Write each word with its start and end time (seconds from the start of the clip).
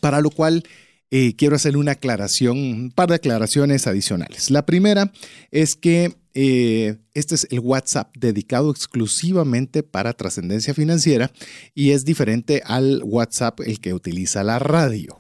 Para 0.01 0.21
lo 0.21 0.31
cual 0.31 0.65
eh, 1.11 1.35
quiero 1.37 1.55
hacer 1.55 1.77
una 1.77 1.93
aclaración, 1.93 2.59
un 2.59 2.91
par 2.91 3.09
de 3.09 3.15
aclaraciones 3.17 3.87
adicionales. 3.87 4.51
La 4.51 4.67
primera 4.67 5.13
es 5.53 5.77
que 5.77 6.17
eh, 6.35 6.97
este 7.15 7.37
es 7.37 7.47
el 7.51 7.61
WhatsApp 7.61 8.15
dedicado 8.19 8.71
exclusivamente 8.71 9.83
para 9.85 10.13
trascendencia 10.15 10.75
financiera 10.75 11.31
y 11.75 11.93
es 11.93 12.05
diferente 12.05 12.63
al 12.67 13.03
WhatsApp 13.05 13.61
el 13.61 13.81
que 13.81 13.95
utiliza 13.95 14.43
la 14.43 14.59
radio. 14.59 15.19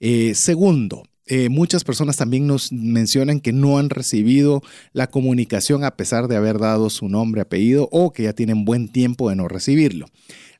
Eh, 0.00 0.34
segundo, 0.34 1.04
muchas 1.48 1.82
personas 1.82 2.18
también 2.18 2.46
nos 2.46 2.72
mencionan 2.72 3.40
que 3.40 3.54
no 3.54 3.78
han 3.78 3.88
recibido 3.88 4.60
la 4.92 5.06
comunicación 5.06 5.82
a 5.82 5.96
pesar 5.96 6.28
de 6.28 6.36
haber 6.36 6.58
dado 6.58 6.90
su 6.90 7.08
nombre, 7.08 7.40
apellido 7.40 7.88
o 7.90 8.12
que 8.12 8.24
ya 8.24 8.34
tienen 8.34 8.66
buen 8.66 8.88
tiempo 8.88 9.30
de 9.30 9.36
no 9.36 9.48
recibirlo. 9.48 10.08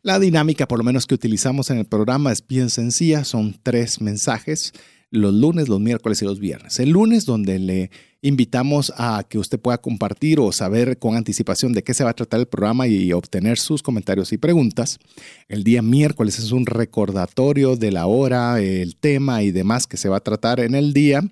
La 0.04 0.18
dinámica, 0.18 0.66
por 0.66 0.78
lo 0.78 0.84
menos 0.84 1.06
que 1.06 1.14
utilizamos 1.14 1.70
en 1.70 1.78
el 1.78 1.84
programa, 1.84 2.32
es 2.32 2.44
bien 2.44 2.70
sencilla. 2.70 3.22
Son 3.22 3.54
tres 3.62 4.00
mensajes, 4.00 4.72
los 5.10 5.32
lunes, 5.32 5.68
los 5.68 5.78
miércoles 5.78 6.20
y 6.22 6.24
los 6.24 6.40
viernes. 6.40 6.80
El 6.80 6.90
lunes, 6.90 7.24
donde 7.24 7.60
le 7.60 7.90
invitamos 8.20 8.92
a 8.96 9.24
que 9.28 9.38
usted 9.38 9.60
pueda 9.60 9.78
compartir 9.78 10.40
o 10.40 10.50
saber 10.50 10.98
con 10.98 11.14
anticipación 11.14 11.72
de 11.72 11.84
qué 11.84 11.94
se 11.94 12.02
va 12.02 12.10
a 12.10 12.14
tratar 12.14 12.40
el 12.40 12.46
programa 12.46 12.88
y 12.88 13.12
obtener 13.12 13.60
sus 13.60 13.80
comentarios 13.80 14.32
y 14.32 14.38
preguntas. 14.38 14.98
El 15.46 15.62
día 15.62 15.82
miércoles 15.82 16.36
es 16.40 16.50
un 16.50 16.66
recordatorio 16.66 17.76
de 17.76 17.92
la 17.92 18.06
hora, 18.06 18.60
el 18.60 18.96
tema 18.96 19.44
y 19.44 19.52
demás 19.52 19.86
que 19.86 19.98
se 19.98 20.08
va 20.08 20.16
a 20.16 20.24
tratar 20.24 20.58
en 20.58 20.74
el 20.74 20.94
día. 20.94 21.22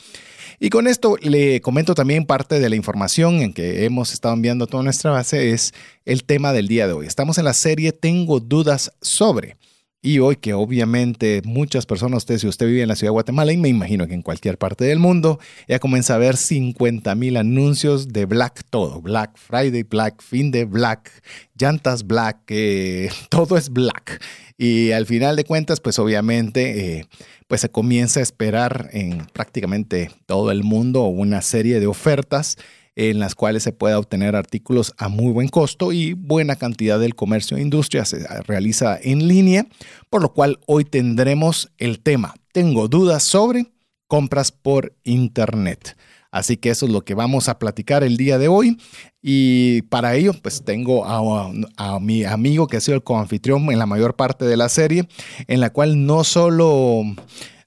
Y 0.60 0.68
con 0.68 0.86
esto 0.86 1.16
le 1.22 1.62
comento 1.62 1.94
también 1.94 2.26
parte 2.26 2.60
de 2.60 2.68
la 2.68 2.76
información 2.76 3.40
en 3.40 3.54
que 3.54 3.86
hemos 3.86 4.12
estado 4.12 4.34
enviando 4.34 4.66
toda 4.66 4.82
nuestra 4.82 5.10
base 5.10 5.52
es 5.52 5.72
el 6.04 6.24
tema 6.24 6.52
del 6.52 6.68
día 6.68 6.86
de 6.86 6.92
hoy. 6.92 7.06
Estamos 7.06 7.38
en 7.38 7.46
la 7.46 7.54
serie 7.54 7.92
Tengo 7.92 8.40
dudas 8.40 8.92
sobre. 9.00 9.56
Y 10.04 10.18
hoy 10.18 10.34
que 10.34 10.52
obviamente 10.52 11.42
muchas 11.44 11.86
personas, 11.86 12.18
usted 12.18 12.38
si 12.38 12.48
usted 12.48 12.66
vive 12.66 12.82
en 12.82 12.88
la 12.88 12.96
ciudad 12.96 13.10
de 13.10 13.12
Guatemala 13.12 13.52
y 13.52 13.56
me 13.56 13.68
imagino 13.68 14.08
que 14.08 14.14
en 14.14 14.22
cualquier 14.22 14.58
parte 14.58 14.84
del 14.84 14.98
mundo, 14.98 15.38
ya 15.68 15.78
comienza 15.78 16.16
a 16.16 16.18
ver 16.18 16.36
50 16.36 17.14
mil 17.14 17.36
anuncios 17.36 18.08
de 18.08 18.26
Black 18.26 18.64
todo. 18.68 19.00
Black 19.00 19.38
Friday, 19.38 19.84
Black 19.84 20.20
Fin 20.20 20.50
de 20.50 20.64
Black, 20.64 21.22
llantas 21.56 22.04
Black, 22.04 22.38
eh, 22.48 23.10
todo 23.28 23.56
es 23.56 23.70
Black. 23.70 24.20
Y 24.58 24.90
al 24.90 25.06
final 25.06 25.36
de 25.36 25.44
cuentas, 25.44 25.78
pues 25.78 26.00
obviamente, 26.00 26.98
eh, 26.98 27.06
pues 27.46 27.60
se 27.60 27.70
comienza 27.70 28.18
a 28.18 28.24
esperar 28.24 28.90
en 28.92 29.26
prácticamente 29.32 30.10
todo 30.26 30.50
el 30.50 30.64
mundo 30.64 31.04
una 31.04 31.42
serie 31.42 31.78
de 31.78 31.86
ofertas 31.86 32.56
en 32.96 33.18
las 33.18 33.34
cuales 33.34 33.62
se 33.62 33.72
pueda 33.72 33.98
obtener 33.98 34.36
artículos 34.36 34.94
a 34.98 35.08
muy 35.08 35.32
buen 35.32 35.48
costo 35.48 35.92
y 35.92 36.12
buena 36.12 36.56
cantidad 36.56 36.98
del 37.00 37.14
comercio 37.14 37.56
e 37.56 37.62
industria 37.62 38.04
se 38.04 38.26
realiza 38.42 38.98
en 39.00 39.28
línea, 39.28 39.66
por 40.10 40.22
lo 40.22 40.32
cual 40.32 40.60
hoy 40.66 40.84
tendremos 40.84 41.70
el 41.78 42.00
tema. 42.00 42.34
Tengo 42.52 42.88
dudas 42.88 43.22
sobre 43.22 43.72
compras 44.08 44.52
por 44.52 44.94
Internet. 45.04 45.96
Así 46.30 46.56
que 46.56 46.70
eso 46.70 46.86
es 46.86 46.92
lo 46.92 47.04
que 47.04 47.14
vamos 47.14 47.48
a 47.48 47.58
platicar 47.58 48.02
el 48.02 48.16
día 48.16 48.38
de 48.38 48.48
hoy. 48.48 48.78
Y 49.20 49.82
para 49.82 50.14
ello, 50.14 50.32
pues 50.32 50.64
tengo 50.64 51.04
a, 51.04 51.50
a, 51.76 52.00
mi 52.00 52.24
amigo 52.24 52.66
que 52.66 52.78
ha 52.78 52.80
sido 52.80 52.96
el 52.96 53.04
coanfitrión 53.04 53.70
en 53.70 53.78
la 53.78 53.84
mayor 53.84 54.16
parte 54.16 54.46
de 54.46 54.56
la 54.56 54.70
serie, 54.70 55.06
en 55.46 55.60
la 55.60 55.70
cual 55.70 56.06
no 56.06 56.24
solo 56.24 57.04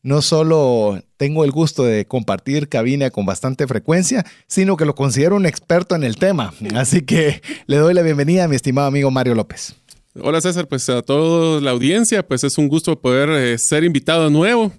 no 0.05 0.21
solo 0.21 1.01
tengo 1.17 1.43
el 1.43 1.51
gusto 1.51 1.83
de 1.83 2.05
compartir 2.05 2.69
cabina 2.69 3.09
con 3.09 3.25
bastante 3.25 3.65
frecuencia, 3.65 4.23
sino 4.45 4.77
que 4.77 4.85
lo 4.85 4.93
considero 4.93 5.35
un 5.35 5.47
experto 5.47 5.95
en 5.95 6.03
el 6.03 6.17
tema. 6.17 6.53
Así 6.75 7.01
que 7.01 7.41
le 7.65 7.77
doy 7.77 7.95
la 7.95 8.03
bienvenida 8.03 8.43
a 8.43 8.47
mi 8.47 8.55
estimado 8.55 8.87
amigo 8.87 9.09
Mario 9.09 9.33
López. 9.33 9.75
Hola 10.21 10.41
César, 10.41 10.67
pues 10.67 10.87
a 10.89 11.01
toda 11.01 11.59
la 11.59 11.71
audiencia, 11.71 12.25
pues 12.25 12.43
es 12.43 12.59
un 12.59 12.67
gusto 12.67 13.01
poder 13.01 13.29
eh, 13.31 13.57
ser 13.57 13.83
invitado 13.83 14.29
nuevo 14.29 14.71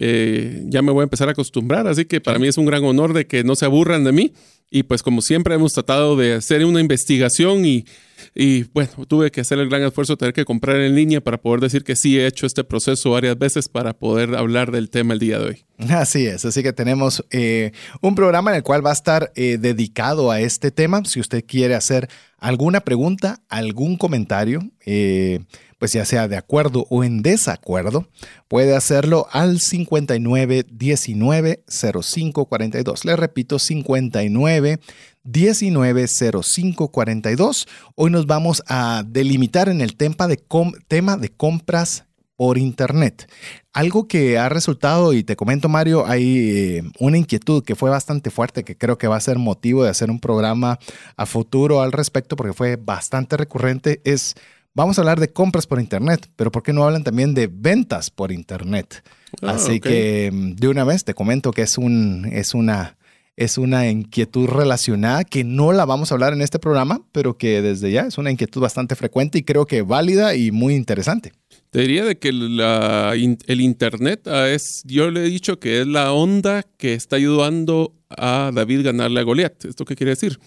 eh, 0.00 0.64
ya 0.66 0.82
me 0.82 0.90
voy 0.90 1.02
a 1.02 1.04
empezar 1.04 1.28
a 1.28 1.32
acostumbrar, 1.32 1.86
así 1.86 2.04
que 2.04 2.20
para 2.20 2.38
mí 2.38 2.48
es 2.48 2.58
un 2.58 2.66
gran 2.66 2.84
honor 2.84 3.12
de 3.12 3.26
que 3.26 3.44
no 3.44 3.54
se 3.54 3.64
aburran 3.64 4.04
de 4.04 4.12
mí. 4.12 4.32
Y 4.70 4.82
pues 4.82 5.02
como 5.02 5.22
siempre 5.22 5.54
hemos 5.54 5.72
tratado 5.72 6.16
de 6.16 6.34
hacer 6.34 6.64
una 6.64 6.80
investigación 6.80 7.64
y, 7.64 7.84
y 8.34 8.64
bueno, 8.72 8.90
tuve 9.08 9.30
que 9.30 9.40
hacer 9.40 9.58
el 9.58 9.68
gran 9.68 9.82
esfuerzo 9.82 10.14
de 10.14 10.18
tener 10.18 10.34
que 10.34 10.44
comprar 10.44 10.80
en 10.80 10.94
línea 10.94 11.20
para 11.20 11.40
poder 11.40 11.60
decir 11.60 11.84
que 11.84 11.96
sí 11.96 12.18
he 12.18 12.26
hecho 12.26 12.46
este 12.46 12.64
proceso 12.64 13.10
varias 13.10 13.38
veces 13.38 13.68
para 13.68 13.92
poder 13.92 14.34
hablar 14.34 14.70
del 14.70 14.90
tema 14.90 15.14
el 15.14 15.20
día 15.20 15.38
de 15.38 15.44
hoy. 15.46 15.64
Así 15.88 16.26
es, 16.26 16.44
así 16.44 16.62
que 16.62 16.72
tenemos 16.72 17.24
eh, 17.30 17.72
un 18.00 18.14
programa 18.14 18.52
en 18.52 18.58
el 18.58 18.62
cual 18.62 18.84
va 18.84 18.90
a 18.90 18.94
estar 18.94 19.32
eh, 19.34 19.58
dedicado 19.58 20.30
a 20.30 20.40
este 20.40 20.70
tema. 20.70 21.02
Si 21.04 21.18
usted 21.18 21.44
quiere 21.44 21.74
hacer 21.74 22.08
alguna 22.38 22.80
pregunta, 22.80 23.40
algún 23.48 23.96
comentario, 23.96 24.60
eh, 24.86 25.40
pues 25.78 25.92
ya 25.92 26.04
sea 26.04 26.28
de 26.28 26.36
acuerdo 26.36 26.86
o 26.90 27.04
en 27.04 27.22
desacuerdo, 27.22 28.08
puede 28.48 28.74
hacerlo 28.76 29.26
al 29.32 29.60
59 29.60 30.64
19 30.70 31.64
05 31.68 32.46
42. 32.46 33.04
Le 33.04 33.16
repito, 33.16 33.58
59 33.58 34.78
19 35.24 36.06
05 36.06 36.88
42. 36.88 37.68
Hoy 37.94 38.10
nos 38.10 38.26
vamos 38.26 38.62
a 38.68 39.04
delimitar 39.06 39.68
en 39.68 39.80
el 39.80 39.96
tema 39.96 40.28
de, 40.28 40.42
tema 40.86 41.16
de 41.16 41.30
compras 41.30 42.04
por 42.36 42.58
Internet. 42.58 43.30
Algo 43.72 44.06
que 44.06 44.38
ha 44.38 44.48
resultado, 44.48 45.12
y 45.12 45.24
te 45.24 45.36
comento 45.36 45.68
Mario, 45.68 46.06
hay 46.06 46.48
eh, 46.50 46.82
una 46.98 47.18
inquietud 47.18 47.64
que 47.64 47.76
fue 47.76 47.90
bastante 47.90 48.30
fuerte, 48.30 48.64
que 48.64 48.76
creo 48.76 48.98
que 48.98 49.08
va 49.08 49.16
a 49.16 49.20
ser 49.20 49.38
motivo 49.38 49.84
de 49.84 49.90
hacer 49.90 50.10
un 50.10 50.20
programa 50.20 50.78
a 51.16 51.26
futuro 51.26 51.80
al 51.80 51.92
respecto, 51.92 52.36
porque 52.36 52.52
fue 52.52 52.76
bastante 52.76 53.36
recurrente, 53.36 54.00
es 54.04 54.34
Vamos 54.76 54.98
a 54.98 55.02
hablar 55.02 55.20
de 55.20 55.32
compras 55.32 55.68
por 55.68 55.78
Internet, 55.78 56.28
pero 56.34 56.50
¿por 56.50 56.64
qué 56.64 56.72
no 56.72 56.82
hablan 56.82 57.04
también 57.04 57.32
de 57.32 57.46
ventas 57.46 58.10
por 58.10 58.32
Internet? 58.32 59.04
Ah, 59.40 59.52
Así 59.52 59.78
que 59.78 60.30
mm, 60.32 60.56
de 60.56 60.66
una 60.66 60.82
vez 60.82 61.04
te 61.04 61.14
comento 61.14 61.52
que 61.52 61.62
es, 61.62 61.78
un, 61.78 62.28
es, 62.32 62.54
una, 62.54 62.96
es 63.36 63.58
una 63.58 63.90
inquietud 63.90 64.46
relacionada 64.48 65.24
que 65.24 65.44
no 65.44 65.72
la 65.72 65.84
vamos 65.84 66.10
a 66.10 66.14
hablar 66.14 66.32
en 66.32 66.42
este 66.42 66.58
programa, 66.58 67.02
pero 67.12 67.36
que 67.36 67.62
desde 67.62 67.90
ya 67.90 68.02
es 68.02 68.18
una 68.18 68.30
inquietud 68.30 68.60
bastante 68.60 68.94
frecuente 68.94 69.38
y 69.38 69.42
creo 69.42 69.66
que 69.66 69.82
válida 69.82 70.34
y 70.34 70.50
muy 70.50 70.74
interesante. 70.74 71.32
Te 71.70 71.80
diría 71.80 72.04
de 72.04 72.18
que 72.18 72.28
el 72.28 73.60
Internet 73.60 74.26
es, 74.26 74.82
yo 74.84 75.10
le 75.10 75.24
he 75.24 75.28
dicho 75.28 75.58
que 75.58 75.80
es 75.80 75.86
la 75.86 76.12
onda 76.12 76.62
que 76.62 76.94
está 76.94 77.16
ayudando 77.16 77.92
a 78.08 78.52
David 78.54 78.84
ganarle 78.84 79.20
a 79.20 79.24
Goliat. 79.24 79.64
¿Esto 79.64 79.84
qué 79.84 79.96
quiere 79.96 80.10
decir? 80.10 80.38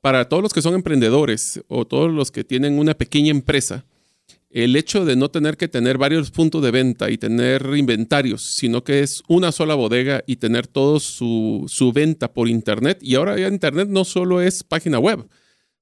para 0.00 0.28
todos 0.28 0.42
los 0.42 0.52
que 0.52 0.62
son 0.62 0.74
emprendedores 0.74 1.62
o 1.68 1.84
todos 1.84 2.10
los 2.10 2.30
que 2.30 2.44
tienen 2.44 2.78
una 2.78 2.94
pequeña 2.94 3.30
empresa, 3.30 3.84
el 4.50 4.74
hecho 4.74 5.04
de 5.04 5.14
no 5.14 5.30
tener 5.30 5.56
que 5.56 5.68
tener 5.68 5.96
varios 5.96 6.30
puntos 6.32 6.62
de 6.62 6.72
venta 6.72 7.10
y 7.10 7.18
tener 7.18 7.64
inventarios, 7.76 8.42
sino 8.42 8.82
que 8.82 9.00
es 9.00 9.22
una 9.28 9.52
sola 9.52 9.74
bodega 9.76 10.22
y 10.26 10.36
tener 10.36 10.66
todo 10.66 10.98
su, 10.98 11.92
venta 11.94 12.32
por 12.32 12.48
Internet. 12.48 12.98
Y 13.00 13.14
ahora 13.14 13.38
ya 13.38 13.48
Internet 13.48 13.88
no 13.88 14.04
solo 14.04 14.40
es 14.40 14.64
página 14.64 14.98
web, 14.98 15.28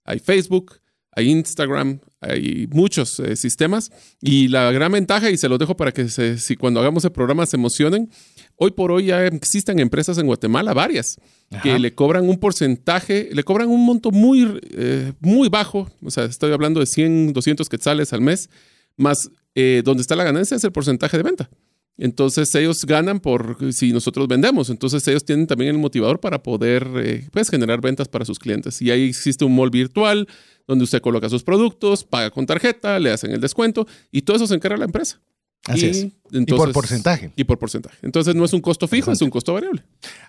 hay 0.05 0.19
Facebook, 0.19 0.81
hay 1.13 1.31
Instagram, 1.31 2.01
hay 2.21 2.69
muchos 2.71 3.19
eh, 3.21 3.37
sistemas. 3.37 3.91
Y 4.21 4.49
la 4.49 4.71
gran 4.71 4.93
ventaja, 4.93 5.31
y 5.31 5.39
se 5.39 5.49
los 5.49 5.59
dejo 5.59 5.77
para 5.77 5.93
que 5.93 6.09
si 6.09 6.57
cuando 6.57 6.81
hagamos 6.81 7.05
el 7.05 7.13
programa 7.13 7.47
se 7.47 7.57
emocionen, 7.57 8.11
hoy 8.59 8.73
por 8.73 8.93
hoy 8.93 9.07
ya 9.07 9.25
existen 9.27 9.79
empresas 9.79 10.19
en 10.19 10.27
Guatemala, 10.27 10.75
varias, 10.75 11.19
que 11.63 11.79
le 11.79 11.95
cobran 11.95 12.29
un 12.29 12.39
porcentaje, 12.39 13.31
le 13.33 13.43
cobran 13.45 13.69
un 13.69 13.87
monto 13.87 14.11
muy, 14.11 14.61
eh, 14.73 15.13
muy 15.21 15.49
bajo, 15.49 15.91
o 16.05 16.11
sea, 16.11 16.25
estoy 16.25 16.53
hablando 16.53 16.81
de 16.81 16.87
100, 16.87 17.33
200 17.33 17.69
quetzales 17.69 18.13
al 18.13 18.21
mes, 18.21 18.51
más 18.97 19.31
eh, 19.55 19.83
donde 19.85 20.03
está 20.03 20.17
la 20.17 20.25
ganancia 20.25 20.57
es 20.57 20.65
el 20.65 20.73
porcentaje 20.73 21.17
de 21.17 21.23
venta. 21.23 21.49
Entonces 21.97 22.55
ellos 22.55 22.85
ganan 22.85 23.19
por 23.19 23.73
si 23.73 23.93
nosotros 23.93 24.29
vendemos. 24.29 24.71
Entonces 24.71 25.07
ellos 25.09 25.25
tienen 25.25 25.49
también 25.49 25.71
el 25.73 25.79
motivador 25.79 26.21
para 26.21 26.43
poder 26.43 26.87
eh, 26.97 27.29
pues, 27.33 27.51
generar 27.51 27.81
ventas 27.81 28.07
para 28.07 28.25
sus 28.25 28.39
clientes. 28.39 28.81
Y 28.81 28.93
ahí 28.93 29.09
existe 29.09 29.45
un 29.45 29.57
mall 29.57 29.71
virtual 29.71 30.29
donde 30.69 30.85
usted 30.85 31.01
coloca 31.01 31.29
sus 31.29 31.43
productos, 31.43 32.05
paga 32.05 32.31
con 32.31 32.47
tarjeta, 32.47 33.01
le 33.01 33.11
hacen 33.11 33.33
el 33.33 33.41
descuento 33.41 33.89
y 34.13 34.23
todo 34.23 34.37
eso 34.37 34.47
se 34.47 34.55
encarga 34.55 34.77
la 34.77 34.85
empresa. 34.85 35.21
Así 35.69 35.87
y, 35.87 35.89
es. 35.91 36.07
y 36.31 36.45
por 36.47 36.73
porcentaje. 36.73 37.31
Y 37.37 37.45
por 37.45 37.59
porcentaje. 37.59 37.97
Entonces 38.03 38.35
no 38.35 38.45
es 38.45 38.53
un 38.53 38.61
costo 38.61 38.89
fijo, 38.89 39.13
es 39.13 39.23
un 39.23 39.31
costo 39.31 39.55
variable. 39.55 39.83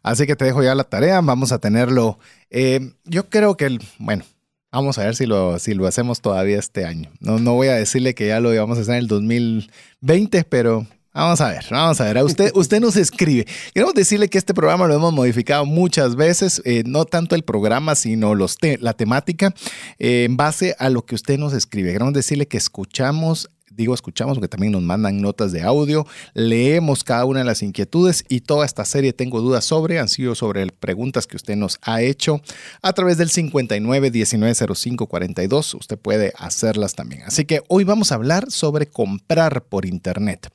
Así 0.03 0.25
que 0.27 0.35
te 0.35 0.45
dejo 0.45 0.61
ya 0.63 0.75
la 0.75 0.83
tarea, 0.83 1.21
vamos 1.21 1.51
a 1.51 1.59
tenerlo. 1.59 2.19
Eh, 2.49 2.91
yo 3.05 3.29
creo 3.29 3.57
que, 3.57 3.65
el, 3.65 3.79
bueno, 3.97 4.23
vamos 4.71 4.97
a 4.97 5.05
ver 5.05 5.15
si 5.15 5.25
lo, 5.25 5.57
si 5.59 5.73
lo 5.73 5.87
hacemos 5.87 6.21
todavía 6.21 6.59
este 6.59 6.85
año. 6.85 7.09
No, 7.19 7.39
no 7.39 7.53
voy 7.53 7.67
a 7.67 7.73
decirle 7.73 8.13
que 8.13 8.27
ya 8.27 8.39
lo 8.39 8.53
íbamos 8.53 8.77
a 8.77 8.81
hacer 8.81 8.95
en 8.95 8.99
el 8.99 9.07
2020, 9.07 10.43
pero 10.43 10.85
Vamos 11.11 11.41
a 11.41 11.49
ver, 11.49 11.65
vamos 11.71 11.99
a 11.99 12.05
ver. 12.05 12.23
usted, 12.23 12.51
usted 12.55 12.79
nos 12.79 12.95
escribe. 12.95 13.45
Queremos 13.73 13.95
decirle 13.95 14.29
que 14.29 14.37
este 14.37 14.53
programa 14.53 14.87
lo 14.87 14.93
hemos 14.93 15.11
modificado 15.11 15.65
muchas 15.65 16.15
veces, 16.15 16.61
eh, 16.65 16.83
no 16.85 17.05
tanto 17.05 17.35
el 17.35 17.43
programa, 17.43 17.95
sino 17.95 18.35
los 18.35 18.57
la 18.79 18.93
temática, 18.93 19.53
eh, 19.97 20.25
en 20.25 20.37
base 20.37 20.75
a 20.77 20.89
lo 20.89 21.05
que 21.05 21.15
usted 21.15 21.39
nos 21.39 21.53
escribe. 21.53 21.91
Queremos 21.91 22.13
decirle 22.13 22.47
que 22.47 22.57
escuchamos 22.57 23.49
digo 23.79 23.93
escuchamos 23.93 24.37
porque 24.37 24.49
también 24.49 24.73
nos 24.73 24.81
mandan 24.81 25.21
notas 25.21 25.53
de 25.53 25.61
audio, 25.61 26.05
leemos 26.33 27.05
cada 27.05 27.23
una 27.23 27.39
de 27.39 27.45
las 27.45 27.63
inquietudes 27.63 28.25
y 28.27 28.41
toda 28.41 28.65
esta 28.65 28.83
serie 28.83 29.13
tengo 29.13 29.39
dudas 29.39 29.63
sobre, 29.63 29.99
han 29.99 30.09
sido 30.09 30.35
sobre 30.35 30.67
preguntas 30.67 31.25
que 31.27 31.37
usted 31.37 31.55
nos 31.55 31.79
ha 31.81 32.01
hecho 32.01 32.41
a 32.81 32.91
través 32.91 33.17
del 33.17 33.29
59 33.29 34.11
1905 34.11 35.07
42, 35.07 35.73
usted 35.75 35.97
puede 35.97 36.33
hacerlas 36.37 36.93
también. 36.93 37.23
Así 37.25 37.45
que 37.45 37.61
hoy 37.69 37.85
vamos 37.85 38.11
a 38.11 38.15
hablar 38.15 38.51
sobre 38.51 38.87
comprar 38.87 39.63
por 39.63 39.85
internet. 39.85 40.49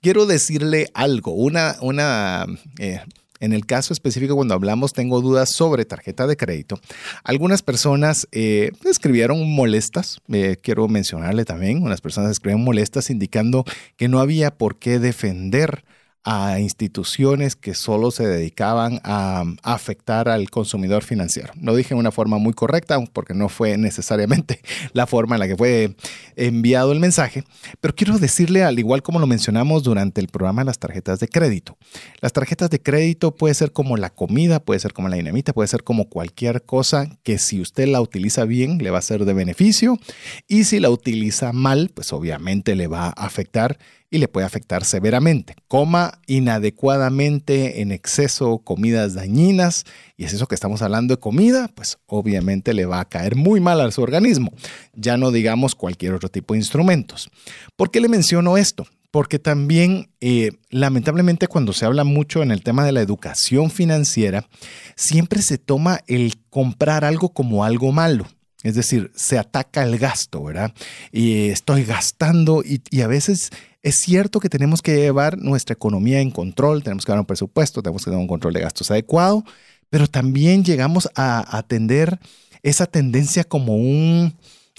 Quiero 0.00 0.24
decirle 0.24 0.88
algo, 0.94 1.32
una, 1.32 1.76
una 1.82 2.46
eh, 2.78 3.00
en 3.42 3.52
el 3.52 3.66
caso 3.66 3.92
específico, 3.92 4.36
cuando 4.36 4.54
hablamos, 4.54 4.92
tengo 4.92 5.20
dudas 5.20 5.50
sobre 5.52 5.84
tarjeta 5.84 6.28
de 6.28 6.36
crédito. 6.36 6.78
Algunas 7.24 7.60
personas 7.60 8.28
eh, 8.30 8.70
escribieron 8.84 9.50
molestas, 9.50 10.20
eh, 10.32 10.56
quiero 10.62 10.86
mencionarle 10.86 11.44
también, 11.44 11.82
unas 11.82 12.00
personas 12.00 12.30
escribieron 12.30 12.62
molestas 12.62 13.10
indicando 13.10 13.64
que 13.96 14.06
no 14.06 14.20
había 14.20 14.52
por 14.52 14.76
qué 14.76 15.00
defender 15.00 15.84
a 16.24 16.60
instituciones 16.60 17.56
que 17.56 17.74
solo 17.74 18.10
se 18.10 18.26
dedicaban 18.26 19.00
a, 19.02 19.44
afectar 19.62 20.28
al 20.28 20.50
consumidor 20.50 21.02
financiero. 21.02 21.52
Lo 21.60 21.74
dije 21.74 21.94
de 21.94 22.00
una 22.00 22.12
forma 22.12 22.38
muy 22.38 22.52
correcta 22.52 23.02
porque 23.12 23.34
no 23.34 23.48
fue 23.48 23.76
necesariamente 23.76 24.60
la 24.92 25.06
forma 25.06 25.34
en 25.34 25.40
la 25.40 25.48
que 25.48 25.56
fue 25.56 25.96
enviado 26.36 26.92
el 26.92 27.00
mensaje, 27.00 27.44
pero 27.80 27.94
quiero 27.94 28.18
decirle, 28.18 28.62
al 28.62 28.78
igual 28.78 29.02
como 29.02 29.18
lo 29.18 29.26
mencionamos 29.26 29.82
durante 29.82 30.20
el 30.20 30.28
programa 30.28 30.64
las 30.64 30.78
tarjetas 30.78 31.18
de 31.18 31.28
crédito, 31.28 31.76
las 32.20 32.32
tarjetas 32.32 32.70
de 32.70 32.80
crédito 32.80 33.34
puede 33.34 33.54
ser 33.54 33.72
como 33.72 33.96
la 33.96 34.10
comida, 34.10 34.60
puede 34.60 34.80
ser 34.80 34.92
como 34.92 35.08
la 35.08 35.16
dinamita, 35.16 35.52
puede 35.52 35.68
ser 35.68 35.82
como 35.82 36.08
cualquier 36.08 36.62
cosa 36.62 37.08
que 37.22 37.38
si 37.38 37.60
usted 37.60 37.88
la 37.88 38.00
utiliza 38.00 38.44
bien 38.44 38.78
le 38.78 38.90
va 38.90 38.98
a 38.98 39.02
ser 39.02 39.24
de 39.24 39.32
beneficio 39.32 39.98
y 40.46 40.64
si 40.64 40.78
la 40.78 40.90
utiliza 40.90 41.52
mal, 41.52 41.90
pues 41.92 42.12
obviamente 42.12 42.76
le 42.76 42.86
va 42.86 43.06
a 43.06 43.10
afectar 43.10 43.78
y 44.12 44.18
le 44.18 44.28
puede 44.28 44.46
afectar 44.46 44.84
severamente. 44.84 45.56
Coma 45.68 46.20
inadecuadamente, 46.26 47.80
en 47.80 47.90
exceso, 47.92 48.58
comidas 48.58 49.14
dañinas, 49.14 49.84
y 50.18 50.24
es 50.24 50.34
eso 50.34 50.46
que 50.46 50.54
estamos 50.54 50.82
hablando 50.82 51.14
de 51.14 51.20
comida, 51.20 51.68
pues 51.74 51.96
obviamente 52.04 52.74
le 52.74 52.84
va 52.84 53.00
a 53.00 53.08
caer 53.08 53.36
muy 53.36 53.58
mal 53.58 53.80
a 53.80 53.90
su 53.90 54.02
organismo, 54.02 54.52
ya 54.92 55.16
no 55.16 55.30
digamos 55.30 55.74
cualquier 55.74 56.12
otro 56.12 56.28
tipo 56.28 56.52
de 56.52 56.60
instrumentos. 56.60 57.30
¿Por 57.74 57.90
qué 57.90 58.00
le 58.00 58.08
menciono 58.08 58.58
esto? 58.58 58.86
Porque 59.10 59.38
también, 59.38 60.10
eh, 60.20 60.52
lamentablemente, 60.68 61.48
cuando 61.48 61.72
se 61.72 61.86
habla 61.86 62.04
mucho 62.04 62.42
en 62.42 62.50
el 62.50 62.62
tema 62.62 62.84
de 62.84 62.92
la 62.92 63.00
educación 63.00 63.70
financiera, 63.70 64.46
siempre 64.94 65.40
se 65.40 65.56
toma 65.56 66.00
el 66.06 66.34
comprar 66.50 67.06
algo 67.06 67.30
como 67.30 67.64
algo 67.64 67.92
malo. 67.92 68.26
Es 68.62 68.74
decir, 68.74 69.10
se 69.16 69.38
ataca 69.38 69.82
el 69.82 69.98
gasto, 69.98 70.44
¿verdad? 70.44 70.72
Y 71.10 71.48
estoy 71.48 71.84
gastando 71.84 72.62
y, 72.64 72.80
y 72.90 73.00
a 73.00 73.08
veces 73.08 73.50
es 73.82 73.96
cierto 73.96 74.40
que 74.40 74.48
tenemos 74.48 74.82
que 74.82 74.96
llevar 74.96 75.38
nuestra 75.38 75.74
economía 75.74 76.20
en 76.20 76.30
control, 76.30 76.82
tenemos 76.82 77.04
que 77.04 77.12
dar 77.12 77.20
un 77.20 77.26
presupuesto, 77.26 77.82
tenemos 77.82 78.04
que 78.04 78.10
dar 78.10 78.20
un 78.20 78.28
control 78.28 78.52
de 78.52 78.60
gastos 78.60 78.90
adecuado, 78.90 79.44
pero 79.90 80.06
también 80.06 80.64
llegamos 80.64 81.08
a 81.14 81.58
atender 81.58 82.18
esa 82.62 82.86
tendencia 82.86 83.42
como 83.44 83.74
un, 83.74 84.34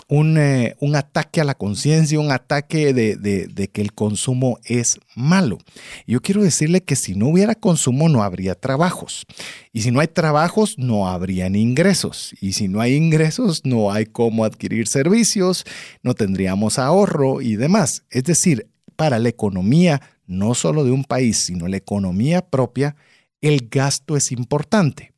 un, 0.08 0.38
eh, 0.38 0.76
ataque 0.96 1.42
a 1.42 1.44
la 1.44 1.56
conciencia, 1.56 2.20
un 2.20 2.32
ataque 2.32 2.94
de, 2.94 3.70
que 3.72 3.82
el 3.82 3.94
consumo 3.94 4.60
es 4.64 5.00
malo. 5.16 5.58
Yo 6.08 6.22
quiero 6.22 6.44
decirle 6.44 6.82
que 6.82 6.96
si 6.96 7.16
no 7.16 7.28
hubiera 7.28 7.56
consumo 7.56 8.10
no 8.10 8.24
habría 8.24 8.56
trabajos. 8.56 9.26
Y 9.72 9.82
si 9.82 9.92
no 9.92 10.00
hay 10.00 10.08
trabajos 10.08 10.78
no 10.78 11.10
habrían 11.10 11.56
ingresos. 11.56 12.34
Y 12.42 12.54
si 12.54 12.68
no 12.68 12.80
hay 12.80 12.96
ingresos 12.96 13.66
no 13.66 13.92
hay 13.92 14.06
cómo 14.06 14.46
adquirir 14.46 14.88
servicios, 14.88 15.66
no 16.04 16.14
tendríamos 16.14 16.80
ahorro 16.80 17.42
y 17.42 17.56
demás. 17.56 18.04
Es 18.10 18.24
decir, 18.24 18.68
para 18.96 19.20
la 19.20 19.30
economía, 19.30 20.02
no 20.26 20.54
solo 20.56 20.84
de 20.84 20.92
un 20.92 21.04
país, 21.04 21.38
sino 21.38 21.68
la 21.68 21.78
economía 21.78 22.42
propia, 22.42 22.96
el 23.42 23.68
gasto 23.70 24.16
es 24.16 24.32
importante. 24.32 25.14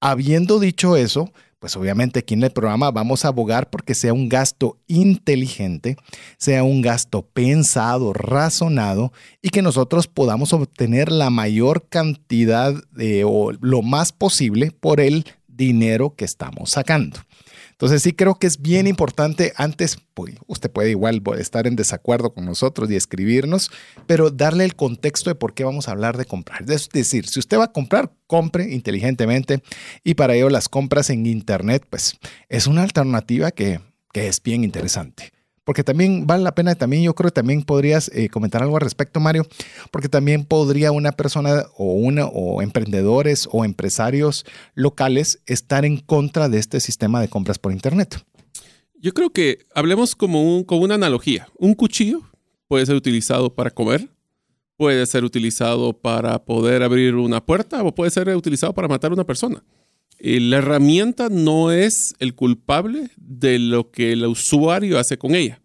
Habiendo 0.00 0.58
dicho 0.58 0.96
eso, 0.96 1.32
pues 1.58 1.76
obviamente 1.76 2.20
aquí 2.20 2.34
en 2.34 2.44
el 2.44 2.52
programa 2.52 2.90
vamos 2.90 3.24
a 3.24 3.28
abogar 3.28 3.68
porque 3.70 3.94
sea 3.94 4.12
un 4.12 4.28
gasto 4.28 4.78
inteligente, 4.86 5.96
sea 6.36 6.62
un 6.62 6.82
gasto 6.82 7.22
pensado, 7.22 8.12
razonado 8.12 9.12
y 9.42 9.48
que 9.48 9.62
nosotros 9.62 10.06
podamos 10.06 10.52
obtener 10.52 11.10
la 11.10 11.30
mayor 11.30 11.88
cantidad 11.88 12.74
de, 12.92 13.24
o 13.24 13.52
lo 13.60 13.82
más 13.82 14.12
posible 14.12 14.70
por 14.70 15.00
el 15.00 15.24
dinero 15.48 16.14
que 16.14 16.24
estamos 16.24 16.70
sacando. 16.70 17.18
Entonces 17.78 18.02
sí 18.02 18.12
creo 18.12 18.34
que 18.34 18.48
es 18.48 18.60
bien 18.60 18.88
importante, 18.88 19.52
antes 19.56 19.98
pues, 20.14 20.34
usted 20.48 20.68
puede 20.68 20.90
igual 20.90 21.22
estar 21.38 21.68
en 21.68 21.76
desacuerdo 21.76 22.34
con 22.34 22.44
nosotros 22.44 22.90
y 22.90 22.96
escribirnos, 22.96 23.70
pero 24.08 24.30
darle 24.30 24.64
el 24.64 24.74
contexto 24.74 25.30
de 25.30 25.36
por 25.36 25.54
qué 25.54 25.62
vamos 25.62 25.86
a 25.86 25.92
hablar 25.92 26.16
de 26.16 26.24
comprar. 26.24 26.68
Es 26.68 26.88
decir, 26.88 27.28
si 27.28 27.38
usted 27.38 27.56
va 27.56 27.66
a 27.66 27.72
comprar, 27.72 28.10
compre 28.26 28.74
inteligentemente 28.74 29.62
y 30.02 30.14
para 30.14 30.34
ello 30.34 30.50
las 30.50 30.68
compras 30.68 31.08
en 31.10 31.24
Internet 31.24 31.86
pues 31.88 32.18
es 32.48 32.66
una 32.66 32.82
alternativa 32.82 33.52
que, 33.52 33.80
que 34.12 34.26
es 34.26 34.42
bien 34.42 34.64
interesante 34.64 35.37
porque 35.68 35.84
también 35.84 36.26
vale 36.26 36.42
la 36.42 36.54
pena, 36.54 36.74
también 36.76 37.02
yo 37.02 37.14
creo 37.14 37.28
que 37.28 37.34
también 37.34 37.62
podrías 37.62 38.10
eh, 38.14 38.30
comentar 38.30 38.62
algo 38.62 38.76
al 38.76 38.80
respecto, 38.80 39.20
Mario, 39.20 39.46
porque 39.90 40.08
también 40.08 40.46
podría 40.46 40.92
una 40.92 41.12
persona 41.12 41.66
o 41.76 41.92
una 41.92 42.24
o 42.24 42.62
emprendedores 42.62 43.46
o 43.52 43.66
empresarios 43.66 44.46
locales 44.74 45.42
estar 45.44 45.84
en 45.84 45.98
contra 45.98 46.48
de 46.48 46.58
este 46.58 46.80
sistema 46.80 47.20
de 47.20 47.28
compras 47.28 47.58
por 47.58 47.70
internet. 47.72 48.24
Yo 48.94 49.12
creo 49.12 49.28
que 49.28 49.66
hablemos 49.74 50.14
como, 50.14 50.56
un, 50.56 50.64
como 50.64 50.84
una 50.84 50.94
analogía. 50.94 51.46
Un 51.58 51.74
cuchillo 51.74 52.22
puede 52.66 52.86
ser 52.86 52.94
utilizado 52.94 53.54
para 53.54 53.70
comer, 53.70 54.08
puede 54.78 55.04
ser 55.04 55.22
utilizado 55.22 55.92
para 55.92 56.46
poder 56.46 56.82
abrir 56.82 57.14
una 57.14 57.44
puerta 57.44 57.82
o 57.82 57.94
puede 57.94 58.10
ser 58.10 58.34
utilizado 58.34 58.72
para 58.72 58.88
matar 58.88 59.10
a 59.10 59.14
una 59.14 59.24
persona. 59.24 59.62
Eh, 60.18 60.40
la 60.40 60.58
herramienta 60.58 61.28
no 61.28 61.70
es 61.70 62.14
el 62.18 62.34
culpable 62.34 63.10
de 63.16 63.58
lo 63.58 63.90
que 63.90 64.12
el 64.12 64.26
usuario 64.26 64.98
hace 64.98 65.16
con 65.16 65.34
ella. 65.34 65.60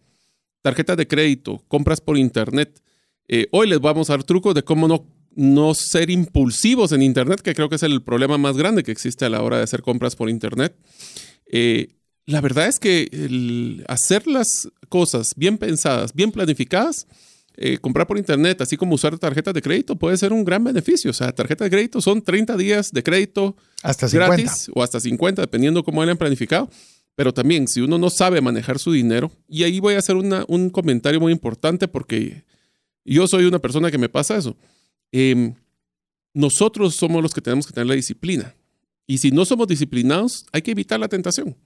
Tarjetas 0.62 0.96
de 0.96 1.08
crédito, 1.08 1.62
compras 1.68 2.00
por 2.00 2.16
internet. 2.16 2.80
Eh, 3.28 3.48
hoy 3.50 3.68
les 3.68 3.80
vamos 3.80 4.10
a 4.10 4.14
dar 4.14 4.24
trucos 4.24 4.54
de 4.54 4.62
cómo 4.62 4.86
no, 4.86 5.06
no 5.34 5.74
ser 5.74 6.08
impulsivos 6.10 6.92
en 6.92 7.02
internet, 7.02 7.40
que 7.40 7.54
creo 7.54 7.68
que 7.68 7.76
es 7.76 7.82
el 7.82 8.02
problema 8.02 8.38
más 8.38 8.56
grande 8.56 8.82
que 8.82 8.92
existe 8.92 9.24
a 9.24 9.30
la 9.30 9.42
hora 9.42 9.56
de 9.58 9.64
hacer 9.64 9.82
compras 9.82 10.14
por 10.14 10.30
internet. 10.30 10.76
Eh, 11.46 11.88
la 12.26 12.40
verdad 12.40 12.68
es 12.68 12.78
que 12.78 13.82
hacer 13.88 14.26
las 14.26 14.68
cosas 14.88 15.32
bien 15.36 15.58
pensadas, 15.58 16.14
bien 16.14 16.32
planificadas, 16.32 17.06
eh, 17.56 17.78
comprar 17.78 18.06
por 18.06 18.18
internet, 18.18 18.60
así 18.60 18.76
como 18.76 18.96
usar 18.96 19.16
tarjetas 19.18 19.54
de 19.54 19.62
crédito, 19.62 19.96
puede 19.96 20.16
ser 20.16 20.32
un 20.32 20.44
gran 20.44 20.64
beneficio. 20.64 21.10
O 21.10 21.14
sea, 21.14 21.32
tarjetas 21.32 21.66
de 21.66 21.70
crédito 21.70 22.00
son 22.00 22.20
30 22.20 22.56
días 22.56 22.90
de 22.90 23.02
crédito 23.02 23.56
hasta 23.82 24.08
gratis 24.08 24.70
o 24.74 24.82
hasta 24.82 24.98
50, 24.98 25.42
dependiendo 25.42 25.84
cómo 25.84 26.02
hayan 26.02 26.16
planificado. 26.16 26.68
Pero 27.14 27.32
también, 27.32 27.68
si 27.68 27.80
uno 27.80 27.96
no 27.96 28.10
sabe 28.10 28.40
manejar 28.40 28.80
su 28.80 28.90
dinero, 28.90 29.30
y 29.48 29.62
ahí 29.62 29.78
voy 29.78 29.94
a 29.94 29.98
hacer 29.98 30.16
un 30.16 30.70
comentario 30.70 31.20
muy 31.20 31.32
importante 31.32 31.86
porque 31.86 32.42
yo 33.04 33.28
soy 33.28 33.44
una 33.44 33.60
persona 33.60 33.90
que 33.90 33.98
me 33.98 34.08
pasa 34.08 34.36
eso. 34.36 34.56
Em, 35.12 35.54
nosotros 36.32 36.96
somos 36.96 37.22
los 37.22 37.32
que 37.32 37.40
tenemos 37.40 37.66
que 37.66 37.72
tener 37.72 37.86
la 37.86 37.94
disciplina. 37.94 38.56
Y 39.06 39.18
si 39.18 39.30
no 39.30 39.44
somos 39.44 39.68
disciplinados, 39.68 40.44
hay 40.50 40.62
que 40.62 40.72
evitar 40.72 40.98
la 40.98 41.08
tentación. 41.08 41.56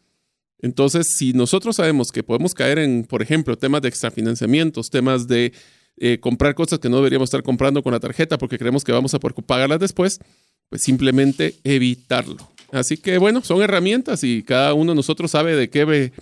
Entonces, 0.60 1.14
si 1.16 1.32
nosotros 1.32 1.76
sabemos 1.76 2.10
que 2.10 2.22
podemos 2.22 2.52
caer 2.52 2.80
en, 2.80 3.04
por 3.04 3.22
ejemplo, 3.22 3.56
temas 3.56 3.80
de 3.80 3.88
extrafinanciamientos, 3.88 4.90
temas 4.90 5.28
de 5.28 5.52
eh, 6.00 6.18
comprar 6.20 6.54
cosas 6.54 6.78
que 6.78 6.88
no 6.88 6.96
deberíamos 6.96 7.28
estar 7.28 7.42
comprando 7.42 7.82
con 7.82 7.92
la 7.92 8.00
tarjeta 8.00 8.38
porque 8.38 8.58
creemos 8.58 8.84
que 8.84 8.92
vamos 8.92 9.14
a 9.14 9.18
pagarlas 9.18 9.80
después, 9.80 10.20
pues 10.68 10.82
simplemente 10.82 11.54
evitarlo. 11.64 12.36
Así 12.72 12.96
que 12.96 13.18
bueno, 13.18 13.42
son 13.42 13.62
herramientas 13.62 14.24
y 14.24 14.42
cada 14.42 14.74
uno 14.74 14.92
de 14.92 14.96
nosotros 14.96 15.30
sabe 15.30 15.56
de 15.56 15.70
qué, 15.70 16.12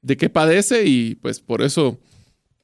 de 0.00 0.16
qué 0.16 0.28
padece 0.28 0.84
y 0.86 1.14
pues 1.16 1.40
por 1.40 1.62
eso 1.62 1.98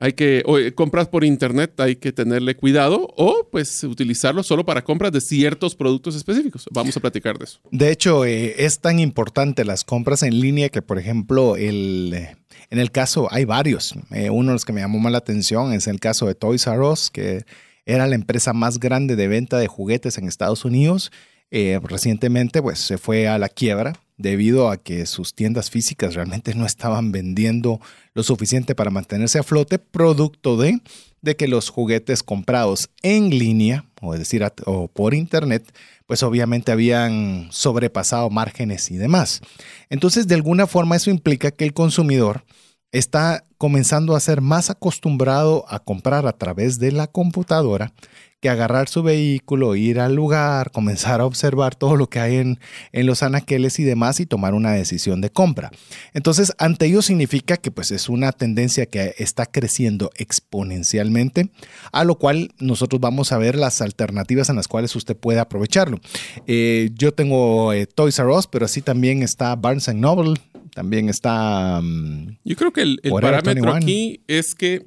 hay 0.00 0.12
que 0.12 0.42
o, 0.46 0.56
compras 0.74 1.08
por 1.08 1.24
internet, 1.24 1.78
hay 1.80 1.96
que 1.96 2.12
tenerle 2.12 2.54
cuidado 2.54 3.08
o 3.16 3.48
pues 3.50 3.82
utilizarlo 3.84 4.42
solo 4.42 4.64
para 4.64 4.84
compras 4.84 5.12
de 5.12 5.20
ciertos 5.20 5.74
productos 5.74 6.14
específicos. 6.14 6.68
Vamos 6.70 6.96
a 6.96 7.00
platicar 7.00 7.38
de 7.38 7.44
eso. 7.44 7.60
De 7.70 7.90
hecho, 7.90 8.24
eh, 8.24 8.64
es 8.64 8.80
tan 8.80 8.98
importante 9.00 9.64
las 9.64 9.84
compras 9.84 10.22
en 10.22 10.40
línea 10.40 10.68
que, 10.68 10.82
por 10.82 10.98
ejemplo, 10.98 11.56
el 11.56 12.28
en 12.70 12.78
el 12.78 12.90
caso, 12.90 13.28
hay 13.30 13.44
varios. 13.44 13.94
Eh, 14.10 14.30
uno 14.30 14.48
de 14.48 14.54
los 14.54 14.64
que 14.64 14.72
me 14.72 14.80
llamó 14.80 14.98
más 14.98 15.12
la 15.12 15.18
atención 15.18 15.72
es 15.72 15.86
el 15.86 16.00
caso 16.00 16.26
de 16.26 16.34
Toys 16.34 16.66
R 16.66 16.80
Us, 16.80 17.10
que 17.10 17.44
era 17.86 18.06
la 18.06 18.14
empresa 18.14 18.52
más 18.52 18.78
grande 18.78 19.16
de 19.16 19.28
venta 19.28 19.58
de 19.58 19.66
juguetes 19.66 20.18
en 20.18 20.28
Estados 20.28 20.64
Unidos. 20.64 21.10
Eh, 21.50 21.80
recientemente, 21.82 22.60
pues 22.60 22.78
se 22.78 22.98
fue 22.98 23.26
a 23.26 23.38
la 23.38 23.48
quiebra 23.48 23.94
debido 24.18 24.68
a 24.68 24.76
que 24.76 25.06
sus 25.06 25.34
tiendas 25.34 25.70
físicas 25.70 26.14
realmente 26.14 26.54
no 26.54 26.66
estaban 26.66 27.12
vendiendo 27.12 27.80
lo 28.14 28.22
suficiente 28.22 28.74
para 28.74 28.90
mantenerse 28.90 29.38
a 29.38 29.44
flote, 29.44 29.78
producto 29.78 30.56
de, 30.56 30.80
de 31.22 31.36
que 31.36 31.48
los 31.48 31.70
juguetes 31.70 32.22
comprados 32.22 32.90
en 33.02 33.30
línea, 33.30 33.86
o 34.02 34.12
es 34.12 34.20
decir, 34.20 34.44
o 34.66 34.88
por 34.88 35.14
internet, 35.14 35.64
pues 36.08 36.22
obviamente 36.22 36.72
habían 36.72 37.48
sobrepasado 37.50 38.30
márgenes 38.30 38.90
y 38.90 38.96
demás. 38.96 39.42
Entonces, 39.90 40.26
de 40.26 40.36
alguna 40.36 40.66
forma 40.66 40.96
eso 40.96 41.10
implica 41.10 41.50
que 41.50 41.66
el 41.66 41.74
consumidor 41.74 42.46
está 42.92 43.44
comenzando 43.58 44.16
a 44.16 44.20
ser 44.20 44.40
más 44.40 44.70
acostumbrado 44.70 45.66
a 45.68 45.80
comprar 45.80 46.26
a 46.26 46.32
través 46.32 46.78
de 46.78 46.92
la 46.92 47.08
computadora 47.08 47.92
que 48.40 48.48
agarrar 48.48 48.88
su 48.88 49.02
vehículo, 49.02 49.74
ir 49.74 49.98
al 49.98 50.14
lugar, 50.14 50.70
comenzar 50.70 51.20
a 51.20 51.26
observar 51.26 51.74
todo 51.74 51.96
lo 51.96 52.08
que 52.08 52.20
hay 52.20 52.36
en, 52.36 52.60
en 52.92 53.06
los 53.06 53.22
anaqueles 53.22 53.78
y 53.80 53.84
demás 53.84 54.20
y 54.20 54.26
tomar 54.26 54.54
una 54.54 54.72
decisión 54.72 55.20
de 55.20 55.30
compra. 55.30 55.72
Entonces, 56.14 56.52
ante 56.58 56.86
ello 56.86 57.02
significa 57.02 57.56
que 57.56 57.70
pues 57.72 57.90
es 57.90 58.08
una 58.08 58.30
tendencia 58.30 58.86
que 58.86 59.14
está 59.18 59.46
creciendo 59.46 60.10
exponencialmente, 60.16 61.50
a 61.90 62.04
lo 62.04 62.16
cual 62.16 62.52
nosotros 62.60 63.00
vamos 63.00 63.32
a 63.32 63.38
ver 63.38 63.56
las 63.56 63.80
alternativas 63.80 64.48
en 64.50 64.56
las 64.56 64.68
cuales 64.68 64.94
usted 64.94 65.16
puede 65.16 65.40
aprovecharlo. 65.40 65.98
Eh, 66.46 66.90
yo 66.94 67.12
tengo 67.12 67.72
eh, 67.72 67.86
Toys 67.86 68.18
R 68.18 68.28
Us, 68.28 68.46
pero 68.46 68.66
así 68.66 68.82
también 68.82 69.22
está 69.22 69.56
Barnes 69.56 69.92
Noble, 69.92 70.34
también 70.74 71.08
está... 71.08 71.80
Mm, 71.82 72.38
yo 72.44 72.54
creo 72.54 72.72
que 72.72 72.82
el, 72.82 73.00
el 73.02 73.10
parámetro 73.10 73.74
aquí 73.74 74.22
es 74.28 74.54
que 74.54 74.86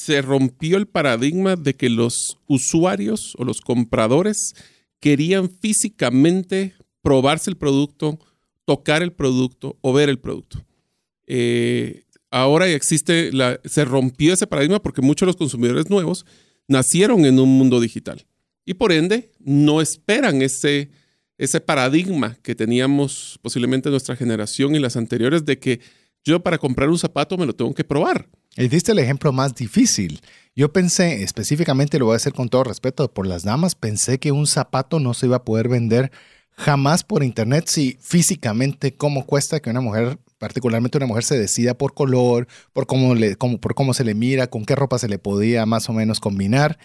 se 0.00 0.22
rompió 0.22 0.78
el 0.78 0.86
paradigma 0.86 1.56
de 1.56 1.74
que 1.74 1.90
los 1.90 2.38
usuarios 2.46 3.34
o 3.36 3.44
los 3.44 3.60
compradores 3.60 4.54
querían 4.98 5.50
físicamente 5.50 6.74
probarse 7.02 7.50
el 7.50 7.58
producto, 7.58 8.18
tocar 8.64 9.02
el 9.02 9.12
producto 9.12 9.76
o 9.82 9.92
ver 9.92 10.08
el 10.08 10.18
producto. 10.18 10.64
Eh, 11.26 12.04
ahora 12.30 12.66
existe, 12.68 13.30
la, 13.30 13.60
se 13.64 13.84
rompió 13.84 14.32
ese 14.32 14.46
paradigma 14.46 14.82
porque 14.82 15.02
muchos 15.02 15.26
de 15.26 15.30
los 15.30 15.36
consumidores 15.36 15.90
nuevos 15.90 16.24
nacieron 16.66 17.26
en 17.26 17.38
un 17.38 17.50
mundo 17.50 17.78
digital 17.78 18.24
y 18.64 18.74
por 18.74 18.92
ende 18.92 19.30
no 19.38 19.82
esperan 19.82 20.40
ese, 20.40 20.90
ese 21.36 21.60
paradigma 21.60 22.38
que 22.42 22.54
teníamos 22.54 23.38
posiblemente 23.42 23.90
nuestra 23.90 24.16
generación 24.16 24.74
y 24.74 24.78
las 24.78 24.96
anteriores 24.96 25.44
de 25.44 25.58
que 25.58 25.80
yo 26.24 26.40
para 26.40 26.58
comprar 26.58 26.88
un 26.88 26.98
zapato 26.98 27.36
me 27.36 27.46
lo 27.46 27.54
tengo 27.54 27.74
que 27.74 27.84
probar. 27.84 28.28
Y 28.56 28.68
diste 28.68 28.92
el 28.92 28.98
ejemplo 28.98 29.32
más 29.32 29.54
difícil. 29.54 30.20
Yo 30.56 30.72
pensé, 30.72 31.22
específicamente 31.22 31.98
lo 31.98 32.06
voy 32.06 32.14
a 32.14 32.16
hacer 32.16 32.32
con 32.32 32.48
todo 32.48 32.64
respeto 32.64 33.12
por 33.12 33.26
las 33.26 33.44
damas, 33.44 33.74
pensé 33.74 34.18
que 34.18 34.32
un 34.32 34.46
zapato 34.46 34.98
no 35.00 35.14
se 35.14 35.26
iba 35.26 35.36
a 35.36 35.44
poder 35.44 35.68
vender 35.68 36.10
jamás 36.60 37.04
por 37.04 37.22
internet 37.22 37.66
si 37.68 37.96
físicamente 38.00 38.94
cómo 38.94 39.24
cuesta 39.24 39.60
que 39.60 39.70
una 39.70 39.80
mujer, 39.80 40.18
particularmente 40.38 40.98
una 40.98 41.06
mujer, 41.06 41.24
se 41.24 41.38
decida 41.38 41.72
por 41.74 41.94
color, 41.94 42.48
por 42.72 42.86
cómo, 42.86 43.14
le, 43.14 43.36
por 43.36 43.74
cómo 43.74 43.94
se 43.94 44.04
le 44.04 44.14
mira, 44.14 44.48
con 44.48 44.66
qué 44.66 44.74
ropa 44.74 44.98
se 44.98 45.08
le 45.08 45.18
podía 45.18 45.64
más 45.64 45.88
o 45.88 45.94
menos 45.94 46.20
combinar. 46.20 46.78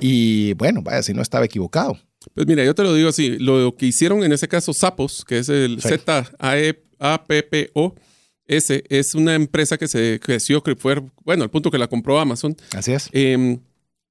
Y 0.00 0.52
bueno, 0.54 0.82
vaya, 0.82 1.02
si 1.02 1.12
no 1.12 1.22
estaba 1.22 1.44
equivocado. 1.44 1.98
Pues 2.34 2.46
mira, 2.46 2.64
yo 2.64 2.74
te 2.74 2.82
lo 2.82 2.94
digo 2.94 3.08
así, 3.08 3.38
lo 3.38 3.74
que 3.76 3.86
hicieron 3.86 4.22
en 4.22 4.32
ese 4.32 4.46
caso 4.48 4.72
Sapos, 4.72 5.24
que 5.24 5.38
es 5.38 5.48
el 5.48 5.80
Z-A-E-A-P-P-O, 5.80 6.34
ese 8.46 8.84
es 8.88 9.14
una 9.14 9.34
empresa 9.34 9.78
que 9.78 9.88
se 9.88 10.20
creció, 10.22 10.62
que 10.62 10.76
fue, 10.76 11.02
bueno, 11.24 11.42
al 11.42 11.50
punto 11.50 11.70
que 11.70 11.78
la 11.78 11.88
compró 11.88 12.18
Amazon. 12.18 12.56
Así 12.72 12.92
es. 12.92 13.08
Em, 13.12 13.60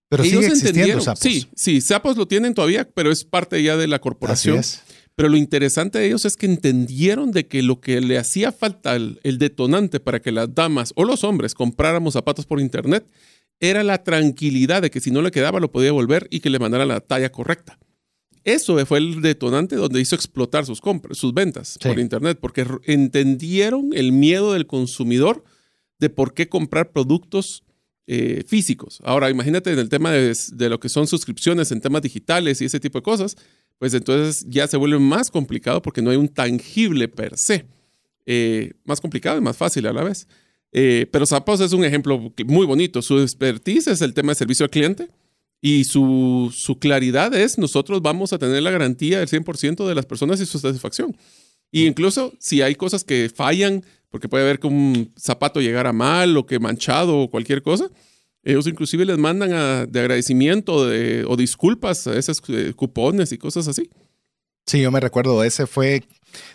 pero 0.09 0.23
sigue 0.23 0.47
existiendo 0.47 1.01
Zappos. 1.01 1.19
Sí, 1.19 1.47
sí, 1.55 1.81
Zappos 1.81 2.17
lo 2.17 2.27
tienen 2.27 2.53
todavía, 2.53 2.87
pero 2.93 3.11
es 3.11 3.23
parte 3.23 3.61
ya 3.63 3.77
de 3.77 3.87
la 3.87 3.99
corporación. 3.99 4.59
Así 4.59 4.77
es. 4.77 4.95
Pero 5.15 5.29
lo 5.29 5.37
interesante 5.37 5.97
de 5.99 6.07
ellos 6.07 6.25
es 6.25 6.35
que 6.35 6.45
entendieron 6.45 7.31
de 7.31 7.47
que 7.47 7.63
lo 7.63 7.79
que 7.79 8.01
le 8.01 8.17
hacía 8.17 8.51
falta, 8.51 8.95
el, 8.95 9.21
el 9.23 9.37
detonante 9.37 10.01
para 10.01 10.21
que 10.21 10.33
las 10.33 10.53
damas 10.53 10.91
o 10.95 11.05
los 11.05 11.23
hombres 11.23 11.53
compráramos 11.53 12.13
zapatos 12.13 12.45
por 12.45 12.59
internet, 12.59 13.05
era 13.61 13.83
la 13.83 14.03
tranquilidad 14.03 14.81
de 14.81 14.91
que 14.91 14.99
si 14.99 15.11
no 15.11 15.21
le 15.21 15.31
quedaba 15.31 15.61
lo 15.61 15.71
podía 15.71 15.93
volver 15.93 16.27
y 16.29 16.41
que 16.41 16.49
le 16.49 16.59
mandara 16.59 16.85
la 16.85 16.99
talla 16.99 17.31
correcta. 17.31 17.79
Eso 18.45 18.83
fue 18.85 18.99
el 18.99 19.23
detonante 19.23 19.75
donde 19.75 19.99
hizo 19.99 20.15
explotar 20.15 20.67
sus 20.67 20.79
compras, 20.79 21.17
sus 21.17 21.33
ventas 21.33 21.79
por 21.81 21.99
internet, 21.99 22.37
porque 22.39 22.65
entendieron 22.83 23.89
el 23.93 24.11
miedo 24.11 24.53
del 24.53 24.67
consumidor 24.67 25.43
de 25.97 26.11
por 26.11 26.35
qué 26.35 26.47
comprar 26.47 26.91
productos 26.91 27.63
eh, 28.05 28.43
físicos. 28.47 29.01
Ahora, 29.03 29.31
imagínate 29.31 29.73
en 29.73 29.79
el 29.79 29.89
tema 29.89 30.11
de, 30.11 30.35
lo 30.69 30.79
que 30.79 30.89
son 30.89 31.07
suscripciones 31.07 31.71
en 31.71 31.81
temas 31.81 32.03
digitales 32.03 32.61
y 32.61 32.65
ese 32.65 32.79
tipo 32.79 32.99
de 32.99 33.03
cosas, 33.03 33.35
pues 33.79 33.95
entonces 33.95 34.45
ya 34.47 34.67
se 34.67 34.77
vuelve 34.77 34.99
más 34.99 35.31
complicado 35.31 35.81
porque 35.81 36.03
no 36.03 36.11
hay 36.11 36.17
un 36.17 36.27
tangible 36.27 37.07
per 37.07 37.39
se. 37.39 37.65
eh, 38.27 38.73
más 38.83 39.01
complicado 39.01 39.39
y 39.39 39.41
más 39.41 39.57
fácil 39.57 39.87
a 39.87 39.93
la 39.93 40.03
vez. 40.03 40.27
Eh, 40.71 41.07
pero 41.11 41.25
Zappos 41.25 41.61
es 41.61 41.73
un 41.73 41.83
ejemplo 41.83 42.31
muy 42.45 42.67
bonito. 42.67 43.01
Su 43.01 43.19
expertise 43.19 43.87
es 43.87 44.01
el 44.03 44.13
tema 44.13 44.33
de 44.33 44.35
servicio 44.35 44.65
al 44.65 44.69
cliente 44.69 45.09
y 45.65 45.83
su, 45.85 46.53
su 46.55 46.77
claridad 46.77 47.33
es 47.33 47.57
nosotros 47.57 48.03
vamos 48.03 48.31
a 48.31 48.37
tener 48.37 48.61
la 48.61 48.69
garantía 48.69 49.17
del 49.17 49.27
100% 49.27 49.87
de 49.87 49.95
las 49.95 50.05
personas 50.05 50.39
y 50.39 50.45
su 50.45 50.59
satisfacción. 50.59 51.17
Y 51.71 51.87
incluso 51.87 52.33
si 52.37 52.61
hay 52.61 52.75
cosas 52.75 53.03
que 53.03 53.31
fallan, 53.33 53.83
porque 54.11 54.29
puede 54.29 54.43
haber 54.43 54.59
que 54.59 54.67
un 54.67 55.11
zapato 55.17 55.61
llegara 55.61 55.91
mal 55.91 56.37
o 56.37 56.45
que 56.45 56.59
manchado 56.59 57.17
o 57.17 57.31
cualquier 57.31 57.63
cosa, 57.63 57.89
ellos 58.43 58.67
inclusive 58.67 59.05
les 59.05 59.17
mandan 59.17 59.91
de 59.91 59.99
agradecimiento 59.99 60.71
o 60.75 61.35
disculpas 61.35 62.05
a 62.05 62.15
esos 62.15 62.43
eh, 62.49 62.73
cupones 62.75 63.31
y 63.31 63.39
cosas 63.39 63.67
así. 63.67 63.89
Sí, 64.67 64.81
yo 64.81 64.91
me 64.91 64.99
recuerdo, 64.99 65.43
ese 65.43 65.65
fue, 65.65 66.03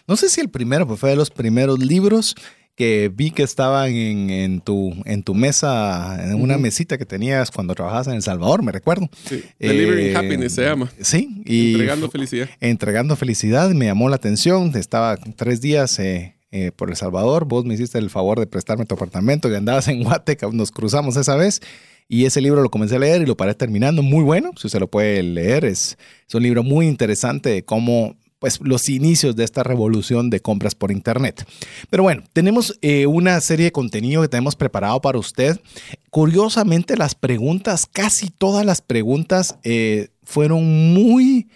no 0.07 0.17
sé 0.17 0.29
si 0.29 0.41
el 0.41 0.51
primero, 0.51 0.87
pero 0.87 0.97
fue 0.97 1.11
de 1.11 1.17
los 1.17 1.31
primeros 1.31 1.81
libros 1.81 2.37
que 2.81 3.13
vi 3.15 3.31
que 3.31 3.43
estaban 3.43 3.91
en, 3.91 4.63
tu, 4.63 4.95
en 5.05 5.23
tu 5.23 5.35
mesa, 5.35 6.19
en 6.25 6.41
una 6.41 6.57
mesita 6.57 6.97
que 6.97 7.05
tenías 7.05 7.51
cuando 7.51 7.75
trabajabas 7.75 8.07
en 8.07 8.15
El 8.15 8.23
Salvador, 8.23 8.63
me 8.63 8.73
recuerdo. 8.73 9.11
Sí, 9.27 9.45
Delivering 9.59 10.07
eh, 10.07 10.17
Happiness 10.17 10.55
se 10.55 10.63
llama. 10.63 10.91
Sí, 10.99 11.43
y 11.45 11.73
entregando 11.73 12.11
felicidad. 12.11 12.49
Entregando 12.59 13.17
felicidad, 13.17 13.69
me 13.73 13.85
llamó 13.85 14.09
la 14.09 14.17
atención. 14.17 14.75
Estaba 14.75 15.19
tres 15.19 15.61
días 15.61 15.99
eh, 15.99 16.37
eh, 16.53 16.73
por 16.75 16.89
El 16.89 16.97
Salvador, 16.97 17.45
vos 17.45 17.67
me 17.67 17.75
hiciste 17.75 17.99
el 17.99 18.09
favor 18.09 18.41
de 18.41 18.47
prestarme 18.47 18.87
tu 18.87 18.95
apartamento 18.95 19.51
y 19.51 19.57
andabas 19.57 19.87
en 19.89 20.03
Guateca, 20.03 20.49
nos 20.51 20.71
cruzamos 20.71 21.19
esa 21.19 21.37
vez. 21.37 21.61
Y 22.09 22.25
ese 22.25 22.41
libro 22.41 22.63
lo 22.63 22.71
comencé 22.71 22.97
a 22.97 22.99
leer 22.99 23.21
y 23.21 23.27
lo 23.27 23.37
paré 23.37 23.55
terminando. 23.55 24.03
Muy 24.03 24.25
bueno, 24.25 24.53
si 24.57 24.69
usted 24.69 24.81
lo 24.81 24.89
puede 24.89 25.23
leer. 25.23 25.67
Es, 25.67 25.99
es 26.27 26.35
un 26.35 26.43
libro 26.43 26.63
muy 26.63 26.87
interesante 26.87 27.51
de 27.51 27.63
cómo 27.63 28.17
pues 28.41 28.59
los 28.63 28.89
inicios 28.89 29.37
de 29.37 29.45
esta 29.45 29.63
revolución 29.63 30.31
de 30.31 30.41
compras 30.41 30.75
por 30.75 30.91
internet. 30.91 31.47
Pero 31.91 32.03
bueno, 32.03 32.25
tenemos 32.33 32.77
eh, 32.81 33.07
una 33.07 33.41
serie 33.41 33.67
de 33.67 33.73
contenido 33.73 34.23
que 34.23 34.29
tenemos 34.29 34.57
preparado 34.57 35.01
para 35.01 35.19
usted. 35.19 35.61
Curiosamente, 36.09 36.97
las 36.97 37.15
preguntas, 37.15 37.87
casi 37.87 38.31
todas 38.31 38.67
las 38.67 38.81
preguntas 38.81 39.57
eh, 39.63 40.09
fueron 40.25 40.95
muy 40.95 41.49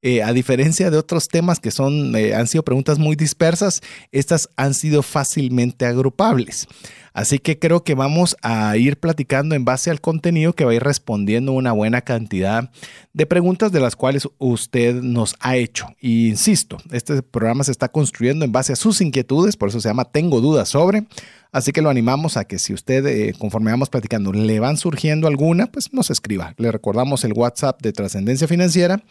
eh, 0.00 0.22
a 0.22 0.32
diferencia 0.32 0.90
de 0.90 0.96
otros 0.96 1.26
temas 1.26 1.58
que 1.58 1.72
son, 1.72 2.14
eh, 2.14 2.34
han 2.34 2.46
sido 2.46 2.62
preguntas 2.62 2.98
muy 2.98 3.16
dispersas, 3.16 3.80
estas 4.12 4.48
han 4.56 4.74
sido 4.74 5.02
fácilmente 5.02 5.86
agrupables. 5.86 6.68
Así 7.12 7.40
que 7.40 7.58
creo 7.58 7.82
que 7.82 7.96
vamos 7.96 8.36
a 8.42 8.76
ir 8.76 9.00
platicando 9.00 9.56
en 9.56 9.64
base 9.64 9.90
al 9.90 10.00
contenido 10.00 10.52
que 10.52 10.64
va 10.64 10.70
a 10.70 10.74
ir 10.74 10.84
respondiendo 10.84 11.50
una 11.50 11.72
buena 11.72 12.02
cantidad 12.02 12.70
de 13.12 13.26
preguntas 13.26 13.72
de 13.72 13.80
las 13.80 13.96
cuales 13.96 14.28
usted 14.38 15.02
nos 15.02 15.34
ha 15.40 15.56
hecho. 15.56 15.88
Insisto, 16.00 16.76
este 16.92 17.20
programa 17.22 17.64
se 17.64 17.72
está 17.72 17.88
construyendo 17.88 18.44
en 18.44 18.52
base 18.52 18.72
a 18.72 18.76
sus 18.76 19.00
inquietudes, 19.00 19.56
por 19.56 19.70
eso 19.70 19.80
se 19.80 19.88
llama 19.88 20.04
Tengo 20.04 20.40
dudas 20.40 20.68
sobre. 20.68 21.08
Así 21.50 21.72
que 21.72 21.82
lo 21.82 21.90
animamos 21.90 22.36
a 22.36 22.44
que 22.44 22.60
si 22.60 22.72
usted, 22.72 23.04
eh, 23.06 23.34
conforme 23.36 23.72
vamos 23.72 23.90
platicando, 23.90 24.32
le 24.32 24.60
van 24.60 24.76
surgiendo 24.76 25.26
alguna, 25.26 25.66
pues 25.66 25.92
nos 25.92 26.10
escriba. 26.10 26.54
Le 26.56 26.70
recordamos 26.70 27.24
el 27.24 27.32
WhatsApp 27.32 27.82
de 27.82 27.92
Trascendencia 27.92 28.46
Financiera 28.46 29.02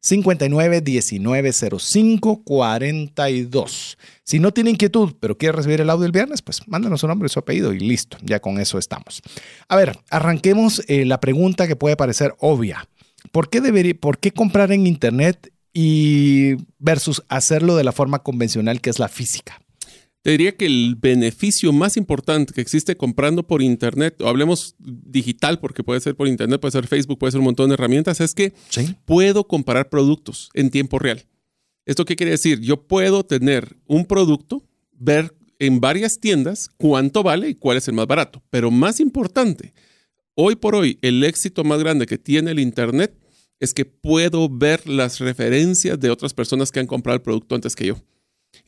59 0.00 0.80
19 0.80 1.52
05 1.52 2.42
42. 2.44 3.98
Si 4.24 4.38
no 4.38 4.52
tiene 4.52 4.70
inquietud, 4.70 5.14
pero 5.18 5.36
quiere 5.36 5.56
recibir 5.56 5.80
el 5.80 5.90
audio 5.90 6.06
el 6.06 6.12
viernes, 6.12 6.42
pues 6.42 6.66
mándanos 6.66 7.00
su 7.00 7.08
nombre 7.08 7.26
y 7.26 7.30
su 7.30 7.38
apellido 7.38 7.72
y 7.72 7.80
listo, 7.80 8.16
ya 8.22 8.40
con 8.40 8.60
eso 8.60 8.78
estamos. 8.78 9.22
A 9.68 9.76
ver, 9.76 9.98
arranquemos 10.10 10.82
eh, 10.86 11.04
la 11.04 11.20
pregunta 11.20 11.66
que 11.66 11.76
puede 11.76 11.96
parecer 11.96 12.34
obvia. 12.38 12.88
¿Por 13.32 13.50
qué, 13.50 13.60
debería, 13.60 13.94
¿Por 13.94 14.18
qué 14.18 14.30
comprar 14.30 14.72
en 14.72 14.86
Internet 14.86 15.52
y 15.72 16.54
versus 16.78 17.22
hacerlo 17.28 17.76
de 17.76 17.84
la 17.84 17.92
forma 17.92 18.20
convencional 18.20 18.80
que 18.80 18.90
es 18.90 18.98
la 18.98 19.08
física? 19.08 19.60
Te 20.28 20.32
diría 20.32 20.54
que 20.54 20.66
el 20.66 20.94
beneficio 21.00 21.72
más 21.72 21.96
importante 21.96 22.52
que 22.52 22.60
existe 22.60 22.98
comprando 22.98 23.46
por 23.46 23.62
Internet, 23.62 24.20
o 24.20 24.28
hablemos 24.28 24.74
digital, 24.78 25.58
porque 25.58 25.82
puede 25.82 26.02
ser 26.02 26.16
por 26.16 26.28
Internet, 26.28 26.60
puede 26.60 26.72
ser 26.72 26.86
Facebook, 26.86 27.18
puede 27.18 27.30
ser 27.30 27.38
un 27.38 27.46
montón 27.46 27.70
de 27.70 27.74
herramientas, 27.76 28.20
es 28.20 28.34
que 28.34 28.52
puedo 29.06 29.48
comparar 29.48 29.88
productos 29.88 30.50
en 30.52 30.68
tiempo 30.68 30.98
real. 30.98 31.24
¿Esto 31.86 32.04
qué 32.04 32.14
quiere 32.14 32.32
decir? 32.32 32.60
Yo 32.60 32.86
puedo 32.86 33.24
tener 33.24 33.78
un 33.86 34.04
producto, 34.04 34.62
ver 34.92 35.34
en 35.58 35.80
varias 35.80 36.20
tiendas 36.20 36.68
cuánto 36.76 37.22
vale 37.22 37.48
y 37.48 37.54
cuál 37.54 37.78
es 37.78 37.88
el 37.88 37.94
más 37.94 38.06
barato. 38.06 38.42
Pero 38.50 38.70
más 38.70 39.00
importante, 39.00 39.72
hoy 40.34 40.56
por 40.56 40.74
hoy, 40.74 40.98
el 41.00 41.24
éxito 41.24 41.64
más 41.64 41.78
grande 41.78 42.04
que 42.04 42.18
tiene 42.18 42.50
el 42.50 42.58
Internet 42.58 43.18
es 43.60 43.72
que 43.72 43.86
puedo 43.86 44.50
ver 44.50 44.86
las 44.90 45.20
referencias 45.20 45.98
de 45.98 46.10
otras 46.10 46.34
personas 46.34 46.70
que 46.70 46.80
han 46.80 46.86
comprado 46.86 47.16
el 47.16 47.22
producto 47.22 47.54
antes 47.54 47.74
que 47.74 47.86
yo. 47.86 48.02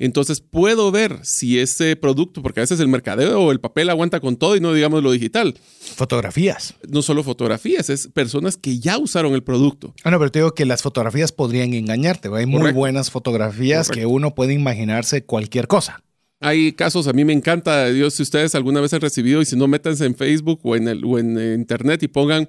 Entonces 0.00 0.40
puedo 0.40 0.90
ver 0.90 1.20
si 1.22 1.60
ese 1.60 1.94
producto, 1.94 2.42
porque 2.42 2.60
a 2.60 2.62
veces 2.62 2.80
el 2.80 2.88
mercadeo 2.88 3.38
o 3.38 3.52
el 3.52 3.60
papel 3.60 3.90
aguanta 3.90 4.18
con 4.18 4.36
todo 4.36 4.56
y 4.56 4.60
no 4.60 4.72
digamos 4.72 5.02
lo 5.02 5.12
digital. 5.12 5.56
Fotografías. 5.94 6.74
No 6.88 7.02
solo 7.02 7.22
fotografías, 7.22 7.90
es 7.90 8.08
personas 8.08 8.56
que 8.56 8.78
ya 8.80 8.98
usaron 8.98 9.34
el 9.34 9.42
producto. 9.42 9.94
Ah, 10.02 10.10
no, 10.10 10.18
pero 10.18 10.32
te 10.32 10.38
digo 10.38 10.54
que 10.54 10.64
las 10.64 10.82
fotografías 10.82 11.32
podrían 11.32 11.74
engañarte. 11.74 12.30
Hay 12.34 12.46
muy 12.46 12.72
buenas 12.72 13.10
fotografías 13.10 13.90
que 13.90 14.06
uno 14.06 14.34
puede 14.34 14.54
imaginarse 14.54 15.22
cualquier 15.22 15.68
cosa. 15.68 16.02
Hay 16.42 16.72
casos, 16.72 17.06
a 17.06 17.12
mí 17.12 17.22
me 17.22 17.34
encanta, 17.34 17.90
Dios, 17.90 18.14
si 18.14 18.22
ustedes 18.22 18.54
alguna 18.54 18.80
vez 18.80 18.94
han 18.94 19.02
recibido, 19.02 19.42
y 19.42 19.44
si 19.44 19.56
no, 19.56 19.68
métanse 19.68 20.06
en 20.06 20.14
Facebook 20.14 20.60
o 20.62 20.74
en, 20.74 20.88
el, 20.88 21.04
o 21.04 21.18
en 21.18 21.38
eh, 21.38 21.52
Internet 21.52 22.02
y 22.02 22.08
pongan 22.08 22.48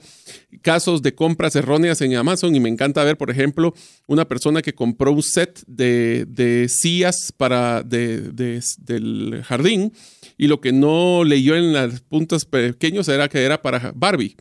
casos 0.62 1.02
de 1.02 1.14
compras 1.14 1.58
erróneas 1.58 2.00
en 2.00 2.16
Amazon. 2.16 2.56
Y 2.56 2.62
me 2.62 2.70
encanta 2.70 3.04
ver, 3.04 3.18
por 3.18 3.30
ejemplo, 3.30 3.74
una 4.08 4.26
persona 4.26 4.62
que 4.62 4.74
compró 4.74 5.12
un 5.12 5.22
set 5.22 5.62
de, 5.68 6.26
de 6.26 6.70
sillas 6.70 7.34
para 7.36 7.84
de, 7.84 8.32
del 8.78 9.44
jardín 9.44 9.92
y 10.38 10.48
lo 10.48 10.62
que 10.62 10.72
no 10.72 11.26
leyó 11.26 11.58
en 11.58 11.74
las 11.74 12.00
puntas 12.00 12.46
pequeños 12.46 13.10
era 13.10 13.28
que 13.28 13.44
era 13.44 13.62
para 13.62 13.92
Barbie. 13.94 14.38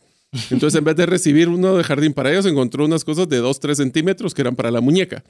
Entonces, 0.49 0.77
en 0.77 0.85
vez 0.85 0.95
de 0.95 1.05
recibir 1.05 1.49
uno 1.49 1.75
de 1.75 1.83
jardín 1.83 2.13
para 2.13 2.31
ellos, 2.31 2.45
encontró 2.45 2.85
unas 2.85 3.03
cosas 3.03 3.27
de 3.27 3.39
2, 3.39 3.59
3 3.59 3.77
centímetros 3.77 4.33
que 4.33 4.43
eran 4.43 4.55
para 4.55 4.71
la 4.71 4.79
muñeca. 4.79 5.25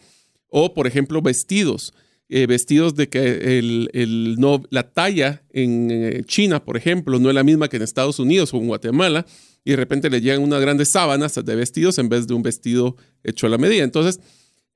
O, 0.48 0.76
por 0.76 0.86
ejemplo, 0.86 1.24
vestidos 1.24 1.92
eh, 2.34 2.48
vestidos 2.48 2.96
de 2.96 3.10
que 3.10 3.60
el, 3.60 4.36
no, 4.40 4.64
la 4.70 4.90
talla 4.94 5.44
en 5.50 5.92
eh, 5.92 6.24
China, 6.24 6.64
por 6.64 6.78
ejemplo, 6.78 7.20
no 7.20 7.28
es 7.28 7.36
la 7.36 7.44
misma 7.44 7.68
que 7.68 7.76
en 7.76 7.84
Estados 7.84 8.20
Unidos 8.20 8.54
o 8.54 8.58
en 8.58 8.68
Guatemala, 8.68 9.26
y 9.66 9.72
de 9.72 9.76
repente 9.76 10.10
le 10.10 10.22
llegan 10.22 10.42
unas 10.42 10.62
grandes 10.62 10.92
sábanas 10.92 11.36
de 11.36 11.56
vestidos 11.58 11.98
en 11.98 12.08
vez 12.08 12.28
de 12.28 12.34
un 12.34 12.42
vestido 12.42 12.96
hecho 13.26 13.48
a 13.48 13.50
la 13.50 13.58
medida. 13.58 13.84
Entonces, 13.84 14.22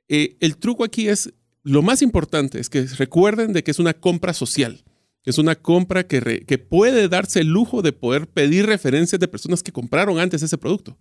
eh, 0.09 0.35
el 0.41 0.57
truco 0.57 0.83
aquí 0.83 1.07
es, 1.07 1.31
lo 1.63 1.81
más 1.81 2.01
importante 2.01 2.59
es 2.59 2.67
que 2.67 2.81
recuerden 2.87 3.53
de 3.53 3.63
que 3.63 3.71
es 3.71 3.79
una 3.79 3.93
compra 3.93 4.33
social. 4.33 4.83
Es 5.23 5.37
una 5.37 5.55
compra 5.55 6.05
que, 6.05 6.43
que 6.45 6.57
puede 6.57 7.07
darse 7.07 7.39
el 7.39 7.47
lujo 7.47 7.81
de 7.81 7.93
poder 7.93 8.27
pedir 8.27 8.65
referencias 8.65 9.17
de 9.17 9.29
personas 9.29 9.63
que 9.63 9.71
compraron 9.71 10.19
antes 10.19 10.43
ese 10.43 10.57
producto, 10.57 10.97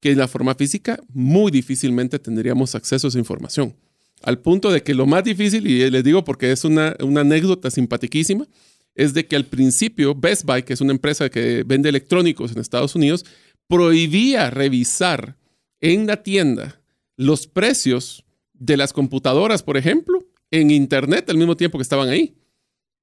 que 0.00 0.12
en 0.12 0.18
la 0.18 0.28
forma 0.28 0.54
física 0.54 0.98
muy 1.12 1.52
difícilmente 1.52 2.18
tendríamos 2.18 2.74
acceso 2.74 3.06
a 3.06 3.10
esa 3.10 3.18
información. 3.18 3.76
Al 4.22 4.38
punto 4.38 4.70
de 4.70 4.82
que 4.82 4.94
lo 4.94 5.06
más 5.06 5.24
difícil, 5.24 5.66
y 5.66 5.90
les 5.90 6.04
digo 6.04 6.24
porque 6.24 6.52
es 6.52 6.64
una, 6.64 6.94
anécdota 6.98 7.70
simpaticísima, 7.70 8.46
es 8.94 9.14
de 9.14 9.26
que 9.26 9.36
al 9.36 9.46
principio 9.46 10.14
Best 10.14 10.44
Buy, 10.44 10.62
que 10.62 10.74
es 10.74 10.80
una 10.80 10.92
empresa 10.92 11.30
que 11.30 11.62
vende 11.64 11.88
electrónicos 11.88 12.52
en 12.52 12.58
Estados 12.58 12.94
Unidos, 12.94 13.24
prohibía 13.66 14.50
revisar 14.50 15.36
en 15.80 16.06
la 16.06 16.22
tienda 16.22 16.80
los 17.16 17.46
precios 17.46 18.24
de 18.52 18.76
las 18.76 18.92
computadoras, 18.92 19.62
por 19.62 19.76
ejemplo, 19.76 20.26
en 20.50 20.70
Internet 20.70 21.30
al 21.30 21.38
mismo 21.38 21.56
tiempo 21.56 21.78
que 21.78 21.82
estaban 21.82 22.08
ahí. 22.08 22.34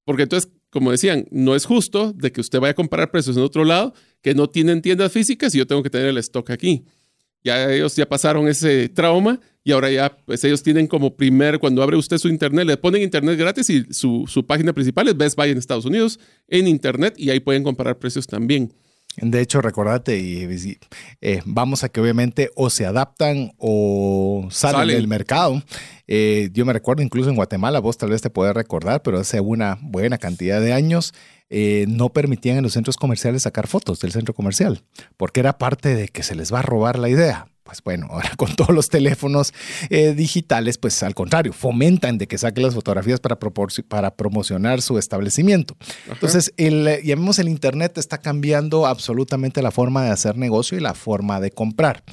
Porque 0.05 0.23
entonces, 0.23 0.51
como 0.69 0.91
decían, 0.91 1.25
no 1.31 1.55
es 1.55 1.65
justo 1.65 2.13
de 2.13 2.31
que 2.31 2.41
usted 2.41 2.59
vaya 2.59 2.71
a 2.71 2.75
comprar 2.75 3.09
precios 3.09 3.35
en 3.37 3.43
otro 3.43 3.65
lado 3.65 3.93
que 4.21 4.35
no 4.35 4.49
tienen 4.49 4.81
tiendas 4.81 5.11
físicas 5.11 5.55
y 5.55 5.57
yo 5.57 5.67
tengo 5.67 5.83
que 5.83 5.89
tener 5.89 6.07
el 6.07 6.17
stock 6.17 6.49
aquí. 6.51 6.85
Ya 7.43 7.71
ellos 7.71 7.95
ya 7.95 8.07
pasaron 8.07 8.47
ese 8.47 8.89
trauma 8.89 9.39
y 9.67 9.73
ahora 9.73 9.91
ya, 9.91 10.17
pues 10.25 10.41
ellos 10.45 10.63
tienen 10.63 10.87
como 10.87 11.17
primer, 11.17 11.59
cuando 11.59 11.83
abre 11.83 11.97
usted 11.97 12.17
su 12.17 12.29
internet, 12.29 12.65
le 12.65 12.77
ponen 12.77 13.01
internet 13.01 13.37
gratis 13.37 13.69
y 13.69 13.85
su, 13.91 14.45
página 14.47 14.71
principal 14.71 15.09
es 15.09 15.17
Best 15.17 15.35
Buy 15.35 15.49
en 15.49 15.57
Estados 15.57 15.83
Unidos, 15.83 16.21
en 16.47 16.69
internet, 16.69 17.15
y 17.17 17.31
ahí 17.31 17.41
pueden 17.41 17.63
comparar 17.63 17.99
precios 17.99 18.25
también. 18.27 18.73
De 19.17 19.41
hecho, 19.41 19.59
recordate, 19.59 20.17
y, 20.19 20.77
eh, 21.19 21.41
vamos 21.43 21.83
a 21.83 21.89
que 21.89 21.99
obviamente 21.99 22.49
o 22.55 22.69
se 22.69 22.85
adaptan 22.85 23.51
o 23.57 24.47
salen, 24.51 24.87
del 24.87 25.09
mercado. 25.09 25.61
Eh, 26.07 26.49
yo 26.53 26.65
me 26.65 26.71
recuerdo 26.71 27.03
incluso 27.03 27.29
en 27.29 27.35
Guatemala, 27.35 27.79
vos 27.79 27.97
tal 27.97 28.11
vez 28.11 28.21
te 28.21 28.29
puedes 28.29 28.55
recordar, 28.55 29.01
pero 29.01 29.19
hace 29.19 29.41
una 29.41 29.79
buena 29.81 30.17
cantidad 30.17 30.61
de 30.61 30.71
años 30.71 31.13
eh, 31.49 31.85
no 31.87 32.09
permitían 32.09 32.57
en 32.57 32.63
los 32.63 32.73
centros 32.73 32.97
comerciales 32.97 33.43
sacar 33.43 33.67
fotos 33.67 33.99
del 33.99 34.11
centro 34.11 34.33
comercial, 34.33 34.83
porque 35.15 35.39
era 35.39 35.57
parte 35.57 35.95
de 35.95 36.07
que 36.07 36.23
se 36.23 36.35
les 36.35 36.53
va 36.53 36.59
a 36.59 36.63
robar 36.63 36.99
la 36.99 37.09
idea 37.09 37.47
pues 37.67 37.83
bueno, 37.83 38.07
ahora 38.11 38.31
con 38.37 38.55
todos 38.55 38.73
los 38.73 38.89
teléfonos 38.89 39.53
eh, 39.89 40.13
digitales, 40.13 40.77
pues 40.77 41.03
al 41.03 41.13
contrario, 41.13 41.53
fomentan 41.53 42.17
de 42.17 42.27
que 42.27 42.37
saque 42.37 42.61
las 42.61 42.73
fotografías 42.73 43.19
para, 43.19 43.37
para 43.37 44.15
promocionar 44.15 44.81
su 44.81 44.97
establecimiento. 44.97 45.75
Entonces, 46.09 46.53
el, 46.57 47.01
llamemos 47.03 47.39
el 47.39 47.49
Internet 47.49 47.97
está 47.97 48.19
cambiando 48.19 48.87
absolutamente 48.87 49.61
la 49.61 49.71
forma 49.71 50.03
de 50.03 50.11
hacer 50.11 50.37
negocio 50.37 50.77
y 50.77 50.81
la 50.81 50.93
forma 50.93 51.39
de 51.39 51.51
comprar. 51.51 52.03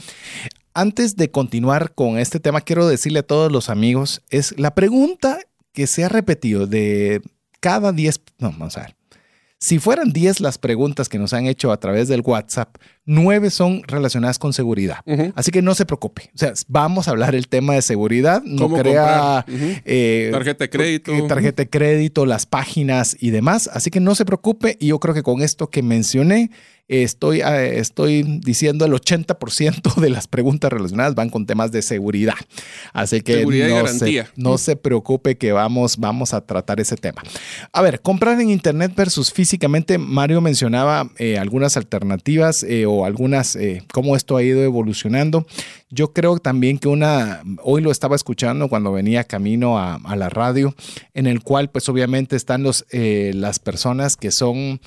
Antes 0.74 1.14
de 1.14 1.30
continuar 1.30 1.94
con 1.94 2.18
este 2.18 2.40
tema, 2.40 2.60
quiero 2.60 2.88
decirle 2.88 3.20
a 3.20 3.26
todos 3.26 3.52
los 3.52 3.70
amigos, 3.70 4.22
es 4.30 4.58
la 4.58 4.74
pregunta 4.74 5.38
que 5.72 5.86
se 5.86 6.04
ha 6.04 6.08
repetido 6.08 6.66
de 6.66 7.22
cada 7.60 7.92
10, 7.92 8.20
no, 8.38 8.50
vamos 8.50 8.76
a 8.76 8.80
ver. 8.80 8.96
Si 9.64 9.78
fueran 9.78 10.12
10 10.12 10.40
las 10.40 10.58
preguntas 10.58 11.08
que 11.08 11.18
nos 11.18 11.32
han 11.32 11.46
hecho 11.46 11.72
a 11.72 11.80
través 11.80 12.06
del 12.08 12.20
WhatsApp, 12.20 12.76
9 13.06 13.48
son 13.48 13.82
relacionadas 13.84 14.38
con 14.38 14.52
seguridad. 14.52 14.98
Así 15.34 15.52
que 15.52 15.62
no 15.62 15.74
se 15.74 15.86
preocupe. 15.86 16.30
O 16.34 16.38
sea, 16.38 16.52
vamos 16.68 17.08
a 17.08 17.12
hablar 17.12 17.34
el 17.34 17.48
tema 17.48 17.72
de 17.72 17.80
seguridad. 17.80 18.42
No 18.44 18.64
¿Cómo 18.64 18.76
crea 18.76 19.42
eh, 19.48 20.28
Tarjeta 20.30 20.64
de 20.64 20.68
crédito. 20.68 21.14
eh, 21.14 21.22
tarjeta 21.26 21.62
de 21.62 21.70
crédito, 21.70 22.26
las 22.26 22.44
páginas 22.44 23.16
y 23.18 23.30
demás. 23.30 23.70
Así 23.72 23.90
que 23.90 24.00
no 24.00 24.14
se 24.14 24.26
preocupe. 24.26 24.76
Y 24.80 24.88
yo 24.88 25.00
creo 25.00 25.14
que 25.14 25.22
con 25.22 25.40
esto 25.40 25.70
que 25.70 25.82
mencioné, 25.82 26.50
estoy, 26.88 27.40
eh, 27.40 27.78
estoy 27.78 28.22
diciendo 28.22 28.84
el 28.84 28.92
80% 28.92 29.94
de 30.00 30.10
las 30.10 30.28
preguntas 30.28 30.72
relacionadas 30.72 31.14
van 31.14 31.30
con 31.30 31.46
temas 31.46 31.72
de 31.72 31.82
seguridad. 31.82 32.34
Así 32.92 33.20
que 33.20 33.38
Seguridad 33.38 33.68
y 33.68 33.70
no, 33.70 33.76
garantía. 33.76 34.26
se, 34.26 34.32
no 34.36 34.58
se 34.58 34.76
preocupe 34.76 35.36
que 35.36 35.52
vamos, 35.52 35.96
vamos 35.96 36.34
a 36.34 36.40
tratar 36.40 36.80
ese 36.80 36.96
tema. 36.96 37.22
A 37.72 37.82
ver, 37.82 38.00
comprar 38.00 38.40
en 38.40 38.50
Internet 38.50 38.92
versus 38.96 39.32
físicamente. 39.32 39.98
Mario 39.98 40.40
mencionaba 40.40 41.10
eh, 41.18 41.38
algunas 41.38 41.76
alternativas 41.76 42.62
eh, 42.62 42.86
o 42.86 43.04
algunas, 43.04 43.56
eh, 43.56 43.82
cómo 43.92 44.16
esto 44.16 44.36
ha 44.36 44.42
ido 44.42 44.62
evolucionando. 44.62 45.46
Yo 45.90 46.12
creo 46.12 46.38
también 46.38 46.78
que 46.78 46.88
una, 46.88 47.42
hoy 47.62 47.82
lo 47.82 47.90
estaba 47.90 48.16
escuchando 48.16 48.68
cuando 48.68 48.92
venía 48.92 49.24
camino 49.24 49.78
a, 49.78 49.94
a 49.96 50.16
la 50.16 50.28
radio, 50.28 50.74
en 51.14 51.26
el 51.26 51.42
cual 51.42 51.70
pues 51.70 51.88
obviamente 51.88 52.36
están 52.36 52.62
los, 52.62 52.84
las 52.90 53.58
personas 53.60 54.16
que 54.16 54.32
son 54.32 54.80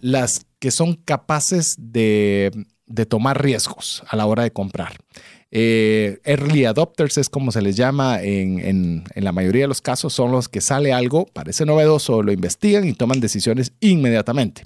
las 0.00 0.46
que 0.64 0.70
son 0.70 0.94
capaces 0.94 1.76
de, 1.78 2.50
de 2.86 3.04
tomar 3.04 3.42
riesgos 3.44 4.02
a 4.08 4.16
la 4.16 4.24
hora 4.24 4.44
de 4.44 4.50
comprar. 4.50 4.96
Eh, 5.50 6.20
early 6.24 6.64
adopters 6.64 7.18
es 7.18 7.28
como 7.28 7.52
se 7.52 7.60
les 7.60 7.76
llama 7.76 8.22
en, 8.22 8.60
en- 8.60 9.04
en 9.14 9.24
la 9.24 9.32
mayoría 9.32 9.64
de 9.64 9.68
los 9.68 9.82
casos, 9.82 10.14
son 10.14 10.32
los 10.32 10.48
que 10.48 10.62
sale 10.62 10.94
algo, 10.94 11.26
parece 11.34 11.66
novedoso, 11.66 12.22
lo 12.22 12.32
investigan 12.32 12.88
y 12.88 12.94
toman 12.94 13.20
decisiones 13.20 13.72
inmediatamente. 13.80 14.62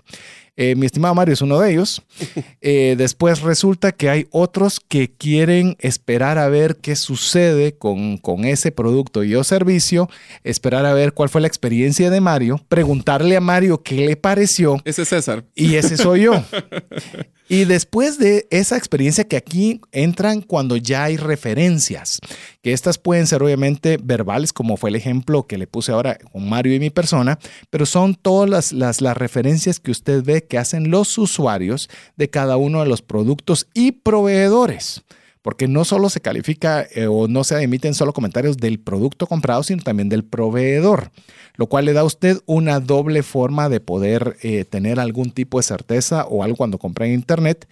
Eh, 0.61 0.75
mi 0.75 0.87
estimado 0.87 1.15
Mario 1.15 1.35
es 1.35 1.41
uno 1.41 1.59
de 1.61 1.73
ellos. 1.73 2.03
Eh, 2.61 2.97
después 2.99 3.41
resulta 3.43 3.93
que 3.93 4.11
hay 4.11 4.27
otros 4.31 4.81
que 4.81 5.13
quieren 5.13 5.77
esperar 5.79 6.39
a 6.39 6.49
ver 6.49 6.77
qué 6.77 6.97
sucede 6.97 7.77
con, 7.79 8.19
con 8.19 8.45
ese 8.45 8.73
producto 8.73 9.23
y 9.23 9.35
o 9.37 9.45
servicio, 9.45 10.11
esperar 10.43 10.85
a 10.85 10.93
ver 10.93 11.13
cuál 11.13 11.29
fue 11.29 11.41
la 11.41 11.47
experiencia 11.47 12.11
de 12.11 12.21
Mario, 12.21 12.61
preguntarle 12.69 13.37
a 13.37 13.41
Mario 13.41 13.83
qué 13.83 14.07
le 14.07 14.17
pareció 14.17 14.83
Ese 14.85 15.03
es 15.03 15.09
César. 15.09 15.45
y 15.55 15.77
ese 15.77 15.97
soy 15.97 16.23
yo. 16.23 16.33
Y 17.49 17.65
después 17.65 18.19
de 18.19 18.47
esa 18.51 18.77
experiencia 18.77 19.25
que 19.25 19.39
aquí 19.39 19.81
entran 19.91 20.43
cuando 20.43 20.77
ya 20.77 21.05
hay 21.05 21.17
referencias, 21.17 22.21
que 22.63 22.75
estas 22.75 22.99
pueden 22.99 23.27
ser 23.27 23.43
obviamente 23.43 23.99
verbales, 24.03 24.53
como 24.53 24.77
fue 24.77 24.91
el 24.91 24.97
ejemplo 24.97 25.47
que 25.47 25.57
le 25.57 25.67
puse 25.67 25.93
ahora 25.93 26.19
con 26.31 26.47
Mario 26.47 26.75
y 26.75 26.81
mi 26.81 26.91
persona, 26.91 27.39
pero 27.71 27.87
son 27.87 28.15
todas 28.15 28.51
las, 28.51 28.73
las, 28.73 29.01
las 29.01 29.17
referencias 29.17 29.81
que 29.81 29.91
usted 29.91 30.23
ve 30.23 30.45
que 30.45 30.59
hacen 30.59 30.91
los 30.91 31.17
usuarios 31.17 31.89
de 32.17 32.29
cada 32.29 32.59
uno 32.59 32.83
de 32.83 32.89
los 32.89 33.01
productos 33.01 33.67
y 33.73 33.93
proveedores. 33.93 35.05
Porque 35.49 35.67
no 35.67 35.87
solo 35.87 36.11
se 36.11 36.21
califica 36.21 36.87
eh, 36.95 37.07
o 37.07 37.27
no 37.27 37.43
se 37.43 37.59
emiten 37.63 37.95
solo 37.95 38.13
comentarios 38.13 38.59
del 38.59 38.79
producto 38.79 39.27
comprado, 39.27 39.63
sino 39.63 39.83
también 39.83 40.11
del 40.11 40.23
proveedor, 40.23 41.11
lo 41.55 41.69
cual 41.69 41.87
le 41.87 41.95
da 41.95 42.03
a 42.03 42.05
usted 42.05 42.37
una 42.45 42.81
doble 42.81 43.23
forma 43.23 43.71
de 43.71 43.81
poder 43.81 44.37
eh, 44.43 44.67
tener 44.67 45.01
algún 45.01 45.31
tipo 45.31 45.59
de 45.59 45.63
certeza 45.63 46.27
o 46.27 46.45
algo 46.45 46.59
cuando 46.59 46.77
compra 46.77 47.07
en 47.07 47.15
Internet. 47.15 47.67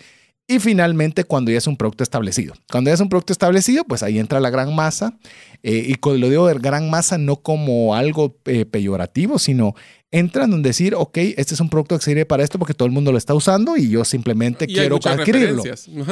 Y 0.48 0.60
finalmente, 0.60 1.24
cuando 1.24 1.50
ya 1.50 1.58
es 1.58 1.66
un 1.66 1.76
producto 1.76 2.04
establecido. 2.04 2.54
Cuando 2.70 2.88
ya 2.90 2.94
es 2.94 3.00
un 3.00 3.08
producto 3.08 3.32
establecido, 3.32 3.82
pues 3.84 4.02
ahí 4.04 4.18
entra 4.20 4.38
la 4.38 4.50
gran 4.50 4.74
masa. 4.74 5.18
eh, 5.62 5.84
y 5.88 5.94
cuando 5.96 6.20
lo 6.20 6.28
digo 6.30 6.46
de 6.46 6.54
gran 6.54 6.88
masa, 6.88 7.18
no 7.18 7.36
como 7.36 7.96
algo 7.96 8.36
eh, 8.44 8.64
peyorativo, 8.64 9.38
sino 9.40 9.74
entran 10.12 10.52
en 10.52 10.62
decir, 10.62 10.94
ok, 10.94 11.18
este 11.36 11.54
es 11.54 11.60
un 11.60 11.68
producto 11.68 11.98
que 11.98 12.04
sirve 12.04 12.24
para 12.24 12.44
esto 12.44 12.60
porque 12.60 12.74
todo 12.74 12.86
el 12.86 12.92
mundo 12.92 13.10
lo 13.10 13.18
está 13.18 13.34
usando 13.34 13.76
y 13.76 13.88
yo 13.90 14.04
simplemente 14.04 14.66
Y 14.68 14.72
quiero 14.82 14.96
adquirirlo. 15.32 15.62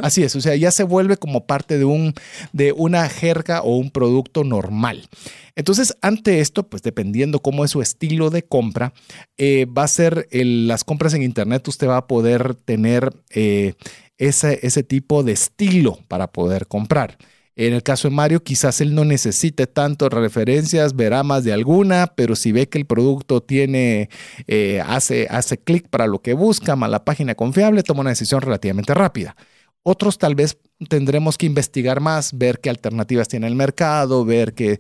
Así 0.03 0.25
es, 0.25 0.35
o 0.35 0.41
sea, 0.41 0.57
ya 0.57 0.73
se 0.73 0.83
vuelve 0.83 1.17
como 1.17 1.47
parte 1.47 1.79
de, 1.79 1.85
un, 1.85 2.13
de 2.53 2.73
una 2.73 3.09
jerga 3.09 3.63
o 3.63 3.77
un 3.77 3.91
producto 3.91 4.43
normal. 4.43 5.09
Entonces, 5.55 5.97
ante 6.03 6.41
esto, 6.41 6.67
pues 6.69 6.83
dependiendo 6.83 7.39
cómo 7.41 7.65
es 7.65 7.71
su 7.71 7.81
estilo 7.81 8.31
de 8.31 8.43
compra, 8.43 8.93
eh, 9.39 9.67
va 9.67 9.85
a 9.85 9.89
ser 9.89 10.27
el- 10.33 10.67
las 10.67 10.83
compras 10.83 11.15
en 11.15 11.23
Internet, 11.23 11.67
usted 11.69 11.87
va 11.87 11.99
a 11.99 12.07
poder 12.09 12.57
tener 12.57 13.15
eh, 13.31 13.75
ese, 14.19 14.61
ese 14.63 14.83
tipo 14.83 15.23
de 15.23 15.33
estilo 15.33 15.99
para 16.09 16.29
poder 16.29 16.67
comprar. 16.67 17.19
En 17.57 17.73
el 17.73 17.85
caso 17.85 18.09
de 18.09 18.15
Mario, 18.15 18.43
quizás 18.43 18.81
él 18.81 18.95
no 18.97 19.05
necesite 19.05 19.69
tanto 19.69 20.09
referencias, 20.09 20.97
verá 20.97 21.23
más 21.23 21.45
de 21.45 21.53
alguna, 21.53 22.13
pero 22.17 22.35
si 22.35 22.51
ve 22.51 22.69
que 22.69 22.79
el 22.79 22.87
producto 22.87 23.43
tiene, 23.43 24.09
eh, 24.49 24.83
hace, 24.85 25.29
hace 25.31 25.59
clic 25.59 25.89
para 25.89 26.09
lo 26.09 26.21
que 26.21 26.35
busca, 26.35 26.75
más 26.75 26.91
la 26.91 27.05
página 27.05 27.37
confiable, 27.37 27.85
toma 27.85 28.01
una 28.01 28.11
decisión 28.11 28.41
relativamente 28.41 28.93
rápida. 28.93 29.37
Otros 29.85 30.19
tal 30.19 30.35
vez 30.35 30.59
tendremos 30.89 31.39
que 31.39 31.47
investigar 31.47 32.01
más, 32.01 32.37
ver 32.37 32.59
qué 32.61 32.71
alternativas 32.71 33.29
tiene 33.29 33.47
el 33.47 33.55
mercado, 33.55 34.25
ver 34.25 34.55
qué, 34.55 34.79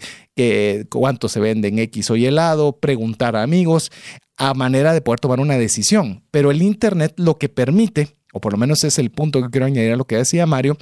cuánto 0.91 1.29
se 1.29 1.41
vende 1.41 1.69
en 1.69 1.79
X 1.79 2.11
o 2.11 2.17
Y 2.17 2.27
helado, 2.27 2.79
preguntar 2.81 3.37
a 3.37 3.43
amigos, 3.43 3.93
a 4.37 4.55
manera 4.55 4.93
de 4.95 5.03
poder 5.03 5.21
tomar 5.21 5.41
una 5.41 5.59
decisión. 5.59 6.25
Pero 6.31 6.51
el 6.51 6.63
Internet 6.63 7.13
lo 7.19 7.39
que 7.39 7.51
permite, 7.51 8.17
o 8.35 8.41
por 8.41 8.53
lo 8.53 8.59
menos 8.59 8.85
es 8.85 8.99
el 8.99 9.11
punto 9.11 9.41
que 9.41 9.49
quiero 9.49 9.67
añadir 9.67 9.93
a 9.93 9.97
lo 9.97 10.07
que 10.07 10.17
decía 10.17 10.45
Mario, 10.45 10.77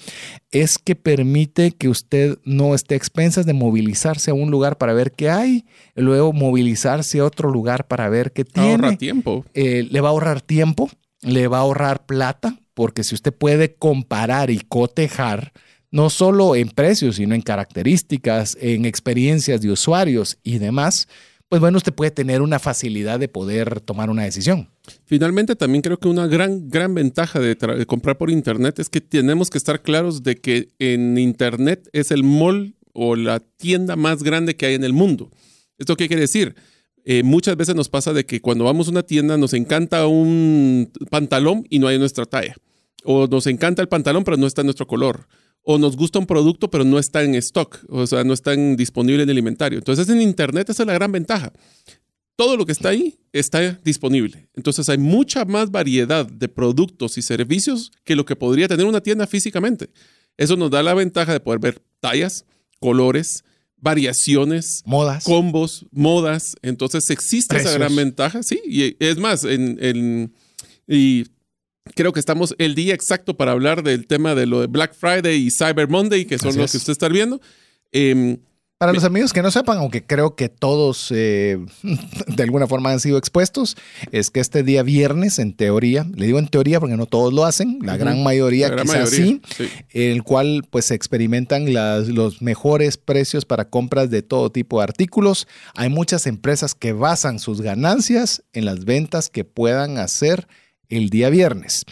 es 0.50 0.78
que 0.78 0.96
permite 0.96 1.72
que 1.72 1.88
usted 1.88 2.38
no 2.44 2.74
esté 2.74 2.94
a 2.94 2.96
expensas 2.96 3.46
de 3.46 3.52
movilizarse 3.52 4.30
a 4.30 4.34
un 4.34 4.50
lugar 4.50 4.78
para 4.78 4.94
ver 4.94 5.12
qué 5.12 5.30
hay, 5.30 5.66
luego 5.94 6.32
movilizarse 6.32 7.20
a 7.20 7.24
otro 7.26 7.50
lugar 7.50 7.86
para 7.86 8.08
ver 8.08 8.32
qué 8.32 8.44
tiene 8.44 8.70
Ahorra 8.70 8.96
tiempo. 8.96 9.44
eh, 9.52 9.86
le 9.88 10.00
va 10.00 10.08
a 10.08 10.12
ahorrar 10.12 10.40
tiempo, 10.40 10.90
le 11.20 11.46
va 11.46 11.58
a 11.58 11.60
ahorrar 11.60 12.06
plata, 12.06 12.58
porque 12.74 13.04
si 13.04 13.14
usted 13.14 13.34
puede 13.34 13.74
comparar 13.74 14.50
y 14.50 14.60
cotejar, 14.60 15.52
no 15.90 16.08
solo 16.08 16.56
en 16.56 16.70
precios, 16.70 17.16
sino 17.16 17.34
en 17.34 17.42
características, 17.42 18.56
en 18.60 18.86
experiencias 18.86 19.60
de 19.60 19.70
usuarios 19.70 20.38
y 20.42 20.56
demás, 20.58 21.06
pues 21.52 21.60
bueno, 21.60 21.76
usted 21.76 21.92
puede 21.92 22.10
tener 22.10 22.40
una 22.40 22.58
facilidad 22.58 23.20
de 23.20 23.28
poder 23.28 23.82
tomar 23.82 24.08
una 24.08 24.22
decisión. 24.22 24.70
Finalmente, 25.04 25.54
también 25.54 25.82
creo 25.82 25.98
que 25.98 26.08
una 26.08 26.26
gran, 26.26 26.70
gran 26.70 26.94
ventaja 26.94 27.40
de, 27.40 27.84
comprar 27.84 28.16
por 28.16 28.30
Internet 28.30 28.78
es 28.78 28.88
que 28.88 29.02
tenemos 29.02 29.50
que 29.50 29.58
estar 29.58 29.82
claros 29.82 30.22
de 30.22 30.36
que 30.36 30.70
en 30.78 31.18
Internet 31.18 31.90
es 31.92 32.10
el 32.10 32.24
mall 32.24 32.74
o 32.94 33.16
la 33.16 33.40
tienda 33.40 33.96
más 33.96 34.22
grande 34.22 34.56
que 34.56 34.64
hay 34.64 34.76
en 34.76 34.82
el 34.82 34.94
mundo. 34.94 35.30
¿Esto 35.76 35.94
qué 35.94 36.08
quiere 36.08 36.22
decir? 36.22 36.54
Eh, 37.04 37.22
muchas 37.22 37.54
veces 37.58 37.74
nos 37.74 37.90
pasa 37.90 38.14
de 38.14 38.24
que 38.24 38.40
cuando 38.40 38.64
vamos 38.64 38.88
a 38.88 38.92
una 38.92 39.02
tienda 39.02 39.36
nos 39.36 39.52
encanta 39.52 40.06
un 40.06 40.90
pantalón 41.10 41.66
y 41.68 41.80
no 41.80 41.86
hay 41.86 41.98
nuestra 41.98 42.24
talla. 42.24 42.56
O 43.04 43.26
nos 43.26 43.46
encanta 43.46 43.82
el 43.82 43.88
pantalón 43.88 44.24
pero 44.24 44.38
no 44.38 44.46
está 44.46 44.62
en 44.62 44.68
nuestro 44.68 44.86
color. 44.86 45.28
O 45.62 45.78
nos 45.78 45.96
gusta 45.96 46.18
un 46.18 46.26
producto 46.26 46.70
pero 46.70 46.84
no 46.84 46.98
está 46.98 47.22
en 47.22 47.34
stock. 47.36 47.78
O 47.88 48.06
sea, 48.06 48.24
no 48.24 48.32
está 48.32 48.52
disponible 48.56 49.22
en 49.22 49.30
el 49.30 49.38
inventario. 49.38 49.78
Entonces 49.78 50.08
en 50.08 50.20
Internet 50.20 50.68
esa 50.70 50.82
es 50.82 50.86
la 50.86 50.94
gran 50.94 51.12
ventaja 51.12 51.52
todo 52.34 52.56
lo 52.56 52.64
que 52.66 52.72
está 52.72 52.88
ahí 52.88 53.18
está 53.32 53.78
disponible. 53.84 54.48
Entonces 54.54 54.88
hay 54.88 54.98
mucha 54.98 55.44
más 55.44 55.70
variedad 55.70 56.26
de 56.26 56.48
productos 56.48 57.16
y 57.18 57.22
servicios 57.22 57.92
que 58.04 58.16
lo 58.16 58.24
que 58.24 58.34
podría 58.34 58.66
tener 58.66 58.86
una 58.86 59.00
tienda 59.02 59.26
físicamente. 59.28 59.90
Eso 60.38 60.56
nos 60.56 60.70
da 60.70 60.82
la 60.82 60.94
ventaja 60.94 61.32
de 61.34 61.40
poder 61.40 61.60
ver 61.60 61.82
tallas, 62.00 62.44
colores, 62.80 63.44
variaciones, 63.76 64.82
Modas. 64.86 65.24
combos, 65.24 65.86
modas. 65.92 66.56
Entonces 66.62 67.10
existe 67.10 67.54
esa 67.56 67.64
Precios. 67.64 67.78
gran 67.78 67.94
ventaja. 67.94 68.42
Sí, 68.42 68.60
y 68.66 68.96
es 68.98 69.18
más, 69.18 69.44
en, 69.44 69.78
en- 69.80 70.32
y 70.88 71.26
creo 71.94 72.12
que 72.12 72.20
estamos 72.20 72.54
el 72.58 72.74
día 72.74 72.94
exacto 72.94 73.36
para 73.36 73.52
hablar 73.52 73.82
del 73.82 74.06
tema 74.06 74.34
de 74.34 74.46
lo 74.46 74.60
de 74.60 74.66
Black 74.66 74.94
Friday 74.94 75.46
y 75.46 75.50
Cyber 75.50 75.88
Monday, 75.88 76.24
que 76.24 76.38
son 76.38 76.48
Así 76.50 76.58
los 76.58 76.66
es. 76.66 76.72
que 76.72 76.78
usted 76.78 76.92
está 76.92 77.08
viendo. 77.08 77.40
Em, 77.92 78.38
Para 78.78 78.92
los 78.92 79.04
amigos 79.04 79.32
que 79.32 79.42
no 79.42 79.50
sepan, 79.52 79.78
aunque 79.78 80.04
creo 80.04 80.34
que 80.34 80.48
todos 80.48 81.12
eh, 81.14 81.56
de 82.26 82.42
alguna 82.42 82.66
forma 82.66 82.90
han 82.90 82.98
sido 82.98 83.16
expuestos, 83.18 83.76
es 84.10 84.30
que 84.30 84.40
este 84.40 84.64
día 84.64 84.82
viernes, 84.82 85.38
en 85.38 85.52
teoría, 85.54 86.04
le 86.16 86.26
digo 86.26 86.38
en 86.40 86.48
teoría 86.48 86.80
porque 86.80 86.96
no 86.96 87.06
todos 87.06 87.32
lo 87.32 87.44
hacen, 87.44 87.78
la 87.82 87.96
gran 87.96 88.24
mayoría 88.24 88.68
la 88.68 88.74
gran 88.74 88.86
quizás 88.86 89.12
mayoría, 89.12 89.40
sí, 89.56 89.68
en 89.90 90.10
el 90.12 90.22
cual 90.24 90.64
pues 90.68 90.86
se 90.86 90.94
experimentan 90.94 91.72
las- 91.72 92.08
los 92.08 92.42
mejores 92.42 92.96
precios 92.96 93.44
para 93.44 93.68
compras 93.70 94.10
de 94.10 94.22
todo 94.22 94.50
tipo 94.50 94.78
de 94.78 94.84
artículos. 94.84 95.46
Hay 95.76 95.88
muchas 95.88 96.26
empresas 96.26 96.74
que 96.74 96.92
basan 96.92 97.38
sus 97.38 97.60
ganancias 97.60 98.42
en 98.52 98.64
las 98.64 98.84
ventas 98.84 99.28
que 99.28 99.44
puedan 99.44 99.98
hacer 99.98 100.48
el 100.92 101.10
día 101.10 101.30
viernes. 101.30 101.84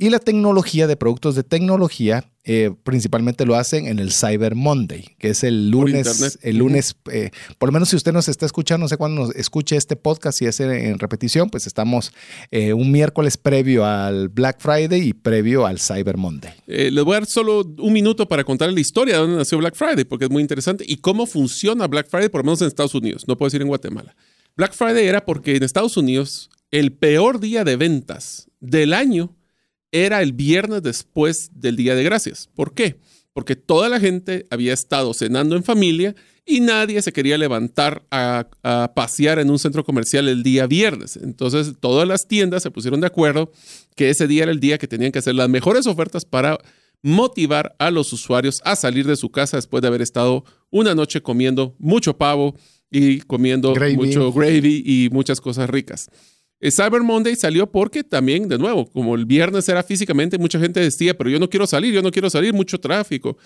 Y 0.00 0.10
la 0.10 0.18
tecnología 0.18 0.86
de 0.86 0.96
productos 0.96 1.34
de 1.34 1.44
tecnología 1.44 2.24
eh, 2.50 2.70
principalmente 2.82 3.44
lo 3.44 3.56
hacen 3.56 3.86
en 3.86 3.98
el 3.98 4.10
Cyber 4.10 4.54
Monday, 4.54 5.04
que 5.18 5.28
es 5.28 5.44
el 5.44 5.68
lunes, 5.68 6.38
el 6.40 6.56
lunes, 6.56 6.96
eh, 7.12 7.30
por 7.58 7.68
lo 7.68 7.74
menos 7.74 7.90
si 7.90 7.96
usted 7.96 8.14
nos 8.14 8.26
está 8.26 8.46
escuchando, 8.46 8.84
no 8.84 8.88
sé 8.88 8.96
cuándo 8.96 9.20
nos 9.20 9.36
escuche 9.36 9.76
este 9.76 9.96
podcast 9.96 10.40
y 10.40 10.46
es 10.46 10.58
en, 10.60 10.70
en 10.70 10.98
repetición, 10.98 11.50
pues 11.50 11.66
estamos 11.66 12.10
eh, 12.50 12.72
un 12.72 12.90
miércoles 12.90 13.36
previo 13.36 13.84
al 13.84 14.30
Black 14.30 14.60
Friday 14.60 15.08
y 15.08 15.12
previo 15.12 15.66
al 15.66 15.78
Cyber 15.78 16.16
Monday. 16.16 16.52
Les 16.66 17.04
voy 17.04 17.16
a 17.16 17.20
dar 17.20 17.26
solo 17.26 17.70
un 17.80 17.92
minuto 17.92 18.26
para 18.26 18.44
contar 18.44 18.72
la 18.72 18.80
historia 18.80 19.16
de 19.16 19.20
dónde 19.20 19.36
nació 19.36 19.58
Black 19.58 19.74
Friday, 19.74 20.04
porque 20.06 20.24
es 20.24 20.30
muy 20.30 20.40
interesante 20.40 20.86
y 20.88 20.96
cómo 20.96 21.26
funciona 21.26 21.86
Black 21.86 22.08
Friday, 22.08 22.30
por 22.30 22.40
lo 22.40 22.44
menos 22.46 22.62
en 22.62 22.68
Estados 22.68 22.94
Unidos. 22.94 23.28
No 23.28 23.36
puedo 23.36 23.48
decir 23.48 23.60
en 23.60 23.68
Guatemala. 23.68 24.16
Black 24.56 24.72
Friday 24.72 25.06
era 25.06 25.26
porque 25.26 25.54
en 25.54 25.64
Estados 25.64 25.98
Unidos 25.98 26.48
el 26.70 26.92
peor 26.92 27.40
día 27.40 27.64
de 27.64 27.76
ventas 27.76 28.47
del 28.60 28.92
año 28.92 29.36
era 29.92 30.22
el 30.22 30.32
viernes 30.32 30.82
después 30.82 31.50
del 31.54 31.76
Día 31.76 31.94
de 31.94 32.04
Gracias. 32.04 32.48
¿Por 32.54 32.74
qué? 32.74 33.00
Porque 33.32 33.56
toda 33.56 33.88
la 33.88 34.00
gente 34.00 34.46
había 34.50 34.72
estado 34.72 35.14
cenando 35.14 35.56
en 35.56 35.64
familia 35.64 36.14
y 36.44 36.60
nadie 36.60 37.00
se 37.02 37.12
quería 37.12 37.38
levantar 37.38 38.04
a, 38.10 38.48
a, 38.62 38.92
pasear 38.94 39.38
en 39.38 39.50
un 39.50 39.58
centro 39.58 39.84
comercial 39.84 40.28
el 40.28 40.42
día 40.42 40.66
viernes. 40.66 41.16
Entonces 41.16 41.74
todas 41.78 42.08
las 42.08 42.26
tiendas 42.26 42.62
se 42.62 42.70
pusieron 42.70 43.00
de 43.00 43.06
acuerdo 43.06 43.52
que 43.96 44.10
ese 44.10 44.26
día 44.26 44.44
era 44.44 44.52
el 44.52 44.60
día 44.60 44.78
que 44.78 44.88
tenían 44.88 45.12
que 45.12 45.18
hacer 45.18 45.34
las 45.34 45.48
mejores 45.48 45.86
ofertas 45.86 46.24
para 46.24 46.58
motivar 47.02 47.76
a 47.78 47.90
los 47.90 48.12
usuarios 48.12 48.60
a 48.64 48.76
salir 48.76 49.06
de 49.06 49.16
su 49.16 49.30
casa 49.30 49.56
después 49.56 49.82
de 49.82 49.88
haber 49.88 50.02
estado 50.02 50.44
una 50.70 50.94
noche 50.94 51.22
comiendo 51.22 51.76
mucho 51.78 52.16
pavo 52.16 52.56
y 52.90 53.20
comiendo 53.20 53.74
Gravy. 53.74 53.96
mucho 53.96 54.32
gravy 54.32 54.82
y 54.84 55.10
muchas 55.10 55.40
cosas 55.40 55.68
ricas. 55.68 56.10
El 56.60 56.72
Cyber 56.72 57.02
Monday 57.02 57.36
salió 57.36 57.70
porque 57.70 58.02
también, 58.02 58.48
de 58.48 58.58
nuevo, 58.58 58.90
como 58.90 59.14
el 59.14 59.26
viernes 59.26 59.68
era 59.68 59.82
físicamente, 59.82 60.38
mucha 60.38 60.58
gente 60.58 60.80
decía, 60.80 61.16
pero 61.16 61.30
yo 61.30 61.38
no 61.38 61.48
quiero 61.48 61.66
salir, 61.66 61.94
yo 61.94 62.02
no 62.02 62.10
quiero 62.10 62.28
salir, 62.30 62.52
mucho 62.52 62.78
tráfico. 62.78 63.36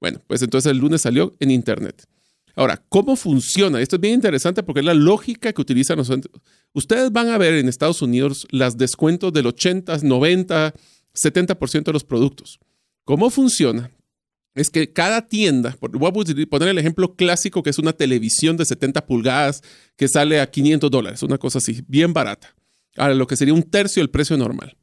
Bueno, 0.00 0.20
pues 0.26 0.42
entonces 0.42 0.70
el 0.70 0.78
lunes 0.78 1.00
salió 1.00 1.34
en 1.40 1.50
Internet. 1.50 2.06
Ahora, 2.54 2.82
¿cómo 2.88 3.16
funciona? 3.16 3.80
Esto 3.80 3.96
es 3.96 4.00
bien 4.00 4.14
interesante 4.14 4.62
porque 4.62 4.80
es 4.80 4.86
la 4.86 4.94
lógica 4.94 5.52
que 5.52 5.60
utilizan 5.60 5.96
los... 5.96 6.10
Ustedes 6.72 7.12
van 7.12 7.28
a 7.28 7.38
ver 7.38 7.54
en 7.54 7.68
Estados 7.68 8.02
Unidos 8.02 8.46
las 8.50 8.76
descuentos 8.76 9.32
del 9.32 9.46
80, 9.46 9.98
90, 10.02 10.74
70% 11.14 11.84
de 11.84 11.92
los 11.92 12.04
productos. 12.04 12.58
¿Cómo 13.04 13.30
funciona? 13.30 13.90
Es 14.54 14.70
que 14.70 14.92
cada 14.92 15.28
tienda, 15.28 15.76
voy 15.80 16.08
a 16.08 16.46
poner 16.50 16.68
el 16.68 16.78
ejemplo 16.78 17.14
clásico 17.14 17.62
que 17.62 17.70
es 17.70 17.78
una 17.78 17.92
televisión 17.92 18.56
de 18.56 18.64
70 18.64 19.06
pulgadas 19.06 19.62
que 19.96 20.08
sale 20.08 20.40
a 20.40 20.50
500 20.50 20.90
dólares, 20.90 21.22
una 21.22 21.38
cosa 21.38 21.58
así, 21.58 21.84
bien 21.86 22.12
barata, 22.12 22.56
a 22.98 23.08
lo 23.14 23.26
que 23.26 23.36
sería 23.36 23.54
un 23.54 23.62
tercio 23.62 24.02
del 24.02 24.10
precio 24.10 24.36
normal. 24.36 24.76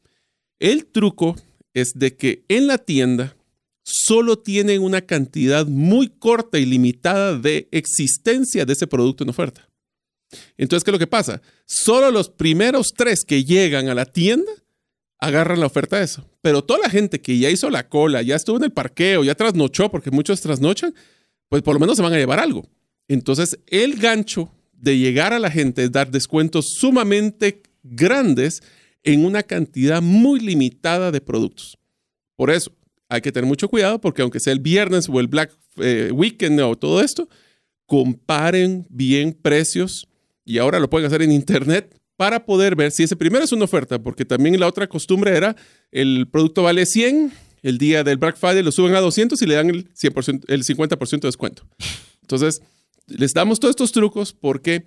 El 0.60 0.86
truco 0.86 1.36
es 1.74 1.94
de 1.94 2.16
que 2.16 2.46
en 2.48 2.68
la 2.68 2.78
tienda 2.78 3.36
solo 3.84 4.40
tienen 4.40 4.82
una 4.82 5.02
cantidad 5.02 5.68
muy 5.68 6.08
corta 6.08 6.58
y 6.58 6.66
limitada 6.66 7.38
de 7.38 7.68
existencia 7.72 8.66
de 8.66 8.74
ese 8.74 8.88
producto 8.88 9.24
en 9.24 9.30
oferta. 9.30 9.70
Entonces, 10.58 10.84
¿qué 10.84 10.92
es 10.92 10.94
lo 10.94 11.00
que 11.00 11.08
pasa? 11.08 11.42
Solo 11.66 12.10
los 12.12 12.30
primeros 12.30 12.94
tres 12.96 13.24
que 13.24 13.44
llegan 13.44 13.90
a 13.90 13.94
la 13.94 14.06
tienda 14.06 14.52
agarran 15.20 15.60
la 15.60 15.68
oferta 15.68 15.98
de 15.98 16.06
eso. 16.06 16.28
Pero 16.42 16.64
toda 16.64 16.80
la 16.80 16.90
gente 16.90 17.22
que 17.22 17.38
ya 17.38 17.50
hizo 17.50 17.70
la 17.70 17.88
cola, 17.88 18.22
ya 18.22 18.36
estuvo 18.36 18.58
en 18.58 18.64
el 18.64 18.72
parqueo, 18.72 19.24
ya 19.24 19.36
trasnochó, 19.36 19.90
porque 19.90 20.12
muchos 20.12 20.42
trasnochan, 20.42 20.94
pues 21.50 21.62
por 21.62 21.76
lo 21.76 21.80
menos 21.80 21.98
se 21.98 22.04
van 22.04 22.14
a 22.14 22.18
llevar 22.18 22.40
algo. 22.40 22.68
Entonces, 23.08 23.60
el 23.68 23.96
gancho 23.96 24.52
de 24.74 24.98
llegar 24.98 25.34
a 25.34 25.40
la 25.40 25.52
gente 25.52 25.84
es 25.84 25.92
dar 25.92 26.12
descuentos 26.12 26.74
sumamente 26.78 27.62
grandes 27.86 28.64
en 29.04 29.24
una 29.24 29.44
cantidad 29.44 30.02
muy 30.02 30.40
limitada 30.40 31.12
de 31.12 31.22
productos. 31.22 31.78
Por 32.36 32.50
eso, 32.50 32.72
hay 33.08 33.22
que 33.22 33.32
tener 33.32 33.48
mucho 33.48 33.70
cuidado 33.70 34.02
porque 34.02 34.22
aunque 34.22 34.40
sea 34.40 34.54
el 34.54 34.60
viernes 34.60 35.08
o 35.08 35.20
el 35.20 35.28
Black 35.28 35.52
eh, 35.78 36.10
Weekend 36.12 36.60
o 36.62 36.76
todo 36.76 37.02
esto, 37.02 37.30
comparen 37.86 38.86
bien 38.90 39.34
precios 39.34 40.08
y 40.44 40.58
ahora 40.58 40.80
lo 40.80 40.90
pueden 40.90 41.08
hacer 41.08 41.22
en 41.22 41.32
internet 41.32 42.00
para 42.18 42.46
poder 42.46 42.76
ver 42.76 42.92
si 42.92 43.04
ese 43.04 43.16
primero 43.16 43.44
es 43.44 43.52
una 43.52 43.66
oferta, 43.66 44.02
porque 44.02 44.26
también 44.26 44.60
la 44.60 44.68
otra 44.68 44.88
costumbre 44.88 45.36
era 45.36 45.56
el 45.92 46.28
producto 46.32 46.64
vale 46.64 46.86
100, 46.86 47.32
el 47.62 47.78
día 47.78 48.04
del 48.04 48.18
Black 48.18 48.38
Friday 48.38 48.64
lo 48.64 48.72
suben 48.72 48.96
a 48.96 49.02
200 49.02 49.42
y 49.42 49.46
le 49.46 49.56
dan 49.56 49.70
el, 49.70 49.92
100%, 49.94 50.44
el 50.48 50.64
50% 50.64 51.10
de 51.20 51.28
descuento. 51.28 51.68
Entonces, 52.22 52.62
les 53.08 53.34
damos 53.34 53.60
todos 53.60 53.72
estos 53.72 53.92
trucos 53.92 54.34
porque 54.34 54.86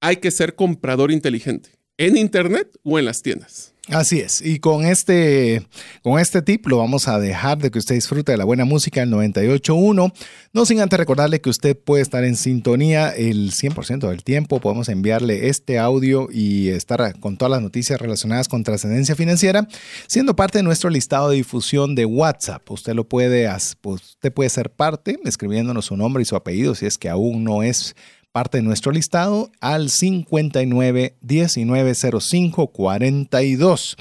hay 0.00 0.16
que 0.16 0.30
ser 0.30 0.54
comprador 0.54 1.12
inteligente 1.12 1.79
en 2.00 2.16
internet 2.16 2.66
o 2.82 2.98
en 2.98 3.04
las 3.04 3.20
tiendas. 3.20 3.74
Así 3.88 4.20
es, 4.20 4.40
y 4.40 4.60
con 4.60 4.84
este, 4.84 5.66
con 6.02 6.20
este 6.20 6.42
tip 6.42 6.66
lo 6.68 6.78
vamos 6.78 7.08
a 7.08 7.18
dejar 7.18 7.58
de 7.58 7.70
que 7.70 7.78
usted 7.78 7.96
disfrute 7.96 8.30
de 8.30 8.38
la 8.38 8.44
buena 8.44 8.64
música 8.64 9.02
el 9.02 9.10
98.1, 9.10 10.12
no 10.52 10.64
sin 10.64 10.80
antes 10.80 10.98
recordarle 10.98 11.40
que 11.40 11.50
usted 11.50 11.76
puede 11.76 12.02
estar 12.02 12.22
en 12.22 12.36
sintonía 12.36 13.10
el 13.10 13.50
100% 13.50 14.08
del 14.08 14.22
tiempo, 14.22 14.60
podemos 14.60 14.88
enviarle 14.88 15.48
este 15.48 15.78
audio 15.78 16.28
y 16.30 16.68
estar 16.68 17.18
con 17.18 17.36
todas 17.36 17.50
las 17.50 17.62
noticias 17.62 18.00
relacionadas 18.00 18.48
con 18.48 18.62
trascendencia 18.62 19.16
financiera, 19.16 19.66
siendo 20.06 20.36
parte 20.36 20.58
de 20.58 20.62
nuestro 20.62 20.88
listado 20.88 21.30
de 21.30 21.36
difusión 21.36 21.96
de 21.96 22.04
WhatsApp. 22.04 22.70
Usted 22.70 22.94
lo 22.94 23.08
puede, 23.08 23.50
usted 23.82 24.32
puede 24.32 24.50
ser 24.50 24.70
parte 24.70 25.18
escribiéndonos 25.24 25.86
su 25.86 25.96
nombre 25.96 26.22
y 26.22 26.26
su 26.26 26.36
apellido 26.36 26.74
si 26.76 26.86
es 26.86 26.96
que 26.96 27.08
aún 27.08 27.42
no 27.42 27.64
es 27.64 27.96
parte 28.32 28.58
de 28.58 28.62
nuestro 28.62 28.92
listado 28.92 29.50
al 29.60 29.90
59 29.90 31.16
19 31.20 31.94
05 31.94 32.66
42. 32.68 33.96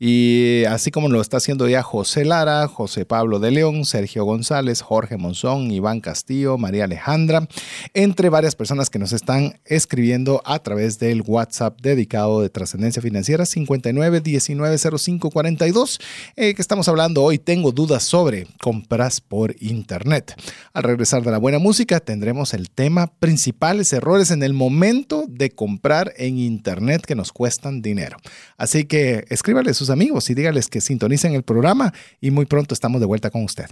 Y 0.00 0.64
así 0.66 0.92
como 0.92 1.08
lo 1.08 1.20
está 1.20 1.38
haciendo 1.38 1.68
ya 1.68 1.82
José 1.82 2.24
Lara, 2.24 2.68
José 2.68 3.04
Pablo 3.04 3.40
de 3.40 3.50
León, 3.50 3.84
Sergio 3.84 4.24
González, 4.24 4.80
Jorge 4.80 5.16
Monzón, 5.16 5.72
Iván 5.72 6.00
Castillo, 6.00 6.56
María 6.56 6.84
Alejandra, 6.84 7.48
entre 7.94 8.28
varias 8.28 8.54
personas 8.54 8.90
que 8.90 9.00
nos 9.00 9.12
están 9.12 9.58
escribiendo 9.64 10.40
a 10.44 10.60
través 10.60 11.00
del 11.00 11.22
WhatsApp 11.26 11.80
dedicado 11.80 12.40
de 12.40 12.48
trascendencia 12.48 13.02
financiera 13.02 13.44
59 13.44 14.20
19 14.20 14.78
05 14.78 15.30
42, 15.30 15.98
eh, 16.36 16.54
que 16.54 16.62
estamos 16.62 16.86
hablando 16.88 17.24
hoy. 17.24 17.38
Tengo 17.38 17.72
dudas 17.72 18.04
sobre 18.04 18.46
compras 18.62 19.20
por 19.20 19.56
internet. 19.58 20.40
Al 20.74 20.84
regresar 20.84 21.22
de 21.22 21.32
la 21.32 21.38
buena 21.38 21.58
música 21.58 21.98
tendremos 21.98 22.54
el 22.54 22.70
tema 22.70 23.08
principales 23.18 23.92
errores 23.92 24.30
en 24.30 24.44
el 24.44 24.52
momento 24.52 25.24
de 25.28 25.50
comprar 25.50 26.12
en 26.18 26.38
internet 26.38 27.04
que 27.04 27.16
nos 27.16 27.32
cuestan 27.32 27.82
dinero. 27.82 28.16
Así 28.56 28.84
que 28.84 29.24
escríbale 29.28 29.74
sus 29.74 29.87
amigos 29.90 30.30
y 30.30 30.34
dígales 30.34 30.68
que 30.68 30.80
sintonicen 30.80 31.34
el 31.34 31.42
programa 31.42 31.92
y 32.20 32.30
muy 32.30 32.46
pronto 32.46 32.74
estamos 32.74 33.00
de 33.00 33.06
vuelta 33.06 33.30
con 33.30 33.44
usted. 33.44 33.66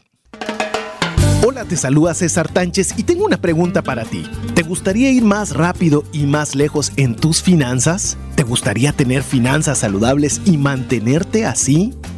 Hola, 1.47 1.65
te 1.65 1.77
saluda 1.77 2.13
César 2.15 2.49
Tánchez 2.49 2.95
y 2.97 3.05
tengo 3.05 3.25
una 3.25 3.41
pregunta 3.41 3.83
para 3.83 4.05
ti. 4.05 4.25
¿Te 4.55 4.63
gustaría 4.63 5.11
ir 5.11 5.23
más 5.23 5.55
rápido 5.55 6.03
y 6.13 6.27
más 6.27 6.55
lejos 6.55 6.93
en 6.97 7.15
tus 7.15 7.43
finanzas? 7.43 8.17
¿Te 8.35 8.43
gustaría 8.43 8.93
tener 8.93 9.23
finanzas 9.23 9.79
saludables 9.79 10.41
y 10.45 10.57
mantenerte 10.57 11.45
así? 11.45 11.95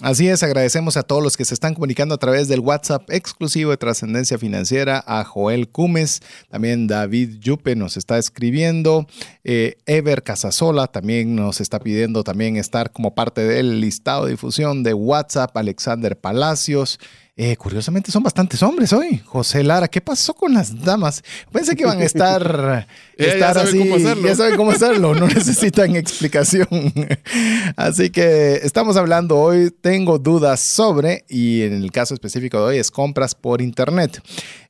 Así 0.00 0.28
es, 0.28 0.44
agradecemos 0.44 0.96
a 0.96 1.02
todos 1.02 1.24
los 1.24 1.36
que 1.36 1.44
se 1.44 1.54
están 1.54 1.74
comunicando 1.74 2.14
a 2.14 2.18
través 2.18 2.46
del 2.46 2.60
WhatsApp 2.60 3.10
exclusivo 3.10 3.72
de 3.72 3.78
Trascendencia 3.78 4.38
Financiera, 4.38 5.02
a 5.04 5.24
Joel 5.24 5.70
Cumes, 5.70 6.20
también 6.48 6.86
David 6.86 7.40
Yupe 7.40 7.74
nos 7.74 7.96
está 7.96 8.16
escribiendo, 8.16 9.08
eh, 9.42 9.76
Ever 9.86 10.22
Casasola 10.22 10.86
también 10.86 11.34
nos 11.34 11.60
está 11.60 11.80
pidiendo 11.80 12.22
también 12.22 12.56
estar 12.56 12.92
como 12.92 13.16
parte 13.16 13.40
del 13.40 13.80
listado 13.80 14.26
de 14.26 14.30
difusión 14.32 14.84
de 14.84 14.94
WhatsApp, 14.94 15.56
Alexander 15.56 16.16
Palacios. 16.16 17.00
Eh, 17.40 17.56
curiosamente 17.56 18.10
son 18.10 18.24
bastantes 18.24 18.60
hombres 18.64 18.92
hoy. 18.92 19.22
José 19.24 19.62
Lara, 19.62 19.86
¿qué 19.86 20.00
pasó 20.00 20.34
con 20.34 20.52
las 20.52 20.82
damas? 20.82 21.22
Pensé 21.52 21.76
que 21.76 21.84
iban 21.84 22.00
a 22.00 22.04
estar, 22.04 22.88
estar 23.16 23.54
ya 23.54 23.62
así. 23.62 23.78
Cómo 23.78 23.94
hacerlo. 23.94 24.28
Ya 24.28 24.34
saben 24.34 24.56
cómo 24.56 24.70
hacerlo, 24.72 25.14
no 25.14 25.28
necesitan 25.34 25.94
explicación. 25.94 26.66
Así 27.76 28.10
que 28.10 28.54
estamos 28.64 28.96
hablando 28.96 29.38
hoy, 29.38 29.70
tengo 29.70 30.18
dudas 30.18 30.64
sobre, 30.74 31.24
y 31.28 31.62
en 31.62 31.74
el 31.74 31.92
caso 31.92 32.12
específico 32.12 32.58
de 32.58 32.64
hoy 32.64 32.78
es 32.78 32.90
compras 32.90 33.36
por 33.36 33.62
Internet. 33.62 34.20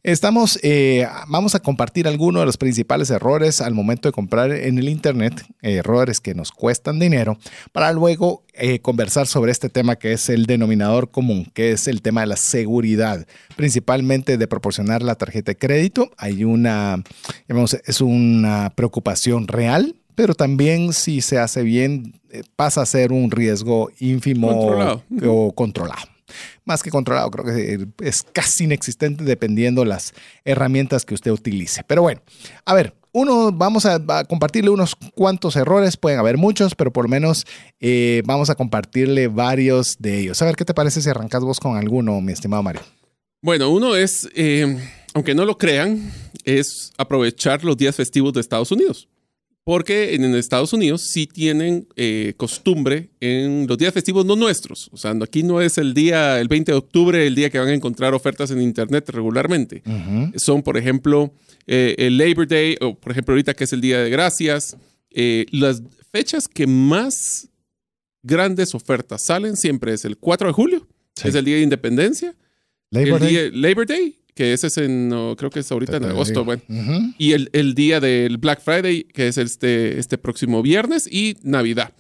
Estamos, 0.05 0.61
eh, 0.63 1.09
vamos 1.27 1.57
a 1.57 1.61
compartir 1.61 2.07
algunos 2.07 2.41
de 2.43 2.47
los 2.47 2.57
principales 2.57 3.11
errores 3.11 3.61
al 3.61 3.75
momento 3.75 4.09
de 4.09 4.13
comprar 4.13 4.53
en 4.53 4.79
el 4.79 4.89
Internet, 4.89 5.45
errores 5.61 6.21
que 6.21 6.35
nos 6.35 6.53
cuestan 6.53 7.01
dinero, 7.01 7.37
para 7.73 7.93
luego 7.93 8.45
eh, 8.55 8.79
conversar 8.79 9.27
sobre 9.27 9.51
este 9.51 9.69
tema 9.69 9.97
que 9.97 10.13
es 10.13 10.29
el 10.29 10.47
denominador 10.47 11.11
común, 11.11 11.51
que 11.53 11.73
es 11.73 11.89
el 11.89 12.01
tema 12.01 12.21
de 12.21 12.29
la 12.29 12.37
seguridad, 12.37 13.27
principalmente 13.57 14.39
de 14.39 14.47
proporcionar 14.47 15.03
la 15.03 15.17
tarjeta 15.17 15.51
de 15.51 15.59
crédito. 15.59 16.11
Hay 16.17 16.45
una, 16.45 17.03
digamos, 17.49 17.75
es 17.85 18.01
una 18.01 18.71
preocupación 18.77 19.49
real, 19.49 19.97
pero 20.15 20.35
también 20.35 20.93
si 20.93 21.23
se 21.23 21.39
hace 21.39 21.65
bien 21.65 22.15
eh, 22.31 22.45
pasa 22.55 22.83
a 22.83 22.87
ser 22.87 23.11
un 23.11 23.33
riesgo 23.33 23.91
ínfimo 23.99 24.49
Controlado. 24.49 25.03
o 25.27 25.53
controlado 25.53 26.18
más 26.65 26.83
que 26.83 26.91
controlado, 26.91 27.31
creo 27.31 27.45
que 27.45 27.89
es 28.07 28.23
casi 28.23 28.65
inexistente 28.65 29.25
dependiendo 29.25 29.85
las 29.85 30.15
herramientas 30.45 31.05
que 31.05 31.15
usted 31.15 31.31
utilice. 31.31 31.83
Pero 31.85 32.03
bueno, 32.03 32.21
a 32.65 32.75
ver, 32.75 32.95
uno, 33.13 33.51
vamos 33.53 33.87
a, 33.87 33.95
a 34.09 34.25
compartirle 34.25 34.71
unos 34.71 34.95
cuantos 35.15 35.57
errores, 35.57 35.97
pueden 35.97 36.19
haber 36.19 36.37
muchos, 36.37 36.75
pero 36.75 36.93
por 36.93 37.05
lo 37.05 37.09
menos 37.09 37.47
eh, 37.81 38.23
vamos 38.27 38.51
a 38.51 38.55
compartirle 38.55 39.29
varios 39.29 39.97
de 39.99 40.21
ellos. 40.21 40.41
A 40.43 40.45
ver, 40.45 40.57
¿qué 40.57 40.65
te 40.65 40.75
parece 40.75 41.03
si 41.03 41.09
arrancas 41.09 41.43
vos 41.43 41.59
con 41.59 41.77
alguno, 41.77 42.21
mi 42.21 42.33
estimado 42.33 42.63
Mario? 42.63 42.83
Bueno, 43.41 43.71
uno 43.71 43.95
es, 43.97 44.29
eh, 44.35 44.77
aunque 45.15 45.35
no 45.35 45.45
lo 45.45 45.57
crean, 45.57 46.13
es 46.45 46.93
aprovechar 46.99 47.65
los 47.65 47.77
días 47.77 47.95
festivos 47.95 48.33
de 48.33 48.41
Estados 48.41 48.71
Unidos. 48.73 49.09
Porque 49.69 50.15
en 50.15 50.25
Estados 50.35 50.73
Unidos 50.73 51.03
sí 51.03 51.27
tienen 51.27 51.89
eh, 51.95 52.33
costumbre 52.39 53.11
en 53.21 53.67
los 53.67 53.77
días 53.77 53.93
festivos 53.93 54.25
no 54.25 54.35
nuestros. 54.35 54.89
O 54.93 54.97
sea, 54.97 55.13
aquí 55.23 55.43
no 55.43 55.61
es 55.61 55.77
el 55.77 55.93
día, 55.93 56.41
el 56.41 56.49
20 56.49 56.73
de 56.73 56.79
octubre, 56.79 57.27
el 57.27 57.35
día 57.35 57.51
que 57.51 57.59
van 57.59 57.69
a 57.69 57.75
encontrar 57.75 58.15
ofertas 58.15 58.51
en 58.51 58.63
Internet 58.63 59.11
regularmente. 59.11 59.83
Uh 59.85 59.91
-huh. 59.91 60.39
Son, 60.39 60.63
por 60.63 60.79
ejemplo, 60.79 61.35
eh, 61.67 61.95
el 61.99 62.17
Labor 62.17 62.49
Day, 62.49 62.77
o 62.81 62.95
por 62.95 63.13
ejemplo 63.13 63.35
ahorita 63.35 63.53
que 63.53 63.65
es 63.65 63.73
el 63.75 63.83
Día 63.83 64.01
de 64.03 64.09
Gracias. 64.09 64.75
Eh, 65.11 65.45
las 65.51 65.83
fechas 66.13 66.49
que 66.49 66.67
más 66.67 67.51
grandes 68.23 68.75
ofertas 68.75 69.23
salen 69.23 69.55
siempre 69.55 69.93
es 69.93 70.03
el 70.07 70.17
4 70.17 70.49
de 70.49 70.55
julio, 70.55 70.89
Sí. 71.15 71.29
es 71.29 71.35
el 71.35 71.45
Día 71.45 71.57
de 71.57 71.63
Independencia. 71.65 72.35
Labor 72.91 73.09
el 73.09 73.19
Day. 73.21 73.29
día- 73.29 73.51
Labor 73.53 73.87
Day, 73.87 74.18
que 74.39 74.53
ese 74.53 74.69
es 74.69 74.79
en, 74.79 75.09
no, 75.09 75.35
creo 75.37 75.51
que 75.51 75.59
es 75.59 75.73
ahorita 75.73 75.97
en 75.97 76.05
agosto, 76.05 76.45
bueno. 76.45 76.63
Y 77.19 77.33
el, 77.33 77.51
el 77.53 77.75
día 77.75 77.99
del 77.99 78.37
Black 78.39 78.61
Friday, 78.63 79.03
que 79.03 79.27
es 79.27 79.37
este, 79.37 79.99
este 79.99 80.17
próximo 80.17 80.63
viernes, 80.63 81.09
y 81.11 81.37
Navidad. 81.43 81.93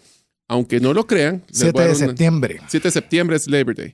Aunque 0.46 0.79
no 0.79 0.94
lo 0.94 1.05
crean, 1.05 1.42
les 1.48 1.59
7 1.59 1.72
voy 1.72 1.83
a 1.83 1.88
de 1.88 1.94
septiembre. 1.96 2.61
7 2.68 2.87
de 2.87 2.92
septiembre 2.92 3.37
es 3.37 3.48
Labor 3.48 3.74
Day. 3.74 3.92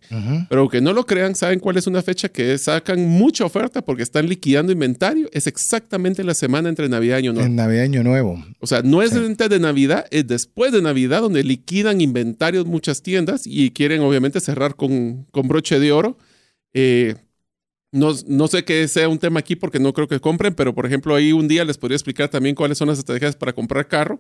Pero 0.51 0.61
aunque 0.61 0.83
no 0.83 0.93
lo 0.93 1.07
crean, 1.07 1.35
¿saben 1.35 1.59
cuál 1.59 1.79
es 1.79 1.87
una 1.87 2.03
fecha 2.03 2.29
que 2.29 2.59
sacan 2.59 3.09
mucha 3.09 3.47
oferta 3.47 3.81
porque 3.81 4.03
están 4.03 4.29
liquidando 4.29 4.71
inventario? 4.73 5.31
Es 5.33 5.47
exactamente 5.47 6.23
la 6.23 6.35
semana 6.35 6.69
entre 6.69 6.91
Navidad 6.91 7.17
y 7.17 7.21
Año 7.21 7.33
Nuevo. 7.33 7.47
En 7.47 7.57
Navidad 7.57 7.85
Año 7.85 8.03
Nuevo. 8.03 8.45
O 8.61 8.67
sea, 8.67 8.83
no 8.83 9.01
es 9.03 9.13
Sí. 9.13 9.17
antes 9.17 9.49
de 9.49 9.59
Navidad, 9.59 10.05
es 10.11 10.27
después 10.27 10.71
de 10.71 10.83
Navidad 10.83 11.23
donde 11.23 11.43
liquidan 11.43 12.03
inventarios 12.03 12.67
muchas 12.67 13.01
tiendas 13.03 13.47
y 13.47 13.71
quieren 13.71 14.03
obviamente 14.03 14.39
cerrar 14.39 14.77
con, 14.77 15.25
con 15.31 15.49
broche 15.49 15.81
de 15.81 15.93
oro. 15.93 16.19
Eh, 16.75 17.15
no, 17.95 18.13
no 18.27 18.49
sé 18.49 18.65
que 18.65 18.89
sea 18.89 19.09
un 19.09 19.21
tema 19.21 19.39
aquí 19.39 19.55
porque 19.55 19.79
no 19.79 19.93
creo 19.93 20.09
que 20.09 20.19
compren, 20.19 20.53
pero 20.53 20.75
por 20.75 20.85
ejemplo 20.85 21.15
ahí 21.15 21.33
un 21.33 21.47
día 21.47 21.65
les 21.65 21.79
podría 21.79 21.95
explicar 21.95 22.29
también 22.29 22.57
cuáles 22.57 22.77
son 22.77 22.89
las 22.89 22.99
estrategias 22.99 23.37
para 23.37 23.53
comprar 23.53 23.87
carro. 23.87 24.19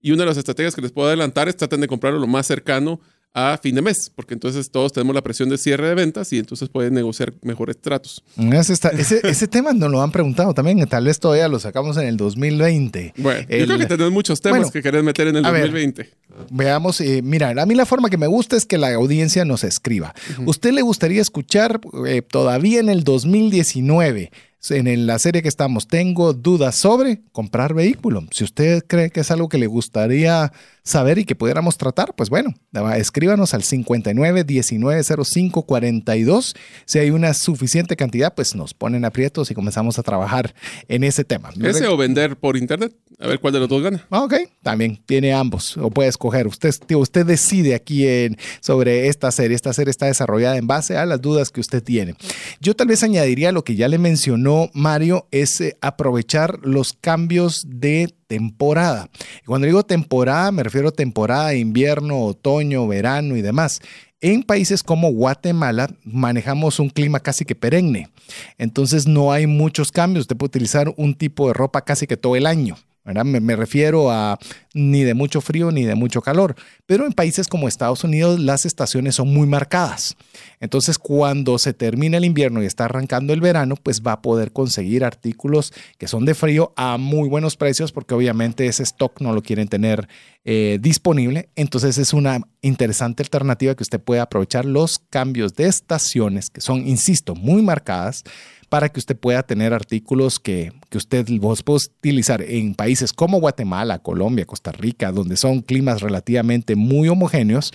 Y 0.00 0.10
una 0.10 0.24
de 0.24 0.30
las 0.30 0.38
estrategias 0.38 0.74
que 0.74 0.82
les 0.82 0.90
puedo 0.90 1.06
adelantar 1.06 1.48
es 1.48 1.56
traten 1.56 1.80
de 1.80 1.86
comprarlo 1.86 2.18
lo 2.18 2.26
más 2.26 2.48
cercano 2.48 3.00
a 3.34 3.58
fin 3.62 3.74
de 3.74 3.80
mes, 3.80 4.10
porque 4.14 4.34
entonces 4.34 4.70
todos 4.70 4.92
tenemos 4.92 5.14
la 5.14 5.22
presión 5.22 5.48
de 5.48 5.56
cierre 5.56 5.88
de 5.88 5.94
ventas 5.94 6.30
y 6.34 6.38
entonces 6.38 6.68
pueden 6.68 6.92
negociar 6.92 7.32
mejores 7.42 7.78
tratos. 7.80 8.22
Ese, 8.36 8.74
está- 8.74 8.90
ese, 8.90 9.20
ese 9.26 9.48
tema 9.48 9.72
nos 9.72 9.90
lo 9.90 10.02
han 10.02 10.12
preguntado 10.12 10.52
también. 10.52 10.86
Tal 10.86 11.04
vez 11.06 11.18
todavía 11.18 11.48
lo 11.48 11.58
sacamos 11.58 11.96
en 11.96 12.06
el 12.06 12.16
2020. 12.18 13.14
Bueno, 13.16 13.40
El- 13.48 13.60
yo 13.60 13.66
creo 13.66 13.78
que 13.78 13.86
tenés 13.96 14.12
muchos 14.12 14.40
temas 14.42 14.58
Bueno, 14.58 14.72
que 14.72 14.82
querés 14.82 15.02
meter 15.02 15.28
en 15.28 15.36
el 15.36 15.46
a 15.46 15.50
ver. 15.50 15.62
2020. 15.62 16.10
Veamos, 16.50 17.00
eh, 17.00 17.20
mira, 17.22 17.50
a 17.50 17.66
mí 17.66 17.74
la 17.74 17.86
forma 17.86 18.10
que 18.10 18.16
me 18.18 18.26
gusta 18.26 18.56
es 18.56 18.66
que 18.66 18.76
la 18.78 18.92
audiencia 18.94 19.44
nos 19.46 19.64
escriba. 19.64 20.14
¿Usted 20.46 20.72
le 20.72 20.82
gustaría 20.82 21.20
escuchar 21.22 21.80
eh, 22.06 22.22
todavía 22.22 22.80
en 22.80 22.88
el 22.90 23.02
2019? 23.04 24.30
En 24.70 25.08
la 25.08 25.18
serie 25.18 25.42
que 25.42 25.48
estamos, 25.48 25.88
tengo 25.88 26.34
dudas 26.34 26.76
sobre 26.76 27.20
comprar 27.32 27.74
vehículo. 27.74 28.24
Si 28.30 28.44
usted 28.44 28.84
cree 28.86 29.10
que 29.10 29.20
es 29.20 29.30
algo 29.32 29.48
que 29.48 29.58
le 29.58 29.66
gustaría 29.66 30.52
saber 30.84 31.18
y 31.18 31.24
que 31.24 31.34
pudiéramos 31.34 31.76
tratar, 31.78 32.14
pues 32.14 32.30
bueno, 32.30 32.54
escríbanos 32.96 33.54
al 33.54 33.64
59 33.64 34.44
19 34.44 35.02
05 35.24 35.62
42. 35.64 36.54
Si 36.84 36.98
hay 37.00 37.10
una 37.10 37.34
suficiente 37.34 37.96
cantidad, 37.96 38.34
pues 38.34 38.54
nos 38.54 38.72
ponen 38.72 39.04
aprietos 39.04 39.50
y 39.50 39.54
comenzamos 39.54 39.98
a 39.98 40.04
trabajar 40.04 40.54
en 40.86 41.02
ese 41.02 41.24
tema. 41.24 41.50
Ese 41.60 41.88
o 41.88 41.96
vender 41.96 42.36
por 42.36 42.56
internet. 42.56 42.94
A 43.18 43.26
ver 43.26 43.40
cuál 43.40 43.52
de 43.52 43.60
los 43.60 43.68
dos 43.68 43.82
gana. 43.82 44.06
Ah, 44.10 44.22
Ok, 44.22 44.34
también 44.62 45.00
tiene 45.06 45.32
ambos, 45.32 45.76
o 45.76 45.90
puede 45.90 46.08
escoger. 46.08 46.46
Usted, 46.46 46.72
usted 46.94 47.26
decide 47.26 47.74
aquí 47.74 48.06
en, 48.06 48.36
sobre 48.60 49.08
esta 49.08 49.32
serie. 49.32 49.56
Esta 49.56 49.72
serie 49.72 49.90
está 49.90 50.06
desarrollada 50.06 50.56
en 50.56 50.68
base 50.68 50.96
a 50.96 51.04
las 51.04 51.20
dudas 51.20 51.50
que 51.50 51.60
usted 51.60 51.82
tiene. 51.82 52.14
Yo 52.60 52.74
tal 52.74 52.86
vez 52.86 53.02
añadiría 53.02 53.50
lo 53.50 53.64
que 53.64 53.74
ya 53.74 53.88
le 53.88 53.98
mencionó 53.98 54.51
Mario, 54.74 55.26
es 55.30 55.60
eh, 55.60 55.76
aprovechar 55.80 56.58
los 56.62 56.92
cambios 56.92 57.66
de 57.68 58.14
temporada. 58.26 59.08
Cuando 59.46 59.66
digo 59.66 59.84
temporada, 59.84 60.52
me 60.52 60.62
refiero 60.62 60.88
a 60.88 60.92
temporada 60.92 61.48
de 61.48 61.58
invierno, 61.58 62.20
otoño, 62.20 62.86
verano 62.86 63.36
y 63.36 63.42
demás. 63.42 63.80
En 64.20 64.42
países 64.44 64.82
como 64.82 65.12
Guatemala 65.12 65.90
manejamos 66.04 66.78
un 66.78 66.90
clima 66.90 67.20
casi 67.20 67.44
que 67.44 67.56
perenne. 67.56 68.08
Entonces 68.56 69.06
no 69.06 69.32
hay 69.32 69.46
muchos 69.46 69.90
cambios. 69.90 70.22
Usted 70.22 70.36
puede 70.36 70.48
utilizar 70.48 70.92
un 70.96 71.14
tipo 71.14 71.48
de 71.48 71.54
ropa 71.54 71.84
casi 71.84 72.06
que 72.06 72.16
todo 72.16 72.36
el 72.36 72.46
año. 72.46 72.76
Me 73.04 73.56
refiero 73.56 74.10
a 74.10 74.38
ni 74.74 75.02
de 75.02 75.14
mucho 75.14 75.40
frío 75.40 75.70
ni 75.70 75.84
de 75.84 75.94
mucho 75.94 76.22
calor. 76.22 76.54
Pero 76.86 77.06
en 77.06 77.12
países 77.12 77.48
como 77.48 77.68
Estados 77.68 78.04
Unidos 78.04 78.38
las 78.38 78.64
estaciones 78.64 79.16
son 79.16 79.32
muy 79.32 79.46
marcadas. 79.46 80.16
Entonces 80.60 80.98
cuando 80.98 81.58
se 81.58 81.74
termina 81.74 82.18
el 82.18 82.24
invierno 82.24 82.62
y 82.62 82.66
está 82.66 82.84
arrancando 82.84 83.32
el 83.32 83.40
verano, 83.40 83.74
pues 83.76 84.02
va 84.02 84.12
a 84.12 84.22
poder 84.22 84.52
conseguir 84.52 85.04
artículos 85.04 85.72
que 85.98 86.08
son 86.08 86.24
de 86.24 86.34
frío 86.34 86.72
a 86.76 86.96
muy 86.96 87.28
buenos 87.28 87.56
precios 87.56 87.92
porque 87.92 88.14
obviamente 88.14 88.66
ese 88.66 88.84
stock 88.84 89.20
no 89.20 89.32
lo 89.32 89.42
quieren 89.42 89.68
tener 89.68 90.08
eh, 90.44 90.78
disponible. 90.80 91.48
Entonces 91.56 91.98
es 91.98 92.12
una 92.12 92.40
interesante 92.60 93.22
alternativa 93.22 93.74
que 93.74 93.82
usted 93.82 94.00
puede 94.00 94.20
aprovechar 94.20 94.64
los 94.64 95.00
cambios 95.10 95.54
de 95.54 95.66
estaciones 95.66 96.50
que 96.50 96.60
son, 96.60 96.86
insisto, 96.86 97.34
muy 97.34 97.62
marcadas 97.62 98.24
para 98.72 98.88
que 98.88 99.00
usted 99.00 99.18
pueda 99.18 99.42
tener 99.42 99.74
artículos 99.74 100.38
que, 100.38 100.72
que 100.88 100.96
usted 100.96 101.26
vos 101.32 101.62
puede 101.62 101.80
utilizar 101.98 102.40
en 102.40 102.74
países 102.74 103.12
como 103.12 103.38
Guatemala, 103.38 103.98
Colombia, 103.98 104.46
Costa 104.46 104.72
Rica, 104.72 105.12
donde 105.12 105.36
son 105.36 105.60
climas 105.60 106.00
relativamente 106.00 106.74
muy 106.74 107.10
homogéneos 107.10 107.70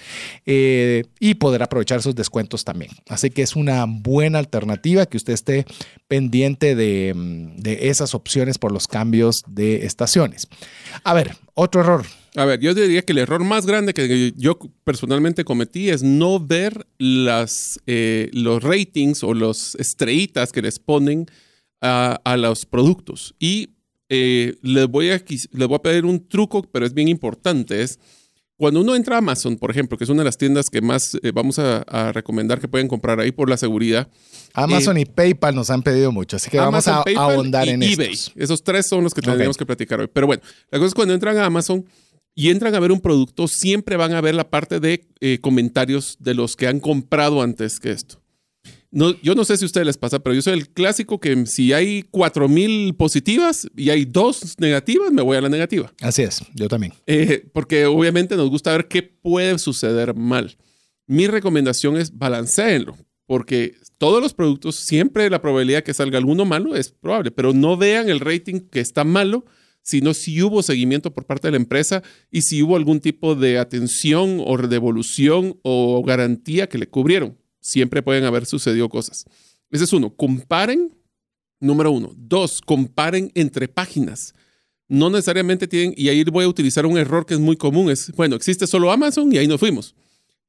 eh, 0.47 1.03
y 1.19 1.35
poder 1.35 1.61
aprovechar 1.61 1.99
esos 1.99 2.15
descuentos 2.15 2.65
también. 2.65 2.89
Así 3.09 3.29
que 3.29 3.43
es 3.43 3.55
una 3.55 3.85
buena 3.87 4.39
alternativa 4.39 5.05
que 5.05 5.17
usted 5.17 5.33
esté 5.33 5.67
pendiente 6.07 6.73
de, 6.73 7.13
de 7.57 7.89
esas 7.89 8.15
opciones 8.15 8.57
por 8.57 8.71
los 8.71 8.87
cambios 8.87 9.43
de 9.45 9.85
estaciones. 9.85 10.47
A 11.03 11.13
ver, 11.13 11.35
otro 11.53 11.81
error. 11.81 12.07
A 12.37 12.45
ver, 12.45 12.59
yo 12.59 12.75
diría 12.75 13.01
que 13.01 13.13
el 13.13 13.17
error 13.17 13.43
más 13.43 13.65
grande 13.65 13.95
que 13.95 14.31
yo 14.37 14.59
personalmente 14.83 15.43
cometí 15.43 15.89
es 15.89 16.03
no 16.03 16.39
ver 16.39 16.85
las, 16.99 17.79
eh, 17.87 18.29
los 18.31 18.61
ratings 18.61 19.23
o 19.23 19.33
las 19.33 19.73
estrellitas 19.79 20.51
que 20.51 20.61
les 20.61 20.77
ponen 20.77 21.25
a, 21.81 22.21
a 22.23 22.37
los 22.37 22.67
productos. 22.67 23.33
Y 23.39 23.71
eh, 24.09 24.53
les, 24.61 24.87
voy 24.87 25.09
a, 25.09 25.19
les 25.27 25.67
voy 25.67 25.75
a 25.75 25.81
pedir 25.81 26.05
un 26.05 26.27
truco, 26.27 26.61
pero 26.61 26.85
es 26.85 26.93
bien 26.93 27.07
importante. 27.07 27.81
Es 27.81 27.97
cuando 28.55 28.81
uno 28.81 28.95
entra 28.95 29.15
a 29.15 29.17
Amazon, 29.17 29.57
por 29.57 29.71
ejemplo, 29.71 29.97
que 29.97 30.03
es 30.03 30.09
una 30.11 30.21
de 30.21 30.25
las 30.25 30.37
tiendas 30.37 30.69
que 30.69 30.79
más 30.79 31.17
eh, 31.23 31.31
vamos 31.31 31.57
a, 31.57 31.79
a 31.87 32.11
recomendar 32.11 32.59
que 32.59 32.67
pueden 32.67 32.87
comprar 32.87 33.19
ahí 33.19 33.31
por 33.31 33.49
la 33.49 33.57
seguridad. 33.57 34.09
Amazon 34.53 34.99
y 34.99 35.05
PayPal 35.05 35.55
nos 35.55 35.71
han 35.71 35.81
pedido 35.81 36.11
mucho, 36.11 36.37
así 36.37 36.51
que 36.51 36.59
vamos 36.59 36.87
a 36.87 37.03
PayPal 37.03 37.31
ahondar 37.31 37.67
y 37.67 37.71
en 37.71 37.81
eBay. 37.81 38.13
estos. 38.13 38.33
Esos 38.35 38.63
tres 38.63 38.87
son 38.87 39.03
los 39.03 39.15
que 39.15 39.21
tendríamos 39.21 39.57
que 39.57 39.65
platicar 39.65 39.99
hoy. 39.99 40.09
Pero 40.13 40.27
bueno, 40.27 40.43
la 40.69 40.77
cosa 40.77 40.87
es 40.89 40.93
cuando 40.93 41.15
entran 41.15 41.35
a 41.37 41.45
Amazon 41.45 41.83
y 42.37 42.51
entran 42.51 42.75
a 42.75 42.79
ver 42.79 42.91
un 42.91 43.01
producto, 43.01 43.47
siempre 43.47 43.97
van 43.97 44.13
a 44.13 44.21
ver 44.21 44.35
la 44.35 44.51
parte 44.51 44.79
de 44.79 45.07
eh, 45.21 45.39
comentarios 45.41 46.17
de 46.19 46.35
los 46.35 46.55
que 46.55 46.67
han 46.67 46.79
comprado 46.79 47.41
antes 47.41 47.79
que 47.79 47.89
esto. 47.89 48.21
No, 48.91 49.19
yo 49.21 49.33
no 49.33 49.43
sé 49.43 49.57
si 49.57 49.63
a 49.63 49.65
ustedes 49.65 49.87
les 49.87 49.97
pasa, 49.97 50.19
pero 50.19 50.35
yo 50.35 50.43
soy 50.43 50.53
el 50.53 50.69
clásico 50.69 51.19
que 51.19 51.47
si 51.47 51.73
hay 51.73 52.03
4.000 52.03 52.95
positivas 52.95 53.67
y 53.75 53.89
hay 53.89 54.05
dos 54.05 54.53
negativas, 54.59 55.11
me 55.11 55.23
voy 55.23 55.35
a 55.35 55.41
la 55.41 55.49
negativa. 55.49 55.91
Así 55.99 56.21
es, 56.21 56.43
yo 56.53 56.67
también. 56.67 56.93
Eh, 57.07 57.49
porque 57.53 57.87
obviamente 57.87 58.37
nos 58.37 58.51
gusta 58.51 58.71
ver 58.71 58.87
qué 58.87 59.01
puede 59.01 59.57
suceder 59.57 60.13
mal. 60.13 60.57
Mi 61.07 61.25
recomendación 61.25 61.97
es 61.97 62.15
balanceenlo, 62.15 62.95
porque 63.25 63.73
todos 63.97 64.21
los 64.21 64.35
productos, 64.35 64.75
siempre 64.75 65.27
la 65.31 65.41
probabilidad 65.41 65.81
que 65.81 65.95
salga 65.95 66.19
alguno 66.19 66.45
malo 66.45 66.75
es 66.75 66.91
probable, 66.91 67.31
pero 67.31 67.51
no 67.51 67.77
vean 67.77 68.09
el 68.09 68.19
rating 68.19 68.59
que 68.59 68.79
está 68.79 69.03
malo, 69.03 69.43
sino 69.87 70.13
si 70.13 70.41
hubo 70.43 70.61
seguimiento 70.63 71.13
por 71.13 71.25
parte 71.25 71.47
de 71.47 71.53
la 71.53 71.57
empresa 71.57 72.03
y 72.29 72.41
si 72.41 72.61
hubo 72.61 72.75
algún 72.75 72.99
tipo 72.99 73.35
de 73.35 73.57
atención 73.57 74.43
o 74.45 74.57
devolución 74.57 75.57
o 75.61 76.03
garantía 76.03 76.67
que 76.67 76.77
le 76.77 76.89
cubrieron. 76.89 77.37
Siempre 77.61 78.03
pueden 78.03 78.25
haber 78.25 78.45
sucedido 78.45 78.89
cosas. 78.89 79.23
Ese 79.71 79.85
es 79.85 79.93
uno. 79.93 80.13
Comparen, 80.13 80.93
número 81.61 81.91
uno. 81.91 82.11
Dos, 82.17 82.59
comparen 82.59 83.31
entre 83.33 83.69
páginas. 83.69 84.35
No 84.89 85.09
necesariamente 85.09 85.69
tienen, 85.69 85.93
y 85.95 86.09
ahí 86.09 86.21
voy 86.25 86.43
a 86.43 86.49
utilizar 86.49 86.85
un 86.85 86.97
error 86.97 87.25
que 87.25 87.35
es 87.35 87.39
muy 87.39 87.55
común, 87.55 87.89
es, 87.89 88.11
bueno, 88.11 88.35
existe 88.35 88.67
solo 88.67 88.91
Amazon 88.91 89.31
y 89.31 89.37
ahí 89.37 89.47
nos 89.47 89.61
fuimos. 89.61 89.95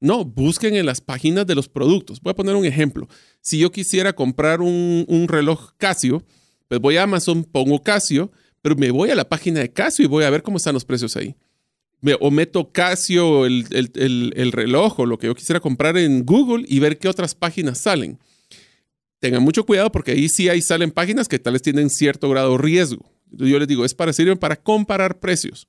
No, 0.00 0.24
busquen 0.24 0.74
en 0.74 0.84
las 0.84 1.00
páginas 1.00 1.46
de 1.46 1.54
los 1.54 1.68
productos. 1.68 2.20
Voy 2.20 2.32
a 2.32 2.36
poner 2.36 2.56
un 2.56 2.64
ejemplo. 2.64 3.06
Si 3.40 3.60
yo 3.60 3.70
quisiera 3.70 4.14
comprar 4.14 4.60
un, 4.60 5.04
un 5.06 5.28
reloj 5.28 5.74
Casio, 5.76 6.24
pues 6.66 6.80
voy 6.80 6.96
a 6.96 7.04
Amazon, 7.04 7.44
pongo 7.44 7.84
Casio, 7.84 8.32
pero 8.62 8.76
me 8.76 8.90
voy 8.90 9.10
a 9.10 9.14
la 9.14 9.28
página 9.28 9.60
de 9.60 9.72
Casio 9.72 10.04
y 10.04 10.08
voy 10.08 10.24
a 10.24 10.30
ver 10.30 10.42
cómo 10.42 10.56
están 10.56 10.74
los 10.74 10.84
precios 10.84 11.16
ahí. 11.16 11.34
Me, 12.00 12.16
o 12.20 12.30
meto 12.30 12.70
Casio, 12.70 13.46
el, 13.46 13.66
el, 13.70 13.90
el, 13.94 14.32
el, 14.36 14.52
reloj 14.52 15.00
o 15.00 15.06
lo 15.06 15.18
que 15.18 15.26
yo 15.26 15.34
quisiera 15.34 15.60
comprar 15.60 15.96
en 15.96 16.24
Google 16.24 16.64
y 16.68 16.78
ver 16.78 16.98
qué 16.98 17.08
otras 17.08 17.34
páginas 17.34 17.78
salen. 17.78 18.18
Tengan 19.18 19.42
mucho 19.42 19.66
cuidado 19.66 19.90
porque 19.90 20.12
ahí 20.12 20.28
sí 20.28 20.48
ahí 20.48 20.62
salen 20.62 20.92
páginas 20.92 21.26
que 21.26 21.38
tal 21.38 21.54
vez 21.54 21.62
tienen 21.62 21.90
cierto 21.90 22.28
grado 22.30 22.52
de 22.52 22.58
riesgo. 22.58 23.10
Yo 23.30 23.58
les 23.58 23.66
digo, 23.66 23.84
es 23.84 23.94
para 23.94 24.12
sirven 24.12 24.38
para 24.38 24.56
comparar 24.56 25.18
precios 25.18 25.66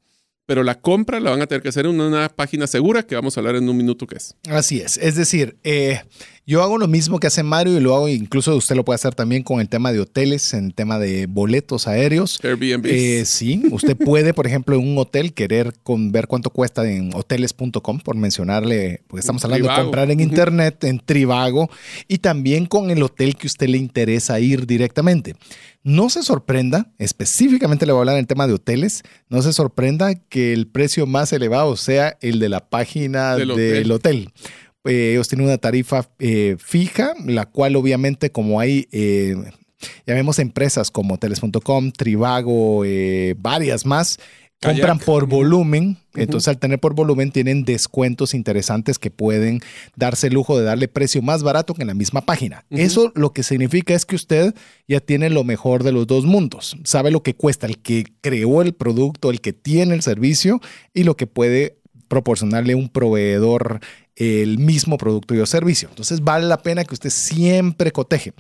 pero 0.50 0.64
la 0.64 0.74
compra 0.74 1.20
la 1.20 1.30
van 1.30 1.43
a 1.43 1.45
tener 1.45 1.62
que 1.62 1.70
hacer 1.70 1.86
en 1.86 2.02
una 2.02 2.28
página 2.28 2.66
segura 2.66 3.04
que 3.04 3.14
vamos 3.14 3.38
a 3.38 3.39
hablar 3.39 3.56
en 3.56 3.70
un 3.70 3.78
minuto 3.78 4.08
que 4.08 4.16
es. 4.16 4.36
Así 4.50 4.80
es, 4.80 4.97
es 4.97 5.14
decir, 5.14 5.58
eh, 5.64 6.02
yo 6.47 6.64
hago 6.64 6.80
lo 6.80 6.88
mismo 6.88 7.20
que 7.20 7.28
hace 7.28 7.43
Mario 7.43 7.78
y 7.78 7.80
lo 7.80 7.95
hago, 7.95 8.10
incluso 8.10 8.56
usted 8.56 8.76
lo 8.76 8.84
puede 8.84 8.95
hacer 8.95 9.14
también 9.14 9.43
con 9.43 9.62
el 9.62 9.70
tema 9.70 9.91
de 9.91 10.00
hoteles, 10.00 10.56
en 10.56 10.66
el 10.66 10.74
tema 10.74 10.97
de 10.97 11.28
boletos 11.28 11.88
aéreos. 11.88 12.39
Airbnb. 12.43 12.88
Eh, 12.88 13.26
sí, 13.28 13.62
usted 13.70 13.95
puede, 13.95 14.34
por 14.34 14.47
ejemplo, 14.47 14.76
en 14.76 14.88
un 14.88 14.97
hotel 14.97 15.36
querer 15.36 15.76
con, 15.84 16.12
ver 16.12 16.26
cuánto 16.26 16.50
cuesta 16.50 16.89
en 16.89 17.14
hoteles.com, 17.14 18.00
por 18.00 18.16
mencionarle, 18.16 19.04
porque 19.06 19.20
estamos 19.20 19.45
hablando 19.45 19.70
de 19.70 19.76
comprar 19.76 20.10
en 20.10 20.20
internet, 20.20 20.84
en 20.84 20.97
Trivago, 20.97 21.70
y 22.08 22.18
también 22.18 22.66
con 22.66 22.89
el 22.89 23.04
hotel 23.04 23.36
que 23.36 23.45
usted 23.45 23.68
le 23.68 23.78
interesa 23.78 24.39
ir 24.39 24.66
directamente. 24.66 25.36
No 25.89 26.07
se 26.11 26.21
sorprenda, 26.21 26.91
específicamente 26.99 27.87
le 27.87 27.93
voy 27.93 27.97
a 27.97 28.01
hablar 28.01 28.15
en 28.17 28.19
el 28.19 28.27
tema 28.27 28.45
de 28.45 28.53
hoteles, 28.53 29.01
no 29.27 29.41
se 29.41 29.53
sorprenda 29.53 30.13
que 30.13 30.53
el 30.53 30.67
precio 30.67 31.07
más 31.07 31.33
elevado 31.33 31.75
sea 31.77 32.15
el 32.21 32.37
de 32.37 32.47
la 32.47 32.69
página 32.69 33.35
del, 33.35 33.55
del 33.55 33.91
hotel. 33.91 34.27
hotel. 34.27 34.33
Eh, 34.85 35.13
ellos 35.13 35.27
tienen 35.27 35.47
una 35.47 35.57
tarifa 35.57 36.07
eh, 36.19 36.57
fija, 36.59 37.15
la 37.25 37.47
cual 37.47 37.75
obviamente 37.75 38.31
como 38.31 38.59
hay... 38.59 38.87
Eh, 38.91 39.35
ya 40.05 40.13
vemos 40.13 40.37
empresas 40.37 40.91
como 40.91 41.15
hoteles.com, 41.15 41.91
Trivago, 41.91 42.85
eh, 42.85 43.33
varias 43.39 43.85
más, 43.85 44.19
compran 44.62 44.99
por 44.99 45.28
volumen. 45.28 45.97
Entonces, 46.16 46.47
al 46.49 46.57
tener 46.57 46.80
por 46.80 46.93
volumen, 46.95 47.32
tienen 47.32 47.64
descuentos 47.64 48.34
interesantes 48.34 48.99
que 48.99 49.12
pueden 49.12 49.62
darse 49.95 50.28
el 50.28 50.34
lujo 50.34 50.57
de 50.57 50.66
darle 50.66 50.88
precio 50.88 51.22
más 51.22 51.43
barato 51.43 51.74
que 51.74 51.84
en 51.84 51.88
la 51.88 51.93
misma 51.93 52.22
página. 52.22 52.66
Eso 52.70 53.12
lo 53.16 53.32
que 53.32 53.43
significa 53.43 53.93
es 53.93 54.05
que 54.05 54.16
usted 54.16 54.53
ya 54.88 54.99
tiene 54.99 55.30
lo 55.30 55.43
mejor 55.43 55.84
de 55.84 55.91
los 55.91 56.07
dos 56.07 56.26
mundos. 56.26 56.78
Sabe 56.84 57.12
lo 57.12 57.24
que 57.24 57.36
cuesta 57.36 57.68
el 57.68 57.78
que 57.78 58.05
creó 58.22 58.62
el 58.62 58.74
producto, 58.74 59.30
el 59.30 59.41
que 59.41 59.53
tiene 59.53 59.95
el 59.95 60.01
servicio 60.01 60.60
y 60.93 61.03
lo 61.03 61.16
que 61.16 61.28
puede 61.28 61.80
proporcionarle 62.07 62.76
un 62.76 62.89
proveedor 62.89 63.80
el 64.20 64.59
mismo 64.59 64.97
producto 64.97 65.34
y 65.34 65.39
o 65.39 65.45
servicio. 65.45 65.88
Entonces 65.89 66.22
vale 66.22 66.45
la 66.45 66.61
pena 66.61 66.84
que 66.84 66.93
usted 66.93 67.09
siempre 67.09 67.91
coteje. 67.91 68.34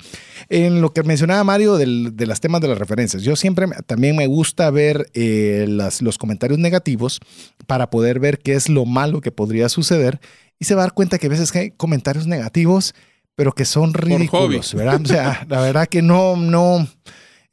En 0.49 0.81
lo 0.81 0.93
que 0.93 1.03
mencionaba 1.03 1.41
Mario 1.45 1.77
del, 1.77 2.17
de 2.17 2.27
los 2.27 2.41
temas 2.41 2.59
de 2.59 2.67
las 2.67 2.77
referencias, 2.77 3.23
yo 3.23 3.37
siempre 3.37 3.65
también 3.87 4.17
me 4.17 4.27
gusta 4.27 4.69
ver 4.71 5.09
eh, 5.13 5.65
las, 5.69 6.01
los 6.01 6.17
comentarios 6.17 6.59
negativos 6.59 7.21
para 7.65 7.89
poder 7.89 8.19
ver 8.19 8.39
qué 8.39 8.55
es 8.55 8.67
lo 8.67 8.85
malo 8.85 9.21
que 9.21 9.31
podría 9.31 9.69
suceder 9.69 10.19
y 10.59 10.65
se 10.65 10.75
va 10.75 10.81
a 10.81 10.85
dar 10.85 10.93
cuenta 10.93 11.17
que 11.17 11.27
a 11.27 11.29
veces 11.29 11.55
hay 11.55 11.71
comentarios 11.71 12.27
negativos, 12.27 12.93
pero 13.35 13.53
que 13.53 13.63
son 13.63 13.93
ridículos, 13.93 14.73
¿verdad? 14.73 15.01
O 15.01 15.07
sea, 15.07 15.45
la 15.47 15.61
verdad 15.61 15.87
que 15.87 16.01
no, 16.01 16.35
no. 16.35 16.85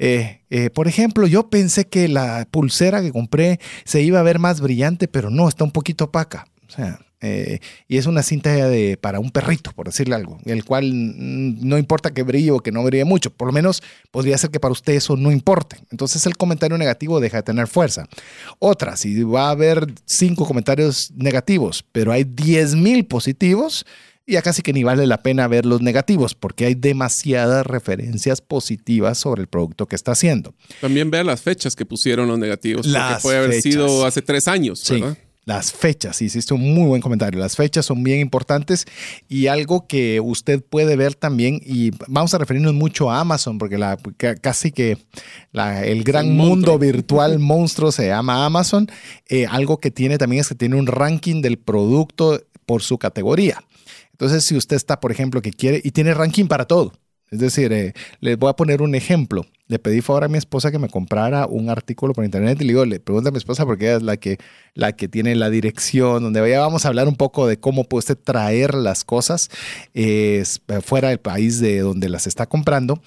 Eh, 0.01 0.43
eh, 0.51 0.71
por 0.71 0.89
ejemplo, 0.89 1.29
yo 1.29 1.49
pensé 1.49 1.87
que 1.87 2.09
la 2.09 2.49
pulsera 2.51 3.01
que 3.01 3.13
compré 3.13 3.61
se 3.85 4.03
iba 4.03 4.19
a 4.19 4.25
ver 4.25 4.41
más 4.41 4.61
brillante, 4.61 5.07
pero 5.07 5.31
no, 5.31 5.49
está 5.49 5.63
un 5.63 5.71
poquito 5.71 6.07
opaca. 6.07 6.49
O 6.67 6.71
sea, 6.73 6.99
eh, 7.21 7.61
y 7.89 7.97
es 7.97 8.07
una 8.07 8.23
cinta 8.23 8.51
de, 8.51 8.99
para 8.99 9.21
un 9.21 9.31
perrito, 9.31 9.73
por 9.73 9.87
decirle 9.87 10.15
algo, 10.15 10.39
el 10.45 10.65
cual 10.65 10.91
no 10.93 11.79
importa 11.79 12.13
que 12.13 12.23
brille 12.23 12.51
o 12.51 12.61
que 12.61 12.73
no 12.73 12.85
brille 12.85 13.05
mucho, 13.05 13.31
por 13.31 13.47
lo 13.49 13.53
menos 13.53 13.83
podría 14.11 14.37
ser 14.37 14.51
que 14.51 14.61
para 14.61 14.73
usted 14.73 14.93
eso 14.95 15.17
no 15.17 15.33
importe. 15.33 15.79
Entonces 15.91 16.27
el 16.27 16.37
comentario 16.37 16.77
negativo 16.77 17.19
deja 17.21 17.39
de 17.39 17.43
tener 17.43 17.69
fuerza. 17.69 18.07
Otra, 18.59 18.97
si 18.97 19.23
va 19.23 19.49
a 19.49 19.51
haber 19.51 19.87
cinco 20.05 20.47
comentarios 20.47 21.11
negativos, 21.17 21.85
pero 21.93 22.13
hay 22.13 22.25
10 22.25 22.75
mil 22.75 23.07
positivos, 23.07 23.87
ya 24.27 24.43
casi 24.43 24.61
que 24.61 24.73
ni 24.73 24.83
vale 24.83 25.07
la 25.07 25.23
pena 25.23 25.47
ver 25.49 25.65
los 25.65 25.81
negativos 25.81 26.35
porque 26.35 26.67
hay 26.67 26.75
demasiadas 26.75 27.65
referencias 27.65 28.41
positivas 28.41 29.19
sobre 29.19 29.43
el 29.43 29.47
producto 29.47 29.87
que 29.87 29.97
está 29.97 30.13
haciendo. 30.13 30.55
También 30.81 31.11
vea 31.11 31.25
las 31.25 31.41
fechas 31.41 31.77
que 31.77 31.87
pusieron 31.87 32.29
los 32.29 32.39
negativos, 32.39 32.87
las 32.87 33.13
porque 33.13 33.23
puede 33.23 33.39
haber 33.39 33.51
fechas. 33.51 33.63
sido 33.63 34.05
hace 34.05 34.23
tres 34.23 34.49
años, 34.49 34.85
¿verdad? 34.91 35.17
Las 35.47 35.73
fechas, 35.73 36.21
hiciste 36.23 36.55
un 36.55 36.75
muy 36.75 36.89
buen 36.89 37.01
comentario. 37.01 37.39
Las 37.39 37.55
fechas 37.55 37.87
son 37.87 38.03
bien 38.03 38.19
importantes 38.19 38.85
y 39.29 39.47
algo 39.47 39.87
que 39.87 40.19
usted 40.19 40.61
puede 40.61 40.97
ver 40.97 41.15
también, 41.15 41.61
y 41.65 41.93
vamos 42.09 42.35
a 42.35 42.39
referirnos 42.39 42.75
mucho 42.75 43.13
a 43.13 43.21
Amazon, 43.21 43.57
porque 43.57 43.79
la, 43.79 43.97
casi 44.41 44.73
que 44.73 44.99
la, 45.53 45.85
el 45.85 46.03
gran 46.03 46.37
mundo 46.37 46.77
virtual 46.81 47.39
monstruo 47.39 47.93
se 47.93 48.09
llama 48.09 48.45
Amazon. 48.45 48.89
Eh, 49.29 49.47
algo 49.47 49.79
que 49.79 49.93
tiene 49.93 50.19
también 50.19 50.41
es 50.41 50.49
que 50.49 50.57
tiene 50.57 50.75
un 50.75 50.89
ranking 50.89 51.43
del 51.43 51.59
producto 51.59 52.43
por 52.67 52.83
su 52.83 52.99
categoría. 52.99 53.63
Entonces, 54.11 54.45
si 54.47 54.57
usted 54.57 54.75
está, 54.75 54.99
por 54.99 55.13
ejemplo, 55.13 55.43
que 55.43 55.53
quiere, 55.53 55.81
y 55.85 55.93
tiene 55.93 56.13
ranking 56.13 56.47
para 56.49 56.65
todo. 56.65 56.93
Es 57.31 57.41
decir, 57.41 57.73
eh, 57.73 57.93
les 58.21 58.39
voy 58.39 58.51
a 58.51 58.53
poner 58.55 58.83
un 58.83 58.95
ejemplo. 58.95 59.45
Le 59.69 59.81
pedí 59.81 60.01
favor 60.01 60.25
a 60.25 60.29
mi 60.29 60.39
esposa 60.39 60.71
que 60.71 60.79
me 60.79 60.89
comprara 60.89 61.47
un 61.47 61.71
artículo 61.71 62.13
por 62.13 62.25
internet 62.25 62.59
y 62.61 62.65
le 62.65 62.69
digo, 62.69 62.85
le 62.85 63.01
pregunto 63.01 63.31
a 63.31 63.33
mi 63.33 63.39
esposa 63.39 63.67
porque 63.67 63.87
ella 63.87 63.97
es 63.97 64.03
la 64.03 64.17
que, 64.17 64.39
la 64.75 64.93
que 64.93 65.09
tiene 65.09 65.35
la 65.35 65.51
dirección, 65.51 66.23
donde 66.23 66.41
vaya, 66.41 66.61
vamos 66.61 66.85
a 66.85 66.89
hablar 66.89 67.09
un 67.09 67.17
poco 67.17 67.49
de 67.49 67.59
cómo 67.59 67.85
puede 67.85 68.01
usted 68.01 68.17
traer 68.17 68.75
las 68.75 69.05
cosas 69.05 69.51
eh, 69.93 70.45
fuera 70.83 71.09
del 71.09 71.19
país 71.19 71.59
de 71.59 71.81
donde 71.81 72.09
las 72.09 72.29
está 72.29 72.47
comprando. 72.47 73.03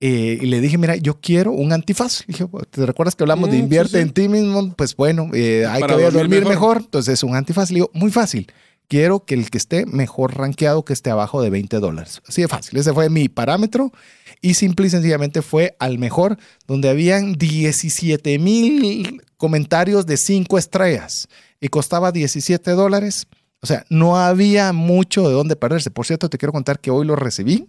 Eh, 0.00 0.40
y 0.42 0.46
le 0.46 0.60
dije, 0.60 0.78
mira, 0.78 0.96
yo 0.96 1.20
quiero 1.20 1.52
un 1.52 1.72
antifaz. 1.72 2.24
dije, 2.26 2.44
¿te 2.70 2.84
recuerdas 2.84 3.14
que 3.14 3.22
hablamos 3.22 3.48
mm, 3.48 3.52
de 3.52 3.58
invierte 3.58 3.90
sí, 3.90 3.96
sí. 3.98 4.02
en 4.02 4.10
ti 4.10 4.28
mismo? 4.28 4.74
Pues 4.74 4.96
bueno, 4.96 5.30
eh, 5.32 5.64
hay 5.70 5.82
que 5.82 5.92
dormir, 5.92 6.12
dormir 6.12 6.40
mejor. 6.40 6.48
mejor. 6.48 6.76
Entonces, 6.78 7.22
un 7.22 7.36
antifaz. 7.36 7.70
Le 7.70 7.76
digo, 7.76 7.90
muy 7.94 8.10
fácil 8.10 8.48
quiero 8.88 9.24
que 9.24 9.34
el 9.34 9.50
que 9.50 9.58
esté 9.58 9.86
mejor 9.86 10.36
rankeado 10.36 10.84
que 10.84 10.92
esté 10.92 11.10
abajo 11.10 11.42
de 11.42 11.50
20 11.50 11.78
dólares. 11.78 12.20
Así 12.26 12.42
de 12.42 12.48
fácil. 12.48 12.78
Ese 12.78 12.92
fue 12.92 13.10
mi 13.10 13.28
parámetro 13.28 13.92
y 14.40 14.54
simple 14.54 14.86
y 14.86 14.90
sencillamente 14.90 15.42
fue 15.42 15.76
al 15.78 15.98
mejor, 15.98 16.36
donde 16.66 16.88
habían 16.88 17.34
17 17.34 18.38
mil 18.38 19.22
comentarios 19.36 20.06
de 20.06 20.16
5 20.16 20.58
estrellas 20.58 21.28
y 21.60 21.68
costaba 21.68 22.12
17 22.12 22.72
dólares. 22.72 23.26
O 23.60 23.66
sea, 23.66 23.84
no 23.88 24.18
había 24.18 24.72
mucho 24.72 25.26
de 25.28 25.34
dónde 25.34 25.56
perderse. 25.56 25.90
Por 25.90 26.06
cierto, 26.06 26.28
te 26.28 26.38
quiero 26.38 26.52
contar 26.52 26.80
que 26.80 26.90
hoy 26.90 27.06
lo 27.06 27.14
recibí 27.14 27.68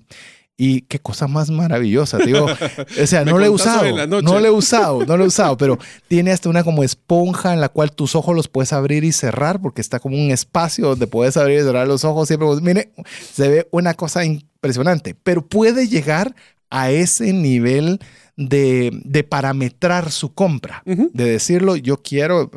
y 0.56 0.82
qué 0.82 1.00
cosa 1.00 1.28
más 1.28 1.50
maravillosa, 1.50 2.18
digo. 2.20 2.46
O 3.02 3.08
sea, 3.08 3.26
no 3.26 3.38
lo 3.38 3.46
he 3.46 3.50
usado, 3.50 3.84
no 4.06 4.40
lo 4.40 4.46
he 4.46 4.52
usado, 4.52 5.06
no 5.06 5.18
lo 5.18 5.24
he 5.24 5.28
usado, 5.28 5.58
pero 5.58 5.80
tiene 6.08 6.32
hasta 6.32 6.50
una 6.50 6.64
como 6.64 6.84
esponja 6.84 7.54
en 7.54 7.62
la 7.62 7.70
cual 7.70 7.92
tus 7.92 8.16
ojos 8.16 8.36
los 8.36 8.48
puedes 8.48 8.74
abrir 8.74 9.04
y 9.04 9.12
cerrar 9.12 9.62
porque 9.62 9.82
está 9.82 10.00
como 10.00 10.18
un 10.18 10.32
espacio 10.32 10.90
donde 10.90 11.08
puedes 11.08 11.38
abrir 11.38 11.60
y 11.60 11.64
cerrar 11.64 11.88
los 11.88 12.04
ojos. 12.04 12.28
Siempre, 12.28 12.48
mire, 12.62 12.92
se 13.34 13.48
ve 13.48 13.68
una 13.72 13.94
cosa 13.94 14.24
impresionante, 14.26 15.16
pero 15.16 15.46
puede 15.46 15.88
llegar 15.88 16.36
a 16.70 16.92
ese 16.92 17.34
nivel 17.34 18.00
de, 18.36 18.92
de 19.04 19.24
parametrar 19.24 20.12
su 20.12 20.34
compra, 20.34 20.82
uh 20.86 20.92
-huh. 20.92 21.12
de 21.14 21.26
decirlo, 21.26 21.76
yo 21.76 21.98
quiero 21.98 22.50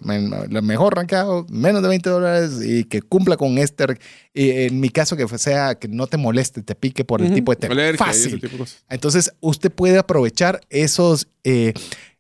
lo 0.49 0.63
mejor 0.63 0.97
rankeado, 0.97 1.47
menos 1.51 1.83
de 1.83 1.89
20 1.89 2.09
dólares 2.09 2.61
y 2.65 2.85
que 2.85 3.03
cumpla 3.03 3.37
con 3.37 3.59
este, 3.59 3.99
en 4.35 4.81
mi 4.81 4.89
caso 4.89 5.17
que 5.17 5.27
sea 5.39 5.75
que 5.75 5.89
no 5.89 6.07
te 6.07 6.17
moleste, 6.17 6.63
te 6.63 6.75
pique 6.75 7.05
por 7.05 7.21
uh 7.21 7.25
-huh. 7.25 7.29
el 7.29 7.35
tipo 7.35 7.53
de 7.53 7.57
tema. 7.57 7.75
Fácil. 7.99 8.41
Tipo 8.41 8.65
de 8.65 8.71
Entonces, 8.89 9.33
usted 9.41 9.71
puede 9.71 9.99
aprovechar 9.99 10.61
esos... 10.71 11.29
Eh, 11.45 11.73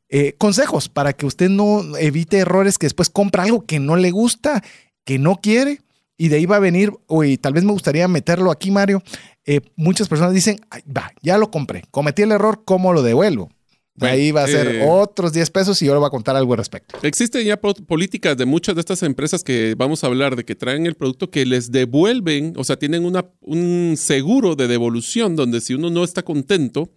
eh, 0.09 0.35
consejos 0.39 0.89
para 0.89 1.15
que 1.15 1.27
usted 1.27 1.51
no 1.51 1.97
evite 1.97 2.39
errores 2.39 2.79
que 2.79 2.87
después 2.87 3.11
compra 3.11 3.43
algo 3.43 3.67
que 3.67 3.81
no 3.81 3.97
le 3.97 4.13
gusta, 4.13 4.63
que 5.05 5.19
no 5.19 5.35
quiere 5.35 5.81
y 6.19 6.29
de 6.29 6.37
ahí 6.37 6.47
va 6.47 6.57
a 6.57 6.61
venir, 6.61 6.93
oye, 7.07 7.37
tal 7.39 7.53
vez 7.53 7.65
me 7.65 7.73
gustaría 7.73 8.09
meterlo 8.09 8.51
aquí, 8.51 8.71
Mario. 8.71 9.03
Eh, 9.47 9.61
muchas 9.77 10.09
personas 10.09 10.35
dicen, 10.35 10.61
va, 10.95 11.13
ya 11.23 11.39
lo 11.39 11.51
compré, 11.51 11.85
cometí 11.91 12.23
el 12.23 12.33
error, 12.33 12.63
¿cómo 12.65 12.93
lo 12.93 13.03
devuelvo? 13.03 13.49
De 13.95 14.09
ahí 14.09 14.31
va 14.31 14.43
a 14.43 14.47
ser 14.47 14.67
eh, 14.67 14.87
otros 14.87 15.33
10 15.33 15.51
pesos 15.51 15.81
y 15.81 15.87
yo 15.87 15.93
le 15.93 15.99
voy 15.99 16.07
a 16.07 16.11
contar 16.11 16.37
algo 16.37 16.53
al 16.53 16.59
respecto. 16.59 16.99
Existen 17.03 17.47
ya 17.47 17.59
políticas 17.59 18.37
de 18.37 18.45
muchas 18.45 18.75
de 18.75 18.81
estas 18.81 19.03
empresas 19.03 19.43
que 19.43 19.75
vamos 19.77 20.05
a 20.05 20.09
hablar 20.09 20.37
de 20.37 20.45
que 20.45 20.55
traen 20.55 20.85
el 20.85 20.97
producto 20.97 21.31
que 21.31 21.47
les 21.47 21.73
devuelven, 21.73 22.53
o 22.57 22.65
sea, 22.65 22.77
tienen 22.77 23.07
una, 23.07 23.25
un 23.41 23.95
seguro 23.97 24.55
de 24.55 24.69
devolución 24.69 25.35
donde 25.35 25.63
si 25.63 25.73
uno 25.73 25.89
no 25.89 26.05
está 26.05 26.23
contento, 26.23 26.91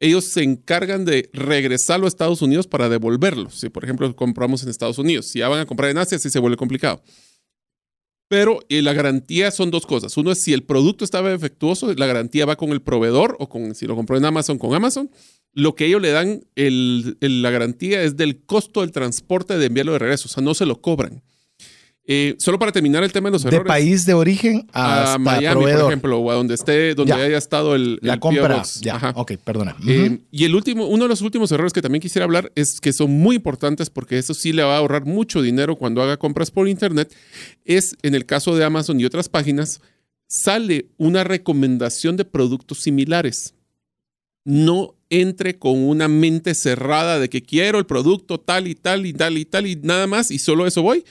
ellos 0.00 0.24
se 0.24 0.42
encargan 0.42 1.04
de 1.04 1.30
regresarlo 1.32 2.06
a 2.06 2.08
Estados 2.08 2.42
Unidos 2.42 2.66
para 2.66 2.88
devolverlo. 2.88 3.48
Si, 3.50 3.68
por 3.68 3.84
ejemplo, 3.84 4.16
compramos 4.16 4.64
en 4.64 4.68
Estados 4.68 4.98
Unidos, 4.98 5.26
si 5.26 5.38
ya 5.38 5.48
van 5.48 5.60
a 5.60 5.66
comprar 5.66 5.90
en 5.90 5.98
Asia, 5.98 6.18
sí 6.18 6.28
se 6.28 6.40
vuelve 6.40 6.56
complicado. 6.56 7.00
Pero 8.32 8.60
eh, 8.70 8.80
la 8.80 8.94
garantía 8.94 9.50
son 9.50 9.70
dos 9.70 9.84
cosas. 9.84 10.16
Uno 10.16 10.32
es 10.32 10.42
si 10.42 10.54
el 10.54 10.62
producto 10.62 11.04
estaba 11.04 11.28
defectuoso, 11.28 11.92
la 11.92 12.06
garantía 12.06 12.46
va 12.46 12.56
con 12.56 12.70
el 12.70 12.80
proveedor 12.80 13.36
o 13.38 13.50
con, 13.50 13.74
si 13.74 13.86
lo 13.86 13.94
compró 13.94 14.16
en 14.16 14.24
Amazon, 14.24 14.56
con 14.56 14.72
Amazon. 14.72 15.10
Lo 15.52 15.74
que 15.74 15.84
ellos 15.84 16.00
le 16.00 16.12
dan, 16.12 16.42
la 16.56 17.50
garantía 17.50 18.02
es 18.02 18.16
del 18.16 18.42
costo 18.46 18.80
del 18.80 18.90
transporte 18.90 19.58
de 19.58 19.66
enviarlo 19.66 19.92
de 19.92 19.98
regreso. 19.98 20.28
O 20.28 20.32
sea, 20.32 20.42
no 20.42 20.54
se 20.54 20.64
lo 20.64 20.80
cobran. 20.80 21.22
Eh, 22.04 22.34
solo 22.38 22.58
para 22.58 22.72
terminar 22.72 23.04
el 23.04 23.12
tema 23.12 23.28
de 23.28 23.34
los 23.34 23.44
errores. 23.44 23.60
De 23.62 23.68
país 23.68 24.04
de 24.06 24.14
origen 24.14 24.66
hasta 24.72 25.14
a 25.14 25.18
Miami, 25.18 25.54
proveedor. 25.54 25.82
por 25.82 25.90
ejemplo, 25.92 26.18
o 26.18 26.30
a 26.32 26.34
donde 26.34 26.54
esté, 26.54 26.94
donde 26.96 27.10
Ya. 27.16 27.22
haya 27.22 27.38
estado 27.38 27.76
el, 27.76 28.00
La 28.02 28.14
el 28.14 28.20
compra. 28.20 28.56
Box. 28.56 28.80
Ya, 28.80 28.96
Ajá. 28.96 29.12
ok, 29.14 29.32
perdona. 29.44 29.76
Eh, 29.86 30.18
y 30.32 30.44
el 30.44 30.54
último, 30.56 30.86
uno 30.88 31.04
de 31.04 31.08
los 31.08 31.20
últimos 31.20 31.52
errores 31.52 31.72
que 31.72 31.80
también 31.80 32.02
quisiera 32.02 32.24
hablar 32.24 32.50
es 32.56 32.80
que 32.80 32.92
son 32.92 33.12
muy 33.12 33.36
importantes 33.36 33.88
porque 33.88 34.18
eso 34.18 34.34
sí 34.34 34.52
le 34.52 34.64
va 34.64 34.74
a 34.74 34.78
ahorrar 34.78 35.04
mucho 35.04 35.42
dinero 35.42 35.76
cuando 35.76 36.02
haga 36.02 36.16
compras 36.16 36.50
por 36.50 36.66
internet. 36.68 37.14
Es 37.64 37.94
en 38.02 38.16
el 38.16 38.26
caso 38.26 38.56
de 38.56 38.64
Amazon 38.64 38.98
y 38.98 39.04
otras 39.04 39.28
páginas, 39.28 39.80
sale 40.26 40.86
una 40.96 41.22
recomendación 41.22 42.16
de 42.16 42.24
productos 42.24 42.78
similares. 42.80 43.54
No 44.44 44.96
entre 45.08 45.56
con 45.58 45.78
una 45.84 46.08
mente 46.08 46.54
cerrada 46.54 47.20
de 47.20 47.28
que 47.28 47.42
quiero 47.42 47.78
el 47.78 47.86
producto 47.86 48.40
tal 48.40 48.66
y 48.66 48.74
tal 48.74 49.06
y 49.06 49.12
tal 49.12 49.38
y 49.38 49.44
tal 49.44 49.66
y 49.68 49.76
nada 49.76 50.08
más 50.08 50.32
y 50.32 50.40
solo 50.40 50.66
eso 50.66 50.82
voy. 50.82 51.04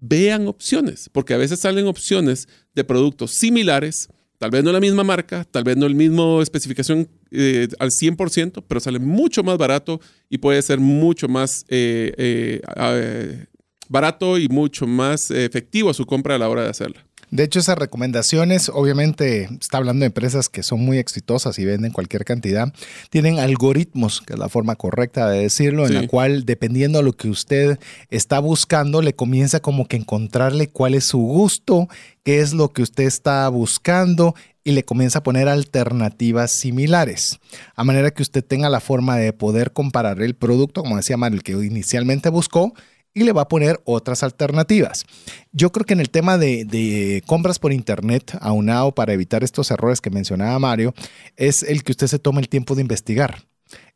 Vean 0.00 0.46
opciones, 0.46 1.10
porque 1.12 1.34
a 1.34 1.38
veces 1.38 1.60
salen 1.60 1.86
opciones 1.86 2.48
de 2.74 2.84
productos 2.84 3.32
similares, 3.32 4.08
tal 4.38 4.50
vez 4.50 4.62
no 4.62 4.70
la 4.70 4.80
misma 4.80 5.02
marca, 5.02 5.44
tal 5.44 5.64
vez 5.64 5.76
no 5.76 5.86
el 5.86 5.96
mismo 5.96 6.40
especificación 6.40 7.08
eh, 7.30 7.68
al 7.80 7.90
100%, 7.90 8.64
pero 8.66 8.80
sale 8.80 9.00
mucho 9.00 9.42
más 9.42 9.58
barato 9.58 10.00
y 10.28 10.38
puede 10.38 10.62
ser 10.62 10.78
mucho 10.78 11.28
más 11.28 11.64
eh, 11.68 12.14
eh, 12.16 13.46
barato 13.88 14.38
y 14.38 14.48
mucho 14.48 14.86
más 14.86 15.30
efectivo 15.32 15.90
a 15.90 15.94
su 15.94 16.06
compra 16.06 16.36
a 16.36 16.38
la 16.38 16.48
hora 16.48 16.62
de 16.62 16.70
hacerla. 16.70 17.07
De 17.30 17.44
hecho, 17.44 17.58
esas 17.58 17.76
recomendaciones, 17.76 18.70
obviamente, 18.70 19.48
está 19.60 19.78
hablando 19.78 20.00
de 20.00 20.06
empresas 20.06 20.48
que 20.48 20.62
son 20.62 20.80
muy 20.80 20.98
exitosas 20.98 21.58
y 21.58 21.64
venden 21.64 21.92
cualquier 21.92 22.24
cantidad, 22.24 22.72
tienen 23.10 23.38
algoritmos, 23.38 24.22
que 24.22 24.32
es 24.32 24.38
la 24.38 24.48
forma 24.48 24.76
correcta 24.76 25.28
de 25.28 25.42
decirlo, 25.42 25.86
en 25.86 25.94
la 25.94 26.06
cual, 26.06 26.46
dependiendo 26.46 26.98
de 26.98 27.04
lo 27.04 27.12
que 27.12 27.28
usted 27.28 27.78
está 28.10 28.38
buscando, 28.38 29.02
le 29.02 29.14
comienza 29.14 29.60
como 29.60 29.86
que 29.86 29.96
encontrarle 29.96 30.68
cuál 30.68 30.94
es 30.94 31.04
su 31.04 31.18
gusto, 31.18 31.88
qué 32.22 32.40
es 32.40 32.54
lo 32.54 32.72
que 32.72 32.82
usted 32.82 33.04
está 33.04 33.48
buscando 33.48 34.34
y 34.64 34.72
le 34.72 34.84
comienza 34.84 35.20
a 35.20 35.22
poner 35.22 35.48
alternativas 35.48 36.50
similares, 36.52 37.38
a 37.74 37.84
manera 37.84 38.10
que 38.10 38.22
usted 38.22 38.44
tenga 38.44 38.68
la 38.68 38.80
forma 38.80 39.16
de 39.16 39.32
poder 39.32 39.72
comparar 39.72 40.20
el 40.22 40.34
producto, 40.34 40.82
como 40.82 40.96
decía 40.96 41.16
Mario, 41.16 41.36
el 41.36 41.42
que 41.42 41.52
inicialmente 41.52 42.28
buscó, 42.28 42.74
y 43.18 43.24
le 43.24 43.32
va 43.32 43.42
a 43.42 43.48
poner 43.48 43.80
otras 43.84 44.22
alternativas. 44.22 45.04
Yo 45.50 45.72
creo 45.72 45.84
que 45.84 45.94
en 45.94 46.00
el 46.00 46.08
tema 46.08 46.38
de, 46.38 47.22
compras 47.26 47.58
por 47.58 47.72
internet, 47.72 48.38
aunado 48.40 48.94
para 48.94 49.12
evitar 49.12 49.42
estos 49.42 49.72
errores 49.72 50.00
que 50.00 50.10
mencionaba 50.10 50.56
Mario, 50.60 50.94
es 51.36 51.64
el 51.64 51.82
que 51.82 51.90
usted 51.90 52.06
se 52.06 52.20
tome 52.20 52.40
el 52.40 52.48
tiempo 52.48 52.76
de 52.76 52.82
investigar. 52.82 53.42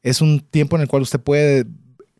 Es 0.02 0.20
un 0.20 0.40
tiempo 0.40 0.74
en 0.74 0.82
el 0.82 0.88
cual 0.88 1.02
usted 1.02 1.20
puede 1.20 1.66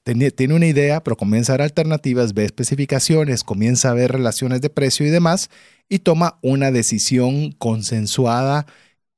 tiene 0.05 0.55
una 0.55 0.67
idea, 0.67 1.03
pero 1.03 1.17
comienza 1.17 1.53
a 1.53 1.57
ver 1.57 1.63
alternativas, 1.63 2.35
ve 2.35 2.45
especificaciones, 2.45 3.45
comienza 3.45 3.91
a 3.91 3.95
ver 3.95 4.11
relaciones 4.11 4.61
de 4.61 4.69
precio 4.69 5.07
y 5.07 5.11
demás, 5.11 5.49
y 5.89 6.01
toma 6.01 6.39
una 6.43 6.73
decisión 6.73 7.53
consensuada 7.53 8.67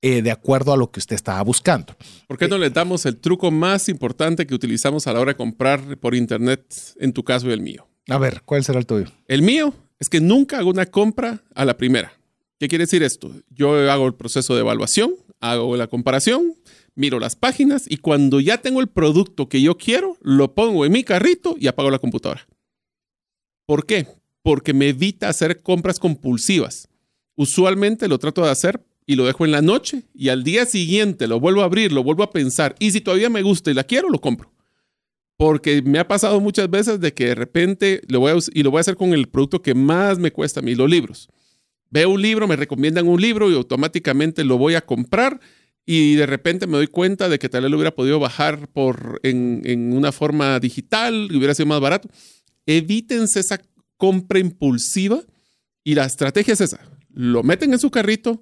eh, 0.06 0.20
de 0.20 0.30
acuerdo 0.30 0.74
a 0.74 0.76
lo 0.76 0.90
que 0.90 1.00
usted 1.00 1.16
estaba 1.16 1.40
buscando. 1.40 1.96
¿Por 2.28 2.36
qué 2.36 2.46
no 2.46 2.58
le 2.58 2.68
damos 2.68 3.06
el 3.06 3.16
truco 3.16 3.50
más 3.50 3.88
importante 3.88 4.46
que 4.46 4.54
utilizamos 4.54 5.06
a 5.06 5.14
la 5.14 5.20
hora 5.20 5.30
de 5.32 5.36
comprar 5.38 5.96
por 5.96 6.14
internet, 6.14 6.62
en 7.00 7.14
tu 7.14 7.24
caso 7.24 7.48
y 7.48 7.52
el 7.52 7.62
mío? 7.62 7.88
A 8.10 8.18
ver, 8.18 8.42
¿cuál 8.44 8.62
será 8.62 8.78
el 8.78 8.84
tuyo? 8.84 9.06
El 9.28 9.40
mío 9.40 9.72
es 9.98 10.10
que 10.10 10.20
nunca 10.20 10.58
hago 10.58 10.68
una 10.68 10.84
compra 10.84 11.42
a 11.54 11.64
la 11.64 11.78
primera. 11.78 12.12
¿Qué 12.60 12.68
quiere 12.68 12.82
decir 12.82 13.02
esto? 13.02 13.32
Yo 13.48 13.90
hago 13.90 14.06
el 14.06 14.12
proceso 14.12 14.52
de 14.52 14.60
evaluación, 14.60 15.14
hago 15.40 15.74
la 15.74 15.86
comparación, 15.86 16.52
miro 16.94 17.18
las 17.18 17.34
páginas 17.34 17.86
y 17.88 17.96
cuando 17.96 18.40
ya 18.40 18.58
tengo 18.58 18.82
el 18.82 18.88
producto 18.88 19.48
que 19.48 19.62
yo 19.62 19.78
quiero, 19.78 20.18
lo 20.20 20.54
pongo 20.54 20.84
en 20.84 20.92
mi 20.92 21.02
carrito 21.02 21.56
y 21.58 21.66
apago 21.66 21.90
la 21.90 21.98
computadora. 21.98 22.46
¿Por 23.64 23.86
qué? 23.86 24.06
Porque 24.42 24.74
me 24.74 24.90
evita 24.90 25.30
hacer 25.30 25.62
compras 25.62 25.98
compulsivas. 25.98 26.90
Usualmente 27.36 28.06
lo 28.06 28.18
trato 28.18 28.44
de 28.44 28.50
hacer 28.50 28.84
y 29.06 29.16
lo 29.16 29.26
dejo 29.26 29.44
en 29.44 29.52
la 29.52 29.62
noche 29.62 30.04
y 30.14 30.28
al 30.28 30.44
día 30.44 30.66
siguiente 30.66 31.26
lo 31.26 31.40
vuelvo 31.40 31.62
a 31.62 31.64
abrir, 31.64 31.92
lo 31.92 32.02
vuelvo 32.02 32.22
a 32.22 32.30
pensar 32.30 32.74
y 32.78 32.90
si 32.90 33.00
todavía 33.00 33.30
me 33.30 33.42
gusta 33.42 33.70
y 33.70 33.74
la 33.74 33.84
quiero, 33.84 34.08
lo 34.08 34.20
compro. 34.20 34.52
Porque 35.36 35.82
me 35.82 35.98
ha 35.98 36.06
pasado 36.06 36.40
muchas 36.40 36.70
veces 36.70 37.00
de 37.00 37.12
que 37.12 37.26
de 37.26 37.34
repente 37.34 38.00
lo 38.08 38.20
voy 38.20 38.32
a, 38.32 38.36
y 38.52 38.62
lo 38.62 38.70
voy 38.70 38.78
a 38.78 38.80
hacer 38.82 38.96
con 38.96 39.12
el 39.12 39.28
producto 39.28 39.62
que 39.62 39.74
más 39.74 40.18
me 40.18 40.30
cuesta 40.30 40.60
a 40.60 40.62
mí, 40.62 40.74
los 40.74 40.88
libros. 40.88 41.28
Veo 41.90 42.10
un 42.10 42.22
libro, 42.22 42.46
me 42.46 42.56
recomiendan 42.56 43.08
un 43.08 43.20
libro 43.20 43.50
y 43.50 43.54
automáticamente 43.54 44.44
lo 44.44 44.58
voy 44.58 44.74
a 44.74 44.80
comprar 44.80 45.40
y 45.86 46.14
de 46.14 46.26
repente 46.26 46.66
me 46.66 46.76
doy 46.76 46.86
cuenta 46.86 47.28
de 47.28 47.38
que 47.38 47.48
tal 47.48 47.62
vez 47.62 47.70
lo 47.70 47.76
hubiera 47.76 47.94
podido 47.94 48.18
bajar 48.18 48.68
por, 48.68 49.20
en, 49.22 49.60
en 49.64 49.92
una 49.92 50.12
forma 50.12 50.58
digital 50.60 51.28
y 51.30 51.36
hubiera 51.36 51.54
sido 51.54 51.66
más 51.66 51.80
barato. 51.80 52.08
Evítense 52.64 53.40
esa 53.40 53.60
compra 53.96 54.38
impulsiva 54.38 55.20
y 55.82 55.94
la 55.94 56.04
estrategia 56.04 56.54
es 56.54 56.60
esa. 56.60 56.80
Lo 57.10 57.42
meten 57.42 57.72
en 57.72 57.78
su 57.78 57.90
carrito, 57.90 58.40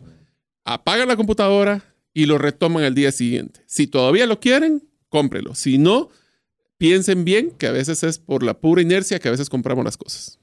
apagan 0.65 1.09
la 1.09 1.17
computadora 1.17 1.85
y 2.15 2.27
lo 2.27 2.39
retoman 2.39 2.85
al 2.85 2.95
día 2.95 3.13
siguiente. 3.13 3.61
Si 3.67 3.87
todavía 3.87 4.27
lo 4.27 4.41
quieren, 4.41 4.83
cómprelo. 5.09 5.55
Si 5.55 5.79
no, 5.79 6.09
piensen 6.79 7.25
bien 7.25 7.51
que 7.51 7.67
a 7.67 7.73
veces 7.73 8.03
es 8.03 8.19
por 8.19 8.43
la 8.43 8.55
pura 8.55 8.83
inercia 8.83 9.19
que 9.19 9.29
a 9.29 9.33
veces 9.33 9.49
compramos 9.49 9.85
las 9.85 9.97
cosas. 9.97 10.39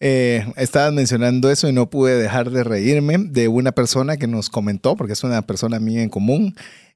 Eh, 0.00 0.44
estabas 0.56 0.92
mencionando 0.92 1.50
eso 1.50 1.68
y 1.68 1.72
no 1.72 1.88
pude 1.88 2.16
dejar 2.16 2.50
de 2.50 2.64
reírme 2.64 3.16
de 3.18 3.48
una 3.48 3.72
persona 3.72 4.16
que 4.16 4.26
nos 4.26 4.50
comentó, 4.50 4.96
porque 4.96 5.12
es 5.12 5.24
una 5.24 5.42
persona 5.42 5.78
mía 5.78 6.02
en 6.02 6.10
común, 6.10 6.54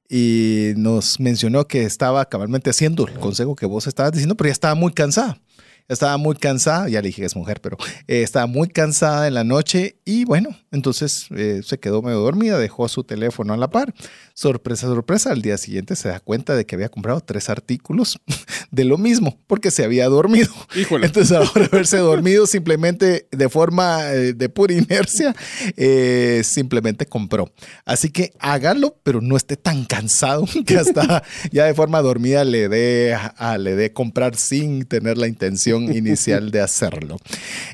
y 0.09 0.73
nos 0.75 1.19
mencionó 1.19 1.67
que 1.67 1.83
estaba 1.83 2.25
cabalmente 2.25 2.71
haciendo 2.71 3.07
el 3.07 3.13
consejo 3.19 3.55
que 3.55 3.65
vos 3.65 3.87
estabas 3.87 4.11
diciendo, 4.11 4.35
pero 4.35 4.49
ya 4.49 4.53
estaba 4.53 4.75
muy 4.75 4.91
cansada. 4.91 5.39
Estaba 5.87 6.17
muy 6.17 6.35
cansada, 6.35 6.87
ya 6.87 7.01
le 7.01 7.07
dije 7.07 7.21
que 7.21 7.25
es 7.25 7.35
mujer, 7.35 7.61
pero 7.61 7.77
eh, 8.07 8.21
estaba 8.21 8.45
muy 8.45 8.67
cansada 8.67 9.27
en 9.27 9.33
la 9.33 9.43
noche 9.43 9.97
y 10.05 10.23
bueno, 10.25 10.49
entonces 10.71 11.27
eh, 11.35 11.61
se 11.63 11.79
quedó 11.79 12.01
medio 12.01 12.19
dormida, 12.19 12.57
dejó 12.57 12.87
su 12.87 13.03
teléfono 13.03 13.53
a 13.53 13.57
la 13.57 13.69
par. 13.69 13.93
Sorpresa, 14.33 14.87
sorpresa, 14.87 15.31
al 15.31 15.41
día 15.41 15.57
siguiente 15.57 15.95
se 15.95 16.09
da 16.09 16.19
cuenta 16.19 16.55
de 16.55 16.65
que 16.65 16.75
había 16.75 16.89
comprado 16.89 17.19
tres 17.21 17.49
artículos 17.49 18.19
de 18.71 18.85
lo 18.85 18.97
mismo 18.97 19.37
porque 19.47 19.71
se 19.71 19.83
había 19.83 20.07
dormido. 20.07 20.49
Híjole. 20.75 21.07
Entonces, 21.07 21.35
ahora 21.35 21.65
haberse 21.65 21.97
dormido 21.97 22.47
simplemente 22.47 23.27
de 23.31 23.49
forma 23.49 24.11
eh, 24.11 24.33
de 24.33 24.49
pura 24.49 24.73
inercia, 24.73 25.35
eh, 25.75 26.41
simplemente 26.43 27.05
compró. 27.05 27.51
Así 27.85 28.09
que 28.09 28.33
hágalo, 28.39 28.95
pero 29.03 29.21
no 29.21 29.37
esté 29.37 29.57
tan 29.57 29.85
cansado 29.85 30.45
que 30.65 30.77
hasta 30.77 31.23
ya 31.51 31.65
de 31.65 31.73
forma 31.73 32.01
dormida 32.01 32.43
le 32.43 32.69
dé 32.69 33.13
a, 33.13 33.57
le 33.57 33.75
dé 33.75 33.93
comprar 33.93 34.35
sin 34.35 34.85
tener 34.85 35.17
la 35.17 35.27
intención 35.27 35.95
inicial 35.95 36.51
de 36.51 36.61
hacerlo. 36.61 37.17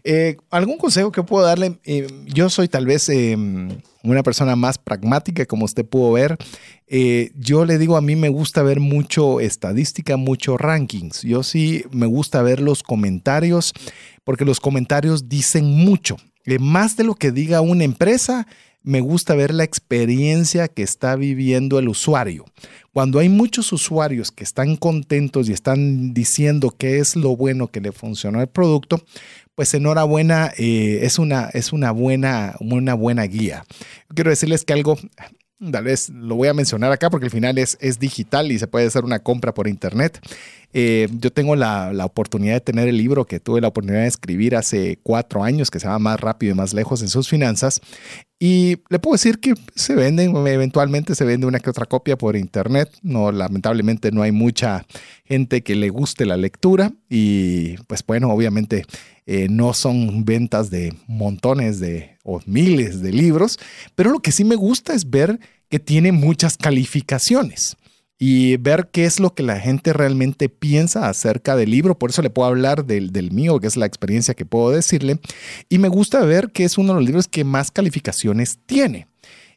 Eh, 0.04 0.38
¿Algún 0.50 0.78
consejo 0.78 1.12
que 1.12 1.24
puedo 1.24 1.46
darle? 1.46 1.80
Eh, 1.84 2.08
yo 2.26 2.50
soy 2.50 2.68
tal 2.68 2.85
vez 2.86 3.10
eh, 3.10 3.38
una 4.04 4.24
persona 4.24 4.56
más 4.56 4.78
pragmática, 4.78 5.46
como 5.46 5.66
usted 5.66 5.86
pudo 5.86 6.12
ver. 6.14 6.38
Eh, 6.88 7.32
yo 7.36 7.66
le 7.66 7.78
digo, 7.78 7.98
a 7.98 8.02
mí 8.02 8.16
me 8.16 8.30
gusta 8.30 8.64
ver 8.64 8.80
mucho 8.80 9.40
estadística, 9.40 10.18
mucho 10.18 10.58
rankings. 10.58 11.24
Yo 11.24 11.44
sí 11.44 11.84
me 11.92 12.06
gusta 12.06 12.42
ver 12.42 12.60
los 12.60 12.84
comentarios, 12.84 13.74
porque 14.24 14.46
los 14.46 14.60
comentarios 14.60 15.28
dicen 15.28 15.66
mucho. 15.66 16.18
Eh, 16.46 16.60
más 16.60 16.96
de 16.96 17.04
lo 17.04 17.16
que 17.16 17.32
diga 17.32 17.62
una 17.62 17.84
empresa, 17.84 18.48
me 18.86 19.02
gusta 19.02 19.34
ver 19.34 19.52
la 19.52 19.64
experiencia 19.64 20.68
que 20.68 20.84
está 20.84 21.16
viviendo 21.16 21.80
el 21.80 21.90
usuario. 21.90 22.46
Cuando 22.94 23.18
hay 23.18 23.30
muchos 23.30 23.74
usuarios 23.74 24.32
que 24.32 24.44
están 24.44 24.76
contentos 24.76 25.50
y 25.50 25.54
están 25.54 26.14
diciendo 26.14 26.70
qué 26.70 27.00
es 27.00 27.16
lo 27.16 27.36
bueno 27.36 27.68
que 27.68 27.82
le 27.82 27.92
funcionó 27.92 28.40
al 28.40 28.48
producto, 28.48 29.04
pues 29.56 29.74
enhorabuena, 29.74 30.52
eh, 30.58 31.00
es, 31.04 31.18
una, 31.18 31.50
es 31.54 31.74
una, 31.74 31.92
buena, 31.92 32.56
una 32.60 32.94
buena 32.94 33.24
guía. 33.24 33.66
Quiero 34.14 34.30
decirles 34.30 34.66
que 34.66 34.74
algo, 34.74 34.98
tal 35.72 35.86
vez 35.86 36.10
lo 36.10 36.36
voy 36.36 36.50
a 36.50 36.54
mencionar 36.54 36.92
acá 36.92 37.10
porque 37.10 37.26
al 37.26 37.32
final 37.32 37.58
es, 37.58 37.78
es 37.80 37.98
digital 37.98 38.52
y 38.52 38.60
se 38.60 38.68
puede 38.68 38.88
hacer 38.88 39.06
una 39.06 39.20
compra 39.20 39.54
por 39.54 39.68
internet. 39.68 40.20
Eh, 40.74 41.08
yo 41.20 41.32
tengo 41.32 41.56
la, 41.56 41.94
la, 41.94 42.04
oportunidad 42.04 42.56
de 42.56 42.60
tener 42.60 42.90
el 42.90 42.98
libro 42.98 43.24
que 43.26 43.40
tuve 43.40 43.62
la 43.62 43.70
oportunidad 43.70 44.02
de 44.02 44.10
escribir 44.10 44.58
hace 44.58 45.00
cuatro 45.02 45.42
años, 45.42 45.72
que 45.72 45.80
se 45.80 45.86
llama 45.86 46.00
Más 46.00 46.20
rápido 46.20 46.52
y 46.52 46.56
más 46.58 46.74
lejos 46.74 47.02
en 47.02 47.08
sus 47.08 47.30
finanzas. 47.30 47.80
Y 48.38 48.82
le 48.90 49.00
puedo 49.00 49.14
decir 49.14 49.40
que 49.40 49.54
se 49.76 49.96
venden, 49.96 50.36
eventualmente 50.48 51.16
se 51.16 51.24
vende 51.24 51.48
una 51.48 51.60
que 51.60 51.70
otra 51.70 51.86
copia 51.86 52.18
por 52.18 52.36
internet. 52.36 52.92
No, 53.02 53.32
lamentablemente 53.32 54.12
no 54.12 54.24
hay 54.24 54.34
mucha 54.34 54.86
gente 55.24 55.64
que 55.64 55.76
le 55.76 55.90
guste 55.90 56.26
la 56.26 56.36
lectura 56.36 56.92
y 57.10 57.78
pues 57.88 58.06
bueno, 58.06 58.30
obviamente 58.32 58.86
eh, 59.26 59.48
no 59.50 59.74
son 59.74 60.26
ventas 60.26 60.70
de 60.70 60.94
montones 61.08 61.80
de 61.80 62.18
o 62.24 62.42
miles 62.46 63.02
de 63.02 63.14
libros, 63.14 63.58
pero 63.96 64.12
lo 64.12 64.20
que 64.20 64.34
sí 64.34 64.44
me 64.44 64.56
gusta 64.56 64.94
es 64.94 65.10
ver 65.10 65.40
que 65.70 65.80
tiene 65.80 66.12
muchas 66.12 66.58
calificaciones 66.58 67.78
y 68.18 68.58
ver 68.58 68.90
qué 68.92 69.06
es 69.06 69.20
lo 69.20 69.34
que 69.34 69.44
la 69.44 69.60
gente 69.60 69.92
realmente 69.92 70.48
piensa 70.48 71.10
acerca 71.10 71.56
del 71.56 71.72
libro. 71.72 71.98
Por 71.98 72.12
eso 72.12 72.22
le 72.22 72.30
puedo 72.30 72.48
hablar 72.48 72.86
del, 72.86 73.32
mío, 73.32 73.60
que 73.60 73.68
es 73.68 73.78
la 73.78 73.86
experiencia 73.86 74.34
que 74.34 74.46
puedo 74.46 74.70
decirle. 74.70 75.20
Y 75.70 75.80
me 75.80 75.90
gusta 75.90 76.24
ver 76.24 76.52
que 76.52 76.64
es 76.64 76.78
uno 76.78 76.94
de 76.94 77.00
los 77.00 77.06
libros 77.06 77.28
que 77.28 77.44
más 77.44 77.72
calificaciones 77.72 78.60
tiene. 78.66 79.08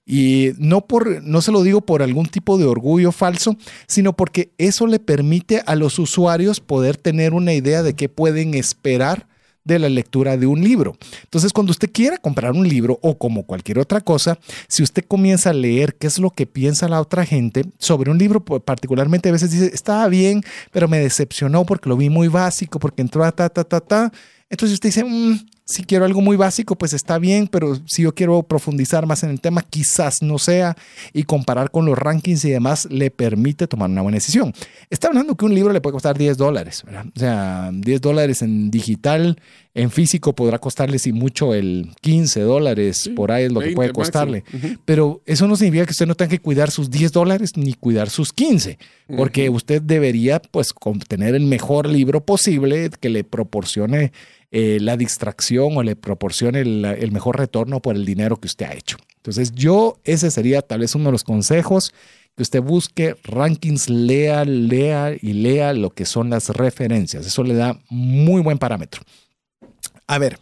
Y 0.04 0.52
no, 0.58 0.86
por, 0.86 1.22
no 1.22 1.42
se 1.42 1.52
lo 1.52 1.62
digo 1.62 1.82
por 1.82 2.02
algún 2.02 2.26
tipo 2.26 2.56
de 2.56 2.64
orgullo 2.64 3.12
falso, 3.12 3.56
sino 3.86 4.16
porque 4.16 4.50
eso 4.58 4.86
le 4.86 4.98
permite 4.98 5.62
a 5.66 5.76
los 5.76 5.98
usuarios 5.98 6.60
poder 6.60 6.96
tener 6.96 7.34
una 7.34 7.52
idea 7.52 7.82
de 7.82 7.94
qué 7.94 8.08
pueden 8.08 8.54
esperar 8.54 9.28
de 9.68 9.78
la 9.78 9.88
lectura 9.88 10.36
de 10.36 10.46
un 10.46 10.62
libro. 10.62 10.96
Entonces, 11.22 11.52
cuando 11.52 11.70
usted 11.70 11.90
quiera 11.92 12.18
comprar 12.18 12.52
un 12.52 12.66
libro 12.68 12.98
o 13.02 13.16
como 13.16 13.44
cualquier 13.44 13.78
otra 13.78 14.00
cosa, 14.00 14.38
si 14.66 14.82
usted 14.82 15.04
comienza 15.06 15.50
a 15.50 15.52
leer 15.52 15.94
qué 15.94 16.08
es 16.08 16.18
lo 16.18 16.30
que 16.30 16.46
piensa 16.46 16.88
la 16.88 17.00
otra 17.00 17.24
gente 17.24 17.64
sobre 17.78 18.10
un 18.10 18.18
libro, 18.18 18.44
pues, 18.44 18.62
particularmente 18.62 19.28
a 19.28 19.32
veces 19.32 19.52
dice, 19.52 19.70
estaba 19.72 20.08
bien, 20.08 20.42
pero 20.72 20.88
me 20.88 20.98
decepcionó 20.98 21.64
porque 21.64 21.88
lo 21.88 21.96
vi 21.96 22.08
muy 22.10 22.28
básico, 22.28 22.80
porque 22.80 23.02
entró 23.02 23.24
a 23.24 23.30
ta, 23.30 23.48
ta, 23.48 23.62
ta, 23.64 23.80
ta. 23.80 24.12
Entonces 24.50 24.74
usted 24.74 24.88
dice, 24.88 25.04
mm, 25.04 25.38
si 25.68 25.84
quiero 25.84 26.06
algo 26.06 26.22
muy 26.22 26.38
básico, 26.38 26.76
pues 26.76 26.94
está 26.94 27.18
bien, 27.18 27.46
pero 27.46 27.78
si 27.84 28.02
yo 28.02 28.14
quiero 28.14 28.42
profundizar 28.42 29.04
más 29.04 29.22
en 29.22 29.28
el 29.28 29.38
tema, 29.38 29.60
quizás 29.60 30.22
no 30.22 30.38
sea 30.38 30.74
y 31.12 31.24
comparar 31.24 31.70
con 31.70 31.84
los 31.84 31.98
rankings 31.98 32.42
y 32.46 32.50
demás 32.50 32.88
le 32.90 33.10
permite 33.10 33.66
tomar 33.66 33.90
una 33.90 34.00
buena 34.00 34.16
decisión. 34.16 34.54
Está 34.88 35.08
hablando 35.08 35.36
que 35.36 35.44
un 35.44 35.54
libro 35.54 35.70
le 35.74 35.82
puede 35.82 35.92
costar 35.92 36.16
10 36.16 36.38
dólares, 36.38 36.84
¿verdad? 36.86 37.04
O 37.14 37.20
sea, 37.20 37.70
10 37.70 38.00
dólares 38.00 38.40
en 38.40 38.70
digital, 38.70 39.38
en 39.74 39.90
físico 39.90 40.34
podrá 40.34 40.58
costarle 40.58 40.98
si 40.98 41.12
mucho 41.12 41.52
el 41.52 41.90
15 42.00 42.40
dólares, 42.40 43.10
por 43.14 43.30
ahí 43.30 43.44
es 43.44 43.52
lo 43.52 43.60
que 43.60 43.72
puede 43.72 43.92
costarle. 43.92 44.44
Pero 44.86 45.20
eso 45.26 45.46
no 45.46 45.54
significa 45.54 45.84
que 45.84 45.92
usted 45.92 46.06
no 46.06 46.14
tenga 46.14 46.30
que 46.30 46.40
cuidar 46.40 46.70
sus 46.70 46.90
10 46.90 47.12
dólares 47.12 47.52
ni 47.56 47.74
cuidar 47.74 48.08
sus 48.08 48.32
15, 48.32 48.78
porque 49.18 49.50
usted 49.50 49.82
debería 49.82 50.40
pues 50.40 50.72
tener 51.06 51.34
el 51.34 51.44
mejor 51.44 51.86
libro 51.90 52.24
posible 52.24 52.90
que 52.98 53.10
le 53.10 53.22
proporcione 53.22 54.12
eh, 54.50 54.78
la 54.80 54.96
distracción 54.96 55.76
o 55.76 55.82
le 55.82 55.94
proporcione 55.94 56.60
el, 56.60 57.12
mejor 57.12 57.36
retorno 57.36 57.80
por 57.80 57.96
el 57.96 58.04
dinero 58.04 58.38
que 58.38 58.46
usted 58.46 58.66
ha 58.66 58.74
hecho. 58.74 58.96
Entonces 59.16 59.52
yo, 59.52 59.98
ese 60.04 60.30
sería 60.30 60.62
tal 60.62 60.80
vez 60.80 60.94
uno 60.94 61.06
de 61.06 61.12
los 61.12 61.24
consejos 61.24 61.92
que 62.34 62.42
usted 62.42 62.62
busque 62.62 63.16
rankings, 63.24 63.90
lea, 63.90 64.44
lea 64.44 65.12
y 65.20 65.32
lea 65.34 65.72
lo 65.74 65.90
que 65.90 66.06
son 66.06 66.30
las 66.30 66.48
referencias. 66.48 67.26
Eso 67.26 67.42
le 67.42 67.54
da 67.54 67.78
muy 67.90 68.40
buen 68.40 68.58
parámetro. 68.58 69.02
A 70.06 70.18
ver, 70.18 70.38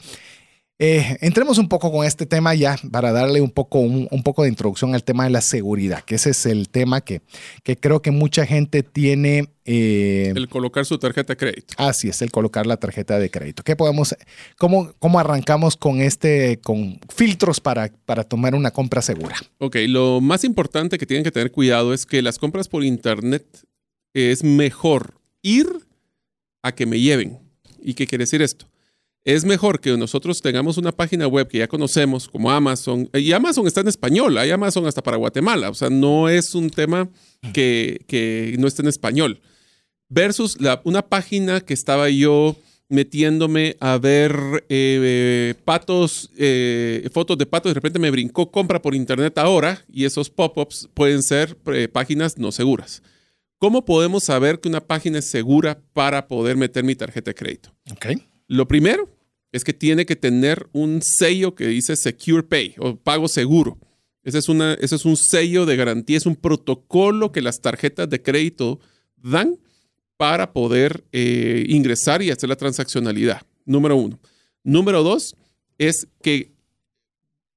eh, 0.78 1.16
entremos 1.22 1.56
un 1.56 1.70
poco 1.70 1.90
con 1.90 2.04
este 2.04 2.26
tema 2.26 2.54
ya 2.54 2.76
para 2.90 3.10
darle 3.10 3.40
un 3.40 3.50
poco, 3.50 3.78
un, 3.78 4.22
poco 4.22 4.42
de 4.42 4.50
introducción 4.50 4.94
al 4.94 5.04
tema 5.04 5.24
de 5.24 5.30
la 5.30 5.40
seguridad, 5.40 6.02
que 6.04 6.16
ese 6.16 6.30
es 6.30 6.44
el 6.44 6.68
tema 6.68 7.00
que, 7.00 7.22
que 7.62 7.78
creo 7.78 8.02
que 8.02 8.10
mucha 8.10 8.44
gente 8.44 8.82
tiene. 8.82 9.48
Eh, 9.64 10.34
el 10.36 10.48
colocar 10.48 10.84
su 10.84 10.98
tarjeta 10.98 11.32
de 11.32 11.36
crédito. 11.38 11.74
Así 11.78 12.08
es, 12.08 12.20
el 12.20 12.30
colocar 12.30 12.66
la 12.66 12.76
tarjeta 12.76 13.18
de 13.18 13.30
crédito. 13.30 13.62
¿Qué 13.62 13.74
podemos, 13.74 14.14
cómo, 14.58 14.92
cómo 14.98 15.18
arrancamos 15.18 15.78
con 15.78 16.02
este, 16.02 16.60
con 16.62 17.00
filtros 17.08 17.58
para, 17.58 17.90
para 18.04 18.24
tomar 18.24 18.54
una 18.54 18.70
compra 18.70 19.00
segura? 19.00 19.36
Ok, 19.58 19.76
lo 19.88 20.20
más 20.20 20.44
importante 20.44 20.98
que 20.98 21.06
tienen 21.06 21.24
que 21.24 21.32
tener 21.32 21.52
cuidado 21.52 21.94
es 21.94 22.04
que 22.04 22.20
las 22.20 22.38
compras 22.38 22.68
por 22.68 22.84
internet 22.84 23.46
es 24.12 24.44
mejor 24.44 25.14
ir 25.40 25.66
a 26.62 26.72
que 26.72 26.84
me 26.84 27.00
lleven. 27.00 27.38
¿Y 27.82 27.94
qué 27.94 28.06
quiere 28.06 28.24
decir 28.24 28.42
esto? 28.42 28.66
Es 29.26 29.44
mejor 29.44 29.80
que 29.80 29.96
nosotros 29.96 30.40
tengamos 30.40 30.78
una 30.78 30.92
página 30.92 31.26
web 31.26 31.48
que 31.48 31.58
ya 31.58 31.66
conocemos 31.66 32.28
como 32.28 32.48
Amazon, 32.48 33.10
y 33.12 33.32
Amazon 33.32 33.66
está 33.66 33.80
en 33.80 33.88
español, 33.88 34.38
hay 34.38 34.52
Amazon 34.52 34.86
hasta 34.86 35.02
para 35.02 35.16
Guatemala, 35.16 35.68
o 35.68 35.74
sea, 35.74 35.90
no 35.90 36.28
es 36.28 36.54
un 36.54 36.70
tema 36.70 37.10
que, 37.52 38.54
no 38.60 38.68
esté 38.68 38.82
en 38.82 38.88
español, 38.88 39.40
versus 40.08 40.56
una 40.84 41.02
página 41.02 41.60
que 41.60 41.74
estaba 41.74 42.08
yo 42.08 42.56
metiéndome 42.88 43.76
a 43.80 43.98
ver 43.98 44.64
eh, 44.68 45.54
patos, 45.64 46.30
eh, 46.38 47.08
fotos 47.12 47.36
de 47.36 47.46
patos, 47.46 47.70
de 47.70 47.74
repente 47.74 47.98
me 47.98 48.12
brincó 48.12 48.52
compra 48.52 48.80
por 48.80 48.94
internet 48.94 49.36
ahora 49.38 49.84
y 49.88 50.04
esos 50.04 50.30
pop-ups 50.30 50.88
pueden 50.94 51.24
ser 51.24 51.58
eh, 51.74 51.88
páginas 51.88 52.38
no 52.38 52.52
seguras. 52.52 53.02
¿Cómo 53.58 53.84
podemos 53.84 54.22
saber 54.22 54.60
que 54.60 54.68
una 54.68 54.82
página 54.82 55.18
es 55.18 55.24
segura 55.24 55.80
para 55.94 56.28
poder 56.28 56.56
meter 56.56 56.84
mi 56.84 56.94
tarjeta 56.94 57.32
de 57.32 57.34
crédito? 57.34 57.74
Okay. 57.90 58.22
Lo 58.46 58.68
primero 58.68 59.15
es 59.52 59.64
que 59.64 59.72
tiene 59.72 60.06
que 60.06 60.16
tener 60.16 60.68
un 60.72 61.00
sello 61.02 61.54
que 61.54 61.66
dice 61.66 61.96
Secure 61.96 62.42
Pay 62.42 62.74
o 62.78 62.96
pago 62.96 63.28
seguro. 63.28 63.78
Ese 64.22 64.38
es, 64.38 64.48
una, 64.48 64.74
ese 64.74 64.96
es 64.96 65.04
un 65.04 65.16
sello 65.16 65.66
de 65.66 65.76
garantía, 65.76 66.16
es 66.16 66.26
un 66.26 66.34
protocolo 66.34 67.30
que 67.30 67.42
las 67.42 67.60
tarjetas 67.60 68.10
de 68.10 68.22
crédito 68.22 68.80
dan 69.16 69.58
para 70.16 70.52
poder 70.52 71.04
eh, 71.12 71.64
ingresar 71.68 72.22
y 72.22 72.30
hacer 72.30 72.48
la 72.48 72.56
transaccionalidad. 72.56 73.42
Número 73.64 73.96
uno. 73.96 74.18
Número 74.64 75.02
dos 75.02 75.36
es 75.78 76.08
que 76.22 76.52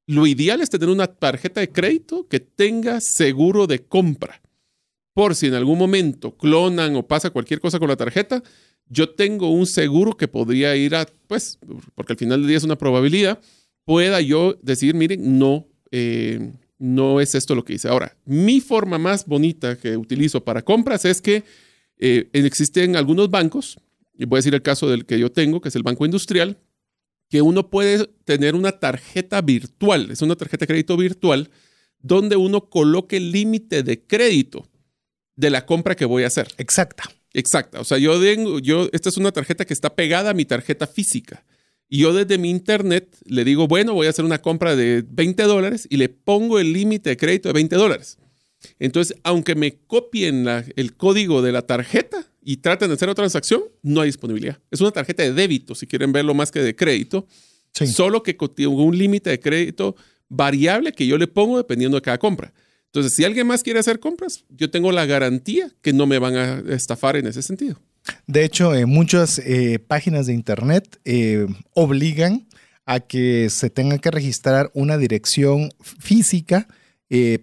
lo 0.06 0.28
ideal 0.28 0.62
es 0.62 0.70
tener 0.70 0.90
una 0.90 1.08
tarjeta 1.08 1.60
de 1.62 1.72
crédito 1.72 2.28
que 2.28 2.40
tenga 2.40 3.00
seguro 3.00 3.68
de 3.68 3.84
compra. 3.84 4.42
Por 5.14 5.36
si 5.36 5.48
en 5.48 5.54
algún 5.54 5.78
momento 5.78 6.36
clonan 6.38 6.96
o 6.96 7.08
pasa 7.08 7.30
cualquier 7.30 7.60
cosa 7.60 7.80
con 7.80 7.90
la 7.90 7.96
tarjeta, 7.96 8.44
yo 8.90 9.10
tengo 9.10 9.52
un 9.52 9.66
seguro 9.66 10.18
que 10.18 10.28
podría 10.28 10.76
ir 10.76 10.96
a, 10.96 11.08
pues, 11.28 11.60
porque 11.96 12.14
al 12.14 12.20
final 12.20 12.42
del 12.42 12.48
día 12.48 12.58
es 12.58 12.64
una 12.64 12.78
probabilidad, 12.78 13.40
pueda 13.86 14.20
yo 14.20 14.58
decir, 14.62 14.96
miren, 14.96 15.38
no, 15.40 15.68
eh, 15.92 16.52
no 16.80 17.22
es 17.22 17.36
esto 17.36 17.56
lo 17.56 17.64
que 17.64 17.74
hice. 17.74 17.88
Ahora, 17.88 18.18
mi 18.26 18.60
forma 18.60 18.98
más 18.98 19.26
bonita 19.26 19.78
que 19.78 19.96
utilizo 19.96 20.44
para 20.44 20.64
compras 20.64 21.06
es 21.06 21.22
que 21.22 21.44
eh, 21.98 22.30
existen 22.34 22.96
algunos 22.96 23.30
bancos, 23.30 23.80
y 24.18 24.26
voy 24.26 24.38
a 24.38 24.40
decir 24.40 24.54
el 24.54 24.62
caso 24.62 24.90
del 24.90 25.06
que 25.06 25.20
yo 25.20 25.32
tengo, 25.32 25.62
que 25.62 25.70
es 25.70 25.76
el 25.76 25.84
Banco 25.84 26.06
Industrial, 26.06 26.58
que 27.30 27.42
uno 27.42 27.70
puede 27.70 28.08
tener 28.26 28.56
una 28.56 28.72
tarjeta 28.72 29.42
virtual, 29.42 30.10
es 30.10 30.22
una 30.22 30.36
tarjeta 30.36 30.64
de 30.64 30.68
crédito 30.68 30.98
virtual, 30.98 31.52
donde 32.00 32.36
uno 32.36 32.70
coloque 32.70 33.18
el 33.18 33.32
límite 33.32 33.84
de 33.84 34.02
crédito 34.02 34.68
de 35.36 35.50
la 35.50 35.66
compra 35.66 35.96
que 35.96 36.06
voy 36.06 36.24
a 36.24 36.28
hacer. 36.28 36.48
Exacta. 36.58 37.04
Exacta. 37.34 37.80
O 37.80 37.84
sea, 37.84 37.97
yo 37.97 38.19
tengo, 38.19 38.59
yo, 38.59 38.89
esta 38.91 39.09
es 39.09 39.17
una 39.17 39.32
tarjeta 39.32 39.65
que 39.65 39.73
está 39.73 39.95
pegada 39.95 40.32
a 40.32 40.34
mi 40.34 40.45
tarjeta 40.45 40.88
física. 40.88 41.45
Y 41.88 41.99
yo 41.99 42.13
desde 42.13 42.38
mi 42.38 42.49
internet 42.49 43.15
le 43.25 43.43
digo, 43.43 43.67
bueno, 43.67 43.93
voy 43.93 44.07
a 44.07 44.11
hacer 44.11 44.25
una 44.25 44.41
compra 44.41 44.75
de 44.75 45.03
20 45.07 45.43
dólares 45.43 45.88
y 45.89 45.97
le 45.97 46.09
pongo 46.09 46.59
el 46.59 46.71
límite 46.71 47.09
de 47.09 47.17
crédito 47.17 47.49
de 47.49 47.53
20 47.53 47.75
dólares. 47.75 48.17
Entonces, 48.77 49.17
aunque 49.23 49.55
me 49.55 49.80
copien 49.88 50.45
el 50.75 50.95
código 50.95 51.41
de 51.41 51.51
la 51.51 51.63
tarjeta 51.63 52.25
y 52.43 52.57
traten 52.57 52.89
de 52.89 52.95
hacer 52.95 53.09
otra 53.09 53.23
transacción, 53.23 53.63
no 53.82 54.01
hay 54.01 54.09
disponibilidad. 54.09 54.59
Es 54.69 54.82
una 54.82 54.91
tarjeta 54.91 55.23
de 55.23 55.34
débito, 55.34 55.73
si 55.73 55.88
quieren 55.88 56.11
verlo 56.11 56.34
más 56.34 56.51
que 56.51 56.61
de 56.61 56.75
crédito. 56.75 57.27
Solo 57.71 58.23
que 58.23 58.36
con 58.36 58.51
un 58.67 58.97
límite 58.97 59.30
de 59.30 59.39
crédito 59.39 59.95
variable 60.27 60.91
que 60.91 61.07
yo 61.07 61.17
le 61.17 61.27
pongo 61.27 61.57
dependiendo 61.57 61.97
de 61.97 62.01
cada 62.01 62.17
compra. 62.17 62.53
Entonces, 62.92 63.14
si 63.14 63.24
alguien 63.24 63.46
más 63.46 63.62
quiere 63.62 63.80
hacer 63.80 64.00
compras, 64.00 64.46
yo 64.50 64.72
tengo 64.72 64.92
la 64.92 65.06
garantía 65.06 65.70
que 65.82 65.94
no 65.94 66.08
me 66.08 66.18
van 66.18 66.36
a 66.36 66.64
estafar 66.74 67.18
en 67.18 67.28
ese 67.28 67.44
sentido. 67.44 67.80
De 68.26 68.44
hecho, 68.44 68.74
eh, 68.74 68.88
muchas 68.88 69.40
eh, 69.40 69.78
páginas 69.78 70.26
de 70.26 70.34
Internet 70.34 71.00
eh, 71.06 71.46
obligan 71.74 72.48
a 72.86 73.00
que 73.00 73.50
se 73.52 73.70
tenga 73.70 74.00
que 74.00 74.10
registrar 74.10 74.72
una 74.74 74.98
dirección 74.98 75.70
física, 75.82 76.68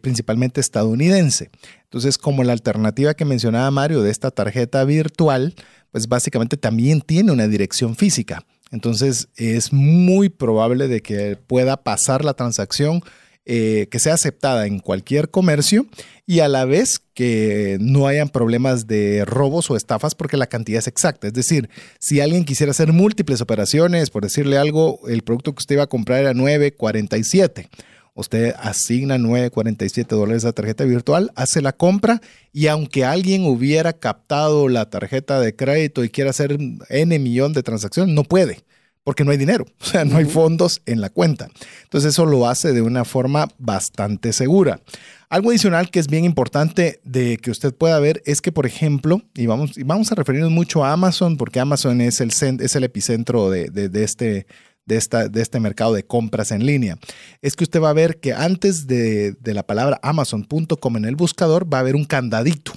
principalmente 0.01 0.61
estadounidense. 0.61 1.51
Entonces, 1.85 2.19
como 2.19 2.45
la 2.45 2.53
alternativa 2.53 3.15
que 3.15 3.25
mencionaba 3.25 3.71
Mario 3.71 4.03
de 4.03 4.11
esta 4.11 4.31
tarjeta 4.31 4.85
virtual, 4.85 5.55
pues 5.93 6.09
básicamente 6.09 6.57
también 6.57 7.01
tiene 7.01 7.33
una 7.33 7.47
dirección 7.47 7.97
física. 7.97 8.45
Entonces, 8.71 9.29
es 9.37 9.73
muy 9.73 10.29
probable 10.29 10.89
de 10.89 11.01
que 11.01 11.37
pueda 11.37 11.77
pasar 11.83 12.25
la 12.25 12.35
transacción 12.35 13.03
eh, 13.49 13.87
que 13.93 14.01
sea 14.01 14.15
aceptada 14.15 14.67
en 14.67 14.81
cualquier 14.81 15.31
comercio 15.31 15.87
y 16.27 16.41
a 16.41 16.49
la 16.49 16.65
vez 16.65 17.01
que 17.15 17.79
no 17.81 18.09
hayan 18.09 18.29
problemas 18.29 18.89
de 18.89 19.25
robos 19.25 19.71
o 19.71 19.77
estafas 19.77 20.17
porque 20.17 20.37
la 20.37 20.49
cantidad 20.49 20.81
es 20.81 20.89
exacta. 20.89 21.29
Es 21.29 21.33
decir, 21.33 21.71
si 22.01 22.21
alguien 22.21 22.45
quisiera 22.45 22.73
hacer 22.73 22.93
múltiples 22.93 23.41
operaciones, 23.41 24.11
por 24.11 24.25
decirle 24.25 24.59
algo, 24.59 24.99
el 25.07 25.23
producto 25.23 25.55
que 25.55 25.61
usted 25.61 25.77
iba 25.77 25.85
a 25.85 25.87
comprar 25.87 26.23
era 26.23 26.33
9.47. 26.33 27.69
Usted 28.15 28.53
asigna 28.59 29.17
9.47 29.17 30.09
dólares 30.09 30.45
a 30.45 30.53
tarjeta 30.53 30.83
virtual, 30.83 31.31
hace 31.37 31.63
la 31.63 31.73
compra 31.73 32.21
y 32.53 32.67
aunque 32.67 33.05
alguien 33.05 33.47
hubiera 33.47 33.93
captado 33.93 34.69
la 34.69 34.91
tarjeta 34.91 35.39
de 35.39 35.55
crédito 35.55 36.03
y 36.03 36.09
quiera 36.09 36.31
hacer 36.31 36.59
N 36.89 37.19
millón 37.21 37.53
de 37.53 37.63
transacciones, 37.63 38.13
no 38.13 38.25
puede 38.25 38.66
porque 39.07 39.23
no 39.23 39.31
hay 39.31 39.37
dinero, 39.37 39.65
o 39.81 39.85
sea, 39.85 40.05
no 40.05 40.17
hay 40.17 40.25
fondos 40.25 40.83
en 40.85 41.01
la 41.01 41.11
cuenta. 41.11 41.49
Entonces 41.85 42.13
eso 42.13 42.27
lo 42.27 42.49
hace 42.49 42.73
de 42.73 42.83
una 42.83 43.05
forma 43.05 43.47
bastante 43.57 44.33
segura. 44.33 44.81
Algo 45.29 45.51
adicional 45.51 45.91
que 45.91 46.01
es 46.01 46.09
bien 46.09 46.25
importante 46.25 46.99
de 47.05 47.37
que 47.37 47.53
usted 47.53 47.73
pueda 47.73 48.01
ver 48.01 48.21
es 48.27 48.41
que, 48.41 48.51
por 48.51 48.67
ejemplo, 48.67 49.23
y 49.37 49.47
vamos, 49.47 49.79
y 49.79 49.85
vamos 49.85 50.11
a 50.11 50.17
referirnos 50.17 50.51
mucho 50.51 50.85
a 50.85 50.91
Amazon, 50.91 51.37
porque 51.37 51.61
Amazon 51.61 52.01
es 52.01 52.21
el, 52.21 52.31
es 52.33 52.75
el 52.75 52.83
epicentro 52.83 53.49
de, 53.49 53.71
de, 53.71 54.03
este, 54.03 54.49
de, 54.87 54.97
esta, 54.97 55.29
de 55.29 55.41
este 55.41 55.61
mercado 55.61 55.95
de 55.95 56.05
compras 56.05 56.51
en 56.51 56.67
línea, 56.67 56.99
es 57.43 57.55
que 57.55 57.63
usted 57.63 57.81
va 57.81 57.91
a 57.91 57.93
ver 57.93 58.19
que 58.19 58.33
antes 58.33 58.89
de, 58.89 59.35
de 59.35 59.55
la 59.55 59.65
palabra 59.65 60.01
amazon.com 60.03 60.97
en 60.97 61.05
el 61.05 61.15
buscador 61.15 61.73
va 61.73 61.79
a 61.79 61.83
haber 61.83 61.95
un 61.95 62.07
candadito. 62.07 62.73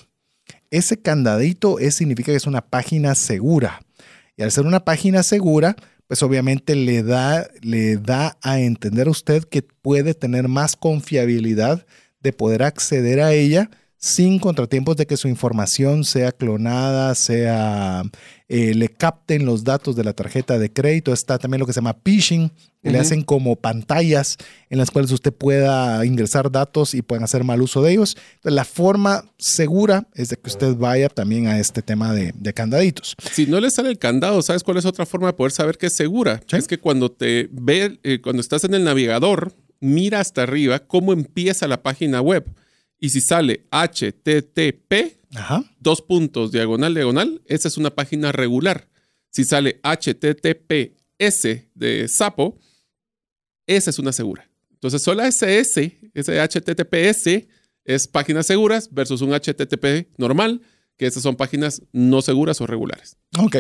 Ese 0.70 1.02
candadito 1.02 1.80
es, 1.80 1.96
significa 1.96 2.32
que 2.32 2.38
es 2.38 2.46
una 2.46 2.62
página 2.62 3.16
segura. 3.16 3.82
Y 4.38 4.44
al 4.44 4.52
ser 4.52 4.68
una 4.68 4.86
página 4.86 5.24
segura, 5.24 5.76
pues 6.10 6.24
obviamente 6.24 6.76
le 6.76 7.04
da, 7.04 7.48
le 7.62 7.98
da 7.98 8.36
a 8.42 8.60
entender 8.60 9.08
a 9.08 9.12
usted 9.12 9.44
que 9.44 9.62
puede 9.62 10.16
tener 10.16 10.48
más 10.48 10.76
confiabilidad 10.76 11.86
de 12.20 12.34
poder 12.34 12.64
acceder 12.64 13.22
a 13.22 13.32
ella 13.32 13.70
sin 14.00 14.40
contratiempos 14.40 14.96
de 14.96 15.06
que 15.06 15.18
su 15.18 15.28
información 15.28 16.06
sea 16.06 16.32
clonada, 16.32 17.14
sea 17.16 18.04
eh, 18.48 18.74
le 18.74 18.88
capten 18.88 19.46
los 19.46 19.66
datos 19.66 19.98
de 19.98 20.06
la 20.06 20.14
tarjeta 20.14 20.58
de 20.58 20.72
crédito. 20.72 21.12
Está 21.12 21.38
también 21.38 21.60
lo 21.60 21.66
que 21.66 21.74
se 21.74 21.80
llama 21.80 21.98
phishing, 22.04 22.50
que 22.82 22.92
le 22.92 22.98
hacen 22.98 23.24
como 23.24 23.58
pantallas 23.58 24.38
en 24.70 24.78
las 24.78 24.90
cuales 24.90 25.12
usted 25.12 25.34
pueda 25.34 26.06
ingresar 26.06 26.50
datos 26.50 26.94
y 26.94 27.02
puedan 27.02 27.26
hacer 27.26 27.44
mal 27.44 27.62
uso 27.62 27.82
de 27.82 27.92
ellos. 27.92 28.16
Entonces, 28.36 28.56
la 28.56 28.64
forma 28.64 29.26
segura 29.38 30.08
es 30.16 30.30
de 30.30 30.38
que 30.38 30.50
usted 30.50 30.76
vaya 30.76 31.10
también 31.10 31.48
a 31.48 31.60
este 31.60 31.82
tema 31.82 32.14
de, 32.14 32.32
candaditos. 32.54 33.16
Si 33.32 33.48
no 33.48 33.60
le 33.60 33.70
sale 33.70 33.90
el 33.90 34.00
candado, 34.00 34.42
¿sabes 34.42 34.64
cuál 34.64 34.78
es 34.78 34.86
otra 34.86 35.06
forma 35.06 35.28
de 35.28 35.34
poder 35.34 35.52
saber 35.52 35.78
que 35.78 35.88
es 35.88 35.96
segura? 35.96 36.42
Es 36.52 36.68
que 36.68 36.80
cuando 36.80 37.12
te 37.12 37.50
ve, 37.52 38.00
eh, 38.04 38.22
cuando 38.22 38.40
estás 38.40 38.64
en 38.64 38.74
el 38.74 38.86
navegador, 38.86 39.54
mira 39.82 40.22
hasta 40.22 40.44
arriba 40.44 40.80
cómo 40.80 41.12
empieza 41.12 41.68
la 41.68 41.84
página 41.84 42.22
web. 42.22 42.46
Y 43.00 43.10
si 43.10 43.22
sale 43.22 43.66
HTTP, 43.72 45.18
dos 45.80 46.02
puntos, 46.02 46.52
diagonal, 46.52 46.94
diagonal, 46.94 47.42
esa 47.46 47.68
es 47.68 47.78
una 47.78 47.92
página 47.92 48.32
regular. 48.32 48.90
Si 49.30 49.44
sale 49.44 49.80
HTTPS 49.84 51.68
de 51.76 52.08
sapo, 52.08 52.60
esa 53.68 53.90
es 53.90 54.00
una 54.00 54.12
segura. 54.12 54.50
Entonces, 54.72 55.02
solo 55.02 55.24
SS, 55.24 56.12
ese 56.14 56.42
HTTPS, 56.42 57.48
es 57.86 58.08
páginas 58.08 58.46
seguras 58.46 58.90
versus 58.92 59.22
un 59.22 59.32
HTTP 59.32 60.08
normal 60.18 60.62
que 61.00 61.08
esas 61.08 61.24
son 61.24 61.38
páginas 61.38 61.82
no 61.94 62.22
seguras 62.22 62.60
o 62.60 62.68
regulares. 62.68 63.16
Ok, 63.38 63.56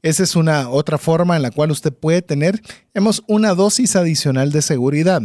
esa 0.00 0.22
es 0.22 0.34
una 0.34 0.70
otra 0.70 0.96
forma 0.96 1.36
en 1.36 1.42
la 1.42 1.50
cual 1.50 1.70
usted 1.70 1.92
puede 1.92 2.22
tener, 2.22 2.60
hemos 2.94 3.22
una 3.28 3.54
dosis 3.54 3.96
adicional 3.96 4.50
de 4.50 4.62
seguridad. 4.62 5.20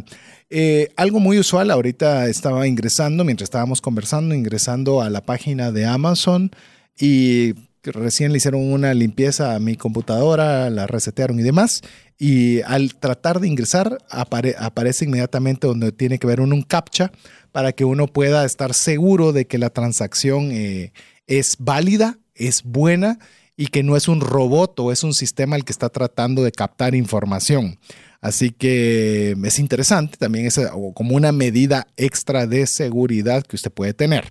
Eh, 0.50 0.90
algo 0.96 1.20
muy 1.20 1.40
usual, 1.40 1.72
ahorita 1.72 2.28
estaba 2.28 2.68
ingresando, 2.68 3.24
mientras 3.24 3.48
estábamos 3.48 3.82
conversando, 3.82 4.36
ingresando 4.36 5.02
a 5.02 5.10
la 5.10 5.22
página 5.22 5.72
de 5.72 5.86
Amazon 5.86 6.52
y 7.00 7.54
recién 7.84 8.32
le 8.32 8.38
hicieron 8.38 8.62
una 8.72 8.94
limpieza 8.94 9.56
a 9.56 9.60
mi 9.60 9.76
computadora, 9.76 10.70
la 10.70 10.88
resetearon 10.88 11.40
y 11.40 11.44
demás. 11.44 11.82
Y 12.18 12.62
al 12.62 12.96
tratar 12.96 13.40
de 13.40 13.48
ingresar, 13.48 13.98
aparece 14.10 15.06
inmediatamente 15.06 15.68
donde 15.68 15.92
tiene 15.92 16.20
que 16.20 16.28
ver 16.28 16.42
un, 16.42 16.62
captcha 16.64 17.12
para 17.52 17.74
que 17.74 17.86
uno 17.86 18.08
pueda 18.08 18.46
estar 18.46 18.74
seguro 18.74 19.34
de 19.34 19.48
que 19.48 19.58
la 19.58 19.70
transacción 19.70 20.52
eh, 20.52 20.94
es 21.28 21.58
válida, 21.60 22.18
es 22.34 22.64
buena 22.64 23.20
y 23.58 23.68
que 23.68 23.84
no 23.84 23.96
es 23.96 24.08
un 24.08 24.22
robot 24.22 24.80
o 24.80 24.92
es 24.92 25.04
un 25.04 25.14
sistema 25.14 25.56
el 25.56 25.64
que 25.64 25.72
está 25.72 25.90
tratando 25.90 26.44
de 26.44 26.52
captar 26.52 26.96
información. 26.96 27.80
Así 28.22 28.52
que 28.52 29.36
es 29.44 29.60
interesante, 29.60 30.18
también 30.18 30.46
es 30.46 30.60
como 30.94 31.16
una 31.16 31.32
medida 31.32 31.88
extra 31.98 32.48
de 32.48 32.68
seguridad 32.68 33.44
que 33.44 33.56
usted 33.56 33.72
puede 33.72 33.94
tener. 33.94 34.30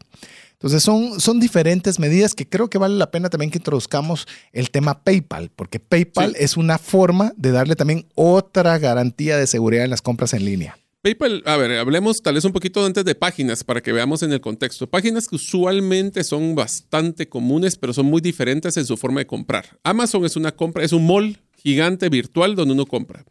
Entonces 0.65 0.83
son, 0.83 1.21
son 1.21 1.41
diferentes 1.41 1.99
medidas 1.99 2.33
que 2.33 2.49
creo 2.49 2.71
que 2.71 2.79
vale 2.79 2.97
la 2.97 3.11
pena 3.11 3.29
también 3.29 3.51
que 3.51 3.59
introduzcamos 3.59 4.27
el 4.53 4.71
tema 4.71 5.05
PayPal, 5.05 5.51
porque 5.55 5.79
PayPal 5.79 6.35
es 6.39 6.57
una 6.57 6.79
forma 6.79 7.35
de 7.37 7.51
darle 7.51 7.77
también 7.77 8.07
otra 8.15 8.79
garantía 8.79 9.37
de 9.37 9.47
seguridad 9.47 9.85
en 9.85 9.91
las 9.91 10.01
compras 10.01 10.33
en 10.33 10.45
línea. 10.45 10.79
PayPal, 11.03 11.43
a 11.45 11.59
ver, 11.59 11.73
hablemos 11.73 12.23
tal 12.23 12.37
vez 12.37 12.47
un 12.47 12.53
poquito 12.53 12.83
antes 12.83 13.05
de 13.05 13.15
páginas 13.15 13.63
para 13.63 13.83
que 13.83 13.93
veamos 13.93 14.23
en 14.23 14.33
el 14.33 14.41
contexto. 14.41 14.89
Páginas 14.89 15.29
que 15.29 15.37
usualmente 15.37 16.25
son 16.25 16.55
bastante 16.55 17.29
comunes, 17.29 17.77
pero 17.77 17.93
son 17.93 18.07
muy 18.07 18.23
diferentes 18.23 18.75
en 18.79 18.87
su 18.87 18.97
forma 18.97 19.21
de 19.21 19.27
comprar. 19.27 19.79
Amazon 19.83 20.25
es 20.25 20.35
una 20.35 20.53
compra, 20.53 20.83
es 20.83 20.95
un 20.95 21.07
mall 21.07 21.39
gigante 21.59 22.09
virtual 22.09 22.55
donde 22.55 22.73
uno 22.73 22.87
compra. 22.87 23.23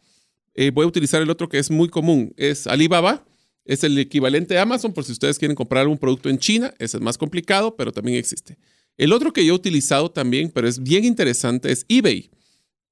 Eh, 0.54 0.70
voy 0.70 0.84
a 0.84 0.88
utilizar 0.88 1.20
el 1.20 1.30
otro 1.30 1.48
que 1.48 1.58
es 1.58 1.70
muy 1.70 1.88
común, 1.88 2.32
es 2.36 2.66
Alibaba. 2.66 3.26
Es 3.66 3.82
el 3.82 3.98
equivalente 3.98 4.58
a 4.58 4.62
Amazon 4.62 4.92
por 4.92 5.04
si 5.04 5.12
ustedes 5.12 5.38
quieren 5.38 5.54
comprar 5.54 5.82
algún 5.82 5.96
producto 5.96 6.28
en 6.28 6.38
China. 6.38 6.74
Ese 6.78 6.98
es 6.98 7.02
más 7.02 7.16
complicado, 7.16 7.76
pero 7.76 7.92
también 7.92 8.18
existe. 8.18 8.58
El 8.98 9.10
otro 9.10 9.32
que 9.32 9.44
yo 9.44 9.54
he 9.54 9.56
utilizado 9.56 10.10
también, 10.10 10.50
pero 10.50 10.68
es 10.68 10.82
bien 10.82 11.04
interesante, 11.04 11.72
es 11.72 11.86
eBay. 11.88 12.30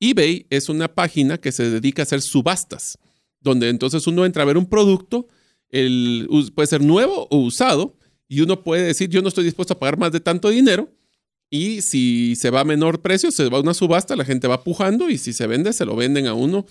eBay 0.01 0.47
es 0.49 0.71
una 0.71 0.89
página 0.89 1.37
que 1.37 1.53
se 1.53 1.69
dedica 1.69 2.01
a 2.01 2.05
hacer 2.05 2.23
subastas 2.23 2.99
donde 3.43 3.69
entonces 3.69 4.07
uno 4.07 4.25
entra 4.25 4.43
a 4.43 4.47
ver 4.47 4.57
un 4.57 4.67
producto, 4.67 5.29
el, 5.69 6.29
puede 6.55 6.67
ser 6.67 6.83
nuevo 6.83 7.27
o 7.31 7.39
usado, 7.39 7.97
y 8.29 8.41
uno 8.41 8.63
puede 8.63 8.85
decir, 8.85 9.11
yo 9.11 9.21
no 9.21 9.29
estoy 9.29 9.45
dispuesto 9.45 9.75
a 9.75 9.79
pagar 9.79 9.99
más 9.99 10.13
de 10.13 10.21
tanto 10.21 10.49
dinero, 10.49 10.91
y 11.51 11.83
si 11.83 12.35
se 12.37 12.51
va 12.51 12.61
a 12.61 12.65
menor 12.65 13.03
precio, 13.03 13.31
se 13.31 13.49
va 13.49 13.59
a 13.59 13.61
una 13.61 13.75
subasta, 13.75 14.17
la 14.17 14.25
gente 14.25 14.49
va 14.49 14.65
pujando, 14.65 15.11
y 15.11 15.19
si 15.19 15.33
se 15.33 15.47
vende, 15.47 15.73
se 15.73 15.85
lo 15.85 15.97
venden 15.97 16.27
a 16.27 16.35
uno 16.35 16.67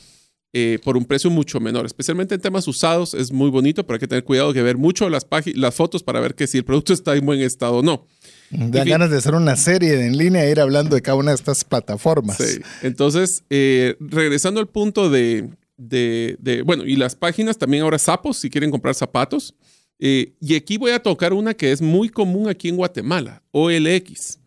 eh, 0.54 0.80
por 0.84 0.98
un 0.98 1.06
precio 1.06 1.30
mucho 1.30 1.60
menor. 1.60 1.86
Especialmente 1.86 2.36
en 2.36 2.42
temas 2.42 2.68
usados 2.68 3.14
es 3.14 3.32
muy 3.32 3.50
bonito, 3.50 3.86
pero 3.86 3.96
hay 3.96 4.00
que 4.00 4.08
tener 4.08 4.24
cuidado 4.24 4.52
de 4.52 4.62
ver 4.62 4.78
mucho 4.78 5.10
las, 5.10 5.26
las 5.56 5.76
fotos 5.76 6.04
para 6.04 6.20
ver 6.20 6.36
que 6.36 6.48
si 6.48 6.58
el 6.58 6.66
producto 6.66 6.94
está 6.94 7.16
en 7.16 7.26
buen 7.26 7.42
estado 7.42 7.78
o 7.78 7.82
no. 7.82 8.06
Dan 8.50 8.88
ganas 8.88 9.10
de 9.10 9.18
hacer 9.18 9.34
una 9.34 9.56
serie 9.56 10.06
en 10.06 10.18
línea 10.18 10.44
e 10.46 10.52
ir 10.52 10.60
hablando 10.60 10.96
de 10.96 11.02
cada 11.02 11.16
una 11.16 11.32
de 11.32 11.36
estas 11.36 11.64
plataformas. 11.64 12.36
Sí. 12.38 12.60
Entonces, 12.82 13.44
eh, 13.50 13.96
regresando 14.02 14.60
al 14.60 14.68
punto 14.68 15.10
de, 15.10 15.50
de, 15.78 16.64
bueno, 16.66 16.84
y 16.86 16.96
las 16.96 17.16
páginas 17.16 17.58
también 17.58 17.84
ahora 17.84 17.98
sapos, 17.98 18.38
si 18.38 18.50
quieren 18.50 18.72
comprar 18.72 18.94
zapatos. 18.96 19.56
Eh, 20.00 20.34
y 20.42 20.56
aquí 20.56 20.78
voy 20.78 20.92
a 20.92 21.00
tocar 21.00 21.32
una 21.32 21.54
que 21.54 21.72
es 21.72 21.82
muy 21.82 22.10
común 22.10 22.50
aquí 22.50 22.70
en 22.70 22.76
Guatemala, 22.76 23.44
OLX. 23.52 24.40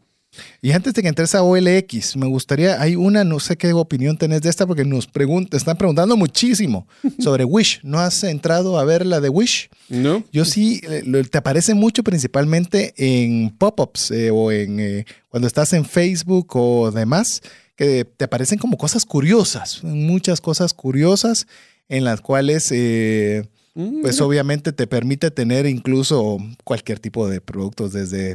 Y 0.63 0.73
antes 0.73 0.95
de 0.95 1.03
que 1.03 1.09
entres 1.09 1.35
a 1.35 1.43
OLX, 1.43 2.17
me 2.17 2.27
gustaría, 2.27 2.81
hay 2.81 2.97
una, 2.97 3.25
no 3.25 3.41
sé 3.41 3.57
qué 3.57 3.73
opinión 3.73 4.17
tenés 4.17 4.43
de 4.43 4.51
esta, 4.51 4.67
porque 4.67 4.85
nos 4.85 5.07
preguntan, 5.07 5.57
están 5.57 5.77
preguntando 5.77 6.17
muchísimo 6.17 6.87
sobre 7.19 7.45
Wish. 7.45 7.81
¿No 7.83 7.99
has 7.99 8.25
entrado 8.25 8.79
a 8.79 8.85
ver 8.85 9.07
la 9.07 9.21
de 9.21 9.29
Wish? 9.29 9.69
No. 9.89 10.25
Yo 10.33 10.45
sí, 10.45 10.81
eh, 10.85 11.25
te 11.31 11.39
aparece 11.39 11.75
mucho 11.75 12.03
principalmente 12.03 12.95
en 12.97 13.51
pop-ups 13.51 14.11
eh, 14.11 14.31
o 14.31 14.51
en 14.51 15.05
cuando 15.29 15.47
estás 15.47 15.73
en 15.73 15.85
Facebook 15.85 16.55
o 16.55 16.91
demás 16.91 17.41
que 17.77 18.05
te 18.05 18.25
aparecen 18.25 18.59
como 18.59 18.77
cosas 18.77 19.05
curiosas, 19.05 19.83
muchas 19.83 20.41
cosas 20.41 20.75
curiosas 20.75 21.47
en 21.89 22.05
las 22.05 22.21
cuales, 22.21 22.71
eh, 22.71 23.49
mm, 23.75 24.03
pues 24.03 24.21
obviamente 24.21 24.73
te 24.73 24.87
permite 24.87 25.31
tener 25.31 25.67
incluso 25.67 26.39
cualquier 26.63 27.01
tipo 27.01 27.29
de 27.29 27.41
productos 27.41 27.93
desde, 27.93 28.35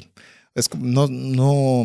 no, 0.78 1.08
no, 1.08 1.84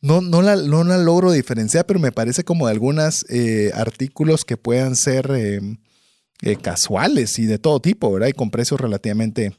no, 0.00 0.20
no, 0.20 0.42
la, 0.42 0.56
no 0.56 0.84
la 0.84 0.98
logro 0.98 1.32
diferenciar, 1.32 1.86
pero 1.86 2.00
me 2.00 2.12
parece 2.12 2.44
como 2.44 2.66
algunos 2.66 3.24
eh, 3.28 3.70
artículos 3.74 4.44
que 4.44 4.56
puedan 4.56 4.96
ser 4.96 5.30
eh, 5.32 6.56
casuales 6.62 7.38
y 7.38 7.46
de 7.46 7.58
todo 7.58 7.80
tipo, 7.80 8.12
¿verdad? 8.12 8.28
Y 8.28 8.32
con 8.32 8.50
precios 8.50 8.80
relativamente 8.80 9.56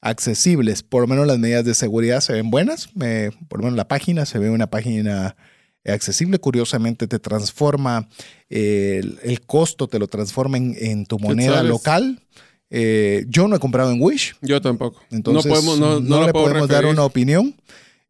accesibles. 0.00 0.82
Por 0.82 1.02
lo 1.02 1.08
menos 1.08 1.26
las 1.26 1.38
medidas 1.38 1.64
de 1.64 1.74
seguridad 1.74 2.20
se 2.20 2.32
ven 2.32 2.50
buenas. 2.50 2.88
por 3.48 3.58
lo 3.58 3.64
menos 3.64 3.76
la 3.76 3.88
página 3.88 4.26
se 4.26 4.38
ve 4.38 4.50
una 4.50 4.70
página 4.70 5.36
accesible. 5.84 6.38
Curiosamente 6.38 7.06
te 7.06 7.18
transforma 7.18 8.08
eh, 8.50 9.00
el, 9.22 9.40
costo, 9.42 9.88
te 9.88 9.98
lo 9.98 10.06
transforma 10.06 10.58
en, 10.58 11.06
tu 11.06 11.18
moneda 11.18 11.62
local. 11.62 12.20
Eh, 12.70 13.24
yo 13.28 13.48
no 13.48 13.56
he 13.56 13.58
comprado 13.58 13.90
en 13.90 14.00
Wish. 14.00 14.36
Yo 14.42 14.60
tampoco. 14.60 15.00
Entonces 15.10 15.46
no, 15.46 15.50
podemos, 15.50 16.02
no, 16.02 16.26
le 16.26 16.32
podemos 16.32 16.68
dar 16.68 16.86
una 16.86 17.04
opinión. 17.04 17.54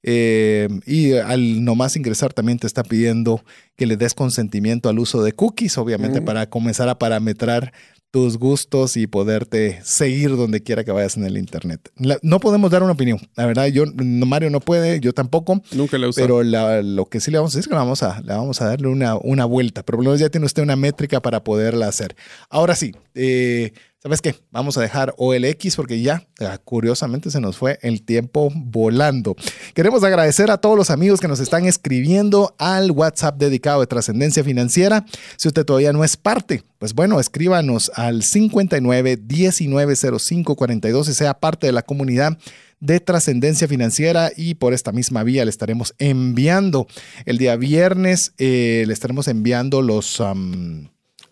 Eh, 0.05 0.69
y 0.87 1.15
al 1.15 1.65
nomás 1.65 1.97
ingresar 1.97 2.33
también 2.33 2.59
te 2.59 2.69
está 2.69 2.85
pidiendo 2.85 3.43
que 3.77 3.85
le 3.87 3.97
des 3.97 4.15
consentimiento 4.15 4.89
al 4.89 4.99
uso 4.99 5.23
de 5.23 5.33
cookies, 5.33 5.77
obviamente 5.77 6.23
para 6.23 6.49
comenzar 6.49 6.89
a 6.89 6.99
parametrar 7.01 7.73
tus 8.11 8.39
gustos 8.39 8.97
y 8.97 9.07
poderte 9.07 9.81
seguir 9.85 10.31
donde 10.37 10.63
quiera 10.63 10.83
que 10.83 10.93
vayas 10.93 11.17
en 11.17 11.25
el 11.25 11.37
internet. 11.37 11.91
no 12.23 12.41
podemos 12.41 12.71
dar 12.71 12.83
una 12.83 12.93
opinión. 12.93 13.19
La 13.37 13.45
verdad, 13.45 13.67
yo, 13.67 13.85
Mario 13.97 14.51
no 14.51 14.61
puede, 14.61 15.01
yo 15.01 15.13
tampoco. 15.13 15.63
Nunca 15.73 15.99
le 15.99 16.11
Pero 16.15 16.43
lo 16.43 17.07
que 17.07 17.21
sí 17.21 17.31
le 17.31 17.39
vamos 17.39 17.55
a 17.55 17.59
decir 17.59 17.61
es 17.61 17.69
que 17.69 17.75
le 17.75 17.81
vamos 17.81 18.03
a, 18.03 18.21
le 18.21 18.33
vamos 18.33 18.63
a 18.63 18.67
darle 18.67 18.89
una, 18.89 19.17
una 19.17 19.45
vuelta. 19.45 19.83
Pero 19.83 19.99
por 19.99 20.05
lo 20.05 20.11
menos 20.11 20.21
ya 20.21 20.31
tiene 20.31 20.47
usted 20.47 20.63
una 20.63 20.77
métrica 20.77 21.21
para 21.21 21.45
poderla 21.45 21.89
hacer. 21.89 22.17
Ahora 22.49 22.75
sí, 22.77 22.95
eh, 23.15 23.73
¿Sabes 24.01 24.23
qué? 24.23 24.37
Vamos 24.53 24.79
a 24.79 24.81
dejar 24.81 25.13
OLX 25.19 25.75
porque 25.75 26.01
ya, 26.01 26.25
curiosamente, 26.65 27.33
se 27.33 27.41
nos 27.41 27.59
fue 27.59 27.81
el 27.83 28.03
tiempo 28.03 28.49
volando. 28.55 29.35
Queremos 29.75 30.05
agradecer 30.05 30.53
a 30.53 30.59
todos 30.59 30.77
los 30.77 30.91
amigos 30.91 31.19
que 31.21 31.27
nos 31.27 31.41
están 31.41 31.65
escribiendo 31.65 32.55
al 32.59 32.93
WhatsApp 32.93 33.39
dedicado 33.39 33.81
de 33.81 33.89
Trascendencia 33.89 34.45
Financiera. 34.45 35.05
Si 35.37 35.49
usted 35.49 35.65
todavía 35.65 35.93
no 35.93 36.05
es 36.05 36.17
parte, 36.17 36.63
pues 36.79 36.95
bueno, 36.95 37.19
escríbanos 37.19 37.91
al 37.97 38.23
59 38.23 39.17
1905 39.17 40.55
42 40.55 41.09
y 41.09 41.15
sea 41.15 41.35
parte 41.35 41.67
de 41.67 41.73
la 41.73 41.83
comunidad 41.83 42.39
de 42.79 43.01
trascendencia 43.01 43.67
financiera 43.67 44.31
y 44.37 44.55
por 44.55 44.75
esta 44.75 44.93
misma 44.93 45.25
vía 45.25 45.45
le 45.45 45.51
estaremos 45.51 45.97
enviando 45.99 46.87
el 47.25 47.37
día 47.37 47.57
viernes, 47.57 48.33
eh, 48.39 48.85
le 48.87 48.93
estaremos 48.93 49.27
enviando 49.27 49.83
los... 49.83 50.23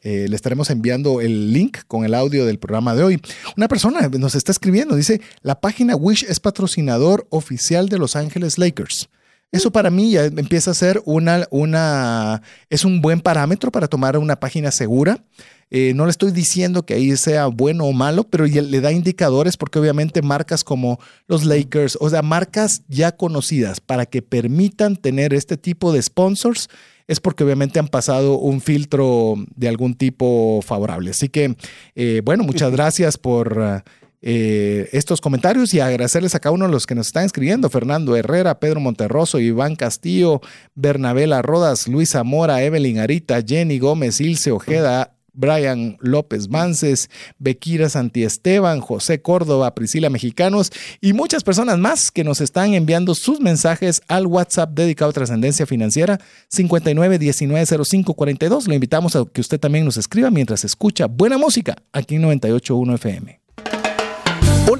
Eh, 0.09 0.29
le 0.29 0.37
estaremos 0.37 0.71
enviando 0.71 1.21
el 1.21 1.53
link 1.53 1.79
con 1.89 2.05
el 2.05 2.15
audio 2.15 2.47
del 2.47 2.61
programa 2.61 2.95
de 2.95 3.03
hoy. 3.03 3.21
Una 3.57 3.67
persona 3.67 4.09
nos 4.09 4.37
está 4.37 4.53
escribiendo, 4.53 4.95
dice, 4.95 5.21
la 5.43 5.61
página 5.61 5.97
Wish 5.97 6.25
es 6.29 6.39
patrocinador 6.39 7.27
oficial 7.29 7.89
de 7.89 7.99
Los 7.99 8.15
Ángeles 8.15 8.57
Lakers. 8.57 9.09
Eso 9.51 9.73
para 9.73 9.91
mí 9.91 10.13
ya 10.13 10.27
empieza 10.27 10.71
a 10.71 10.75
ser 10.75 11.03
una, 11.07 12.41
es 12.71 12.85
un 12.85 13.03
buen 13.03 13.21
parámetro 13.21 13.73
para 13.73 13.89
tomar 13.89 14.17
una 14.17 14.39
página 14.39 14.71
segura. 14.71 15.25
Eh, 15.71 15.93
no 15.97 16.05
le 16.05 16.13
estoy 16.13 16.31
diciendo 16.31 16.87
que 16.87 16.95
ahí 16.95 17.17
sea 17.17 17.49
bueno 17.49 17.87
o 17.87 17.93
malo, 17.93 18.23
pero 18.23 18.47
le 18.47 18.81
da 18.81 18.93
indicadores 18.93 19.57
porque 19.57 19.81
obviamente 19.81 20.23
marcas 20.23 20.63
como 20.63 21.01
los 21.27 21.45
Lakers, 21.45 21.99
o 22.01 22.09
sea, 22.09 22.23
marcas 22.23 22.83
ya 22.87 23.17
conocidas 23.17 23.81
para 23.81 24.07
que 24.07 24.23
permitan 24.23 24.95
tener 24.95 25.35
este 25.35 25.57
tipo 25.57 25.93
de 25.93 26.01
sponsors 26.01 26.69
es 27.07 27.21
porque 27.21 27.45
obviamente 27.45 27.79
han 27.79 27.89
pasado 27.89 28.39
un 28.39 28.61
filtro 28.61 29.35
de 29.55 29.69
algún 29.69 29.95
tipo 29.95 30.61
favorable. 30.63 31.11
Así 31.11 31.29
que, 31.29 31.57
eh, 31.95 32.23
bueno, 32.25 32.45
muchas 32.45 32.73
gracias 32.73 33.17
por... 33.19 33.83
Eh, 34.29 34.89
estos 34.93 35.21
comentarios 35.21 35.73
y 35.73 35.79
agradecerles 35.79 36.35
a 36.35 36.41
cada 36.41 36.53
uno 36.53 36.65
de 36.65 36.73
los 36.73 36.87
que 36.87 36.97
nos 36.97 37.09
están 37.09 37.27
escribiendo, 37.27 37.71
Fernando 37.71 38.17
Herrera, 38.17 38.59
Pedro 38.59 38.81
Monterroso, 38.81 39.39
Iván 39.39 39.77
Castillo, 39.77 40.41
Bernabela 40.75 41.43
Rodas, 41.43 41.87
Luis 41.87 42.11
Zamora, 42.11 42.63
Evelyn 42.63 42.99
Arita, 42.99 43.41
Jenny 43.47 43.79
Gómez, 43.79 44.21
Ilse 44.21 44.51
Ojeda, 44.51 45.16
Brian 45.37 45.97
López 46.01 46.49
Mances, 46.49 47.09
Bequira 47.39 47.89
Santiesteban, 47.89 48.81
José 48.81 49.23
Córdoba, 49.23 49.73
Priscila 49.75 50.11
Mexicanos 50.11 50.73
y 51.01 51.13
muchas 51.13 51.45
personas 51.45 51.79
más 51.79 52.11
que 52.11 52.25
nos 52.25 52.41
están 52.41 52.75
enviando 52.75 53.15
sus 53.15 53.39
mensajes 53.41 54.03
al 54.09 54.27
WhatsApp 54.27 54.73
dedicado 54.73 55.11
a 55.11 55.15
trascendencia 55.15 55.67
financiera 55.67 56.19
59190542. 56.51 58.67
Lo 58.67 58.75
invitamos 58.75 59.15
a 59.15 59.25
que 59.25 59.41
usted 59.41 59.61
también 59.61 59.85
nos 59.85 59.97
escriba 59.97 60.31
mientras 60.31 60.65
escucha 60.65 61.07
buena 61.07 61.39
música 61.39 61.77
aquí 61.93 62.17
en 62.17 62.23
981 62.23 62.95
FM. 62.95 63.46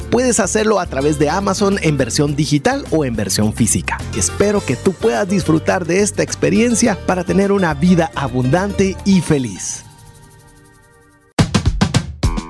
puedes 0.00 0.40
hacerlo 0.40 0.80
a 0.80 0.86
través 0.86 1.18
de 1.18 1.30
Amazon 1.30 1.78
en 1.82 1.96
versión 1.96 2.36
digital 2.36 2.84
o 2.90 3.04
en 3.04 3.16
versión 3.16 3.52
física. 3.52 3.98
Espero 4.16 4.64
que 4.64 4.76
tú 4.76 4.92
puedas 4.92 5.28
disfrutar 5.28 5.86
de 5.86 6.00
esta 6.00 6.22
experiencia 6.22 6.98
para 7.06 7.24
tener 7.24 7.52
una 7.52 7.74
vida 7.74 8.10
abundante 8.14 8.96
y 9.04 9.20
feliz. 9.20 9.84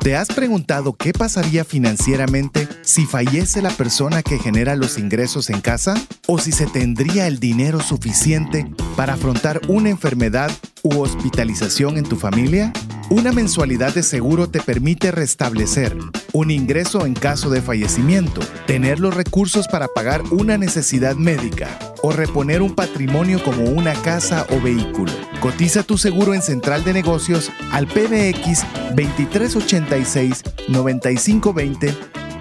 ¿Te 0.02 0.16
has 0.16 0.26
preguntado 0.26 0.94
qué 0.94 1.12
pasaría 1.12 1.64
financieramente 1.64 2.66
si 2.82 3.06
fallece 3.06 3.62
la 3.62 3.70
persona 3.70 4.24
que 4.24 4.40
genera 4.40 4.74
los 4.74 4.98
ingresos 4.98 5.48
en 5.48 5.60
casa? 5.60 5.94
¿O 6.26 6.40
si 6.40 6.50
se 6.50 6.66
tendría 6.66 7.28
el 7.28 7.38
dinero 7.38 7.78
suficiente 7.78 8.68
para 8.96 9.14
afrontar 9.14 9.60
una 9.68 9.90
enfermedad 9.90 10.50
u 10.82 10.98
hospitalización 10.98 11.98
en 11.98 12.04
tu 12.04 12.16
familia? 12.16 12.72
Una 13.10 13.30
mensualidad 13.30 13.94
de 13.94 14.02
seguro 14.02 14.48
te 14.48 14.60
permite 14.60 15.12
restablecer 15.12 15.96
un 16.32 16.50
ingreso 16.50 17.06
en 17.06 17.14
caso 17.14 17.48
de 17.48 17.62
fallecimiento, 17.62 18.40
tener 18.66 18.98
los 18.98 19.14
recursos 19.14 19.68
para 19.68 19.86
pagar 19.86 20.22
una 20.32 20.58
necesidad 20.58 21.14
médica 21.14 21.91
o 22.02 22.12
reponer 22.12 22.62
un 22.62 22.74
patrimonio 22.74 23.42
como 23.42 23.64
una 23.64 23.94
casa 23.94 24.46
o 24.50 24.60
vehículo. 24.60 25.10
Cotiza 25.40 25.82
tu 25.82 25.96
seguro 25.96 26.34
en 26.34 26.42
Central 26.42 26.84
de 26.84 26.92
Negocios 26.92 27.50
al 27.70 27.86
PBX 27.86 28.66
2386 28.94 30.42
9520 30.68 31.94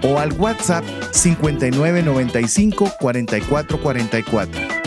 o 0.04 0.20
al 0.20 0.34
WhatsApp 0.34 0.84
5995 1.12 2.92
4444. 3.00 4.82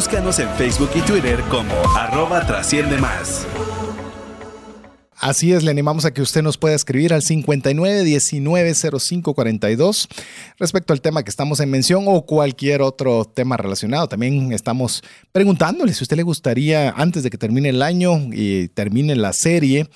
Búscanos 0.00 0.38
en 0.38 0.48
Facebook 0.54 0.88
y 0.94 1.02
Twitter 1.02 1.38
como 1.50 1.74
arroba 1.94 2.46
trasciende 2.46 2.96
más. 2.96 3.46
Así 5.14 5.52
es, 5.52 5.62
le 5.62 5.70
animamos 5.70 6.06
a 6.06 6.14
que 6.14 6.22
usted 6.22 6.42
nos 6.42 6.56
pueda 6.56 6.74
escribir 6.74 7.12
al 7.12 7.20
59190542 7.20 10.08
respecto 10.58 10.94
al 10.94 11.02
tema 11.02 11.22
que 11.22 11.28
estamos 11.28 11.60
en 11.60 11.70
mención 11.70 12.04
o 12.06 12.24
cualquier 12.24 12.80
otro 12.80 13.26
tema 13.26 13.58
relacionado. 13.58 14.08
También 14.08 14.54
estamos 14.54 15.02
preguntándole 15.32 15.92
si 15.92 16.00
a 16.00 16.04
usted 16.04 16.16
le 16.16 16.22
gustaría, 16.22 16.92
antes 16.92 17.22
de 17.22 17.28
que 17.28 17.36
termine 17.36 17.68
el 17.68 17.82
año 17.82 18.30
y 18.32 18.68
termine 18.68 19.14
la 19.16 19.34
serie, 19.34 19.86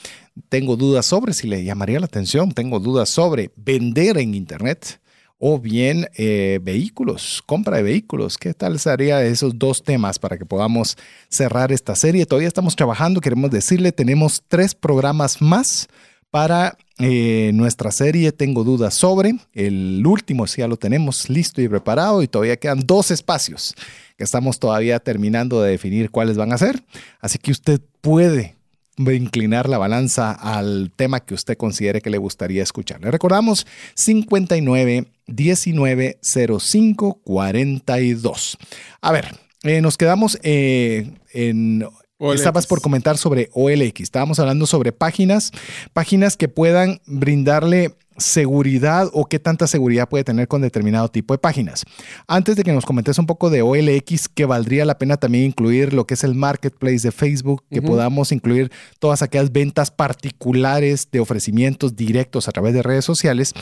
tengo 0.51 0.77
dudas 0.77 1.07
sobre 1.07 1.33
si 1.33 1.49
le 1.49 1.65
llamaría 1.65 1.99
la 1.99 2.05
atención, 2.05 2.53
tengo 2.53 2.79
dudas 2.79 3.09
sobre 3.09 3.53
vender 3.57 4.19
en 4.19 4.35
Internet 4.35 5.01
o 5.39 5.59
bien 5.59 6.09
eh, 6.16 6.61
vehículos, 6.62 7.43
compra 7.45 7.78
de 7.78 7.82
vehículos. 7.82 8.39
¿Qué 8.39 8.55
tal 8.55 8.78
sería 8.78 9.22
esos 9.24 9.59
dos 9.59 9.82
temas 9.82 10.18
para 10.18 10.39
que 10.39 10.47
podamos 10.47 10.97
cerrar 11.28 11.72
esta 11.72 11.95
serie? 11.95 12.26
Todavía 12.26 12.49
estamos 12.49 12.76
trabajando, 12.76 13.20
queremos 13.20 13.51
decirle, 13.51 13.93
tenemos 13.93 14.43
tres 14.49 14.74
programas 14.74 15.43
más 15.43 15.89
para 16.30 16.76
eh, 16.99 17.53
nuestra 17.55 17.93
serie 17.93 18.32
Tengo 18.32 18.64
dudas 18.64 18.95
sobre. 18.95 19.37
El 19.53 20.05
último 20.05 20.47
sí 20.47 20.62
ya 20.62 20.68
lo 20.68 20.76
tenemos 20.76 21.28
listo 21.28 21.62
y 21.62 21.68
preparado 21.68 22.22
y 22.22 22.28
todavía 22.28 22.57
quedan 22.57 22.80
dos 22.85 23.11
espacios 23.11 23.74
que 24.16 24.24
estamos 24.24 24.59
todavía 24.59 24.99
terminando 24.99 25.62
de 25.62 25.70
definir 25.70 26.11
cuáles 26.11 26.37
van 26.37 26.53
a 26.53 26.59
ser. 26.59 26.82
Así 27.20 27.39
que 27.39 27.53
usted 27.53 27.80
puede 28.01 28.57
inclinar 28.97 29.68
la 29.68 29.78
balanza 29.78 30.32
al 30.32 30.92
tema 30.95 31.20
que 31.20 31.34
usted 31.34 31.57
considere 31.57 32.01
que 32.01 32.11
le 32.11 32.18
gustaría 32.18 32.62
escuchar. 32.62 33.01
Le 33.01 33.11
recordamos 33.11 33.66
59 33.95 35.07
19 35.26 36.18
05 36.22 37.20
42. 37.24 38.59
A 39.01 39.12
ver, 39.12 39.36
eh, 39.62 39.80
nos 39.80 39.97
quedamos 39.97 40.38
eh, 40.42 41.11
en 41.32 41.84
Estabas 42.32 42.66
por 42.66 42.80
comentar 42.80 43.18
sobre 43.18 43.51
OLX. 43.53 44.01
Estábamos 44.01 44.38
hablando 44.38 44.66
sobre 44.66 44.92
páginas, 44.92 45.51
páginas 45.92 46.36
que 46.36 46.49
puedan 46.49 47.01
brindarle 47.07 47.97
seguridad 48.17 49.09
o 49.12 49.27
qué 49.27 49.39
tanta 49.39 49.67
seguridad 49.67 50.09
puede 50.09 50.25
tener 50.25 50.49
con 50.49 50.62
determinado 50.62 51.09
tipo 51.09 51.35
de 51.35 51.39
páginas. 51.39 51.85
Antes 52.27 52.57
de 52.57 52.62
que 52.62 52.73
nos 52.73 52.85
comentes 52.85 53.19
un 53.19 53.27
poco 53.27 53.51
de 53.51 53.62
OLX, 53.62 54.29
que 54.29 54.45
valdría 54.45 54.85
la 54.85 54.99
pena 54.99 55.17
también 55.17 55.45
incluir 55.45 55.93
lo 55.93 56.07
que 56.07 56.15
es 56.15 56.25
el 56.25 56.35
marketplace 56.35 57.01
de 57.01 57.12
Facebook, 57.12 57.62
que 57.71 57.83
podamos 57.83 58.33
incluir 58.33 58.71
todas 58.99 59.23
aquellas 59.23 59.53
ventas 59.53 59.91
particulares 59.91 61.09
de 61.11 61.21
ofrecimientos 61.21 61.97
directos 61.97 62.49
a 62.49 62.53
través 62.53 62.75
de 62.75 62.83
redes 62.83 63.05
sociales. 63.05 63.53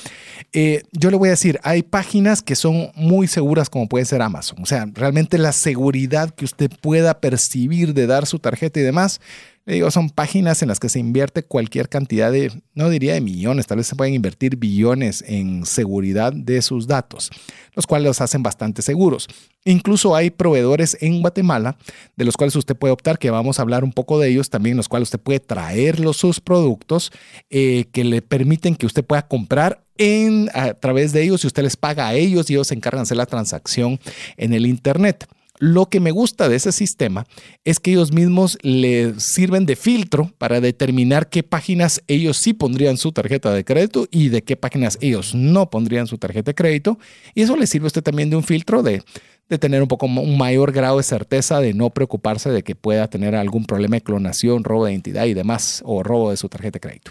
Eh, 0.52 0.82
yo 0.92 1.10
le 1.10 1.16
voy 1.16 1.28
a 1.28 1.32
decir, 1.32 1.58
hay 1.62 1.82
páginas 1.82 2.42
que 2.42 2.56
son 2.56 2.90
muy 2.94 3.26
seguras 3.26 3.70
como 3.70 3.88
puede 3.88 4.04
ser 4.04 4.22
Amazon. 4.22 4.62
O 4.62 4.66
sea, 4.66 4.86
realmente 4.94 5.38
la 5.38 5.52
seguridad 5.52 6.30
que 6.30 6.44
usted 6.44 6.70
pueda 6.80 7.20
percibir 7.20 7.94
de 7.94 8.06
dar 8.06 8.26
su 8.26 8.38
tarjeta 8.38 8.80
y 8.80 8.82
demás 8.82 9.20
Digo, 9.64 9.92
son 9.92 10.10
páginas 10.10 10.60
en 10.62 10.68
las 10.68 10.80
que 10.80 10.88
se 10.88 10.98
invierte 10.98 11.44
cualquier 11.44 11.88
cantidad 11.88 12.32
de, 12.32 12.50
no 12.74 12.88
diría 12.88 13.14
de 13.14 13.20
millones, 13.20 13.68
tal 13.68 13.78
vez 13.78 13.86
se 13.86 13.94
pueden 13.94 14.14
invertir 14.14 14.56
billones 14.56 15.22
en 15.24 15.64
seguridad 15.66 16.32
de 16.32 16.60
sus 16.62 16.88
datos, 16.88 17.30
los 17.74 17.86
cuales 17.86 18.06
los 18.06 18.20
hacen 18.20 18.42
bastante 18.42 18.82
seguros. 18.82 19.28
Incluso 19.64 20.16
hay 20.16 20.30
proveedores 20.30 20.98
en 21.00 21.20
Guatemala 21.20 21.76
de 22.16 22.24
los 22.24 22.36
cuales 22.36 22.56
usted 22.56 22.74
puede 22.74 22.92
optar, 22.92 23.20
que 23.20 23.30
vamos 23.30 23.60
a 23.60 23.62
hablar 23.62 23.84
un 23.84 23.92
poco 23.92 24.18
de 24.18 24.30
ellos 24.30 24.50
también, 24.50 24.76
los 24.76 24.88
cuales 24.88 25.06
usted 25.06 25.20
puede 25.20 25.38
traer 25.38 26.00
los, 26.00 26.16
sus 26.16 26.40
productos 26.40 27.12
eh, 27.48 27.84
que 27.92 28.02
le 28.02 28.20
permiten 28.20 28.74
que 28.74 28.86
usted 28.86 29.04
pueda 29.04 29.28
comprar 29.28 29.84
en, 29.96 30.50
a 30.54 30.74
través 30.74 31.12
de 31.12 31.22
ellos 31.22 31.44
y 31.44 31.46
usted 31.46 31.62
les 31.62 31.76
paga 31.76 32.08
a 32.08 32.14
ellos 32.14 32.50
y 32.50 32.54
ellos 32.54 32.66
se 32.66 32.74
encargan 32.74 33.00
de 33.00 33.02
hacer 33.04 33.16
la 33.16 33.26
transacción 33.26 34.00
en 34.36 34.54
el 34.54 34.66
Internet. 34.66 35.28
Lo 35.64 35.86
que 35.86 36.00
me 36.00 36.10
gusta 36.10 36.48
de 36.48 36.56
ese 36.56 36.72
sistema 36.72 37.24
es 37.64 37.78
que 37.78 37.92
ellos 37.92 38.10
mismos 38.10 38.58
le 38.62 39.14
sirven 39.20 39.64
de 39.64 39.76
filtro 39.76 40.34
para 40.36 40.60
determinar 40.60 41.28
qué 41.28 41.44
páginas 41.44 42.02
ellos 42.08 42.38
sí 42.38 42.52
pondrían 42.52 42.96
su 42.96 43.12
tarjeta 43.12 43.54
de 43.54 43.64
crédito 43.64 44.08
y 44.10 44.30
de 44.30 44.42
qué 44.42 44.56
páginas 44.56 44.98
ellos 45.00 45.36
no 45.36 45.70
pondrían 45.70 46.08
su 46.08 46.18
tarjeta 46.18 46.50
de 46.50 46.56
crédito. 46.56 46.98
Y 47.36 47.42
eso 47.42 47.56
le 47.56 47.68
sirve 47.68 47.84
a 47.84 47.86
usted 47.86 48.02
también 48.02 48.28
de 48.28 48.34
un 48.34 48.42
filtro 48.42 48.82
de 48.82 49.04
de 49.52 49.58
tener 49.58 49.82
un 49.82 49.88
poco 49.88 50.06
un 50.06 50.38
mayor 50.38 50.72
grado 50.72 50.96
de 50.96 51.02
certeza 51.02 51.60
de 51.60 51.74
no 51.74 51.90
preocuparse 51.90 52.48
de 52.48 52.62
que 52.62 52.74
pueda 52.74 53.08
tener 53.08 53.34
algún 53.34 53.66
problema 53.66 53.96
de 53.96 54.00
clonación, 54.00 54.64
robo 54.64 54.86
de 54.86 54.92
identidad 54.92 55.26
y 55.26 55.34
demás, 55.34 55.82
o 55.84 56.02
robo 56.02 56.30
de 56.30 56.38
su 56.38 56.48
tarjeta 56.48 56.76
de 56.76 56.80
crédito. 56.80 57.10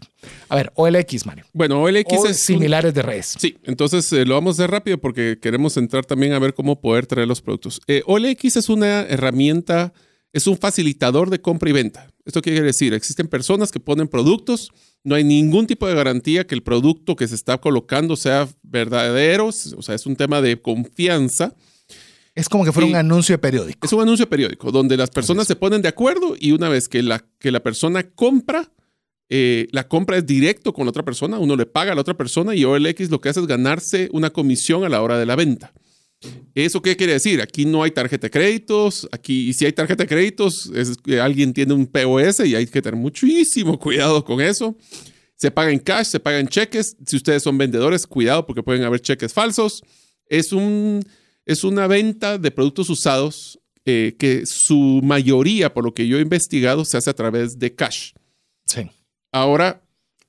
A 0.50 0.56
ver, 0.56 0.72
OLX, 0.74 1.28
Mario. 1.28 1.46
Bueno, 1.54 1.84
OLX 1.84 2.26
es 2.28 2.44
similares 2.44 2.96
de 2.96 3.04
redes. 3.04 3.36
Sí, 3.38 3.58
entonces 3.64 4.12
eh, 4.12 4.26
lo 4.26 4.34
vamos 4.34 4.58
a 4.58 4.64
hacer 4.64 4.72
rápido 4.72 4.98
porque 4.98 5.38
queremos 5.40 5.78
entrar 5.78 6.04
también 6.04 6.34
a 6.34 6.40
ver 6.40 6.56
cómo 6.56 6.82
poder 6.82 7.06
traer 7.06 7.28
los 7.28 7.44
productos. 7.44 7.80
Eh, 7.86 8.02
OLX 8.08 8.58
es 8.58 8.70
una 8.70 9.02
herramienta, 9.02 9.94
es 10.34 10.48
un 10.48 10.58
facilitador 10.58 11.30
de 11.30 11.42
compra 11.42 11.70
y 11.70 11.74
venta. 11.74 12.12
¿Esto 12.26 12.42
quiere 12.42 12.62
decir? 12.62 12.96
Existen 12.96 13.28
personas 13.28 13.72
que 13.72 13.80
ponen 13.80 14.08
productos, 14.08 14.72
no 15.04 15.14
hay 15.14 15.24
ningún 15.24 15.68
tipo 15.68 15.88
de 15.88 15.94
garantía 15.94 16.48
que 16.48 16.56
el 16.56 16.64
producto 16.64 17.16
que 17.16 17.28
se 17.28 17.36
está 17.36 17.60
colocando 17.60 18.16
sea 18.16 18.50
verdadero, 18.64 19.46
o 19.48 19.52
sea, 19.84 19.94
es 19.94 20.08
un 20.08 20.16
tema 20.16 20.42
de 20.42 20.60
confianza 20.60 21.56
es 22.34 22.48
como 22.48 22.64
que 22.64 22.72
fuera 22.72 22.88
un 22.88 22.96
anuncio 22.96 23.40
periódico. 23.40 23.86
Es 23.86 23.94
un 23.94 24.02
anuncio 24.02 24.30
periódico 24.30 24.72
donde 24.72 24.96
las 24.96 25.10
personas 25.10 25.48
se 25.48 25.56
ponen 25.56 25.82
de 25.82 25.90
acuerdo 25.90 26.36
y 26.40 26.52
una 26.52 26.70
vez 26.70 26.88
que 26.88 27.04
la, 27.04 27.26
que 27.40 27.52
la 27.52 27.62
persona 27.62 28.04
compra, 28.04 28.72
eh, 29.30 29.68
la 29.72 29.88
compra 29.88 30.18
es 30.18 30.26
directo 30.26 30.74
con 30.74 30.86
la 30.86 30.90
otra 30.92 31.04
persona, 31.04 31.40
uno 31.40 31.56
le 31.56 31.66
paga 31.66 31.92
a 31.92 31.96
la 31.96 32.02
otra 32.02 32.16
persona 32.16 32.56
y 32.56 32.64
OLX 32.64 33.10
lo 33.10 33.20
que 33.20 33.30
hace 33.30 33.42
es 33.42 33.48
ganarse 33.48 34.10
una 34.14 34.30
comisión 34.30 34.84
a 34.84 34.90
la 34.90 35.02
hora 35.02 35.18
de 35.18 35.26
la 35.26 35.36
venta. 35.36 35.74
¿Eso 36.54 36.82
qué 36.82 36.96
quiere 36.96 37.14
decir? 37.14 37.42
Aquí 37.42 37.66
no 37.66 37.84
hay 37.84 37.92
tarjeta 37.92 38.28
de 38.28 38.32
créditos, 38.32 39.10
aquí 39.12 39.50
y 39.50 39.54
si 39.54 39.66
hay 39.66 39.74
tarjeta 39.74 40.04
de 40.04 40.08
créditos, 40.08 40.72
es 40.76 40.98
que 40.98 41.20
alguien 41.20 41.54
tiene 41.54 41.74
un 41.74 41.88
POS 41.88 42.46
y 42.46 42.56
hay 42.56 42.68
que 42.68 42.82
tener 42.82 42.98
muchísimo 42.98 43.78
cuidado 43.80 44.24
con 44.24 44.40
eso. 44.40 44.78
Se 45.36 45.50
paga 45.50 45.72
en 45.72 45.80
cash, 45.80 46.06
se 46.06 46.20
paga 46.20 46.40
en 46.40 46.48
cheques. 46.48 46.96
Si 47.06 47.16
ustedes 47.18 47.42
son 47.42 47.58
vendedores, 47.58 48.06
cuidado 48.06 48.46
porque 48.46 48.62
pueden 48.62 48.84
haber 48.84 49.02
cheques 49.02 49.34
falsos. 49.34 49.84
Es 50.28 50.54
un 50.54 51.04
es 51.46 51.64
una 51.64 51.88
venta 51.88 52.38
de 52.38 52.52
productos 52.52 52.90
usados 52.90 53.60
eh, 53.86 54.16
que 54.20 54.44
su 54.46 55.02
mayoría, 55.04 55.74
por 55.74 55.84
lo 55.84 55.94
que 55.94 56.08
yo 56.08 56.18
he 56.18 56.22
investigado, 56.22 56.86
se 56.86 56.98
hace 56.98 57.10
a 57.10 57.16
través 57.16 57.58
de 57.58 57.74
cash. 57.74 58.12
Sí. 58.66 58.90
Ahora, 59.32 59.82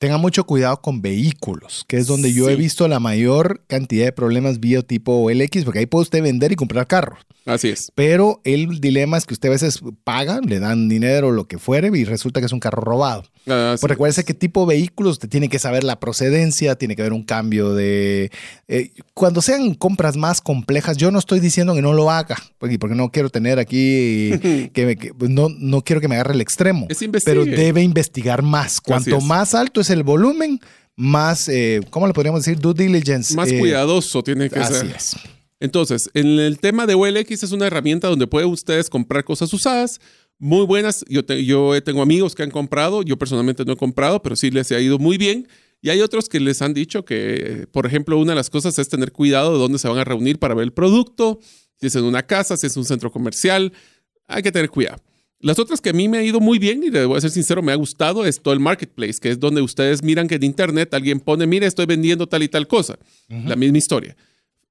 Tenga 0.03 0.19
mucho 0.19 0.43
cuidado 0.43 0.81
con 0.81 1.01
vehículos, 1.01 1.85
que 1.87 1.97
es 1.97 2.09
donde 2.09 2.33
yo 2.33 2.51
he 2.51 2.57
visto 2.57 2.89
la 2.89 2.99
mayor 2.99 3.63
cantidad 3.69 4.05
de 4.05 4.11
problemas 4.11 4.59
biotipo 4.59 5.23
OLX, 5.23 5.63
porque 5.65 5.79
ahí 5.79 5.87
puede 5.87 6.03
usted 6.03 6.21
vender 6.21 6.51
y 6.51 6.57
comprar 6.57 6.89
carros. 6.89 7.21
Así 7.47 7.69
es. 7.69 7.93
Pero 7.95 8.41
el 8.43 8.81
dilema 8.81 9.17
es 9.17 9.27
que 9.27 9.35
usted 9.35 9.49
a 9.49 9.53
veces 9.53 9.81
paga, 10.03 10.41
le 10.41 10.59
dan 10.59 10.89
dinero 10.89 11.29
o 11.29 11.31
lo 11.31 11.47
que 11.47 11.59
fuere 11.59 11.91
y 11.97 12.05
resulta 12.05 12.41
que 12.41 12.47
es 12.47 12.53
un 12.53 12.59
carro 12.59 12.83
robado. 12.83 13.25
Ah, 13.49 13.75
pues 13.81 13.91
recuérdese 13.91 14.25
qué 14.25 14.35
tipo 14.35 14.61
de 14.61 14.77
vehículos 14.77 15.15
usted 15.15 15.29
tiene 15.29 15.49
que 15.49 15.59
saber 15.59 15.83
la 15.83 15.99
procedencia, 15.99 16.77
tiene 16.77 16.95
que 16.95 17.03
haber 17.03 17.13
un 17.13 17.25
cambio 17.25 17.75
de... 17.75 18.31
Eh, 18.69 18.91
cuando 19.15 19.43
sean 19.43 19.75
compras 19.75 20.17
más 20.17 20.41
complejas, 20.41 20.97
yo 20.97 21.11
no 21.11 21.19
estoy 21.19 21.41
diciendo 21.41 21.75
que 21.75 21.83
no 21.83 21.93
lo 21.93 22.11
haga, 22.11 22.37
porque, 22.59 22.79
porque 22.79 22.95
no 22.95 23.11
quiero 23.11 23.31
tener 23.31 23.59
aquí, 23.59 24.31
que, 24.73 25.13
pues 25.19 25.31
no, 25.31 25.49
no 25.49 25.83
quiero 25.83 26.01
que 26.01 26.07
me 26.07 26.15
agarre 26.15 26.35
el 26.35 26.41
extremo, 26.41 26.87
pero 27.25 27.45
debe 27.45 27.83
investigar 27.83 28.43
más. 28.43 28.81
Cuanto 28.81 29.21
más 29.21 29.55
alto 29.55 29.81
es 29.81 29.91
el 29.93 30.03
volumen, 30.03 30.61
más, 30.97 31.49
eh, 31.49 31.81
¿cómo 31.91 32.07
le 32.07 32.13
podríamos 32.13 32.45
decir? 32.45 32.61
Due 32.61 32.75
diligence. 32.75 33.35
Más 33.35 33.51
eh, 33.51 33.59
cuidadoso 33.59 34.23
tiene 34.23 34.51
que 34.51 34.63
ser. 34.65 34.87
Así 34.87 34.93
es. 34.95 35.17
Entonces, 35.61 36.11
en 36.15 36.41
el 36.41 36.59
tema 36.59 36.87
de 36.87 36.95
OLX 36.95 37.45
es 37.45 37.53
una 37.53 37.67
herramienta 37.69 38.09
donde 38.09 38.27
pueden 38.27 38.49
ustedes 38.51 38.91
comprar 38.91 39.25
cosas 39.25 39.53
usadas, 39.53 40.01
muy 40.39 40.67
buenas. 40.67 41.05
Yo, 41.09 41.23
yo 41.23 41.81
tengo 41.85 42.03
amigos 42.03 42.35
que 42.35 42.43
han 42.43 42.51
comprado, 42.51 43.03
yo 43.03 43.17
personalmente 43.17 43.65
no 43.65 43.75
he 43.75 43.77
comprado, 43.77 44.21
pero 44.23 44.35
sí 44.35 44.51
les 44.51 44.73
ha 44.73 44.81
ido 44.81 44.99
muy 44.99 45.19
bien. 45.19 45.47
Y 45.81 45.91
hay 45.91 46.01
otros 46.01 46.29
que 46.29 46.41
les 46.41 46.63
han 46.63 46.75
dicho 46.75 47.05
que, 47.05 47.67
por 47.73 47.87
ejemplo, 47.87 48.19
una 48.19 48.33
de 48.33 48.37
las 48.37 48.51
cosas 48.51 48.79
es 48.79 48.89
tener 48.89 49.13
cuidado 49.13 49.53
de 49.53 49.59
dónde 49.59 49.79
se 49.79 49.89
van 49.89 49.99
a 49.99 50.05
reunir 50.05 50.39
para 50.39 50.55
ver 50.55 50.65
el 50.65 50.73
producto, 50.73 51.41
si 51.81 51.89
es 51.89 51.97
en 51.97 52.05
una 52.05 52.25
casa, 52.25 52.57
si 52.57 52.67
es 52.67 52.77
un 52.77 52.85
centro 52.85 53.11
comercial, 53.11 53.73
hay 54.29 54.43
que 54.43 54.53
tener 54.53 54.71
cuidado. 54.71 55.03
Las 55.43 55.59
otras 55.59 55.81
que 55.81 55.91
a 55.91 55.93
mí 55.93 56.09
me 56.09 56.19
ha 56.19 56.23
ido 56.23 56.39
muy 56.39 56.61
bien 56.61 56.85
y 56.85 56.91
le 56.91 57.05
voy 57.05 57.19
a 57.19 57.21
ser 57.21 57.31
sincero, 57.31 57.63
me 57.63 57.73
ha 57.73 57.75
gustado 57.75 58.25
es 58.25 58.41
todo 58.41 58.55
el 58.55 58.61
marketplace, 58.61 59.15
que 59.21 59.29
es 59.29 59.41
donde 59.41 59.61
ustedes 59.61 60.01
miran 60.01 60.29
que 60.29 60.37
en 60.37 60.45
internet 60.45 60.95
alguien 60.95 61.19
pone, 61.19 61.49
mire, 61.49 61.67
estoy 61.67 61.85
vendiendo 61.85 62.29
tal 62.29 62.45
y 62.45 62.49
tal 62.49 62.69
cosa. 62.69 62.97
La 63.29 63.57
misma 63.57 63.79
historia. 63.79 64.17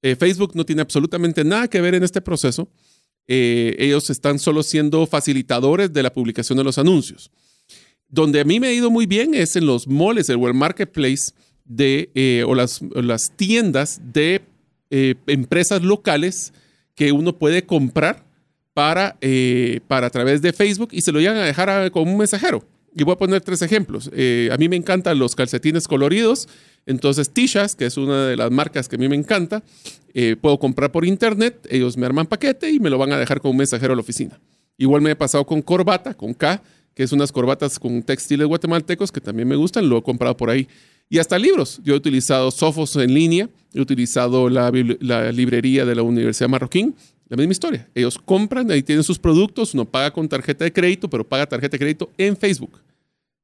Eh, 0.01 0.15
Facebook 0.15 0.53
no 0.55 0.65
tiene 0.65 0.81
absolutamente 0.81 1.43
nada 1.43 1.67
que 1.67 1.81
ver 1.81 1.93
en 1.93 2.03
este 2.03 2.21
proceso. 2.21 2.69
Eh, 3.27 3.75
ellos 3.79 4.09
están 4.09 4.39
solo 4.39 4.63
siendo 4.63 5.05
facilitadores 5.07 5.91
de 5.91 6.03
la 6.03 6.13
publicación 6.13 6.57
de 6.57 6.63
los 6.63 6.77
anuncios. 6.77 7.31
Donde 8.07 8.39
a 8.39 8.45
mí 8.45 8.61
me 8.61 8.67
ha 8.67 8.73
ido 8.73 8.89
muy 8.89 9.05
bien 9.05 9.33
es 9.33 9.57
en 9.57 9.65
los 9.65 9.89
moles 9.89 10.29
o 10.29 10.47
el 10.47 10.53
marketplace 10.53 11.33
de, 11.65 12.11
eh, 12.15 12.45
o, 12.47 12.55
las, 12.55 12.81
las, 12.95 13.33
tiendas 13.35 13.99
de 14.13 14.41
empresas 14.89 15.81
locales 15.83 16.53
que 16.95 17.11
uno 17.11 17.37
puede 17.37 17.65
comprar 17.65 18.30
para, 18.73 19.17
para 19.87 20.07
a 20.07 20.09
través 20.09 20.41
de 20.41 20.53
Facebook 20.53 20.89
y 20.91 21.01
se 21.01 21.11
lo 21.11 21.19
llegan 21.19 21.37
a 21.37 21.45
dejar 21.45 21.91
como 21.91 22.11
un 22.11 22.17
mensajero. 22.17 22.65
Y 22.93 23.03
voy 23.03 23.13
a 23.13 23.17
poner 23.17 23.41
tres 23.41 23.61
ejemplos. 23.61 24.07
a 24.07 24.57
mí 24.57 24.69
me 24.69 24.75
encantan 24.75 25.17
los 25.17 25.35
calcetines 25.35 25.87
coloridos 25.87 26.47
entonces, 26.85 27.29
Tishas, 27.29 27.75
que 27.75 27.85
es 27.85 27.97
una 27.97 28.27
de 28.27 28.35
las 28.35 28.51
marcas 28.51 28.87
que 28.87 28.95
a 28.95 28.99
mí 28.99 29.07
me 29.07 29.15
encanta, 29.15 29.63
eh, 30.13 30.35
puedo 30.39 30.57
comprar 30.59 30.91
por 30.91 31.05
internet, 31.05 31.67
ellos 31.69 31.95
me 31.97 32.05
arman 32.05 32.25
paquete 32.25 32.71
y 32.71 32.79
me 32.79 32.89
lo 32.89 32.97
van 32.97 33.13
a 33.13 33.17
dejar 33.17 33.39
con 33.39 33.51
un 33.51 33.57
mensajero 33.57 33.93
a 33.93 33.95
la 33.95 34.01
oficina. 34.01 34.39
Igual 34.77 35.01
me 35.01 35.11
he 35.11 35.15
pasado 35.15 35.45
con 35.45 35.61
Corbata, 35.61 36.15
con 36.15 36.33
K, 36.33 36.61
que 36.95 37.03
es 37.03 37.11
unas 37.11 37.31
corbatas 37.31 37.79
con 37.79 38.01
textiles 38.03 38.47
guatemaltecos 38.47 39.11
que 39.11 39.21
también 39.21 39.47
me 39.47 39.55
gustan, 39.55 39.87
lo 39.87 39.97
he 39.99 40.01
comprado 40.01 40.35
por 40.35 40.49
ahí. 40.49 40.67
Y 41.07 41.19
hasta 41.19 41.37
libros. 41.37 41.79
Yo 41.83 41.93
he 41.93 41.97
utilizado 41.97 42.51
Sofos 42.51 42.95
en 42.95 43.13
línea, 43.13 43.49
he 43.73 43.81
utilizado 43.81 44.49
la, 44.49 44.71
la 44.99 45.31
librería 45.31 45.85
de 45.85 45.95
la 45.95 46.03
Universidad 46.03 46.49
Marroquín, 46.49 46.95
la 47.37 47.41
misma 47.41 47.51
historia. 47.53 47.89
Ellos 47.95 48.17
compran, 48.17 48.69
ahí 48.71 48.83
tienen 48.83 49.03
sus 49.03 49.17
productos, 49.17 49.73
uno 49.73 49.85
paga 49.85 50.11
con 50.11 50.27
tarjeta 50.27 50.65
de 50.65 50.73
crédito, 50.73 51.09
pero 51.09 51.27
paga 51.27 51.45
tarjeta 51.45 51.73
de 51.73 51.79
crédito 51.79 52.09
en 52.17 52.35
Facebook, 52.35 52.79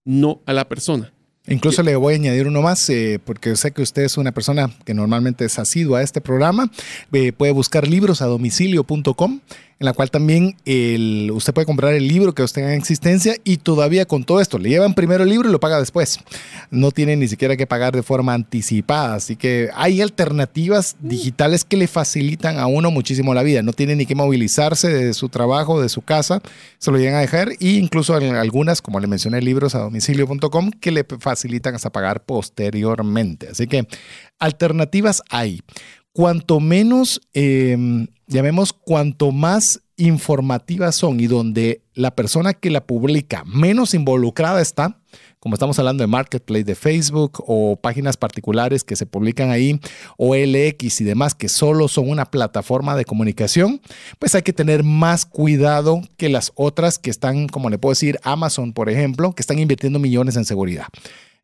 no 0.03 0.41
a 0.45 0.53
la 0.53 0.67
persona. 0.67 1.13
Incluso 1.47 1.81
le 1.81 1.95
voy 1.95 2.13
a 2.13 2.17
añadir 2.17 2.47
uno 2.47 2.61
más, 2.61 2.89
eh, 2.89 3.19
porque 3.23 3.55
sé 3.55 3.71
que 3.71 3.81
usted 3.81 4.03
es 4.03 4.17
una 4.17 4.33
persona 4.33 4.69
que 4.85 4.93
normalmente 4.93 5.45
es 5.45 5.57
asidua 5.59 5.99
a 5.99 6.03
este 6.03 6.21
programa. 6.21 6.69
Eh, 7.13 7.31
puede 7.31 7.53
buscar 7.53 7.87
libros 7.87 8.21
a 8.21 8.25
domicilio.com 8.25 9.39
en 9.79 9.85
la 9.85 9.93
cual 9.93 10.09
también 10.09 10.55
el, 10.65 11.29
usted 11.33 11.53
puede 11.53 11.65
comprar 11.65 11.93
el 11.93 12.07
libro 12.07 12.33
que 12.33 12.41
usted 12.41 12.61
tenga 12.61 12.73
en 12.73 12.79
existencia 12.79 13.35
y 13.43 13.57
todavía 13.57 14.05
con 14.05 14.23
todo 14.23 14.41
esto, 14.41 14.57
le 14.57 14.69
llevan 14.69 14.95
primero 14.95 15.23
el 15.23 15.29
libro 15.29 15.49
y 15.49 15.51
lo 15.51 15.59
paga 15.59 15.79
después. 15.79 16.19
No 16.71 16.91
tiene 16.91 17.15
ni 17.15 17.27
siquiera 17.27 17.55
que 17.55 17.67
pagar 17.67 17.95
de 17.95 18.01
forma 18.01 18.33
anticipada, 18.33 19.15
así 19.15 19.35
que 19.35 19.69
hay 19.75 20.01
alternativas 20.01 20.95
digitales 20.99 21.63
que 21.63 21.77
le 21.77 21.87
facilitan 21.87 22.57
a 22.57 22.65
uno 22.65 22.89
muchísimo 22.89 23.33
la 23.35 23.43
vida. 23.43 23.61
No 23.61 23.73
tiene 23.73 23.95
ni 23.95 24.07
que 24.07 24.15
movilizarse 24.15 24.89
de 24.89 25.13
su 25.13 25.29
trabajo, 25.29 25.79
de 25.79 25.89
su 25.89 26.01
casa, 26.01 26.41
se 26.79 26.91
lo 26.91 26.97
llegan 26.97 27.15
a 27.15 27.19
dejar 27.19 27.49
e 27.51 27.69
incluso 27.69 28.15
algunas, 28.15 28.81
como 28.81 28.99
le 28.99 29.07
mencioné, 29.07 29.41
libros 29.41 29.75
a 29.75 29.79
domicilio.com 29.79 30.71
que 30.71 30.91
le 30.91 31.03
facilitan 31.03 31.36
hasta 31.73 31.91
pagar 31.91 32.25
posteriormente. 32.25 33.49
Así 33.49 33.67
que 33.67 33.87
alternativas 34.39 35.21
hay 35.29 35.61
cuanto 36.17 36.59
menos, 36.59 37.21
em, 37.33 38.07
llamemos, 38.25 38.73
cuanto 38.73 39.31
más 39.31 39.81
informativas 39.97 40.95
son 40.95 41.19
y 41.19 41.27
donde 41.27 41.81
la 41.93 42.15
persona 42.15 42.53
que 42.53 42.71
la 42.71 42.85
publica 42.85 43.43
menos 43.45 43.93
involucrada 43.93 44.61
está, 44.61 44.99
como 45.39 45.55
estamos 45.55 45.77
hablando 45.79 46.03
de 46.03 46.07
Marketplace 46.07 46.63
de 46.63 46.75
Facebook 46.75 47.43
o 47.45 47.75
páginas 47.75 48.17
particulares 48.17 48.83
que 48.83 48.95
se 48.95 49.05
publican 49.05 49.51
ahí, 49.51 49.79
o 50.17 50.35
LX 50.35 51.01
y 51.01 51.03
demás, 51.03 51.35
que 51.35 51.49
solo 51.49 51.87
son 51.87 52.09
una 52.09 52.25
plataforma 52.25 52.95
de 52.95 53.05
comunicación, 53.05 53.79
pues 54.17 54.33
hay 54.35 54.41
que 54.41 54.53
tener 54.53 54.83
más 54.83 55.25
cuidado 55.25 56.01
que 56.17 56.29
las 56.29 56.51
otras 56.55 56.97
que 56.97 57.09
están, 57.09 57.47
como 57.47 57.69
le 57.69 57.77
puedo 57.77 57.91
decir, 57.91 58.19
Amazon, 58.23 58.73
por 58.73 58.89
ejemplo, 58.89 59.33
que 59.33 59.41
están 59.41 59.59
invirtiendo 59.59 59.99
millones 59.99 60.35
en 60.35 60.45
seguridad. 60.45 60.87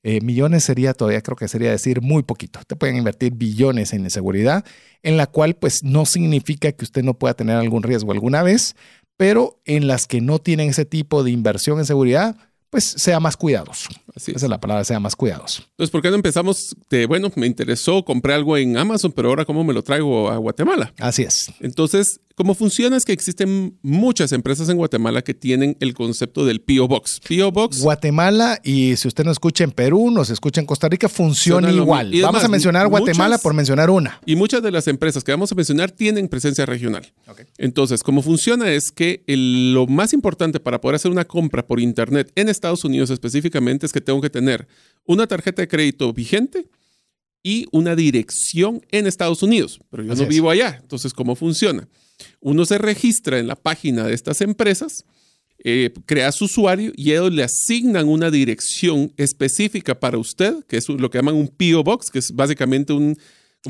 Eh, 0.04 0.20
millones 0.22 0.66
sería 0.66 0.94
todavía, 0.94 1.22
creo 1.22 1.38
que 1.38 1.48
sería 1.48 1.72
decir 1.72 2.02
muy 2.02 2.24
poquito. 2.24 2.60
Te 2.68 2.76
pueden 2.76 2.98
invertir 2.98 3.34
billones 3.34 3.94
en 3.94 4.10
seguridad, 4.10 4.66
en 5.02 5.16
la 5.18 5.28
cual 5.28 5.56
pues 5.56 5.84
no 5.84 6.06
significa 6.06 6.72
que 6.74 6.84
usted 6.84 7.04
no 7.04 7.14
pueda 7.14 7.34
tener 7.34 7.56
algún 7.56 7.84
riesgo 7.84 8.12
alguna 8.12 8.44
vez, 8.44 8.76
pero 9.18 9.62
en 9.66 9.88
las 9.88 10.06
que 10.06 10.20
no 10.22 10.40
tienen 10.40 10.70
ese 10.70 10.86
tipo 10.86 11.24
de 11.24 11.32
inversión 11.32 11.80
en 11.80 11.86
seguridad, 11.86 12.36
pues 12.74 12.86
sea 12.98 13.20
más 13.20 13.38
cuidadoso. 13.38 13.88
Así 14.16 14.32
es. 14.32 14.38
Esa 14.38 14.48
es 14.48 14.50
la 14.50 14.60
palabra, 14.60 14.84
sea 14.84 15.00
más 15.00 15.16
cuidadoso. 15.16 15.62
Entonces, 15.70 15.92
¿por 15.92 16.02
qué 16.02 16.10
no 16.10 16.16
empezamos 16.16 16.76
de, 16.90 17.06
bueno, 17.06 17.32
me 17.36 17.46
interesó, 17.46 18.04
compré 18.04 18.34
algo 18.34 18.58
en 18.58 18.76
Amazon, 18.78 19.12
pero 19.12 19.30
ahora 19.30 19.46
cómo 19.46 19.64
me 19.64 19.74
lo 19.76 19.84
traigo 19.84 20.32
a 20.32 20.38
Guatemala? 20.38 20.92
Así 21.00 21.22
es. 21.22 21.52
Entonces, 21.60 22.20
cómo 22.36 22.56
funciona 22.56 22.98
es 22.98 23.06
que 23.06 23.14
existen 23.14 23.78
muchas 23.84 24.32
empresas 24.32 24.68
en 24.70 24.78
Guatemala 24.78 25.22
que 25.22 25.36
tienen 25.36 25.78
el 25.82 25.94
concepto 25.94 26.46
del 26.46 26.62
PO 26.62 26.88
Box. 26.88 27.22
PO 27.28 27.52
Box. 27.52 27.82
Guatemala 27.82 28.60
y 28.64 28.96
si 28.98 29.08
usted 29.08 29.24
nos 29.24 29.34
escucha 29.34 29.64
en 29.64 29.72
Perú, 29.72 30.10
nos 30.10 30.32
escucha 30.32 30.60
en 30.60 30.66
Costa 30.66 30.90
Rica, 30.90 31.08
funciona 31.10 31.72
igual. 31.72 32.12
Vamos 32.24 32.44
a 32.44 32.48
mencionar 32.48 32.88
Guatemala 32.88 33.36
muchas- 33.36 33.42
por 33.44 33.54
mencionar 33.54 33.90
una. 33.92 34.20
Y 34.26 34.36
muchas 34.36 34.64
de 34.64 34.72
las 34.72 34.88
empresas 34.88 35.24
que 35.24 35.32
vamos 35.32 35.52
a 35.52 35.56
mencionar 35.56 35.92
tienen 35.92 36.28
presencia 36.28 36.66
regional. 36.66 37.14
Entonces, 37.60 38.02
cómo 38.04 38.22
funciona 38.24 38.72
es 38.72 38.92
que 38.92 39.24
el- 39.28 39.74
lo 39.74 39.86
más 39.88 40.14
importante 40.14 40.60
para 40.60 40.82
poder 40.82 40.96
hacer 40.96 41.12
una 41.12 41.26
compra 41.26 41.66
por 41.66 41.80
Internet 41.80 42.32
en 42.36 42.50
Estados 42.64 42.86
Unidos 42.86 43.10
específicamente 43.10 43.86
es 43.86 43.92
que 43.92 44.00
tengo 44.00 44.22
que 44.22 44.30
tener 44.30 44.66
una 45.06 45.28
tarjeta 45.28 45.62
de 45.62 45.68
crédito 45.68 46.14
vigente 46.14 46.70
y 47.44 47.66
una 47.74 47.94
dirección 47.94 48.82
en 48.90 49.06
Estados 49.06 49.44
Unidos. 49.44 49.82
Pero 49.92 50.04
yo 50.04 50.14
Así 50.14 50.22
no 50.22 50.30
es. 50.30 50.34
vivo 50.34 50.50
allá. 50.50 50.80
Entonces, 50.82 51.14
¿cómo 51.14 51.36
funciona? 51.36 51.90
Uno 52.40 52.66
se 52.66 52.78
registra 52.78 53.38
en 53.38 53.48
la 53.48 53.56
página 53.58 54.06
de 54.08 54.14
estas 54.14 54.40
empresas, 54.40 55.04
eh, 55.66 55.92
crea 56.06 56.32
su 56.32 56.46
usuario 56.46 56.94
y 56.96 57.12
ellos 57.12 57.34
le 57.34 57.44
asignan 57.44 58.08
una 58.08 58.32
dirección 58.32 59.12
específica 59.18 60.00
para 60.00 60.18
usted, 60.18 60.64
que 60.68 60.78
es 60.78 60.88
lo 60.88 61.10
que 61.10 61.18
llaman 61.18 61.36
un 61.36 61.50
PO 61.50 61.84
Box, 61.84 62.10
que 62.10 62.20
es 62.20 62.32
básicamente 62.34 62.94
como 62.94 63.08
un- 63.08 63.18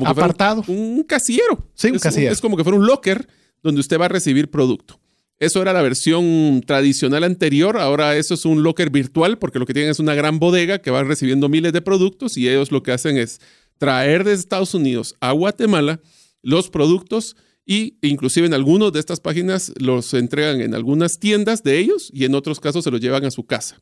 Apartado. 0.06 0.62
Un, 0.68 1.02
casillero. 1.02 1.68
Sí, 1.74 1.88
un 1.88 1.96
es, 1.96 2.02
casillero. 2.02 2.32
Es 2.32 2.40
como 2.40 2.56
que 2.56 2.62
fuera 2.62 2.78
un 2.78 2.86
locker 2.86 3.26
donde 3.62 3.80
usted 3.80 3.98
va 3.98 4.04
a 4.04 4.08
recibir 4.08 4.50
producto. 4.50 5.00
Eso 5.40 5.60
era 5.60 5.72
la 5.72 5.82
versión 5.82 6.62
tradicional 6.64 7.24
anterior, 7.24 7.76
ahora 7.76 8.16
eso 8.16 8.34
es 8.34 8.44
un 8.44 8.62
locker 8.62 8.90
virtual 8.90 9.36
porque 9.38 9.58
lo 9.58 9.66
que 9.66 9.74
tienen 9.74 9.90
es 9.90 9.98
una 9.98 10.14
gran 10.14 10.38
bodega 10.38 10.78
que 10.78 10.92
va 10.92 11.02
recibiendo 11.02 11.48
miles 11.48 11.72
de 11.72 11.82
productos 11.82 12.36
y 12.36 12.48
ellos 12.48 12.70
lo 12.70 12.82
que 12.82 12.92
hacen 12.92 13.16
es 13.16 13.40
traer 13.78 14.22
desde 14.22 14.40
Estados 14.40 14.74
Unidos 14.74 15.16
a 15.20 15.32
Guatemala 15.32 16.00
los 16.40 16.70
productos 16.70 17.36
y 17.66 17.98
inclusive 18.02 18.46
en 18.46 18.54
algunas 18.54 18.92
de 18.92 19.00
estas 19.00 19.20
páginas 19.20 19.72
los 19.80 20.14
entregan 20.14 20.60
en 20.60 20.74
algunas 20.74 21.18
tiendas 21.18 21.62
de 21.62 21.78
ellos 21.78 22.10
y 22.12 22.24
en 22.24 22.34
otros 22.34 22.60
casos 22.60 22.84
se 22.84 22.90
los 22.90 23.00
llevan 23.00 23.24
a 23.24 23.30
su 23.30 23.44
casa. 23.44 23.78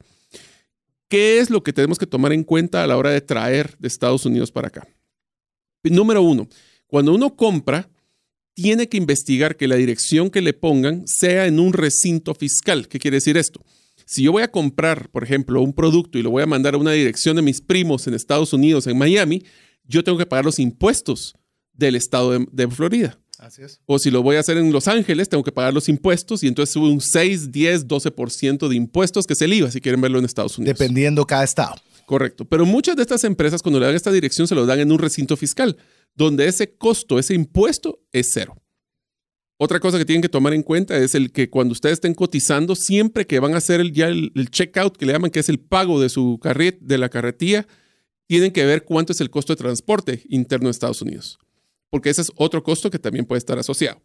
¿Qué 1.08 1.38
es 1.38 1.50
lo 1.50 1.62
que 1.62 1.74
tenemos 1.74 1.98
que 1.98 2.06
tomar 2.06 2.32
en 2.32 2.44
cuenta 2.44 2.82
a 2.82 2.86
la 2.86 2.96
hora 2.96 3.10
de 3.10 3.20
traer 3.20 3.76
de 3.78 3.88
Estados 3.88 4.24
Unidos 4.24 4.50
para 4.50 4.68
acá? 4.68 4.88
Número 5.84 6.22
uno, 6.22 6.48
cuando 6.86 7.12
uno 7.12 7.36
compra, 7.36 7.90
tiene 8.54 8.88
que 8.88 8.96
investigar 8.96 9.56
que 9.56 9.68
la 9.68 9.76
dirección 9.76 10.30
que 10.30 10.42
le 10.42 10.52
pongan 10.52 11.06
sea 11.06 11.46
en 11.46 11.58
un 11.58 11.72
recinto 11.72 12.34
fiscal. 12.34 12.88
¿Qué 12.88 12.98
quiere 12.98 13.16
decir 13.16 13.36
esto? 13.36 13.64
Si 14.04 14.22
yo 14.22 14.32
voy 14.32 14.42
a 14.42 14.50
comprar, 14.50 15.08
por 15.10 15.24
ejemplo, 15.24 15.62
un 15.62 15.72
producto 15.72 16.18
y 16.18 16.22
lo 16.22 16.30
voy 16.30 16.42
a 16.42 16.46
mandar 16.46 16.74
a 16.74 16.78
una 16.78 16.92
dirección 16.92 17.36
de 17.36 17.42
mis 17.42 17.60
primos 17.60 18.06
en 18.06 18.14
Estados 18.14 18.52
Unidos, 18.52 18.86
en 18.86 18.98
Miami, 18.98 19.42
yo 19.84 20.04
tengo 20.04 20.18
que 20.18 20.26
pagar 20.26 20.44
los 20.44 20.58
impuestos 20.58 21.34
del 21.72 21.94
estado 21.94 22.32
de, 22.32 22.46
de 22.52 22.68
Florida. 22.68 23.18
Así 23.38 23.62
es. 23.62 23.80
O 23.86 23.98
si 23.98 24.10
lo 24.10 24.22
voy 24.22 24.36
a 24.36 24.40
hacer 24.40 24.56
en 24.56 24.70
Los 24.70 24.86
Ángeles, 24.86 25.28
tengo 25.28 25.42
que 25.42 25.50
pagar 25.50 25.74
los 25.74 25.88
impuestos 25.88 26.44
y 26.44 26.46
entonces 26.46 26.72
sube 26.72 26.88
un 26.88 27.00
6, 27.00 27.50
10, 27.50 27.88
12% 27.88 28.68
de 28.68 28.76
impuestos, 28.76 29.26
que 29.26 29.32
es 29.32 29.42
el 29.42 29.52
IVA, 29.52 29.70
si 29.70 29.80
quieren 29.80 30.00
verlo 30.00 30.20
en 30.20 30.24
Estados 30.24 30.58
Unidos. 30.58 30.78
Dependiendo 30.78 31.26
cada 31.26 31.42
estado. 31.42 31.74
Correcto. 32.06 32.44
Pero 32.44 32.66
muchas 32.66 32.96
de 32.96 33.02
estas 33.02 33.24
empresas, 33.24 33.62
cuando 33.62 33.80
le 33.80 33.86
dan 33.86 33.94
esta 33.94 34.12
dirección, 34.12 34.46
se 34.46 34.54
lo 34.54 34.66
dan 34.66 34.80
en 34.80 34.92
un 34.92 34.98
recinto 34.98 35.36
fiscal, 35.36 35.76
donde 36.14 36.46
ese 36.46 36.76
costo, 36.76 37.18
ese 37.18 37.34
impuesto 37.34 38.00
es 38.12 38.30
cero. 38.32 38.56
Otra 39.64 39.78
cosa 39.78 39.96
que 39.96 40.04
tienen 40.04 40.22
que 40.22 40.28
tomar 40.28 40.54
en 40.54 40.62
cuenta 40.64 40.96
es 40.98 41.14
el 41.14 41.30
que 41.30 41.48
cuando 41.48 41.70
ustedes 41.70 41.94
estén 41.94 42.14
cotizando, 42.14 42.74
siempre 42.74 43.26
que 43.28 43.38
van 43.38 43.54
a 43.54 43.58
hacer 43.58 43.80
el, 43.80 43.92
ya 43.92 44.08
el, 44.08 44.32
checkout, 44.50 44.96
que 44.96 45.06
le 45.06 45.12
llaman 45.12 45.30
que 45.30 45.38
es 45.38 45.48
el 45.48 45.60
pago 45.60 46.00
de 46.00 46.08
su 46.08 46.40
carret, 46.42 46.80
de 46.80 46.98
la 46.98 47.08
carretilla, 47.08 47.66
tienen 48.26 48.50
que 48.50 48.66
ver 48.66 48.84
cuánto 48.84 49.12
es 49.12 49.20
el 49.20 49.30
costo 49.30 49.52
de 49.52 49.58
transporte 49.58 50.24
interno 50.28 50.66
de 50.66 50.72
Estados 50.72 51.00
Unidos. 51.00 51.38
Porque 51.90 52.10
ese 52.10 52.22
es 52.22 52.32
otro 52.34 52.64
costo 52.64 52.90
que 52.90 52.98
también 52.98 53.24
puede 53.24 53.38
estar 53.38 53.56
asociado. 53.56 54.02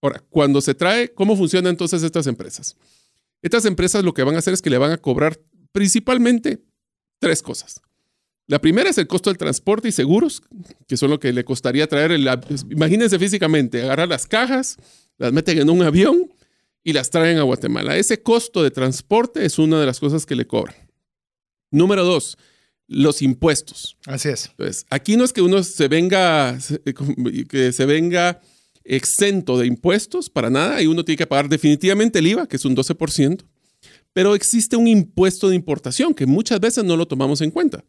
Ahora, 0.00 0.24
cuando 0.30 0.62
se 0.62 0.74
trae, 0.74 1.12
¿cómo 1.12 1.36
funcionan 1.36 1.72
entonces 1.72 2.02
estas 2.02 2.26
empresas? 2.26 2.76
Estas 3.42 3.66
empresas 3.66 4.02
lo 4.02 4.14
que 4.14 4.22
van 4.22 4.36
a 4.36 4.38
hacer 4.38 4.54
es 4.54 4.62
que 4.62 4.70
le 4.70 4.78
van 4.78 4.92
a 4.92 4.98
cobrar 4.98 5.38
principalmente 5.72 6.62
tres 7.18 7.42
cosas. 7.42 7.80
La 8.48 8.60
primera 8.60 8.90
es 8.90 8.98
el 8.98 9.06
costo 9.08 9.30
del 9.30 9.38
transporte 9.38 9.88
y 9.88 9.92
seguros, 9.92 10.40
que 10.86 10.96
son 10.96 11.10
lo 11.10 11.18
que 11.18 11.32
le 11.32 11.44
costaría 11.44 11.86
traer 11.88 12.12
el... 12.12 12.28
Imagínense 12.70 13.18
físicamente, 13.18 13.82
agarrar 13.82 14.08
las 14.08 14.26
cajas, 14.26 14.76
las 15.18 15.32
meten 15.32 15.58
en 15.58 15.68
un 15.70 15.82
avión 15.82 16.32
y 16.84 16.92
las 16.92 17.10
traen 17.10 17.38
a 17.38 17.42
Guatemala. 17.42 17.96
Ese 17.96 18.22
costo 18.22 18.62
de 18.62 18.70
transporte 18.70 19.44
es 19.44 19.58
una 19.58 19.80
de 19.80 19.86
las 19.86 19.98
cosas 19.98 20.24
que 20.26 20.36
le 20.36 20.46
cobran. 20.46 20.76
Número 21.72 22.04
dos, 22.04 22.38
los 22.86 23.20
impuestos. 23.22 23.96
Así 24.06 24.28
es. 24.28 24.46
Entonces, 24.50 24.86
aquí 24.90 25.16
no 25.16 25.24
es 25.24 25.32
que 25.32 25.42
uno 25.42 25.64
se 25.64 25.88
venga, 25.88 26.60
se- 26.60 26.80
que 27.48 27.72
se 27.72 27.84
venga 27.86 28.40
exento 28.84 29.58
de 29.58 29.66
impuestos 29.66 30.30
para 30.30 30.48
nada, 30.50 30.80
y 30.80 30.86
uno 30.86 31.04
tiene 31.04 31.16
que 31.16 31.26
pagar 31.26 31.48
definitivamente 31.48 32.20
el 32.20 32.28
IVA, 32.28 32.46
que 32.46 32.54
es 32.54 32.64
un 32.64 32.76
12%, 32.76 33.42
pero 34.16 34.34
existe 34.34 34.76
un 34.76 34.88
impuesto 34.88 35.50
de 35.50 35.56
importación 35.56 36.14
que 36.14 36.24
muchas 36.24 36.58
veces 36.58 36.82
no 36.82 36.96
lo 36.96 37.06
tomamos 37.06 37.42
en 37.42 37.50
cuenta. 37.50 37.84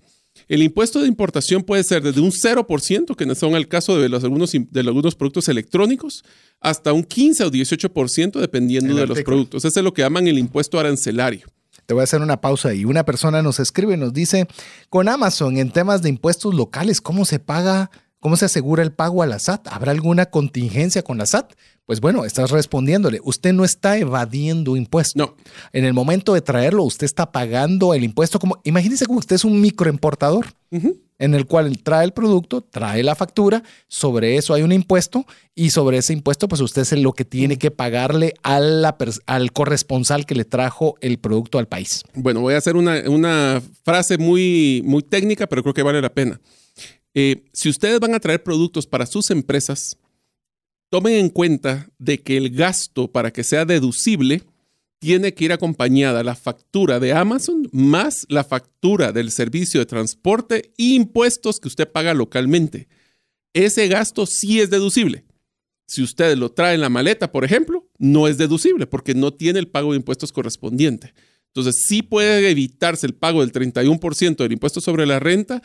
El 0.50 0.62
impuesto 0.62 1.00
de 1.00 1.08
importación 1.08 1.64
puede 1.64 1.86
ser 1.86 2.04
desde 2.04 2.20
un 2.20 2.32
0%, 2.32 3.16
que 3.16 3.34
son 3.34 3.56
el 3.56 3.70
caso 3.70 3.98
de, 3.98 4.10
los, 4.10 4.26
algunos, 4.26 4.52
de 4.52 4.80
algunos 4.82 5.16
productos 5.16 5.48
electrónicos, 5.48 6.26
hasta 6.60 6.92
un 6.92 7.06
15 7.06 7.46
o 7.46 7.50
18% 7.50 8.42
dependiendo 8.42 8.92
El 8.92 8.98
de 8.98 9.08
los 9.08 9.22
productos. 9.22 9.64
Ese 9.64 9.80
es 9.80 9.84
lo 9.86 9.94
que 9.94 10.02
llaman 10.02 10.28
el 10.28 10.38
impuesto 10.38 10.78
arancelario. 10.78 11.48
Te 11.86 11.94
voy 11.94 12.02
a 12.02 12.04
hacer 12.04 12.20
una 12.20 12.42
pausa 12.42 12.74
y 12.74 12.84
una 12.84 13.06
persona 13.06 13.42
nos 13.42 13.62
escribe 13.62 13.94
y 13.94 13.98
nos 13.98 14.12
dice, 14.12 14.48
con 14.90 15.08
Amazon 15.08 15.56
en 15.56 15.72
temas 15.72 16.02
de 16.02 16.10
impuestos 16.10 16.54
locales, 16.54 17.00
¿cómo 17.00 17.24
se 17.24 17.40
paga? 17.40 17.90
¿Cómo 18.28 18.36
se 18.36 18.44
asegura 18.44 18.84
el 18.84 18.92
pago 18.92 19.24
a 19.24 19.26
la 19.26 19.40
SAT? 19.40 19.70
¿Habrá 19.70 19.94
alguna 19.94 20.26
contingencia 20.26 21.02
con 21.02 21.18
la 21.18 21.26
SAT? 21.26 21.54
Pues 21.86 22.02
bueno, 22.02 22.26
estás 22.26 22.52
respondiéndole, 22.52 23.22
usted 23.24 23.54
no 23.54 23.64
está 23.64 23.98
evadiendo 23.98 24.76
impuestos. 24.76 25.16
No, 25.16 25.38
En 25.72 25.86
el 25.86 25.94
momento 25.94 26.34
de 26.34 26.42
traerlo, 26.42 26.84
usted 26.84 27.06
está 27.06 27.32
pagando 27.32 27.94
el 27.94 28.04
impuesto 28.04 28.38
como, 28.38 28.60
imagínese 28.66 29.06
como 29.06 29.20
usted 29.20 29.38
es 29.38 29.46
un 29.46 29.62
microimportador 29.62 30.48
en 31.20 31.34
el 31.36 31.46
cual 31.46 31.82
trae 31.82 32.04
el 32.04 32.12
producto, 32.12 32.60
trae 32.60 33.02
la 33.02 33.16
factura, 33.16 33.64
sobre 33.88 34.36
eso 34.36 34.54
hay 34.54 34.62
un 34.64 34.74
impuesto 34.74 35.26
y 35.56 35.70
sobre 35.70 36.00
ese 36.00 36.12
impuesto 36.12 36.50
pues 36.50 36.60
usted 36.60 36.82
es 36.82 36.92
lo 36.92 37.14
que 37.14 37.24
tiene 37.24 37.58
que 37.58 37.72
pagarle 37.72 38.34
a 38.44 38.60
la 38.60 38.98
pers- 38.98 39.22
al 39.26 39.54
corresponsal 39.54 40.26
que 40.26 40.36
le 40.36 40.44
trajo 40.44 40.96
el 41.00 41.18
producto 41.18 41.60
al 41.60 41.70
país. 41.70 42.04
Bueno, 42.14 42.42
voy 42.42 42.56
a 42.56 42.58
hacer 42.58 42.76
una, 42.76 43.04
una 43.08 43.62
frase 43.86 44.18
muy, 44.18 44.82
muy 44.84 45.02
técnica, 45.02 45.48
pero 45.48 45.64
creo 45.64 45.74
que 45.74 45.84
vale 45.84 46.02
la 46.02 46.10
pena. 46.14 46.42
Eh, 47.20 47.46
si 47.52 47.68
ustedes 47.68 48.00
van 48.00 48.14
a 48.14 48.20
traer 48.20 48.44
productos 48.44 48.86
para 48.86 49.08
sus 49.08 49.32
empresas, 49.32 49.98
tomen 50.92 51.16
en 51.16 51.30
cuenta 51.30 51.90
de 51.98 52.20
que 52.20 52.38
el 52.38 52.52
gasto 52.52 53.12
para 53.12 53.34
que 53.34 53.44
sea 53.44 53.66
deducible 53.66 54.44
tiene 55.00 55.34
que 55.34 55.46
ir 55.46 55.52
acompañada 55.52 56.22
la 56.22 56.36
factura 56.36 57.00
de 57.00 57.14
Amazon 57.14 57.68
más 57.72 58.28
la 58.30 58.44
factura 58.44 59.14
del 59.14 59.32
servicio 59.32 59.80
de 59.80 59.88
transporte 59.88 60.72
e 60.78 60.94
impuestos 60.94 61.60
que 61.60 61.70
usted 61.70 61.92
paga 61.92 62.14
localmente. 62.14 62.88
Ese 63.52 63.88
gasto 63.88 64.28
sí 64.28 64.62
es 64.62 64.70
deducible. 64.70 65.26
Si 65.88 66.04
usted 66.04 66.38
lo 66.38 66.52
trae 66.52 66.76
en 66.76 66.82
la 66.82 66.90
maleta, 66.90 67.32
por 67.32 67.44
ejemplo, 67.44 67.90
no 67.98 68.28
es 68.28 68.38
deducible 68.38 68.86
porque 68.86 69.16
no 69.16 69.34
tiene 69.34 69.58
el 69.58 69.70
pago 69.70 69.94
de 69.94 69.98
impuestos 69.98 70.32
correspondiente. 70.32 71.16
Entonces, 71.48 71.84
sí 71.88 72.04
puede 72.04 72.48
evitarse 72.52 73.08
el 73.08 73.16
pago 73.16 73.42
del 73.42 73.52
31% 73.52 74.36
del 74.36 74.52
impuesto 74.52 74.82
sobre 74.82 75.08
la 75.08 75.20
renta 75.20 75.64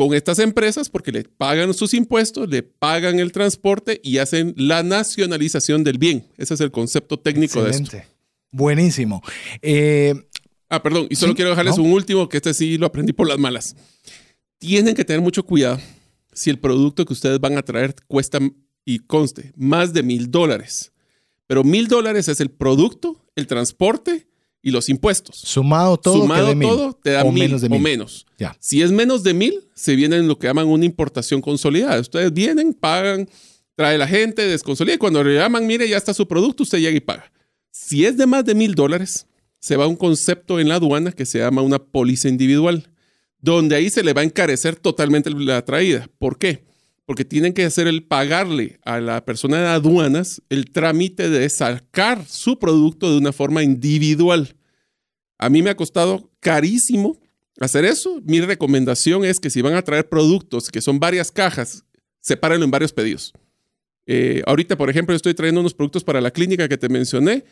con 0.00 0.14
estas 0.14 0.38
empresas 0.38 0.88
porque 0.88 1.12
le 1.12 1.24
pagan 1.24 1.74
sus 1.74 1.92
impuestos, 1.92 2.48
le 2.48 2.62
pagan 2.62 3.20
el 3.20 3.32
transporte 3.32 4.00
y 4.02 4.16
hacen 4.16 4.54
la 4.56 4.82
nacionalización 4.82 5.84
del 5.84 5.98
bien. 5.98 6.26
Ese 6.38 6.54
es 6.54 6.60
el 6.62 6.70
concepto 6.70 7.18
técnico 7.18 7.62
de 7.62 7.72
esto. 7.72 7.98
Buenísimo. 8.50 9.22
Eh, 9.60 10.14
Ah, 10.70 10.82
perdón, 10.82 11.06
y 11.10 11.16
solo 11.16 11.32
Sí, 11.32 11.36
quiero 11.36 11.50
dejarles 11.50 11.76
¿no? 11.76 11.82
un 11.82 11.92
último, 11.92 12.30
que 12.30 12.38
este 12.38 12.54
sí 12.54 12.78
lo 12.78 12.86
aprendí 12.86 13.12
por 13.12 13.28
las 13.28 13.38
malas. 13.38 13.76
Tienen 14.56 14.94
que 14.94 15.04
tener 15.04 15.20
mucho 15.20 15.44
cuidado 15.44 15.78
si 16.32 16.48
el 16.48 16.58
producto 16.58 17.04
que 17.04 17.12
ustedes 17.12 17.38
van 17.38 17.58
a 17.58 17.62
traer 17.62 17.94
cuesta, 18.06 18.38
y 18.86 19.00
conste, 19.00 19.52
más 19.54 19.92
de 19.92 20.02
mil 20.02 20.30
dólares. 20.30 20.92
Pero 21.46 21.62
mil 21.62 21.88
dólares 21.88 22.28
es 22.28 22.40
el 22.40 22.50
producto, 22.50 23.22
el 23.36 23.46
transporte 23.46 24.28
y 24.62 24.70
los 24.70 24.88
impuestos. 24.88 25.36
sumado 25.36 25.96
todo, 25.96 26.14
que 26.14 26.20
Sumado 26.20 26.54
mil. 26.54 26.68
todo, 26.68 26.92
te 26.92 27.10
da 27.10 27.22
o 27.22 27.32
mil 27.32 27.44
menos 27.44 27.60
de 27.62 27.68
o 27.68 27.78
menos. 27.78 28.26
Ya. 28.38 28.56
Si 28.60 28.82
es 28.82 28.92
menos 28.92 29.22
de 29.22 29.34
mil, 29.34 29.60
se 29.74 29.96
viene 29.96 30.16
en 30.16 30.28
lo 30.28 30.38
que 30.38 30.46
llaman 30.46 30.66
una 30.68 30.84
importación 30.84 31.40
consolidada. 31.40 32.00
Ustedes 32.00 32.32
vienen, 32.32 32.74
pagan, 32.74 33.28
trae 33.74 33.96
la 33.96 34.06
gente, 34.06 34.46
desconsolida 34.46 34.94
y 34.94 34.98
cuando 34.98 35.24
le 35.24 35.34
llaman, 35.36 35.66
mire, 35.66 35.88
ya 35.88 35.96
está 35.96 36.12
su 36.12 36.28
producto, 36.28 36.62
usted 36.62 36.78
llega 36.78 36.96
y 36.96 37.00
paga. 37.00 37.32
Si 37.70 38.04
es 38.04 38.16
de 38.16 38.26
más 38.26 38.44
de 38.44 38.54
mil 38.54 38.74
dólares, 38.74 39.26
se 39.58 39.76
va 39.76 39.84
a 39.84 39.88
un 39.88 39.96
concepto 39.96 40.60
en 40.60 40.68
la 40.68 40.76
aduana 40.76 41.12
que 41.12 41.26
se 41.26 41.38
llama 41.38 41.62
una 41.62 41.78
póliza 41.78 42.28
individual, 42.28 42.90
donde 43.38 43.76
ahí 43.76 43.88
se 43.88 44.02
le 44.02 44.12
va 44.12 44.20
a 44.20 44.24
encarecer 44.24 44.76
totalmente 44.76 45.30
la 45.30 45.64
traída. 45.64 46.08
¿Por 46.18 46.38
qué? 46.38 46.64
Porque 47.10 47.24
tienen 47.24 47.54
que 47.54 47.64
hacer 47.64 47.88
el 47.88 48.04
pagarle 48.04 48.78
a 48.84 49.00
la 49.00 49.24
persona 49.24 49.60
de 49.60 49.66
aduanas 49.66 50.40
el 50.48 50.70
trámite 50.70 51.28
de 51.28 51.50
sacar 51.50 52.24
su 52.28 52.56
producto 52.56 53.10
de 53.10 53.18
una 53.18 53.32
forma 53.32 53.64
individual. 53.64 54.54
A 55.36 55.50
mí 55.50 55.60
me 55.60 55.70
ha 55.70 55.76
costado 55.76 56.30
carísimo 56.38 57.20
hacer 57.58 57.84
eso. 57.84 58.20
Mi 58.22 58.40
recomendación 58.40 59.24
es 59.24 59.40
que 59.40 59.50
si 59.50 59.60
van 59.60 59.74
a 59.74 59.82
traer 59.82 60.08
productos 60.08 60.70
que 60.70 60.80
son 60.80 61.00
varias 61.00 61.32
cajas, 61.32 61.84
sepárenlo 62.20 62.64
en 62.64 62.70
varios 62.70 62.92
pedidos. 62.92 63.32
Eh, 64.06 64.44
ahorita, 64.46 64.78
por 64.78 64.88
ejemplo, 64.88 65.16
estoy 65.16 65.34
trayendo 65.34 65.62
unos 65.62 65.74
productos 65.74 66.04
para 66.04 66.20
la 66.20 66.30
clínica 66.30 66.68
que 66.68 66.78
te 66.78 66.88
mencioné 66.88 67.42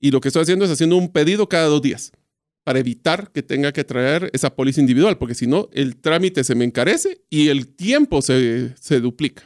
y 0.00 0.12
lo 0.12 0.20
que 0.20 0.28
estoy 0.28 0.42
haciendo 0.42 0.64
es 0.64 0.70
haciendo 0.70 0.94
un 0.94 1.10
pedido 1.10 1.48
cada 1.48 1.66
dos 1.66 1.82
días 1.82 2.12
para 2.68 2.80
evitar 2.80 3.30
que 3.32 3.42
tenga 3.42 3.72
que 3.72 3.82
traer 3.82 4.28
esa 4.34 4.54
póliza 4.54 4.82
individual, 4.82 5.16
porque 5.16 5.34
si 5.34 5.46
no, 5.46 5.70
el 5.72 5.96
trámite 5.96 6.44
se 6.44 6.54
me 6.54 6.66
encarece 6.66 7.22
y 7.30 7.48
el 7.48 7.66
tiempo 7.66 8.20
se, 8.20 8.74
se 8.78 9.00
duplica. 9.00 9.42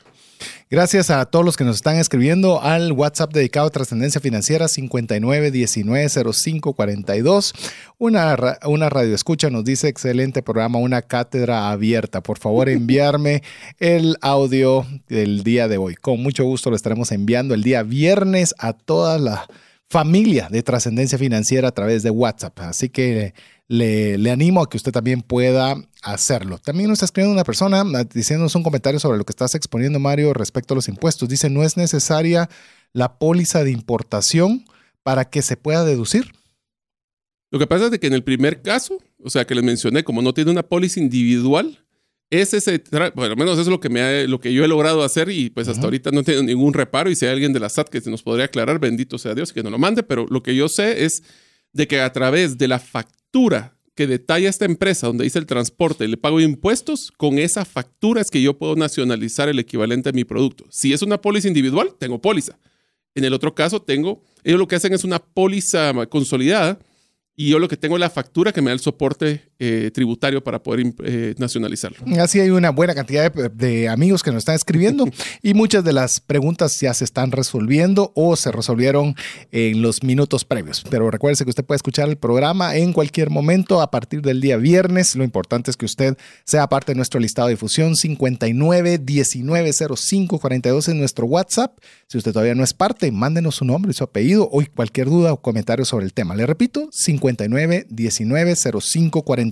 Gracias 0.69 1.09
a 1.09 1.25
todos 1.27 1.45
los 1.45 1.57
que 1.57 1.63
nos 1.63 1.77
están 1.77 1.99
escribiendo 1.99 2.61
al 2.61 2.91
WhatsApp 2.91 3.33
dedicado 3.33 3.69
a 3.69 3.71
Trascendencia 3.71 4.21
Financiera 4.21 4.67
59190542. 4.67 7.53
Una, 7.99 8.59
una 8.65 8.91
radio 8.91 9.15
escucha 9.15 9.51
nos 9.51 9.65
dice, 9.65 9.87
excelente 9.87 10.43
programa, 10.43 10.81
una 10.81 11.03
cátedra 11.03 11.71
abierta. 11.71 12.25
Por 12.25 12.41
favor, 12.41 12.69
enviarme 12.69 13.45
el 13.79 14.17
audio 14.21 14.85
del 15.09 15.45
día 15.45 15.69
de 15.69 15.77
hoy. 15.77 15.95
Con 15.95 16.21
mucho 16.25 16.43
gusto 16.43 16.71
lo 16.71 16.77
estaremos 16.77 17.13
enviando 17.13 17.55
el 17.55 17.63
día 17.63 17.85
viernes 17.85 18.53
a 18.59 18.73
toda 18.73 19.21
la 19.21 19.47
familia 19.93 20.49
de 20.51 20.63
trascendencia 20.63 21.19
financiera 21.19 21.69
a 21.69 21.73
través 21.73 22.03
de 22.03 22.09
WhatsApp. 22.09 22.59
Así 22.61 22.89
que 22.89 23.35
le, 23.69 24.31
animo 24.31 24.63
a 24.63 24.71
que 24.71 24.79
usted 24.79 24.91
también 24.91 25.21
pueda 25.21 25.77
hacerlo. 26.03 26.57
También 26.57 26.89
nos 26.89 26.97
está 26.97 27.05
escribiendo 27.05 27.35
una 27.35 27.45
persona 27.45 27.83
ah, 27.83 28.05
diciéndonos 28.05 28.55
un 28.55 28.63
comentario 28.63 28.99
sobre 28.99 29.19
lo 29.19 29.25
que 29.25 29.33
estás 29.33 29.55
exponiendo, 29.55 29.99
Mario, 29.99 30.33
respecto 30.33 30.73
a 30.73 30.77
los 30.77 30.89
impuestos. 30.89 31.29
Dice, 31.29 31.51
no 31.51 31.63
es 31.63 31.77
necesaria 31.77 32.49
la 32.95 33.19
póliza 33.19 33.65
de 33.65 33.71
importación 33.71 34.65
para 35.03 35.29
que 35.29 35.43
se 35.43 35.59
pueda 35.59 35.85
deducir. 35.85 36.33
Lo 37.51 37.59
que 37.59 37.67
pasa 37.67 37.89
es 37.93 37.99
que 37.99 38.07
en 38.07 38.15
el 38.15 38.25
primer 38.25 38.63
caso, 38.63 38.97
o 39.23 39.29
sea, 39.29 39.47
que 39.47 39.55
les 39.55 39.63
mencioné, 39.63 40.05
como 40.05 40.23
no 40.23 40.33
tiene 40.33 40.53
una 40.53 40.63
póliza 40.63 41.01
individual, 41.01 41.85
es 42.33 42.55
ese, 42.55 42.83
bueno, 43.15 43.33
al 43.33 43.37
menos 43.37 43.53
eso 43.53 43.61
es 43.61 43.69
lo 43.69 43.79
que, 43.79 43.91
me 43.91 44.27
lo 44.27 44.41
que 44.41 44.55
yo 44.55 44.65
he 44.65 44.69
logrado 44.69 45.05
hacer 45.05 45.29
y 45.29 45.51
pues 45.51 45.69
hasta 45.69 45.83
ahorita 45.83 46.11
no 46.13 46.23
tengo 46.23 46.43
ningún 46.43 46.73
reparo 46.73 47.11
y 47.11 47.15
si 47.15 47.27
hay 47.27 47.33
alguien 47.33 47.53
de 47.53 47.61
la 47.61 47.69
SAT 47.69 47.91
que 47.91 48.01
se 48.01 48.11
nos 48.11 48.23
podría 48.23 48.47
aclarar, 48.47 48.79
bendito 48.79 49.19
sea 49.19 49.35
Dios 49.35 49.53
que 49.53 49.63
nos 49.63 49.71
lo 49.71 49.79
mande, 49.79 50.03
pero 50.03 50.27
lo 50.31 50.43
que 50.43 50.57
yo 50.57 50.71
sé 50.71 51.05
es 51.05 51.23
de 51.75 51.87
que 51.87 52.01
a 52.01 52.11
través 52.11 52.57
de 52.57 52.69
la 52.69 52.79
factura 52.79 53.77
que 53.95 54.07
detalla 54.07 54.49
esta 54.49 54.65
empresa 54.65 55.09
donde 55.09 55.25
dice 55.25 55.39
el 55.39 55.45
transporte, 55.45 56.09
le 56.09 56.17
pago 56.17 56.41
impuestos, 56.41 57.13
con 57.13 57.39
esa 57.39 57.67
factura 57.67 58.23
es 58.23 58.31
que 58.31 58.41
yo 58.41 58.57
puedo 58.57 58.77
nacionalizar 58.77 59.51
el 59.51 59.59
equivalente 59.59 60.09
a 60.09 60.13
mi 60.13 60.25
producto. 60.25 60.65
Si 60.71 60.95
es 60.95 61.03
una 61.03 61.21
póliza 61.21 61.49
individual, 61.49 61.95
tengo 61.99 62.19
póliza. 62.19 62.59
En 63.15 63.25
el 63.25 63.35
otro 63.35 63.55
caso, 63.55 63.83
tengo, 63.83 64.23
ellos 64.43 64.59
lo 64.59 64.67
que 64.67 64.77
hacen 64.77 64.95
es 64.95 65.05
una 65.05 65.19
póliza 65.19 65.93
consolidada 66.07 66.79
y 67.37 67.51
yo 67.51 67.59
lo 67.59 67.69
que 67.69 67.77
tengo 67.77 67.97
es 67.97 68.01
la 68.01 68.09
factura 68.09 68.53
que 68.53 68.63
me 68.63 68.71
da 68.71 68.75
el 68.75 68.81
soporte 68.81 69.52
eh, 69.65 69.93
tributario 69.93 70.43
para 70.43 70.61
poder 70.61 70.93
eh, 71.05 71.37
nacionalizarlo. 71.39 71.99
Así 72.21 72.41
hay 72.41 72.51
una 72.51 72.71
buena 72.71 72.97
cantidad 72.97 73.33
de, 73.33 73.89
amigos 73.89 74.25
que 74.25 74.33
nos 74.33 74.39
están 74.39 74.57
escribiendo 74.57 75.05
y 75.43 75.55
muchas 75.55 75.85
de 75.85 75.93
las 75.93 76.19
preguntas 76.19 76.81
ya 76.81 76.93
se 76.95 77.05
están 77.05 77.31
resolviendo 77.31 78.11
o 78.17 78.35
se 78.35 78.51
resolvieron 78.51 79.15
en 79.53 79.81
los 79.81 80.03
minutos 80.03 80.45
previos. 80.45 80.83
Pero 80.91 81.13
recuerde 81.13 81.45
que 81.45 81.51
usted 81.51 81.65
puede 81.65 81.77
escuchar 81.77 82.09
el 82.09 82.17
programa 82.17 82.75
en 82.75 82.93
cualquier 82.93 83.31
momento 83.31 83.81
a 83.81 83.93
partir 83.93 84.21
del 84.21 84.41
día 84.41 84.57
viernes. 84.57 85.15
Lo 85.15 85.23
importante 85.23 85.71
es 85.71 85.77
que 85.77 85.85
usted 85.85 86.17
sea 86.43 86.67
parte 86.67 86.91
de 86.91 86.97
nuestro 86.97 87.21
listado 87.21 87.47
de 87.47 87.55
difusión 87.55 87.95
59 87.95 88.99
19 88.99 89.73
05 89.73 90.41
42 90.41 90.89
en 90.89 90.99
nuestro 90.99 91.27
WhatsApp. 91.27 91.79
Si 92.09 92.19
usted 92.19 92.33
todavía 92.33 92.57
no 92.57 92.65
es 92.65 92.75
parte, 92.75 93.13
mándenos 93.13 93.55
su 93.55 93.65
nombre 93.65 93.93
y 93.93 93.95
su 93.95 94.03
apellido 94.03 94.49
o 94.51 94.61
cualquier 94.75 95.07
duda 95.07 95.33
o 95.33 95.41
comentario 95.41 95.85
sobre 95.85 96.05
el 96.05 96.13
tema. 96.13 96.35
Le 96.35 96.47
repito, 96.47 96.89
59 96.91 97.87
19 97.89 98.57
05 98.57 99.23
42. 99.23 99.52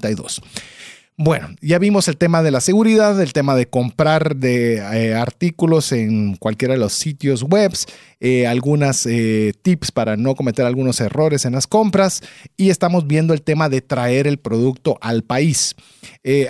Bueno, 1.23 1.51
ya 1.61 1.79
vimos 1.79 2.09
el 2.09 2.17
tema 2.17 2.43
de 2.43 2.51
la 2.51 2.63
seguridad, 2.63 3.21
el 3.21 3.35
tema 3.35 3.55
de 3.55 3.67
comprar 3.67 4.37
de 4.37 4.77
eh, 4.77 5.15
artículos 5.15 5.93
en 5.93 6.35
cualquiera 6.37 6.73
de 6.73 6.81
los 6.81 6.95
sitios 6.95 7.43
web, 7.43 7.75
eh, 8.21 8.47
algunas 8.47 9.05
eh, 9.05 9.53
tips 9.61 9.93
para 9.93 10.17
no 10.17 10.35
cometer 10.35 10.65
algunos 10.65 10.99
errores 10.99 11.45
en 11.45 11.53
las 11.53 11.67
compras 11.67 12.23
y 12.57 12.71
estamos 12.71 13.07
viendo 13.07 13.35
el 13.35 13.43
tema 13.43 13.69
de 13.69 13.83
traer 13.83 14.27
el 14.27 14.39
producto 14.39 14.97
al 15.03 15.23
país. 15.23 15.75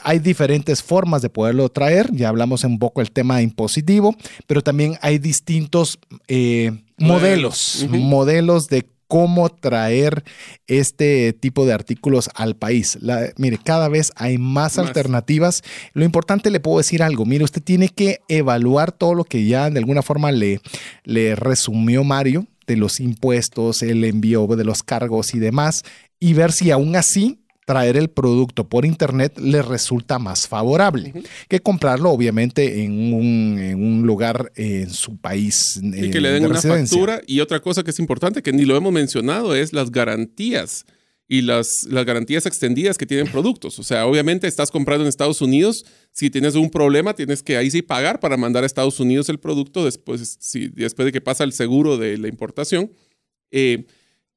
hay 0.05 0.21
diferentes 0.21 0.85
formas 0.85 1.21
de 1.21 1.31
poderlo 1.31 1.69
traer, 1.69 2.09
ya 2.13 2.29
hablamos 2.29 2.63
un 2.63 2.79
poco 2.79 3.01
del 3.01 3.11
tema 3.11 3.43
impositivo, 3.43 4.15
pero 4.47 4.63
también 4.63 4.97
hay 5.03 5.19
distintos 5.19 5.99
modelos, 6.97 7.89
modelos 7.89 8.69
de 8.69 8.87
cómo 9.11 9.49
traer 9.49 10.23
este 10.69 11.33
tipo 11.33 11.67
de 11.67 11.73
artículos 11.73 12.31
al 12.37 12.55
país. 12.55 12.97
mire, 13.37 13.59
cada 13.63 13.89
vez 13.89 14.13
hay 14.15 14.39
más, 14.39 14.79
alternativas. 14.79 15.63
Lo 15.95 16.05
importante 16.05 16.49
le 16.49 16.61
puedo 16.61 16.79
decir 16.79 17.03
algo, 17.03 17.27
mire, 17.27 17.43
usted 17.43 17.61
tiene 17.61 17.89
que 17.89 18.21
evaluar 18.29 18.93
todo 18.93 19.15
lo 19.15 19.25
que 19.25 19.45
ya 19.45 19.69
de 19.69 19.81
alguna 19.81 20.03
forma 20.03 20.31
le, 20.31 20.61
le 21.03 21.35
resumió 21.35 22.05
Mario 22.05 22.47
de 22.69 22.77
los 22.77 23.01
impuestos, 23.01 23.83
el 23.83 24.05
envío 24.05 24.47
de 24.47 24.63
los 24.63 24.85
cargos 24.85 25.35
y 25.35 25.41
demás, 25.41 25.83
y 26.21 26.35
ver 26.35 26.53
si 26.53 26.71
aún 26.71 26.95
así 26.95 27.41
traer 27.71 27.97
el 27.97 28.11
producto 28.11 28.69
por 28.69 28.85
internet 28.85 29.39
le 29.39 29.63
resulta 29.63 30.19
más 30.19 30.49
favorable 30.49 31.13
que 31.47 31.61
comprarlo 31.61 32.11
obviamente 32.11 32.83
en 32.83 33.15
un, 33.15 34.03
lugar 34.05 34.51
en 34.57 34.91
su 34.91 35.19
país. 35.19 35.81
Y 35.81 36.11
que 36.11 36.21
le 36.21 36.33
den 36.33 36.47
una 36.47 36.61
factura. 36.61 37.23
Y 37.29 37.39
otra 37.39 37.61
cosa 37.61 37.85
que 37.85 37.93
es 37.93 38.01
importante, 38.01 38.43
que 38.43 38.53
ni 38.53 38.65
lo 38.65 38.77
hemos 38.77 38.93
mencionado, 38.93 39.55
es 39.55 39.73
las 39.73 39.93
garantías 39.93 40.85
y 41.29 41.43
las, 41.43 41.85
las 41.89 42.05
garantías 42.05 42.45
extendidas 42.45 42.99
que 42.99 43.07
tienen 43.07 43.29
productos. 43.29 43.79
O 43.79 43.85
sea, 43.85 44.05
obviamente 44.05 44.49
estás 44.49 44.73
comprando 44.73 45.05
en 45.05 45.09
Estados 45.09 45.41
Unidos, 45.41 45.87
si 46.11 46.29
tienes 46.29 46.57
un 46.57 46.71
problema, 46.71 47.15
tienes 47.15 47.41
que 47.41 47.57
ahí 47.57 47.71
sí 47.71 47.83
pagar 47.83 48.19
para 48.19 48.37
mandar 48.37 48.65
a 48.65 48.67
Estados 48.67 48.99
Unidos 48.99 49.29
el 49.29 49.39
producto 49.39 49.85
después, 49.85 50.39
si, 50.41 50.71
después 50.71 51.07
de 51.07 51.13
que 51.13 51.21
pasa 51.21 51.45
el 51.45 51.53
seguro 51.53 51.99
de 51.99 52.19
la 52.19 52.27
importación. 52.27 52.91
Eh, 53.53 53.87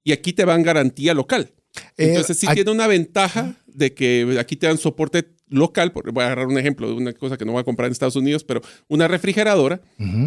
y 0.03 0.11
aquí 0.11 0.33
te 0.33 0.45
van 0.45 0.61
garantía 0.61 1.15
local. 1.15 1.51
Eh, 1.97 2.09
Entonces 2.09 2.37
sí 2.37 2.47
tiene 2.53 2.71
una 2.71 2.87
ventaja 2.87 3.55
de 3.67 3.93
que 3.93 4.37
aquí 4.39 4.55
te 4.55 4.67
dan 4.67 4.77
soporte 4.77 5.33
local, 5.49 5.91
voy 5.93 6.23
a 6.23 6.27
agarrar 6.27 6.47
un 6.47 6.57
ejemplo 6.57 6.87
de 6.87 6.93
una 6.93 7.13
cosa 7.13 7.37
que 7.37 7.45
no 7.45 7.51
voy 7.51 7.61
a 7.61 7.63
comprar 7.63 7.87
en 7.87 7.91
Estados 7.91 8.15
Unidos, 8.15 8.43
pero 8.43 8.61
una 8.87 9.07
refrigeradora, 9.07 9.81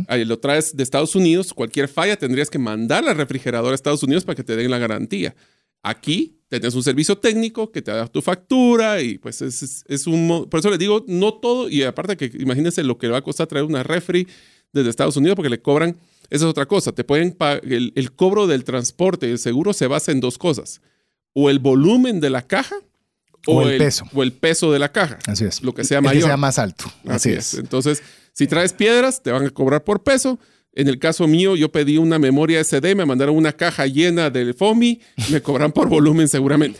ahí 0.08 0.24
lo 0.24 0.38
traes 0.38 0.76
de 0.76 0.82
Estados 0.82 1.16
Unidos, 1.16 1.52
cualquier 1.52 1.88
falla 1.88 2.16
tendrías 2.16 2.48
que 2.48 2.58
mandar 2.58 3.02
la 3.02 3.12
refrigeradora 3.12 3.72
a 3.72 3.74
Estados 3.74 4.02
Unidos 4.02 4.24
para 4.24 4.36
que 4.36 4.44
te 4.44 4.56
den 4.56 4.70
la 4.70 4.78
garantía. 4.78 5.34
Aquí 5.82 6.38
tenés 6.48 6.74
un 6.74 6.82
servicio 6.82 7.18
técnico 7.18 7.72
que 7.72 7.82
te 7.82 7.90
da 7.90 8.06
tu 8.06 8.22
factura 8.22 9.00
y 9.02 9.18
pues 9.18 9.42
es, 9.42 9.84
es, 9.86 10.06
un... 10.06 10.46
Por 10.48 10.60
eso 10.60 10.70
les 10.70 10.78
digo, 10.78 11.04
no 11.08 11.34
todo, 11.34 11.68
y 11.68 11.82
aparte 11.82 12.16
que 12.16 12.30
imagínense 12.38 12.84
lo 12.84 12.98
que 12.98 13.08
va 13.08 13.18
a 13.18 13.22
costar 13.22 13.46
traer 13.48 13.64
una 13.64 13.82
refri 13.82 14.28
desde 14.72 14.90
Estados 14.90 15.16
Unidos 15.16 15.34
porque 15.34 15.50
le 15.50 15.60
cobran, 15.60 15.96
esa 16.30 16.44
es 16.44 16.50
otra 16.50 16.66
cosa, 16.66 16.92
te 16.92 17.02
pueden 17.02 17.36
el, 17.62 17.92
el 17.96 18.12
cobro 18.12 18.46
del 18.46 18.64
transporte 18.64 19.26
y 19.26 19.30
el 19.30 19.38
seguro 19.38 19.72
se 19.72 19.86
basa 19.88 20.12
en 20.12 20.20
dos 20.20 20.38
cosas 20.38 20.80
o 21.38 21.50
el 21.50 21.58
volumen 21.58 22.18
de 22.18 22.30
la 22.30 22.40
caja 22.40 22.76
o, 23.46 23.60
el, 23.60 23.76
peso. 23.76 24.06
O 24.14 24.22
el 24.22 24.32
peso 24.32 24.72
de 24.72 24.78
la 24.78 24.90
caja. 24.90 25.18
Así 25.26 25.44
es. 25.44 25.62
Lo 25.62 25.74
que 25.74 25.84
sea 25.84 26.00
mayor. 26.00 26.22
Que 26.22 26.28
sea 26.28 26.36
más 26.38 26.58
alto. 26.58 26.86
Así, 27.06 27.30
es. 27.30 27.54
Entonces, 27.54 28.02
si 28.32 28.46
traes 28.46 28.72
piedras, 28.72 29.22
te 29.22 29.30
van 29.30 29.44
a 29.44 29.50
cobrar 29.50 29.84
por 29.84 30.02
peso. 30.02 30.38
En 30.76 30.88
el 30.88 30.98
caso 30.98 31.26
mío, 31.26 31.56
yo 31.56 31.72
pedí 31.72 31.96
una 31.96 32.18
memoria 32.18 32.62
SD, 32.62 32.94
me 32.94 33.06
mandaron 33.06 33.34
una 33.34 33.52
caja 33.52 33.86
llena 33.86 34.28
de 34.28 34.52
FOMI, 34.52 35.00
me 35.30 35.40
cobran 35.40 35.72
por 35.72 35.88
volumen 35.88 36.28
seguramente. 36.28 36.78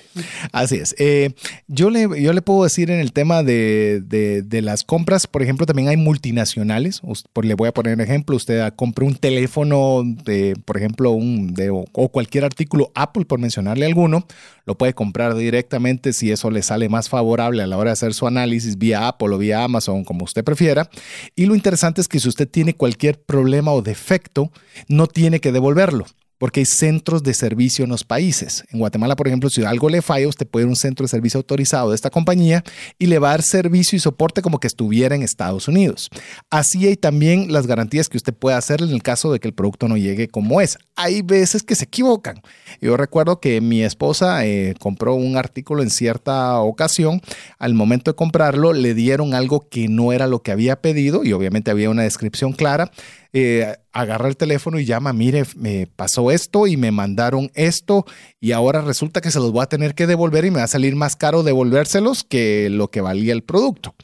Así 0.53 0.77
es. 0.77 0.95
Eh, 0.99 1.31
yo, 1.67 1.89
le, 1.89 2.23
yo 2.23 2.35
le 2.35 2.43
puedo 2.43 2.65
decir 2.65 2.91
en 2.91 3.01
el 3.01 3.15
tema 3.15 3.43
de, 3.43 4.03
de, 4.03 4.63
las 4.63 4.85
compras, 4.85 5.27
por 5.27 5.43
ejemplo, 5.43 5.65
también 5.65 5.89
hay 5.89 5.97
multinacionales. 5.97 7.01
le 7.43 7.55
voy 7.55 7.69
a 7.69 7.73
poner 7.73 7.95
un 7.95 8.03
ejemplo, 8.03 8.37
usted 8.37 8.71
compra 8.77 9.07
un 9.07 9.15
teléfono, 9.15 10.03
de, 10.05 10.57
por 10.67 10.77
ejemplo, 10.77 11.13
un, 11.13 11.55
de, 11.55 11.71
o 11.71 12.09
cualquier 12.11 12.45
artículo 12.45 12.93
Apple, 12.95 13.25
por 13.25 13.39
mencionarle 13.39 13.87
alguno, 13.87 14.27
lo 14.67 14.77
puede 14.77 14.93
comprar 14.93 15.35
directamente 15.37 16.13
si 16.13 16.33
eso 16.33 16.51
le 16.51 16.61
sale 16.61 16.89
más 16.89 17.09
favorable 17.09 17.63
a 17.63 17.67
la 17.67 17.79
hora 17.79 17.91
de 17.91 17.93
hacer 17.93 18.13
su 18.13 18.27
análisis 18.27 18.77
vía 18.77 19.09
Apple 19.09 19.35
o 19.35 19.39
vía 19.39 19.65
Amazon, 19.65 20.05
como 20.05 20.25
usted 20.25 20.45
prefiera. 20.45 20.91
Y 21.35 21.47
lo 21.47 21.55
interesante 21.55 22.01
es 22.01 22.09
que 22.09 22.21
si 22.21 22.29
usted 22.29 22.49
tiene 22.49 22.75
cualquier 22.75 23.19
problema 23.21 23.73
o 23.73 23.86
defecto, 23.87 24.53
no 24.89 25.07
tiene 25.07 25.41
que 25.41 25.53
devolverlo 25.53 26.05
porque 26.39 26.61
hay 26.61 26.67
centros 26.67 27.23
de 27.23 27.35
servicio 27.35 27.85
en 27.85 27.91
los 27.91 28.05
países. 28.05 28.65
En 28.71 28.79
Guatemala, 28.79 29.17
por 29.17 29.27
ejemplo, 29.27 29.49
si 29.49 29.65
algo 29.65 29.89
le 29.89 30.03
falla, 30.03 30.29
usted 30.29 30.47
puede 30.47 30.65
ir 30.65 30.69
a 30.69 30.71
un 30.71 30.77
centro 30.77 31.05
de 31.05 31.09
servicio 31.09 31.39
autorizado 31.39 31.91
de 31.91 31.95
esta 31.95 32.11
compañía 32.11 32.63
y 32.99 33.07
le 33.07 33.19
va 33.19 33.29
a 33.29 33.31
dar 33.33 33.43
servicio 33.43 33.97
y 33.97 34.01
soporte 34.01 34.43
como 34.43 34.61
que 34.61 34.67
estuviera 34.67 35.15
en 35.15 35.23
Estados 35.23 35.69
Unidos. 35.69 36.11
Así 36.51 36.87
hay 36.87 36.97
también 36.97 37.53
las 37.53 37.67
garantías 37.67 38.09
que 38.09 38.17
usted 38.17 38.35
puede 38.35 38.57
hacer 38.57 38.83
en 38.83 38.91
el 38.91 39.03
caso 39.03 39.33
de 39.33 39.41
que 39.41 39.49
el 39.49 39.55
producto 39.55 39.89
no 39.89 39.97
llegue 39.97 40.29
como 40.29 40.61
es. 40.61 40.79
Hay 40.95 41.23
veces 41.23 41.63
que 41.63 41.75
se 41.75 41.85
equivocan. 41.85 42.41
Yo 42.81 42.97
recuerdo 42.97 43.41
que 43.41 43.61
mi 43.61 43.83
esposa 43.83 44.45
eh, 44.47 44.75
compró 44.79 45.15
un 45.15 45.37
artículo 45.37 45.83
en 45.83 45.91
cierta 45.91 46.61
ocasión. 46.61 47.23
Al 47.59 47.75
momento 47.75 48.11
de 48.11 48.17
comprarlo, 48.17 48.73
le 48.73 48.95
dieron 48.95 49.35
algo 49.35 49.67
que 49.69 49.89
no 49.89 50.13
era 50.13 50.27
lo 50.27 50.43
que 50.43 50.53
había 50.53 50.81
pedido 50.81 51.25
y 51.25 51.33
obviamente 51.33 51.71
había 51.71 51.91
una 51.91 52.03
descripción 52.03 52.53
clara 52.53 52.91
eh, 53.39 53.77
agarra 53.93 54.29
el 54.29 54.39
teléfono 54.39 54.79
y 54.79 54.87
llama, 54.87 55.13
mire, 55.13 55.45
me 55.57 55.87
pasó 55.87 56.31
esto 56.31 56.67
y 56.67 56.79
me 56.79 56.91
mandaron 56.91 57.51
esto 57.53 58.07
y 58.41 58.53
ahora 58.53 58.81
resulta 58.81 59.21
que 59.21 59.31
se 59.31 59.39
los 59.41 59.53
voy 59.53 59.63
a 59.63 59.67
tener 59.67 59.95
que 59.95 60.07
devolver 60.07 60.47
y 60.47 60.51
me 60.51 60.61
va 60.61 60.65
a 60.65 60.69
salir 60.69 60.97
más 60.97 61.17
caro 61.17 61.43
devolvérselos 61.43 62.25
que 62.25 62.71
lo 62.71 62.91
que 62.91 63.03
valía 63.03 63.35
el 63.35 63.43
producto. 63.43 63.95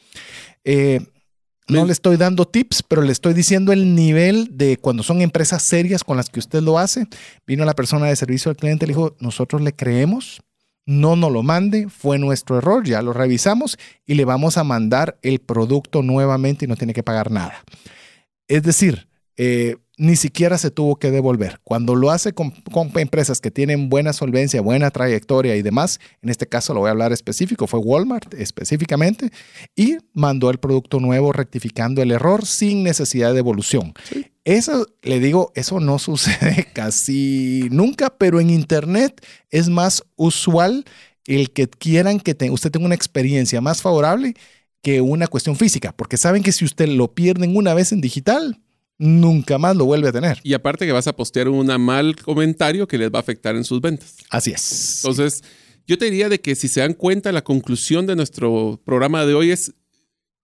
Eh, 0.63 0.99
no 1.67 1.83
le 1.83 1.93
estoy 1.93 2.17
dando 2.17 2.45
tips, 2.45 2.83
pero 2.83 3.01
le 3.01 3.11
estoy 3.11 3.33
diciendo 3.33 3.73
el 3.73 3.95
nivel 3.95 4.55
de 4.55 4.77
cuando 4.77 5.01
son 5.01 5.19
empresas 5.19 5.63
serias 5.63 6.03
con 6.03 6.15
las 6.15 6.29
que 6.29 6.37
usted 6.37 6.61
lo 6.61 6.77
hace. 6.77 7.07
Vino 7.47 7.65
la 7.65 7.73
persona 7.73 8.05
de 8.05 8.15
servicio 8.15 8.51
al 8.51 8.57
cliente 8.57 8.85
y 8.85 8.89
le 8.89 8.93
dijo, 8.93 9.15
nosotros 9.19 9.63
le 9.63 9.73
creemos, 9.73 10.43
no 10.85 11.15
nos 11.15 11.31
lo 11.31 11.41
mande, 11.41 11.89
fue 11.89 12.19
nuestro 12.19 12.59
error, 12.59 12.85
ya 12.85 13.01
lo 13.01 13.13
revisamos 13.13 13.79
y 14.05 14.13
le 14.13 14.25
vamos 14.25 14.59
a 14.59 14.63
mandar 14.63 15.17
el 15.23 15.39
producto 15.39 16.03
nuevamente 16.03 16.65
y 16.65 16.67
no 16.67 16.75
tiene 16.75 16.93
que 16.93 17.01
pagar 17.01 17.31
nada. 17.31 17.63
Es 18.47 18.61
decir, 18.61 19.07
eh, 19.37 19.77
ni 19.97 20.15
siquiera 20.15 20.57
se 20.57 20.71
tuvo 20.71 20.95
que 20.95 21.11
devolver. 21.11 21.59
Cuando 21.63 21.95
lo 21.95 22.09
hace 22.09 22.33
con, 22.33 22.53
empresas 22.95 23.39
que 23.39 23.51
tienen 23.51 23.89
buena 23.89 24.11
solvencia, 24.11 24.61
buena 24.61 24.89
trayectoria 24.89 25.55
y 25.55 25.61
demás, 25.61 25.99
en 26.21 26.29
este 26.29 26.47
caso 26.47 26.73
lo 26.73 26.81
voy 26.81 26.87
a 26.87 26.91
hablar 26.91 27.13
específico, 27.13 27.67
fue 27.67 27.79
Walmart 27.79 28.33
específicamente, 28.33 29.31
y 29.75 29.97
mandó 30.13 30.49
el 30.49 30.57
producto 30.57 30.99
nuevo 30.99 31.31
rectificando 31.31 32.01
el 32.01 32.11
error 32.11 32.45
sin 32.45 32.83
necesidad 32.83 33.29
de 33.29 33.35
devolución. 33.35 33.93
Eso, 34.45 34.87
le 35.03 35.19
digo, 35.19 35.51
eso 35.55 35.79
no 35.79 35.99
sucede 35.99 36.67
casi 36.73 37.67
nunca, 37.71 38.15
pero 38.17 38.39
en 38.39 38.49
Internet 38.49 39.23
es 39.51 39.69
más 39.69 40.03
usual 40.15 40.85
el 41.25 41.51
que 41.51 41.69
quieran 41.69 42.19
que 42.19 42.35
usted 42.49 42.71
tenga 42.71 42.87
una 42.87 42.95
experiencia 42.95 43.61
más 43.61 43.81
favorable 43.81 44.33
que 44.81 44.99
una 44.99 45.27
cuestión 45.27 45.55
física, 45.55 45.93
porque 45.95 46.17
saben 46.17 46.43
que 46.43 46.51
si 46.51 46.65
usted 46.65 46.89
lo 46.89 47.13
pierden 47.13 47.55
una 47.55 47.73
vez 47.73 47.93
en 47.93 48.01
digital, 48.01 48.59
nunca 48.97 49.57
más 49.57 49.75
lo 49.75 49.85
vuelve 49.85 50.09
a 50.09 50.11
tener. 50.11 50.39
Y 50.43 50.53
aparte 50.53 50.85
que 50.85 50.91
vas 50.91 51.07
a 51.07 51.15
postear 51.15 51.49
un 51.49 51.67
mal 51.81 52.15
comentario 52.15 52.87
que 52.87 52.97
les 52.97 53.11
va 53.11 53.19
a 53.19 53.21
afectar 53.21 53.55
en 53.55 53.63
sus 53.63 53.81
ventas. 53.81 54.15
Así 54.29 54.51
es. 54.51 55.03
Entonces, 55.03 55.43
yo 55.85 55.97
te 55.97 56.05
diría 56.05 56.29
de 56.29 56.39
que 56.39 56.55
si 56.55 56.67
se 56.67 56.79
dan 56.79 56.93
cuenta, 56.93 57.31
la 57.31 57.43
conclusión 57.43 58.05
de 58.05 58.15
nuestro 58.15 58.81
programa 58.85 59.25
de 59.25 59.33
hoy 59.33 59.51
es 59.51 59.73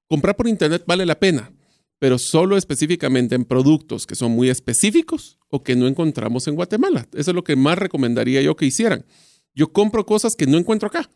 comprar 0.07 0.35
por 0.35 0.47
internet 0.47 0.83
vale 0.87 1.05
la 1.05 1.19
pena, 1.19 1.53
pero 1.99 2.17
solo 2.17 2.57
específicamente 2.57 3.35
en 3.35 3.45
productos 3.45 4.05
que 4.05 4.15
son 4.15 4.31
muy 4.31 4.49
específicos 4.49 5.37
o 5.49 5.63
que 5.63 5.75
no 5.75 5.87
encontramos 5.87 6.47
en 6.47 6.55
Guatemala. 6.55 7.07
Eso 7.13 7.31
es 7.31 7.35
lo 7.35 7.43
que 7.43 7.55
más 7.55 7.77
recomendaría 7.77 8.41
yo 8.41 8.55
que 8.55 8.65
hicieran. 8.65 9.05
Yo 9.53 9.71
compro 9.71 10.05
cosas 10.05 10.35
que 10.35 10.47
no 10.47 10.57
encuentro 10.57 10.87
acá. 10.87 11.09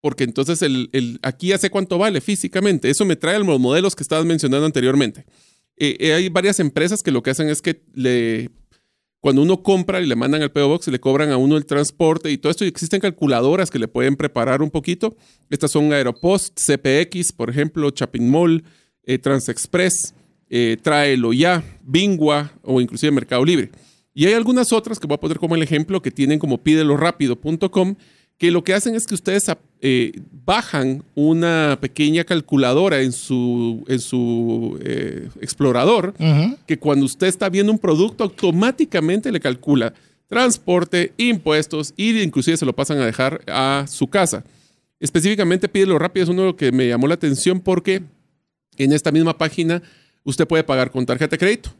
Porque 0.00 0.24
entonces 0.24 0.60
el, 0.60 0.90
el 0.92 1.18
aquí 1.22 1.48
ya 1.48 1.58
sé 1.58 1.70
cuánto 1.70 1.96
vale 1.96 2.20
físicamente. 2.20 2.90
Eso 2.90 3.06
me 3.06 3.16
trae 3.16 3.36
a 3.36 3.38
los 3.38 3.58
modelos 3.58 3.96
que 3.96 4.02
estabas 4.02 4.26
mencionando 4.26 4.66
anteriormente. 4.66 5.24
Eh, 5.76 5.96
eh, 6.00 6.12
hay 6.12 6.28
varias 6.28 6.60
empresas 6.60 7.02
que 7.02 7.10
lo 7.10 7.22
que 7.22 7.30
hacen 7.30 7.48
es 7.48 7.60
que 7.62 7.82
le, 7.94 8.50
cuando 9.24 9.40
uno 9.40 9.62
compra 9.62 10.02
y 10.02 10.06
le 10.06 10.16
mandan 10.16 10.42
al 10.42 10.52
PO 10.52 10.68
Box, 10.68 10.88
le 10.88 11.00
cobran 11.00 11.30
a 11.30 11.38
uno 11.38 11.56
el 11.56 11.64
transporte 11.64 12.30
y 12.30 12.36
todo 12.36 12.50
esto. 12.50 12.66
Y 12.66 12.68
existen 12.68 13.00
calculadoras 13.00 13.70
que 13.70 13.78
le 13.78 13.88
pueden 13.88 14.16
preparar 14.16 14.60
un 14.60 14.70
poquito. 14.70 15.16
Estas 15.48 15.70
son 15.70 15.94
Aeropost, 15.94 16.60
CPX, 16.60 17.32
por 17.32 17.48
ejemplo, 17.48 17.90
Chapin 17.90 18.28
Mall, 18.28 18.64
eh, 19.02 19.16
Transexpress, 19.16 20.14
eh, 20.50 20.76
Traelo 20.82 21.32
Ya, 21.32 21.64
Bingua 21.82 22.52
o 22.60 22.82
inclusive 22.82 23.12
Mercado 23.12 23.42
Libre. 23.46 23.70
Y 24.12 24.26
hay 24.26 24.34
algunas 24.34 24.74
otras 24.74 25.00
que 25.00 25.06
voy 25.06 25.14
a 25.14 25.20
poner 25.20 25.38
como 25.38 25.54
el 25.54 25.62
ejemplo 25.62 26.02
que 26.02 26.10
tienen 26.10 26.38
como 26.38 26.62
pidelorápido.com 26.62 27.94
que 28.38 28.50
lo 28.50 28.64
que 28.64 28.74
hacen 28.74 28.94
es 28.94 29.06
que 29.06 29.14
ustedes 29.14 29.46
eh, 29.80 30.12
bajan 30.44 31.04
una 31.14 31.78
pequeña 31.80 32.24
calculadora 32.24 33.00
en 33.00 33.12
su, 33.12 33.84
en 33.88 34.00
su 34.00 34.78
eh, 34.82 35.28
explorador, 35.40 36.14
que 36.66 36.78
cuando 36.78 37.06
usted 37.06 37.28
está 37.28 37.48
viendo 37.48 37.72
un 37.72 37.78
producto 37.78 38.24
automáticamente 38.24 39.30
le 39.30 39.40
calcula 39.40 39.94
transporte, 40.26 41.12
impuestos 41.16 41.94
y 41.96 42.20
inclusive 42.20 42.56
se 42.56 42.66
lo 42.66 42.74
pasan 42.74 42.98
a 42.98 43.06
dejar 43.06 43.42
a 43.46 43.84
su 43.88 44.08
casa. 44.08 44.44
Específicamente 44.98 45.68
Pídelo 45.68 45.98
Rápido 45.98 46.24
es 46.24 46.30
uno 46.30 46.56
que 46.56 46.72
me 46.72 46.88
llamó 46.88 47.06
la 47.06 47.14
atención 47.14 47.60
porque 47.60 48.02
en 48.76 48.92
esta 48.92 49.12
misma 49.12 49.36
página 49.38 49.82
usted 50.24 50.46
puede 50.48 50.64
pagar 50.64 50.90
con 50.90 51.06
tarjeta 51.06 51.32
de 51.32 51.38
crédito, 51.38 51.70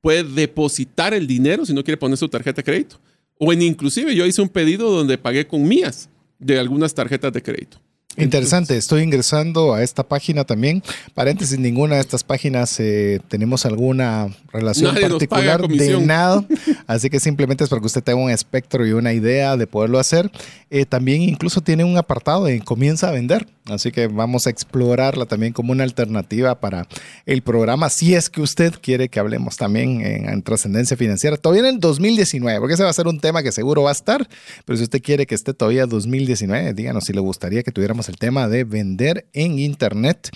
puede 0.00 0.24
depositar 0.24 1.14
el 1.14 1.26
dinero 1.26 1.64
si 1.64 1.74
no 1.74 1.84
quiere 1.84 1.98
poner 1.98 2.16
su 2.16 2.28
tarjeta 2.28 2.56
de 2.56 2.64
crédito 2.64 2.98
o 3.42 3.52
en 3.52 3.62
inclusive 3.62 4.14
yo 4.14 4.26
hice 4.26 4.42
un 4.42 4.50
pedido 4.50 4.90
donde 4.90 5.16
pagué 5.16 5.46
con 5.46 5.66
mías 5.66 6.10
de 6.38 6.58
algunas 6.58 6.94
tarjetas 6.94 7.32
de 7.32 7.42
crédito. 7.42 7.80
Interesante, 8.20 8.76
estoy 8.76 9.02
ingresando 9.02 9.74
a 9.74 9.82
esta 9.82 10.02
página 10.02 10.44
también. 10.44 10.82
Paréntesis, 11.14 11.58
ninguna 11.58 11.96
de 11.96 12.00
estas 12.00 12.24
páginas 12.24 12.78
eh, 12.80 13.20
tenemos 13.28 13.66
alguna 13.66 14.28
relación 14.52 14.94
particular 14.94 15.66
de 15.66 16.00
nada, 16.00 16.44
así 16.86 17.10
que 17.10 17.20
simplemente 17.20 17.64
es 17.64 17.70
para 17.70 17.80
que 17.80 17.86
usted 17.86 18.02
tenga 18.02 18.20
un 18.20 18.30
espectro 18.30 18.86
y 18.86 18.92
una 18.92 19.12
idea 19.12 19.56
de 19.56 19.66
poderlo 19.66 19.98
hacer. 19.98 20.30
Eh, 20.70 20.84
también 20.84 21.22
incluso 21.22 21.60
tiene 21.60 21.82
un 21.82 21.96
apartado 21.96 22.44
de 22.44 22.60
comienza 22.60 23.08
a 23.08 23.12
vender, 23.12 23.48
así 23.66 23.90
que 23.90 24.06
vamos 24.06 24.46
a 24.46 24.50
explorarla 24.50 25.26
también 25.26 25.52
como 25.52 25.72
una 25.72 25.82
alternativa 25.82 26.60
para 26.60 26.86
el 27.26 27.42
programa, 27.42 27.90
si 27.90 28.14
es 28.14 28.30
que 28.30 28.40
usted 28.40 28.74
quiere 28.80 29.08
que 29.08 29.18
hablemos 29.18 29.56
también 29.56 30.00
en, 30.00 30.42
trascendencia 30.42 30.96
financiera, 30.96 31.36
todavía 31.36 31.68
en 31.68 31.74
el 31.74 31.80
2019, 31.80 32.60
porque 32.60 32.74
ese 32.74 32.84
va 32.84 32.90
a 32.90 32.92
ser 32.92 33.08
un 33.08 33.18
tema 33.18 33.42
que 33.42 33.50
seguro 33.50 33.82
va 33.82 33.90
a 33.90 33.92
estar, 33.92 34.28
pero 34.64 34.76
si 34.76 34.84
usted 34.84 35.02
quiere 35.02 35.26
que 35.26 35.34
esté 35.34 35.54
todavía 35.54 35.86
2019, 35.86 36.72
díganos 36.74 37.04
si 37.04 37.12
le 37.12 37.20
gustaría 37.20 37.64
que 37.64 37.72
tuviéramos 37.72 38.08
el 38.10 38.18
tema 38.18 38.48
de 38.48 38.64
vender 38.64 39.26
en 39.32 39.58
Internet 39.58 40.30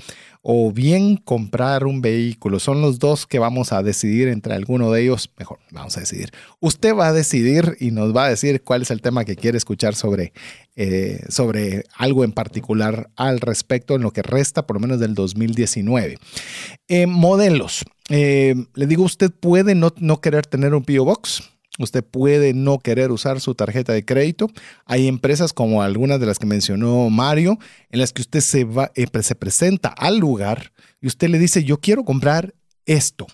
o 0.46 0.70
bien 0.72 1.16
comprar 1.16 1.86
un 1.86 2.02
vehículo. 2.02 2.60
Son 2.60 2.82
los 2.82 2.98
dos 2.98 3.26
que 3.26 3.38
vamos 3.38 3.72
a 3.72 3.82
decidir 3.82 4.28
entre 4.28 4.52
alguno 4.52 4.92
de 4.92 5.02
ellos. 5.02 5.30
Mejor, 5.38 5.58
vamos 5.70 5.96
a 5.96 6.00
decidir. 6.00 6.32
Usted 6.60 6.94
va 6.94 7.08
a 7.08 7.12
decidir 7.14 7.78
y 7.80 7.92
nos 7.92 8.14
va 8.14 8.26
a 8.26 8.28
decir 8.28 8.62
cuál 8.62 8.82
es 8.82 8.90
el 8.90 9.00
tema 9.00 9.24
que 9.24 9.36
quiere 9.36 9.56
escuchar 9.56 9.94
sobre, 9.94 10.34
eh, 10.76 11.24
sobre 11.30 11.84
algo 11.96 12.24
en 12.24 12.32
particular 12.32 13.08
al 13.16 13.40
respecto 13.40 13.94
en 13.94 14.02
lo 14.02 14.12
que 14.12 14.20
resta 14.20 14.66
por 14.66 14.76
lo 14.76 14.80
menos 14.80 15.00
del 15.00 15.14
2019. 15.14 16.18
Eh, 16.88 17.06
modelos. 17.06 17.84
Eh, 18.10 18.54
le 18.74 18.86
digo, 18.86 19.02
usted 19.02 19.30
puede 19.30 19.74
no, 19.74 19.94
no 19.98 20.20
querer 20.20 20.44
tener 20.44 20.74
un 20.74 20.84
PO 20.84 21.06
Box 21.06 21.53
Usted 21.78 22.04
puede 22.04 22.54
no 22.54 22.78
querer 22.78 23.10
usar 23.10 23.40
su 23.40 23.54
tarjeta 23.54 23.92
de 23.92 24.04
crédito. 24.04 24.48
Hay 24.84 25.08
empresas 25.08 25.52
como 25.52 25.82
algunas 25.82 26.20
de 26.20 26.26
las 26.26 26.38
que 26.38 26.46
mencionó 26.46 27.10
Mario, 27.10 27.58
en 27.90 27.98
las 27.98 28.12
que 28.12 28.22
usted 28.22 28.40
se, 28.40 28.64
va, 28.64 28.92
eh, 28.94 29.06
se 29.22 29.34
presenta 29.34 29.88
al 29.88 30.18
lugar 30.18 30.72
y 31.00 31.08
usted 31.08 31.28
le 31.28 31.38
dice, 31.38 31.64
yo 31.64 31.80
quiero 31.80 32.04
comprar 32.04 32.54
esto. 32.86 33.26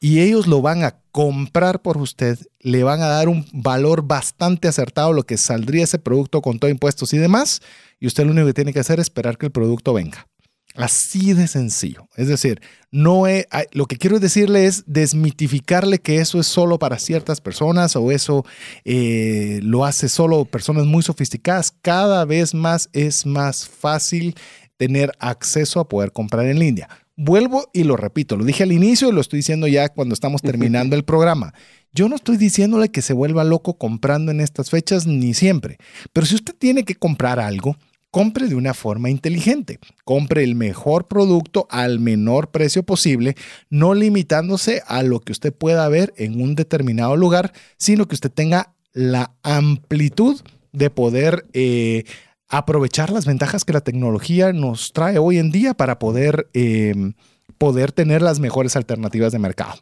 Y 0.00 0.20
ellos 0.20 0.46
lo 0.46 0.62
van 0.62 0.84
a 0.84 1.00
comprar 1.12 1.82
por 1.82 1.98
usted, 1.98 2.38
le 2.60 2.82
van 2.82 3.02
a 3.02 3.08
dar 3.08 3.28
un 3.28 3.46
valor 3.52 4.02
bastante 4.02 4.68
acertado, 4.68 5.12
lo 5.12 5.24
que 5.24 5.36
saldría 5.36 5.84
ese 5.84 5.98
producto 5.98 6.40
con 6.40 6.58
todo 6.58 6.70
impuestos 6.70 7.12
y 7.12 7.18
demás. 7.18 7.60
Y 7.98 8.06
usted 8.06 8.24
lo 8.24 8.30
único 8.30 8.46
que 8.46 8.54
tiene 8.54 8.72
que 8.72 8.80
hacer 8.80 9.00
es 9.00 9.06
esperar 9.06 9.36
que 9.36 9.46
el 9.46 9.52
producto 9.52 9.92
venga. 9.92 10.29
Así 10.76 11.32
de 11.32 11.48
sencillo. 11.48 12.08
Es 12.16 12.28
decir, 12.28 12.60
no 12.92 13.24
lo 13.72 13.86
que 13.86 13.96
quiero 13.96 14.20
decirle 14.20 14.66
es 14.66 14.84
desmitificarle 14.86 15.98
que 15.98 16.18
eso 16.18 16.38
es 16.38 16.46
solo 16.46 16.78
para 16.78 16.98
ciertas 16.98 17.40
personas 17.40 17.96
o 17.96 18.10
eso 18.12 18.44
eh, 18.84 19.60
lo 19.62 19.84
hace 19.84 20.08
solo 20.08 20.44
personas 20.44 20.86
muy 20.86 21.02
sofisticadas. 21.02 21.72
Cada 21.82 22.24
vez 22.24 22.54
más 22.54 22.88
es 22.92 23.26
más 23.26 23.68
fácil 23.68 24.34
tener 24.76 25.12
acceso 25.18 25.80
a 25.80 25.88
poder 25.88 26.12
comprar 26.12 26.46
en 26.46 26.58
línea. 26.58 26.88
Vuelvo 27.16 27.68
y 27.74 27.84
lo 27.84 27.98
repito, 27.98 28.36
lo 28.36 28.44
dije 28.44 28.62
al 28.62 28.72
inicio 28.72 29.10
y 29.10 29.12
lo 29.12 29.20
estoy 29.20 29.40
diciendo 29.40 29.66
ya 29.66 29.90
cuando 29.90 30.14
estamos 30.14 30.40
terminando 30.42 30.96
el 30.96 31.04
programa. 31.04 31.52
Yo 31.92 32.08
no 32.08 32.16
estoy 32.16 32.36
diciéndole 32.36 32.88
que 32.88 33.02
se 33.02 33.12
vuelva 33.12 33.44
loco 33.44 33.76
comprando 33.76 34.30
en 34.30 34.40
estas 34.40 34.70
fechas 34.70 35.06
ni 35.06 35.34
siempre, 35.34 35.78
pero 36.12 36.24
si 36.24 36.36
usted 36.36 36.54
tiene 36.56 36.84
que 36.84 36.94
comprar 36.94 37.40
algo, 37.40 37.76
compre 38.10 38.48
de 38.48 38.54
una 38.54 38.74
forma 38.74 39.10
inteligente. 39.10 39.78
Compre 40.04 40.44
el 40.44 40.54
mejor 40.54 41.06
producto 41.08 41.66
al 41.70 42.00
menor 42.00 42.50
precio 42.50 42.82
posible, 42.82 43.36
no 43.68 43.94
limitándose 43.94 44.82
a 44.86 45.02
lo 45.02 45.20
que 45.20 45.32
usted 45.32 45.52
pueda 45.52 45.88
ver 45.88 46.12
en 46.16 46.40
un 46.40 46.54
determinado 46.54 47.16
lugar, 47.16 47.52
sino 47.76 48.06
que 48.06 48.14
usted 48.14 48.30
tenga 48.30 48.74
la 48.92 49.32
amplitud 49.42 50.40
de 50.72 50.90
poder 50.90 51.46
eh, 51.52 52.04
aprovechar 52.48 53.10
las 53.10 53.26
ventajas 53.26 53.64
que 53.64 53.72
la 53.72 53.80
tecnología 53.80 54.52
nos 54.52 54.92
trae 54.92 55.18
hoy 55.18 55.38
en 55.38 55.50
día 55.50 55.74
para 55.74 55.98
poder, 55.98 56.48
eh, 56.52 57.12
poder 57.58 57.92
tener 57.92 58.22
las 58.22 58.40
mejores 58.40 58.74
alternativas 58.76 59.32
de 59.32 59.38
mercado. 59.38 59.74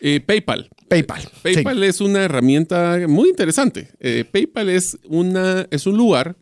Eh, 0.00 0.20
PayPal. 0.20 0.70
PayPal. 0.88 1.28
PayPal 1.42 1.82
es 1.84 2.00
una 2.00 2.24
herramienta 2.24 3.00
muy 3.06 3.28
interesante. 3.28 3.90
PayPal 4.32 4.70
es, 4.70 4.96
una, 5.04 5.66
es 5.70 5.86
un 5.86 5.98
lugar 5.98 6.36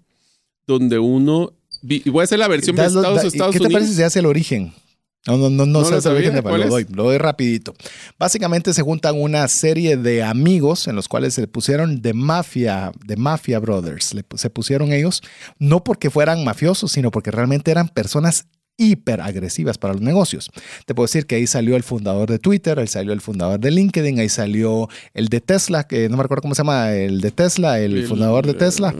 donde 0.68 0.98
uno. 1.00 1.52
Y 1.82 2.08
voy 2.10 2.20
a 2.20 2.24
hacer 2.24 2.38
la 2.38 2.46
versión 2.46 2.76
de 2.76 2.86
Estados, 2.86 3.24
Estados 3.24 3.54
¿Qué 3.54 3.60
te 3.60 3.70
parece 3.70 3.94
si 3.94 4.02
hace 4.02 4.20
el 4.20 4.26
origen? 4.26 4.72
No, 5.26 5.36
no, 5.36 5.50
no, 5.50 5.66
no, 5.66 5.84
sé 5.84 5.96
el 5.96 6.14
origen 6.14 6.34
de 6.34 6.42
lo 6.42 6.68
doy, 6.68 6.86
lo 6.90 7.04
doy 7.04 7.18
rapidito. 7.18 7.74
Básicamente 8.18 8.72
se 8.72 8.82
juntan 8.82 9.20
una 9.20 9.46
serie 9.48 9.96
de 9.96 10.22
amigos 10.22 10.86
en 10.86 10.96
los 10.96 11.08
cuales 11.08 11.34
se 11.34 11.46
pusieron 11.48 12.00
de 12.00 12.14
Mafia, 12.14 12.92
de 13.04 13.16
Mafia 13.16 13.58
Brothers. 13.58 14.14
se 14.36 14.50
pusieron 14.50 14.92
ellos, 14.92 15.22
no 15.58 15.82
porque 15.84 16.08
fueran 16.10 16.44
mafiosos, 16.44 16.92
sino 16.92 17.10
porque 17.10 17.30
realmente 17.30 17.70
eran 17.70 17.88
personas 17.88 18.46
hiper 18.78 19.20
agresivas 19.20 19.76
para 19.76 19.92
los 19.92 20.00
negocios. 20.00 20.50
Te 20.86 20.94
puedo 20.94 21.06
decir 21.06 21.26
que 21.26 21.34
ahí 21.34 21.46
salió 21.46 21.76
el 21.76 21.82
fundador 21.82 22.30
de 22.30 22.38
Twitter, 22.38 22.78
ahí 22.78 22.86
salió 22.86 23.12
el 23.12 23.20
fundador 23.20 23.60
de 23.60 23.70
LinkedIn, 23.70 24.20
ahí 24.20 24.28
salió 24.28 24.88
el 25.12 25.28
de 25.28 25.40
Tesla, 25.40 25.84
que 25.84 26.08
no 26.08 26.16
me 26.16 26.22
recuerdo 26.22 26.42
cómo 26.42 26.54
se 26.54 26.60
llama, 26.60 26.92
el 26.92 27.20
de 27.20 27.32
Tesla, 27.32 27.80
el, 27.80 28.06
fundador 28.06 28.46
de 28.46 28.54
Tesla. 28.54 28.94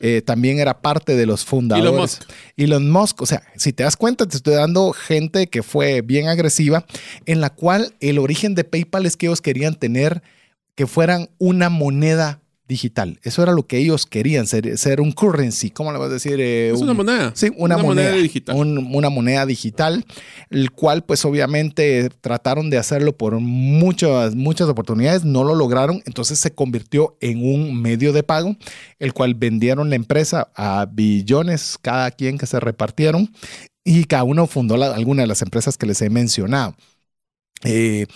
Eh, 0.00 0.20
también 0.20 0.58
era 0.58 0.82
parte 0.82 1.16
de 1.16 1.24
los 1.24 1.44
fundadores. 1.44 1.88
Elon 1.88 2.00
Musk. 2.00 2.22
Elon 2.56 2.90
Musk, 2.90 3.22
o 3.22 3.26
sea, 3.26 3.42
si 3.56 3.72
te 3.72 3.84
das 3.84 3.96
cuenta, 3.96 4.26
te 4.26 4.36
estoy 4.36 4.54
dando 4.54 4.92
gente 4.92 5.46
que 5.46 5.62
fue 5.62 6.02
bien 6.02 6.28
agresiva, 6.28 6.84
en 7.24 7.40
la 7.40 7.50
cual 7.50 7.94
el 8.00 8.18
origen 8.18 8.54
de 8.54 8.64
PayPal 8.64 9.06
es 9.06 9.16
que 9.16 9.26
ellos 9.26 9.40
querían 9.40 9.76
tener 9.76 10.22
que 10.74 10.86
fueran 10.86 11.30
una 11.38 11.68
moneda 11.68 12.39
digital. 12.70 13.18
Eso 13.24 13.42
era 13.42 13.52
lo 13.52 13.66
que 13.66 13.78
ellos 13.78 14.06
querían, 14.06 14.46
ser, 14.46 14.78
ser 14.78 15.00
un 15.00 15.10
currency. 15.10 15.70
¿Cómo 15.70 15.92
le 15.92 15.98
vas 15.98 16.08
a 16.08 16.14
decir? 16.14 16.40
Eh, 16.40 16.70
es 16.70 16.80
una 16.80 16.94
moneda. 16.94 17.32
Sí, 17.34 17.50
una, 17.56 17.76
moneda, 17.76 18.12
digital. 18.12 18.56
una 18.56 19.10
moneda 19.10 19.44
digital, 19.44 20.06
el 20.50 20.70
cual 20.70 21.02
pues 21.04 21.24
obviamente 21.24 22.08
trataron 22.20 22.70
de 22.70 22.78
hacerlo 22.78 23.16
por 23.16 23.40
muchas, 23.40 24.36
muchas 24.36 24.68
oportunidades, 24.68 25.24
no 25.24 25.42
lo 25.42 25.56
lograron, 25.56 26.00
entonces 26.06 26.38
se 26.38 26.52
convirtió 26.52 27.16
en 27.20 27.44
un 27.44 27.82
medio 27.82 28.12
de 28.12 28.22
pago, 28.22 28.56
el 29.00 29.12
cual 29.12 29.34
vendieron 29.34 29.90
la 29.90 29.96
empresa 29.96 30.50
a 30.54 30.86
billones 30.90 31.76
cada 31.82 32.12
quien 32.12 32.38
que 32.38 32.46
se 32.46 32.60
repartieron 32.60 33.32
y 33.84 34.04
cada 34.04 34.22
uno 34.22 34.46
fundó 34.46 34.76
alguna 34.76 35.22
de 35.22 35.28
las 35.28 35.42
empresas 35.42 35.76
que 35.76 35.86
les 35.86 36.00
he 36.02 36.08
mencionado. 36.08 36.76
Eh, 37.64 38.06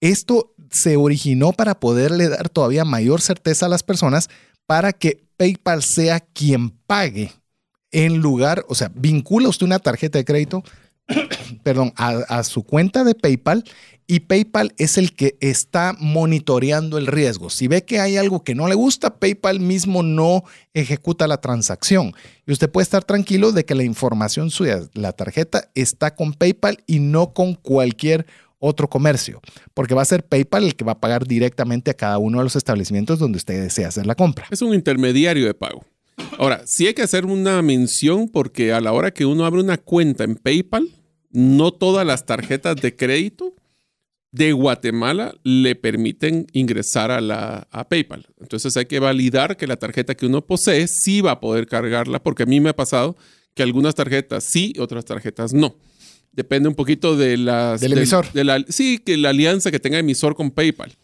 esto 0.00 0.54
se 0.70 0.96
originó 0.96 1.52
para 1.52 1.78
poderle 1.78 2.28
dar 2.28 2.48
todavía 2.48 2.84
mayor 2.84 3.20
certeza 3.20 3.66
a 3.66 3.68
las 3.68 3.82
personas 3.82 4.28
para 4.66 4.92
que 4.92 5.24
PayPal 5.36 5.82
sea 5.82 6.20
quien 6.20 6.70
pague 6.70 7.32
en 7.90 8.18
lugar, 8.18 8.64
o 8.68 8.74
sea, 8.74 8.90
vincula 8.94 9.48
usted 9.48 9.66
una 9.66 9.78
tarjeta 9.78 10.18
de 10.18 10.24
crédito, 10.24 10.62
perdón, 11.62 11.92
a, 11.96 12.42
su 12.44 12.62
cuenta 12.64 13.02
de 13.02 13.14
PayPal 13.14 13.64
y 14.06 14.20
PayPal 14.20 14.74
es 14.78 14.98
el 14.98 15.14
que 15.14 15.36
está 15.40 15.94
monitoreando 15.98 16.98
el 16.98 17.06
riesgo. 17.06 17.50
Si 17.50 17.68
ve 17.68 17.84
que 17.84 18.00
hay 18.00 18.16
algo 18.16 18.42
que 18.42 18.54
no 18.54 18.68
le 18.68 18.74
gusta, 18.74 19.18
PayPal 19.18 19.60
mismo 19.60 20.02
no 20.02 20.44
ejecuta 20.74 21.26
la 21.26 21.40
transacción. 21.40 22.14
Y 22.46 22.52
usted 22.52 22.70
puede 22.70 22.84
estar 22.84 23.04
tranquilo 23.04 23.52
de 23.52 23.64
que 23.64 23.74
la 23.74 23.84
información 23.84 24.50
suya, 24.50 24.80
la 24.94 25.12
tarjeta, 25.12 25.70
está 25.74 26.14
con 26.14 26.32
PayPal 26.32 26.82
y 26.86 27.00
no 27.00 27.32
con 27.32 27.54
cualquier 27.54 28.26
otro 28.58 28.88
comercio, 28.88 29.40
porque 29.74 29.94
va 29.94 30.02
a 30.02 30.06
ser 30.06 30.24
PayPal 30.24 30.64
el 30.64 30.74
que 30.74 30.84
va 30.84 30.92
a 30.92 31.00
pagar 31.00 31.26
directamente 31.26 31.90
a 31.90 31.94
cada 31.94 32.18
uno 32.18 32.38
de 32.38 32.44
los 32.44 32.56
establecimientos 32.56 33.18
donde 33.18 33.38
usted 33.38 33.62
desea 33.62 33.88
hacer 33.88 34.06
la 34.06 34.14
compra. 34.14 34.46
Es 34.50 34.62
un 34.62 34.74
intermediario 34.74 35.46
de 35.46 35.54
pago. 35.54 35.84
Ahora, 36.38 36.62
sí 36.66 36.86
hay 36.86 36.94
que 36.94 37.02
hacer 37.02 37.26
una 37.26 37.62
mención 37.62 38.28
porque 38.28 38.72
a 38.72 38.80
la 38.80 38.92
hora 38.92 39.12
que 39.12 39.24
uno 39.24 39.44
abre 39.44 39.60
una 39.60 39.78
cuenta 39.78 40.24
en 40.24 40.34
PayPal, 40.34 40.88
no 41.30 41.72
todas 41.72 42.06
las 42.06 42.26
tarjetas 42.26 42.76
de 42.76 42.96
crédito 42.96 43.54
de 44.32 44.52
Guatemala 44.52 45.34
le 45.42 45.74
permiten 45.74 46.46
ingresar 46.52 47.10
a, 47.10 47.20
la, 47.20 47.68
a 47.70 47.88
PayPal. 47.88 48.26
Entonces 48.40 48.76
hay 48.76 48.86
que 48.86 48.98
validar 48.98 49.56
que 49.56 49.66
la 49.66 49.76
tarjeta 49.76 50.16
que 50.16 50.26
uno 50.26 50.44
posee 50.44 50.86
sí 50.88 51.20
va 51.20 51.32
a 51.32 51.40
poder 51.40 51.66
cargarla, 51.66 52.22
porque 52.22 52.42
a 52.42 52.46
mí 52.46 52.60
me 52.60 52.70
ha 52.70 52.76
pasado 52.76 53.16
que 53.54 53.62
algunas 53.62 53.94
tarjetas 53.94 54.44
sí, 54.44 54.72
otras 54.78 55.04
tarjetas 55.04 55.52
no 55.52 55.76
depende 56.32 56.68
un 56.68 56.74
poquito 56.74 57.16
de 57.16 57.36
las... 57.36 57.80
Del 57.80 57.92
emisor. 57.92 58.30
De, 58.32 58.44
la, 58.44 58.64
sí, 58.68 58.98
que 58.98 59.16
la 59.16 59.30
alianza 59.30 59.70
que 59.70 59.80
tenga 59.80 59.98
emisor 59.98 60.34
con 60.34 60.50
PayPal. 60.50 60.96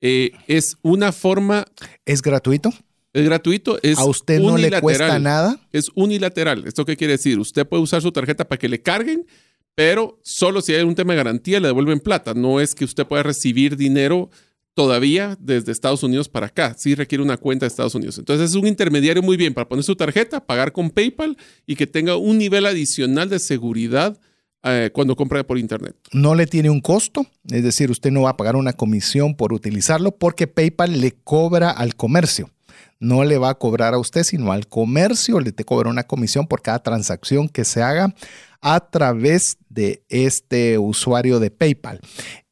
Eh, 0.00 0.32
es 0.46 0.76
una 0.82 1.12
forma... 1.12 1.64
¿Es 2.04 2.22
gratuito? 2.22 2.72
Es 3.12 3.24
gratuito, 3.24 3.78
es 3.82 3.98
¿A 3.98 4.04
usted 4.04 4.40
no 4.40 4.56
le 4.56 4.80
cuesta 4.80 5.18
nada? 5.18 5.60
Es 5.70 5.90
unilateral. 5.94 6.64
¿Esto 6.66 6.84
qué 6.84 6.96
quiere 6.96 7.12
decir? 7.12 7.38
Usted 7.38 7.66
puede 7.66 7.82
usar 7.82 8.00
su 8.00 8.10
tarjeta 8.10 8.48
para 8.48 8.58
que 8.58 8.68
le 8.68 8.80
carguen, 8.80 9.26
pero 9.74 10.18
solo 10.22 10.62
si 10.62 10.72
hay 10.72 10.82
un 10.82 10.94
tema 10.94 11.12
de 11.12 11.18
garantía 11.18 11.60
le 11.60 11.68
devuelven 11.68 12.00
plata. 12.00 12.32
No 12.32 12.58
es 12.58 12.74
que 12.74 12.86
usted 12.86 13.06
pueda 13.06 13.22
recibir 13.22 13.76
dinero 13.76 14.30
todavía 14.74 15.36
desde 15.38 15.72
Estados 15.72 16.02
Unidos 16.02 16.30
para 16.30 16.46
acá. 16.46 16.74
Sí 16.78 16.94
requiere 16.94 17.22
una 17.22 17.36
cuenta 17.36 17.66
de 17.66 17.68
Estados 17.68 17.94
Unidos. 17.94 18.18
Entonces 18.18 18.50
es 18.50 18.56
un 18.56 18.66
intermediario 18.66 19.22
muy 19.22 19.36
bien 19.36 19.52
para 19.52 19.68
poner 19.68 19.84
su 19.84 19.94
tarjeta, 19.94 20.44
pagar 20.46 20.72
con 20.72 20.90
PayPal 20.90 21.36
y 21.66 21.76
que 21.76 21.86
tenga 21.86 22.16
un 22.16 22.38
nivel 22.38 22.64
adicional 22.64 23.28
de 23.28 23.38
seguridad 23.38 24.18
eh, 24.64 24.90
cuando 24.92 25.16
compra 25.16 25.42
por 25.44 25.58
internet. 25.58 25.96
No 26.12 26.34
le 26.34 26.46
tiene 26.46 26.70
un 26.70 26.80
costo, 26.80 27.26
es 27.50 27.62
decir, 27.62 27.90
usted 27.90 28.10
no 28.10 28.22
va 28.22 28.30
a 28.30 28.36
pagar 28.36 28.56
una 28.56 28.72
comisión 28.72 29.34
por 29.34 29.52
utilizarlo 29.52 30.12
porque 30.12 30.46
PayPal 30.46 31.00
le 31.00 31.12
cobra 31.12 31.70
al 31.70 31.96
comercio. 31.96 32.50
No 33.00 33.24
le 33.24 33.38
va 33.38 33.50
a 33.50 33.54
cobrar 33.56 33.94
a 33.94 33.98
usted, 33.98 34.22
sino 34.22 34.52
al 34.52 34.68
comercio 34.68 35.40
le 35.40 35.50
te 35.50 35.64
cobra 35.64 35.90
una 35.90 36.04
comisión 36.04 36.46
por 36.46 36.62
cada 36.62 36.80
transacción 36.80 37.48
que 37.48 37.64
se 37.64 37.82
haga 37.82 38.14
a 38.60 38.78
través 38.78 39.58
de 39.68 40.04
este 40.08 40.78
usuario 40.78 41.40
de 41.40 41.50
PayPal. 41.50 42.00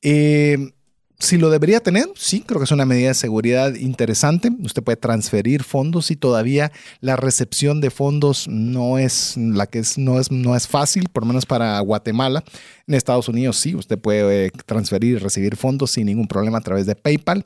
Eh, 0.02 0.72
si 1.20 1.36
lo 1.36 1.50
debería 1.50 1.80
tener, 1.80 2.06
sí, 2.16 2.40
creo 2.40 2.58
que 2.58 2.64
es 2.64 2.70
una 2.70 2.86
medida 2.86 3.08
de 3.08 3.14
seguridad 3.14 3.74
interesante. 3.74 4.50
Usted 4.62 4.82
puede 4.82 4.96
transferir 4.96 5.62
fondos 5.62 6.10
y 6.10 6.16
todavía 6.16 6.72
la 7.00 7.16
recepción 7.16 7.82
de 7.82 7.90
fondos 7.90 8.48
no 8.48 8.98
es 8.98 9.36
la 9.36 9.66
que 9.66 9.80
es, 9.80 9.98
no 9.98 10.18
es, 10.18 10.32
no 10.32 10.56
es 10.56 10.66
fácil, 10.66 11.08
por 11.12 11.24
lo 11.24 11.28
menos 11.28 11.44
para 11.44 11.78
Guatemala. 11.80 12.42
En 12.86 12.94
Estados 12.94 13.28
Unidos 13.28 13.58
sí, 13.58 13.74
usted 13.74 13.98
puede 13.98 14.46
eh, 14.46 14.50
transferir 14.64 15.16
y 15.16 15.18
recibir 15.18 15.56
fondos 15.56 15.90
sin 15.92 16.06
ningún 16.06 16.26
problema 16.26 16.58
a 16.58 16.62
través 16.62 16.86
de 16.86 16.96
PayPal. 16.96 17.44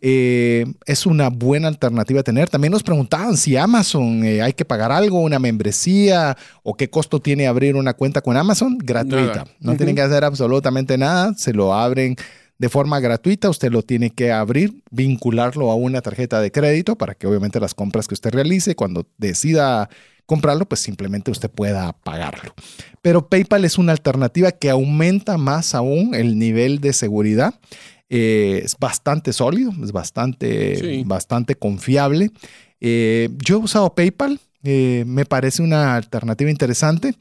Eh, 0.00 0.64
es 0.86 1.04
una 1.04 1.28
buena 1.28 1.68
alternativa 1.68 2.20
a 2.20 2.24
tener. 2.24 2.48
También 2.48 2.72
nos 2.72 2.82
preguntaban 2.82 3.36
si 3.36 3.56
Amazon 3.56 4.24
eh, 4.24 4.40
hay 4.40 4.54
que 4.54 4.64
pagar 4.64 4.92
algo, 4.92 5.20
una 5.20 5.38
membresía 5.38 6.36
o 6.62 6.74
qué 6.74 6.88
costo 6.88 7.20
tiene 7.20 7.46
abrir 7.46 7.76
una 7.76 7.92
cuenta 7.92 8.22
con 8.22 8.36
Amazon. 8.36 8.78
Gratuita. 8.78 9.44
No 9.60 9.76
tienen 9.76 9.94
que 9.94 10.02
hacer 10.02 10.24
absolutamente 10.24 10.96
nada. 10.96 11.34
Se 11.34 11.52
lo 11.52 11.74
abren 11.74 12.16
de 12.60 12.68
forma 12.68 13.00
gratuita. 13.00 13.48
Usted 13.48 13.72
lo 13.72 13.82
tiene 13.82 14.10
que 14.10 14.30
abrir, 14.32 14.82
vincularlo 14.90 15.70
a 15.70 15.74
una 15.74 16.02
tarjeta 16.02 16.42
de 16.42 16.52
crédito 16.52 16.94
para 16.96 17.14
que 17.14 17.26
obviamente 17.26 17.58
las 17.58 17.72
compras 17.72 18.06
que 18.06 18.12
usted 18.12 18.30
realice, 18.32 18.76
cuando 18.76 19.06
decida 19.16 19.88
comprarlo, 20.26 20.68
pues 20.68 20.82
simplemente 20.82 21.30
usted 21.30 21.50
pueda 21.50 21.94
pagarlo. 21.94 22.54
Pero 23.00 23.28
PayPal 23.28 23.64
es 23.64 23.78
una 23.78 23.92
alternativa 23.92 24.52
que 24.52 24.68
aumenta 24.68 25.38
más 25.38 25.74
aún 25.74 26.14
el 26.14 26.38
nivel 26.38 26.80
de 26.80 26.92
seguridad. 26.92 27.54
Eh, 28.10 28.60
es 28.62 28.76
bastante 28.78 29.32
sólido, 29.32 29.72
es 29.82 29.92
bastante, 29.92 31.02
bastante 31.06 31.54
confiable. 31.54 32.30
Eh, 32.78 33.30
yo 33.42 33.56
he 33.56 33.60
usado 33.60 33.94
PayPal 33.94 34.38
eh, 34.62 35.04
me 35.06 35.24
parece 35.24 35.62
una 35.62 35.96
alternativa 35.96 36.50
interesante. 36.50 37.14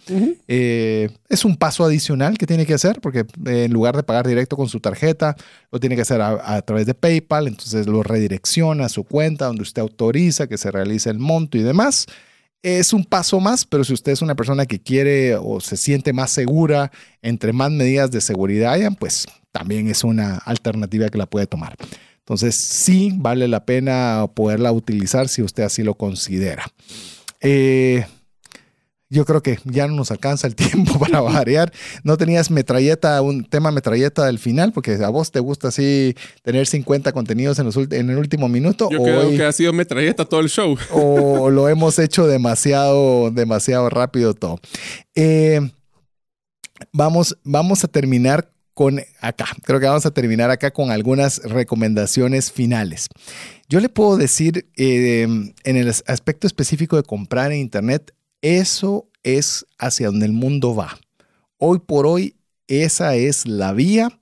Eh, 0.48 1.10
es 1.30 1.46
un 1.46 1.56
paso 1.56 1.86
adicional 1.86 2.38
que 2.38 2.46
tiene 2.46 2.66
que 2.66 2.74
hacer 2.74 3.00
porque 3.00 3.20
eh, 3.46 3.64
en 3.66 3.72
lugar 3.72 3.96
de 3.96 4.04
pagar 4.04 4.28
directo 4.28 4.58
con 4.58 4.68
su 4.68 4.82
tarjeta, 4.82 5.38
lo 5.72 5.80
tiene 5.80 5.96
que 5.96 6.02
hacer 6.02 6.22
a, 6.22 6.62
través 6.64 6.86
de 6.86 6.94
PayPal. 6.94 7.48
Entonces 7.48 7.88
lo 7.88 8.04
redirecciona 8.04 8.86
a 8.86 8.90
su 8.90 9.06
cuenta 9.06 9.46
donde 9.46 9.64
usted 9.64 9.82
autoriza 9.82 10.48
que 10.48 10.58
se 10.58 10.70
realice 10.70 11.10
el 11.10 11.20
monto 11.20 11.58
y 11.58 11.62
demás. 11.62 12.08
Es 12.62 12.92
un 12.92 13.06
paso 13.06 13.40
más, 13.40 13.64
pero 13.64 13.86
si 13.86 13.94
usted 13.94 14.12
es 14.12 14.22
una 14.22 14.36
persona 14.36 14.66
que 14.66 14.82
quiere 14.82 15.38
o 15.38 15.62
se 15.62 15.78
siente 15.78 16.12
más 16.12 16.32
segura, 16.32 16.92
entre 17.22 17.54
más 17.54 17.72
medidas 17.72 18.12
de 18.12 18.20
seguridad 18.20 18.74
hayan, 18.74 18.96
pues 18.96 19.26
también 19.54 19.88
es 19.88 20.04
una 20.04 20.36
alternativa 20.40 21.08
que 21.08 21.18
la 21.18 21.26
puede 21.26 21.48
tomar. 21.48 21.78
Entonces 22.18 22.58
sí 22.58 23.14
vale 23.16 23.48
la 23.48 23.64
pena 23.64 24.26
poderla 24.34 24.74
utilizar 24.74 25.30
si 25.30 25.42
usted 25.42 25.64
así 25.64 25.84
lo 25.84 25.96
considera. 25.96 26.66
Eh, 27.42 28.06
yo 29.12 29.26
creo 29.26 29.42
que 29.42 29.58
ya 29.66 29.88
no 29.88 29.96
nos 29.96 30.12
alcanza 30.12 30.48
el 30.48 30.56
tiempo 30.56 31.00
para 31.00 31.22
variar. 31.22 31.74
No 32.04 32.18
tenías 32.18 32.52
metralleta, 32.52 33.22
un 33.22 33.44
tema 33.44 33.72
metralleta 33.72 34.26
del 34.26 34.40
final, 34.40 34.72
porque 34.72 34.94
a 35.04 35.10
vos 35.10 35.32
te 35.32 35.40
gusta 35.40 35.70
así 35.70 36.16
tener 36.44 36.68
50 36.68 37.12
contenidos 37.12 37.58
en, 37.60 37.66
los, 37.66 37.76
en 37.76 38.10
el 38.10 38.18
último 38.18 38.48
minuto. 38.48 38.90
Yo 38.92 39.04
creo 39.04 39.30
que 39.32 39.44
ha 39.44 39.52
sido 39.52 39.74
metralleta 39.74 40.26
todo 40.26 40.40
el 40.42 40.50
show. 40.50 40.78
O 40.92 41.50
lo 41.50 41.70
hemos 41.70 41.98
hecho 41.98 42.28
demasiado, 42.28 43.32
demasiado 43.32 43.90
rápido 43.90 44.34
todo. 44.34 44.60
Eh, 45.16 45.60
vamos, 46.92 47.38
vamos 47.44 47.84
a 47.84 47.88
terminar 47.88 48.52
con 48.80 49.02
acá. 49.20 49.48
Creo 49.66 49.82
que 49.82 49.88
vamos 49.88 50.06
a 50.06 50.12
terminar 50.12 50.52
acá 50.52 50.72
con 50.72 50.90
algunas 50.90 51.44
recomendaciones 51.44 52.50
finales. 52.50 53.10
Yo 53.68 53.82
le 53.82 53.90
puedo 53.90 54.16
decir 54.16 54.70
eh, 54.78 55.24
en 55.24 55.76
el 55.76 55.90
aspecto 55.90 56.48
específico 56.48 56.96
de 56.96 57.04
comprar 57.04 57.52
en 57.52 57.60
Internet, 57.60 58.14
eso 58.42 59.10
es 59.22 59.66
hacia 59.80 60.08
donde 60.08 60.28
el 60.28 60.32
mundo 60.32 60.76
va. 60.76 60.98
Hoy 61.58 61.80
por 61.80 62.08
hoy, 62.08 62.38
esa 62.70 63.16
es 63.16 63.46
la 63.46 63.74
vía. 63.74 64.18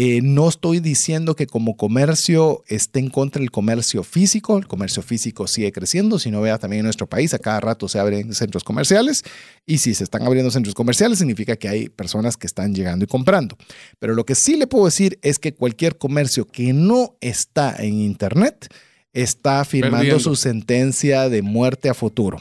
Eh, 0.00 0.20
no 0.22 0.48
estoy 0.48 0.78
diciendo 0.78 1.34
que 1.34 1.48
como 1.48 1.76
comercio 1.76 2.62
esté 2.68 3.00
en 3.00 3.10
contra 3.10 3.40
del 3.40 3.50
comercio 3.50 4.04
físico, 4.04 4.56
el 4.56 4.68
comercio 4.68 5.02
físico 5.02 5.48
sigue 5.48 5.72
creciendo, 5.72 6.20
si 6.20 6.30
no 6.30 6.40
vea 6.40 6.56
también 6.56 6.78
en 6.78 6.84
nuestro 6.84 7.08
país, 7.08 7.34
a 7.34 7.40
cada 7.40 7.58
rato 7.58 7.88
se 7.88 7.98
abren 7.98 8.32
centros 8.32 8.62
comerciales 8.62 9.24
y 9.66 9.78
si 9.78 9.94
se 9.94 10.04
están 10.04 10.22
abriendo 10.22 10.52
centros 10.52 10.76
comerciales 10.76 11.18
significa 11.18 11.56
que 11.56 11.68
hay 11.68 11.88
personas 11.88 12.36
que 12.36 12.46
están 12.46 12.76
llegando 12.76 13.06
y 13.06 13.08
comprando. 13.08 13.58
Pero 13.98 14.14
lo 14.14 14.24
que 14.24 14.36
sí 14.36 14.54
le 14.54 14.68
puedo 14.68 14.84
decir 14.84 15.18
es 15.20 15.40
que 15.40 15.52
cualquier 15.52 15.98
comercio 15.98 16.46
que 16.46 16.72
no 16.72 17.16
está 17.20 17.74
en 17.76 17.94
Internet 17.94 18.72
está 19.12 19.64
firmando 19.64 20.20
su 20.20 20.36
sentencia 20.36 21.28
de 21.28 21.42
muerte 21.42 21.88
a 21.88 21.94
futuro. 21.94 22.38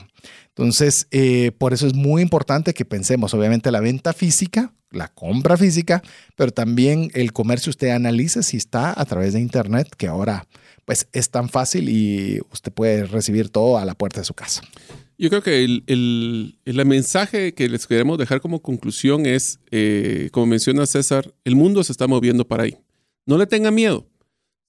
Entonces, 0.58 1.08
eh, 1.12 1.52
por 1.60 1.74
eso 1.74 1.86
es 1.86 1.94
muy 1.94 2.24
importante 2.24 2.74
que 2.74 2.84
pensemos, 2.84 3.32
obviamente, 3.36 3.70
la 3.70 3.80
venta 3.80 4.12
física, 4.12 4.74
la 4.90 5.08
compra 5.08 5.56
física, 5.56 6.02
pero 6.36 6.52
también 6.52 7.12
el 7.14 7.32
comercio 7.32 7.70
usted 7.70 7.90
analice 7.90 8.42
si 8.42 8.58
está 8.58 9.00
a 9.00 9.06
través 9.06 9.34
de 9.34 9.40
Internet, 9.40 9.90
que 9.96 10.08
ahora 10.08 10.48
pues 10.84 11.08
es 11.12 11.30
tan 11.30 11.50
fácil 11.50 11.90
y 11.90 12.40
usted 12.52 12.72
puede 12.72 13.06
recibir 13.06 13.50
todo 13.50 13.78
a 13.78 13.86
la 13.86 13.94
puerta 13.94 14.22
de 14.22 14.26
su 14.26 14.34
casa. 14.34 14.64
Yo 15.20 15.30
creo 15.30 15.44
que 15.44 15.64
el, 15.64 15.84
el, 16.66 16.86
mensaje 16.86 17.54
que 17.54 17.70
les 17.70 17.86
queremos 17.86 18.18
dejar 18.18 18.42
como 18.42 18.62
conclusión 18.62 19.28
es, 19.28 19.60
eh, 19.70 20.30
como 20.32 20.48
menciona 20.48 20.88
César, 20.88 21.34
el 21.44 21.56
mundo 21.56 21.84
se 21.84 21.92
está 21.92 22.08
moviendo 22.08 22.48
para 22.48 22.64
ahí. 22.64 22.78
No 23.28 23.38
le 23.38 23.46
tenga 23.46 23.70
miedo. 23.70 24.08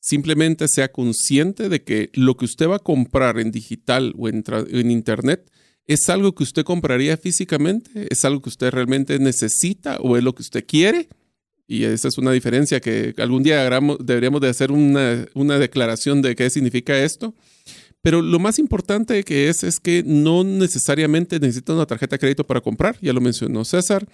Simplemente 0.00 0.68
sea 0.68 0.90
consciente 0.90 1.68
de 1.68 1.82
que 1.82 2.10
lo 2.12 2.36
que 2.36 2.44
usted 2.44 2.68
va 2.68 2.76
a 2.76 2.80
comprar 2.80 3.38
en 3.38 3.52
digital 3.52 4.12
o 4.18 4.28
en, 4.28 4.44
en 4.70 4.90
Internet 4.90 5.50
es 5.88 6.08
algo 6.08 6.32
que 6.34 6.44
usted 6.44 6.62
compraría 6.62 7.16
físicamente, 7.16 8.06
es 8.10 8.24
algo 8.24 8.40
que 8.40 8.50
usted 8.50 8.70
realmente 8.70 9.18
necesita 9.18 9.96
o 9.96 10.16
es 10.16 10.22
lo 10.22 10.34
que 10.34 10.42
usted 10.42 10.64
quiere 10.64 11.08
y 11.70 11.84
esa 11.84 12.08
es 12.08 12.16
una 12.16 12.32
diferencia 12.32 12.80
que 12.80 13.14
algún 13.18 13.42
día 13.42 13.68
deberíamos 14.00 14.40
de 14.40 14.48
hacer 14.48 14.72
una, 14.72 15.26
una 15.34 15.58
declaración 15.58 16.22
de 16.22 16.34
qué 16.34 16.48
significa 16.48 16.98
esto. 16.98 17.34
Pero 18.00 18.22
lo 18.22 18.38
más 18.38 18.58
importante 18.58 19.22
que 19.22 19.50
es 19.50 19.62
es 19.64 19.78
que 19.78 20.02
no 20.04 20.44
necesariamente 20.44 21.38
necesita 21.38 21.74
una 21.74 21.84
tarjeta 21.84 22.16
de 22.16 22.20
crédito 22.20 22.46
para 22.46 22.62
comprar, 22.62 22.96
ya 23.02 23.12
lo 23.12 23.20
mencionó 23.20 23.66
César. 23.66 24.08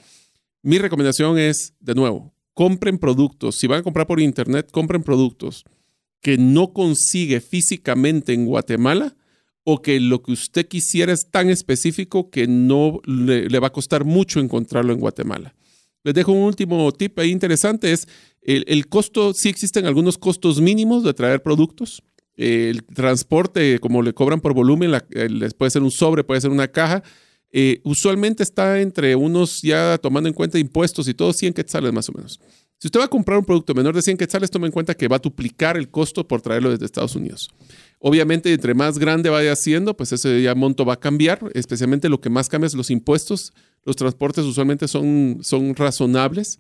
Mi 0.63 0.79
recomendación 0.79 1.39
es, 1.39 1.75
de 1.79 1.95
nuevo, 1.95 2.35
compren 2.55 2.99
productos. 2.99 3.57
Si 3.57 3.69
van 3.69 3.81
a 3.81 3.83
comprar 3.85 4.09
por 4.09 4.21
internet, 4.21 4.69
compren 4.73 5.05
productos 5.05 5.65
que 6.21 6.39
no 6.39 6.73
consigue 6.73 7.41
físicamente 7.41 8.33
en 8.33 8.47
Guatemala 8.47 9.15
o 9.65 9.83
que 9.83 9.99
lo 9.99 10.23
que 10.23 10.33
usted 10.33 10.69
quisiera 10.69 11.13
es 11.13 11.31
tan 11.31 11.51
específico 11.51 12.31
que 12.31 12.47
no 12.47 13.01
le 13.07 13.59
va 13.59 13.69
a 13.69 13.73
costar 13.73 14.05
mucho 14.05 14.41
encontrarlo 14.41 14.93
en 14.93 15.01
Guatemala. 15.01 15.55
Les 16.05 16.13
dejo 16.13 16.33
un 16.33 16.43
último 16.43 16.93
tip 16.93 17.19
ahí 17.19 17.31
interesante, 17.31 17.91
es 17.91 18.07
el, 18.43 18.87
costo, 18.89 19.33
sí 19.33 19.49
existen 19.49 19.87
algunos 19.87 20.19
costos 20.19 20.61
mínimos 20.61 21.03
de 21.03 21.15
traer 21.15 21.43
productos. 21.43 22.03
El 22.37 22.85
transporte, 22.85 23.79
como 23.79 24.03
le 24.03 24.13
cobran 24.13 24.41
por 24.41 24.53
volumen, 24.53 24.93
puede 25.57 25.71
ser 25.71 25.83
un 25.83 25.91
sobre, 25.91 26.25
puede 26.25 26.43
ser 26.43 26.51
una 26.51 26.69
caja. 26.69 27.03
Eh, 27.51 27.81
usualmente 27.85 28.43
está 28.43 28.83
entre 28.83 29.17
unos, 29.17 29.63
ya 29.63 29.97
tomando 29.97 30.29
en 30.29 30.35
cuenta 30.35 30.59
impuestos 30.59 31.09
y 31.09 31.15
todo, 31.15 31.33
100 31.33 31.55
quetzales 31.55 31.93
más 31.93 32.09
o 32.11 32.13
menos. 32.13 32.39
Si 32.79 32.89
usted 32.89 33.01
va 33.01 33.05
a 33.05 33.09
comprar 33.09 33.39
un 33.39 33.45
producto 33.47 33.73
menor 33.73 33.95
de 33.95 34.03
100 34.03 34.19
quetzales, 34.19 34.51
tome 34.51 34.67
en 34.67 34.73
cuenta 34.73 34.95
que 34.95 35.09
va 35.09 35.17
a 35.17 35.21
duplicar 35.21 35.79
el 35.79 35.89
costo 35.89 36.29
por 36.29 36.43
traerlo 36.43 36.71
desde 36.71 36.85
Estados 36.85 37.17
Unidos. 37.17 37.49
Obviamente, 38.07 38.53
entre 38.53 38.75
más 38.75 38.99
grande 38.99 39.31
vaya 39.31 39.57
siendo, 39.57 39.97
pues 39.97 40.13
ese 40.13 40.43
ya 40.43 40.55
monto 40.55 40.85
va 40.85 40.95
a 40.95 41.01
cambiar, 41.01 41.41
especialmente 41.55 42.11
lo 42.11 42.21
que 42.21 42.29
más 42.29 42.49
cambia 42.49 42.67
es 42.67 42.75
los 42.75 42.91
impuestos 42.91 43.55
los 43.85 43.97
transportes 43.97 44.45
usualmente 44.45 44.89
son, 44.89 45.39
son 45.43 45.75
razonables. 45.77 46.59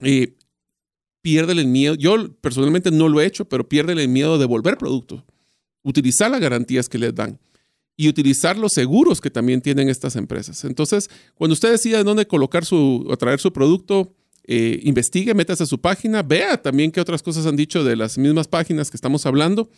Eh, 0.00 0.34
el 1.22 1.66
miedo. 1.66 1.94
Yo 1.96 2.32
personalmente 2.40 2.90
no 2.90 3.08
lo 3.08 3.20
he 3.20 3.26
hecho, 3.26 3.44
pero 3.44 3.68
pierde 3.68 3.92
el 3.92 4.08
miedo 4.08 4.34
de 4.34 4.40
devolver 4.40 4.78
productos. 4.78 5.22
Utilizar 5.82 6.30
las 6.30 6.40
garantías 6.40 6.88
que 6.88 6.98
les 6.98 7.14
dan 7.14 7.38
y 7.96 8.08
utilizar 8.08 8.56
los 8.56 8.72
seguros 8.72 9.20
que 9.20 9.30
también 9.30 9.60
tienen 9.60 9.90
estas 9.90 10.16
empresas. 10.16 10.64
Entonces, 10.64 11.10
cuando 11.34 11.52
usted 11.52 11.72
decida 11.72 12.02
dónde 12.02 12.26
colocar 12.26 12.64
su, 12.64 13.04
o 13.06 13.16
traer 13.18 13.38
su 13.38 13.52
producto, 13.52 14.14
eh, 14.44 14.80
investigue, 14.84 15.34
métase 15.34 15.64
a 15.64 15.66
su 15.66 15.78
página, 15.78 16.22
vea 16.22 16.62
también 16.62 16.90
qué 16.90 17.00
otras 17.02 17.22
cosas 17.22 17.44
han 17.44 17.56
dicho 17.56 17.84
de 17.84 17.96
las 17.96 18.16
mismas 18.16 18.48
páginas 18.48 18.90
que 18.90 18.96
estamos 18.96 19.26
hablando 19.26 19.68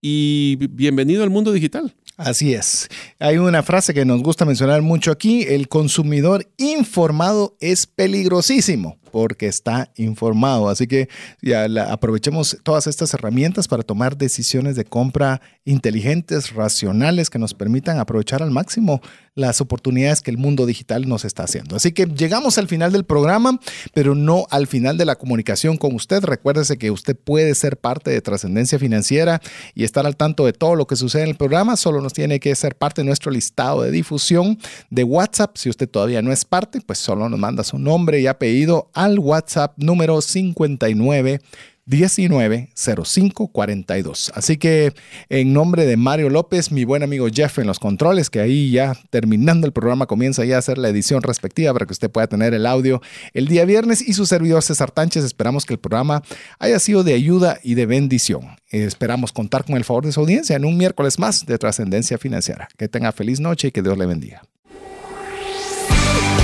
y 0.00 0.56
bienvenido 0.56 1.22
al 1.22 1.30
mundo 1.30 1.52
digital. 1.52 1.94
Así 2.16 2.54
es. 2.54 2.88
Hay 3.18 3.36
una 3.36 3.62
frase 3.62 3.92
que 3.92 4.06
nos 4.06 4.22
gusta 4.22 4.44
mencionar 4.46 4.80
mucho 4.80 5.10
aquí, 5.10 5.42
el 5.42 5.68
consumidor 5.68 6.48
informado 6.56 7.56
es 7.60 7.86
peligrosísimo 7.86 8.98
porque 9.16 9.46
está 9.46 9.90
informado. 9.96 10.68
Así 10.68 10.86
que 10.86 11.08
ya 11.40 11.64
aprovechemos 11.90 12.58
todas 12.62 12.86
estas 12.86 13.14
herramientas 13.14 13.66
para 13.66 13.82
tomar 13.82 14.18
decisiones 14.18 14.76
de 14.76 14.84
compra 14.84 15.40
inteligentes, 15.64 16.52
racionales, 16.52 17.30
que 17.30 17.38
nos 17.38 17.54
permitan 17.54 17.98
aprovechar 17.98 18.42
al 18.42 18.50
máximo 18.50 19.00
las 19.34 19.60
oportunidades 19.60 20.20
que 20.20 20.30
el 20.30 20.38
mundo 20.38 20.66
digital 20.66 21.08
nos 21.08 21.24
está 21.24 21.44
haciendo. 21.44 21.76
Así 21.76 21.92
que 21.92 22.06
llegamos 22.06 22.58
al 22.58 22.68
final 22.68 22.92
del 22.92 23.04
programa, 23.04 23.58
pero 23.94 24.14
no 24.14 24.46
al 24.50 24.66
final 24.66 24.98
de 24.98 25.06
la 25.06 25.16
comunicación 25.16 25.76
con 25.76 25.94
usted. 25.94 26.22
Recuérdese 26.22 26.76
que 26.76 26.90
usted 26.90 27.16
puede 27.16 27.54
ser 27.54 27.78
parte 27.78 28.10
de 28.10 28.20
Trascendencia 28.20 28.78
Financiera 28.78 29.40
y 29.74 29.84
estar 29.84 30.06
al 30.06 30.16
tanto 30.16 30.44
de 30.44 30.52
todo 30.52 30.74
lo 30.74 30.86
que 30.86 30.96
sucede 30.96 31.22
en 31.22 31.30
el 31.30 31.36
programa. 31.36 31.76
Solo 31.76 32.02
nos 32.02 32.12
tiene 32.12 32.38
que 32.38 32.54
ser 32.54 32.76
parte 32.76 33.00
de 33.00 33.06
nuestro 33.06 33.30
listado 33.30 33.82
de 33.82 33.90
difusión 33.90 34.58
de 34.90 35.04
WhatsApp. 35.04 35.56
Si 35.56 35.70
usted 35.70 35.88
todavía 35.88 36.20
no 36.20 36.32
es 36.32 36.44
parte, 36.44 36.80
pues 36.80 36.98
solo 36.98 37.28
nos 37.28 37.40
manda 37.40 37.64
su 37.64 37.78
nombre 37.78 38.20
y 38.20 38.26
apellido 38.26 38.90
al 39.06 39.18
WhatsApp 39.18 39.72
número 39.78 40.20
59 40.20 41.40
190542. 41.86 44.32
Así 44.34 44.56
que 44.56 44.92
en 45.28 45.52
nombre 45.52 45.86
de 45.86 45.96
Mario 45.96 46.30
López, 46.30 46.72
mi 46.72 46.82
buen 46.84 47.04
amigo 47.04 47.28
Jeff 47.32 47.60
en 47.60 47.68
los 47.68 47.78
controles, 47.78 48.28
que 48.28 48.40
ahí 48.40 48.72
ya 48.72 48.98
terminando 49.10 49.68
el 49.68 49.72
programa 49.72 50.06
comienza 50.06 50.44
ya 50.44 50.56
a 50.56 50.58
hacer 50.58 50.78
la 50.78 50.88
edición 50.88 51.22
respectiva 51.22 51.72
para 51.72 51.86
que 51.86 51.92
usted 51.92 52.10
pueda 52.10 52.26
tener 52.26 52.54
el 52.54 52.66
audio 52.66 53.00
el 53.34 53.46
día 53.46 53.64
viernes 53.64 54.02
y 54.06 54.14
su 54.14 54.26
servidor 54.26 54.64
César 54.64 54.90
Tánchez. 54.90 55.22
Esperamos 55.24 55.64
que 55.64 55.74
el 55.74 55.80
programa 55.80 56.24
haya 56.58 56.80
sido 56.80 57.04
de 57.04 57.14
ayuda 57.14 57.60
y 57.62 57.74
de 57.74 57.86
bendición. 57.86 58.56
Esperamos 58.70 59.30
contar 59.32 59.64
con 59.64 59.76
el 59.76 59.84
favor 59.84 60.04
de 60.04 60.10
su 60.12 60.20
audiencia 60.20 60.56
en 60.56 60.64
un 60.64 60.76
miércoles 60.76 61.20
más 61.20 61.46
de 61.46 61.56
trascendencia 61.56 62.18
financiera. 62.18 62.68
Que 62.76 62.88
tenga 62.88 63.12
feliz 63.12 63.38
noche 63.38 63.68
y 63.68 63.70
que 63.70 63.82
Dios 63.82 63.96
le 63.96 64.06
bendiga. 64.06 64.42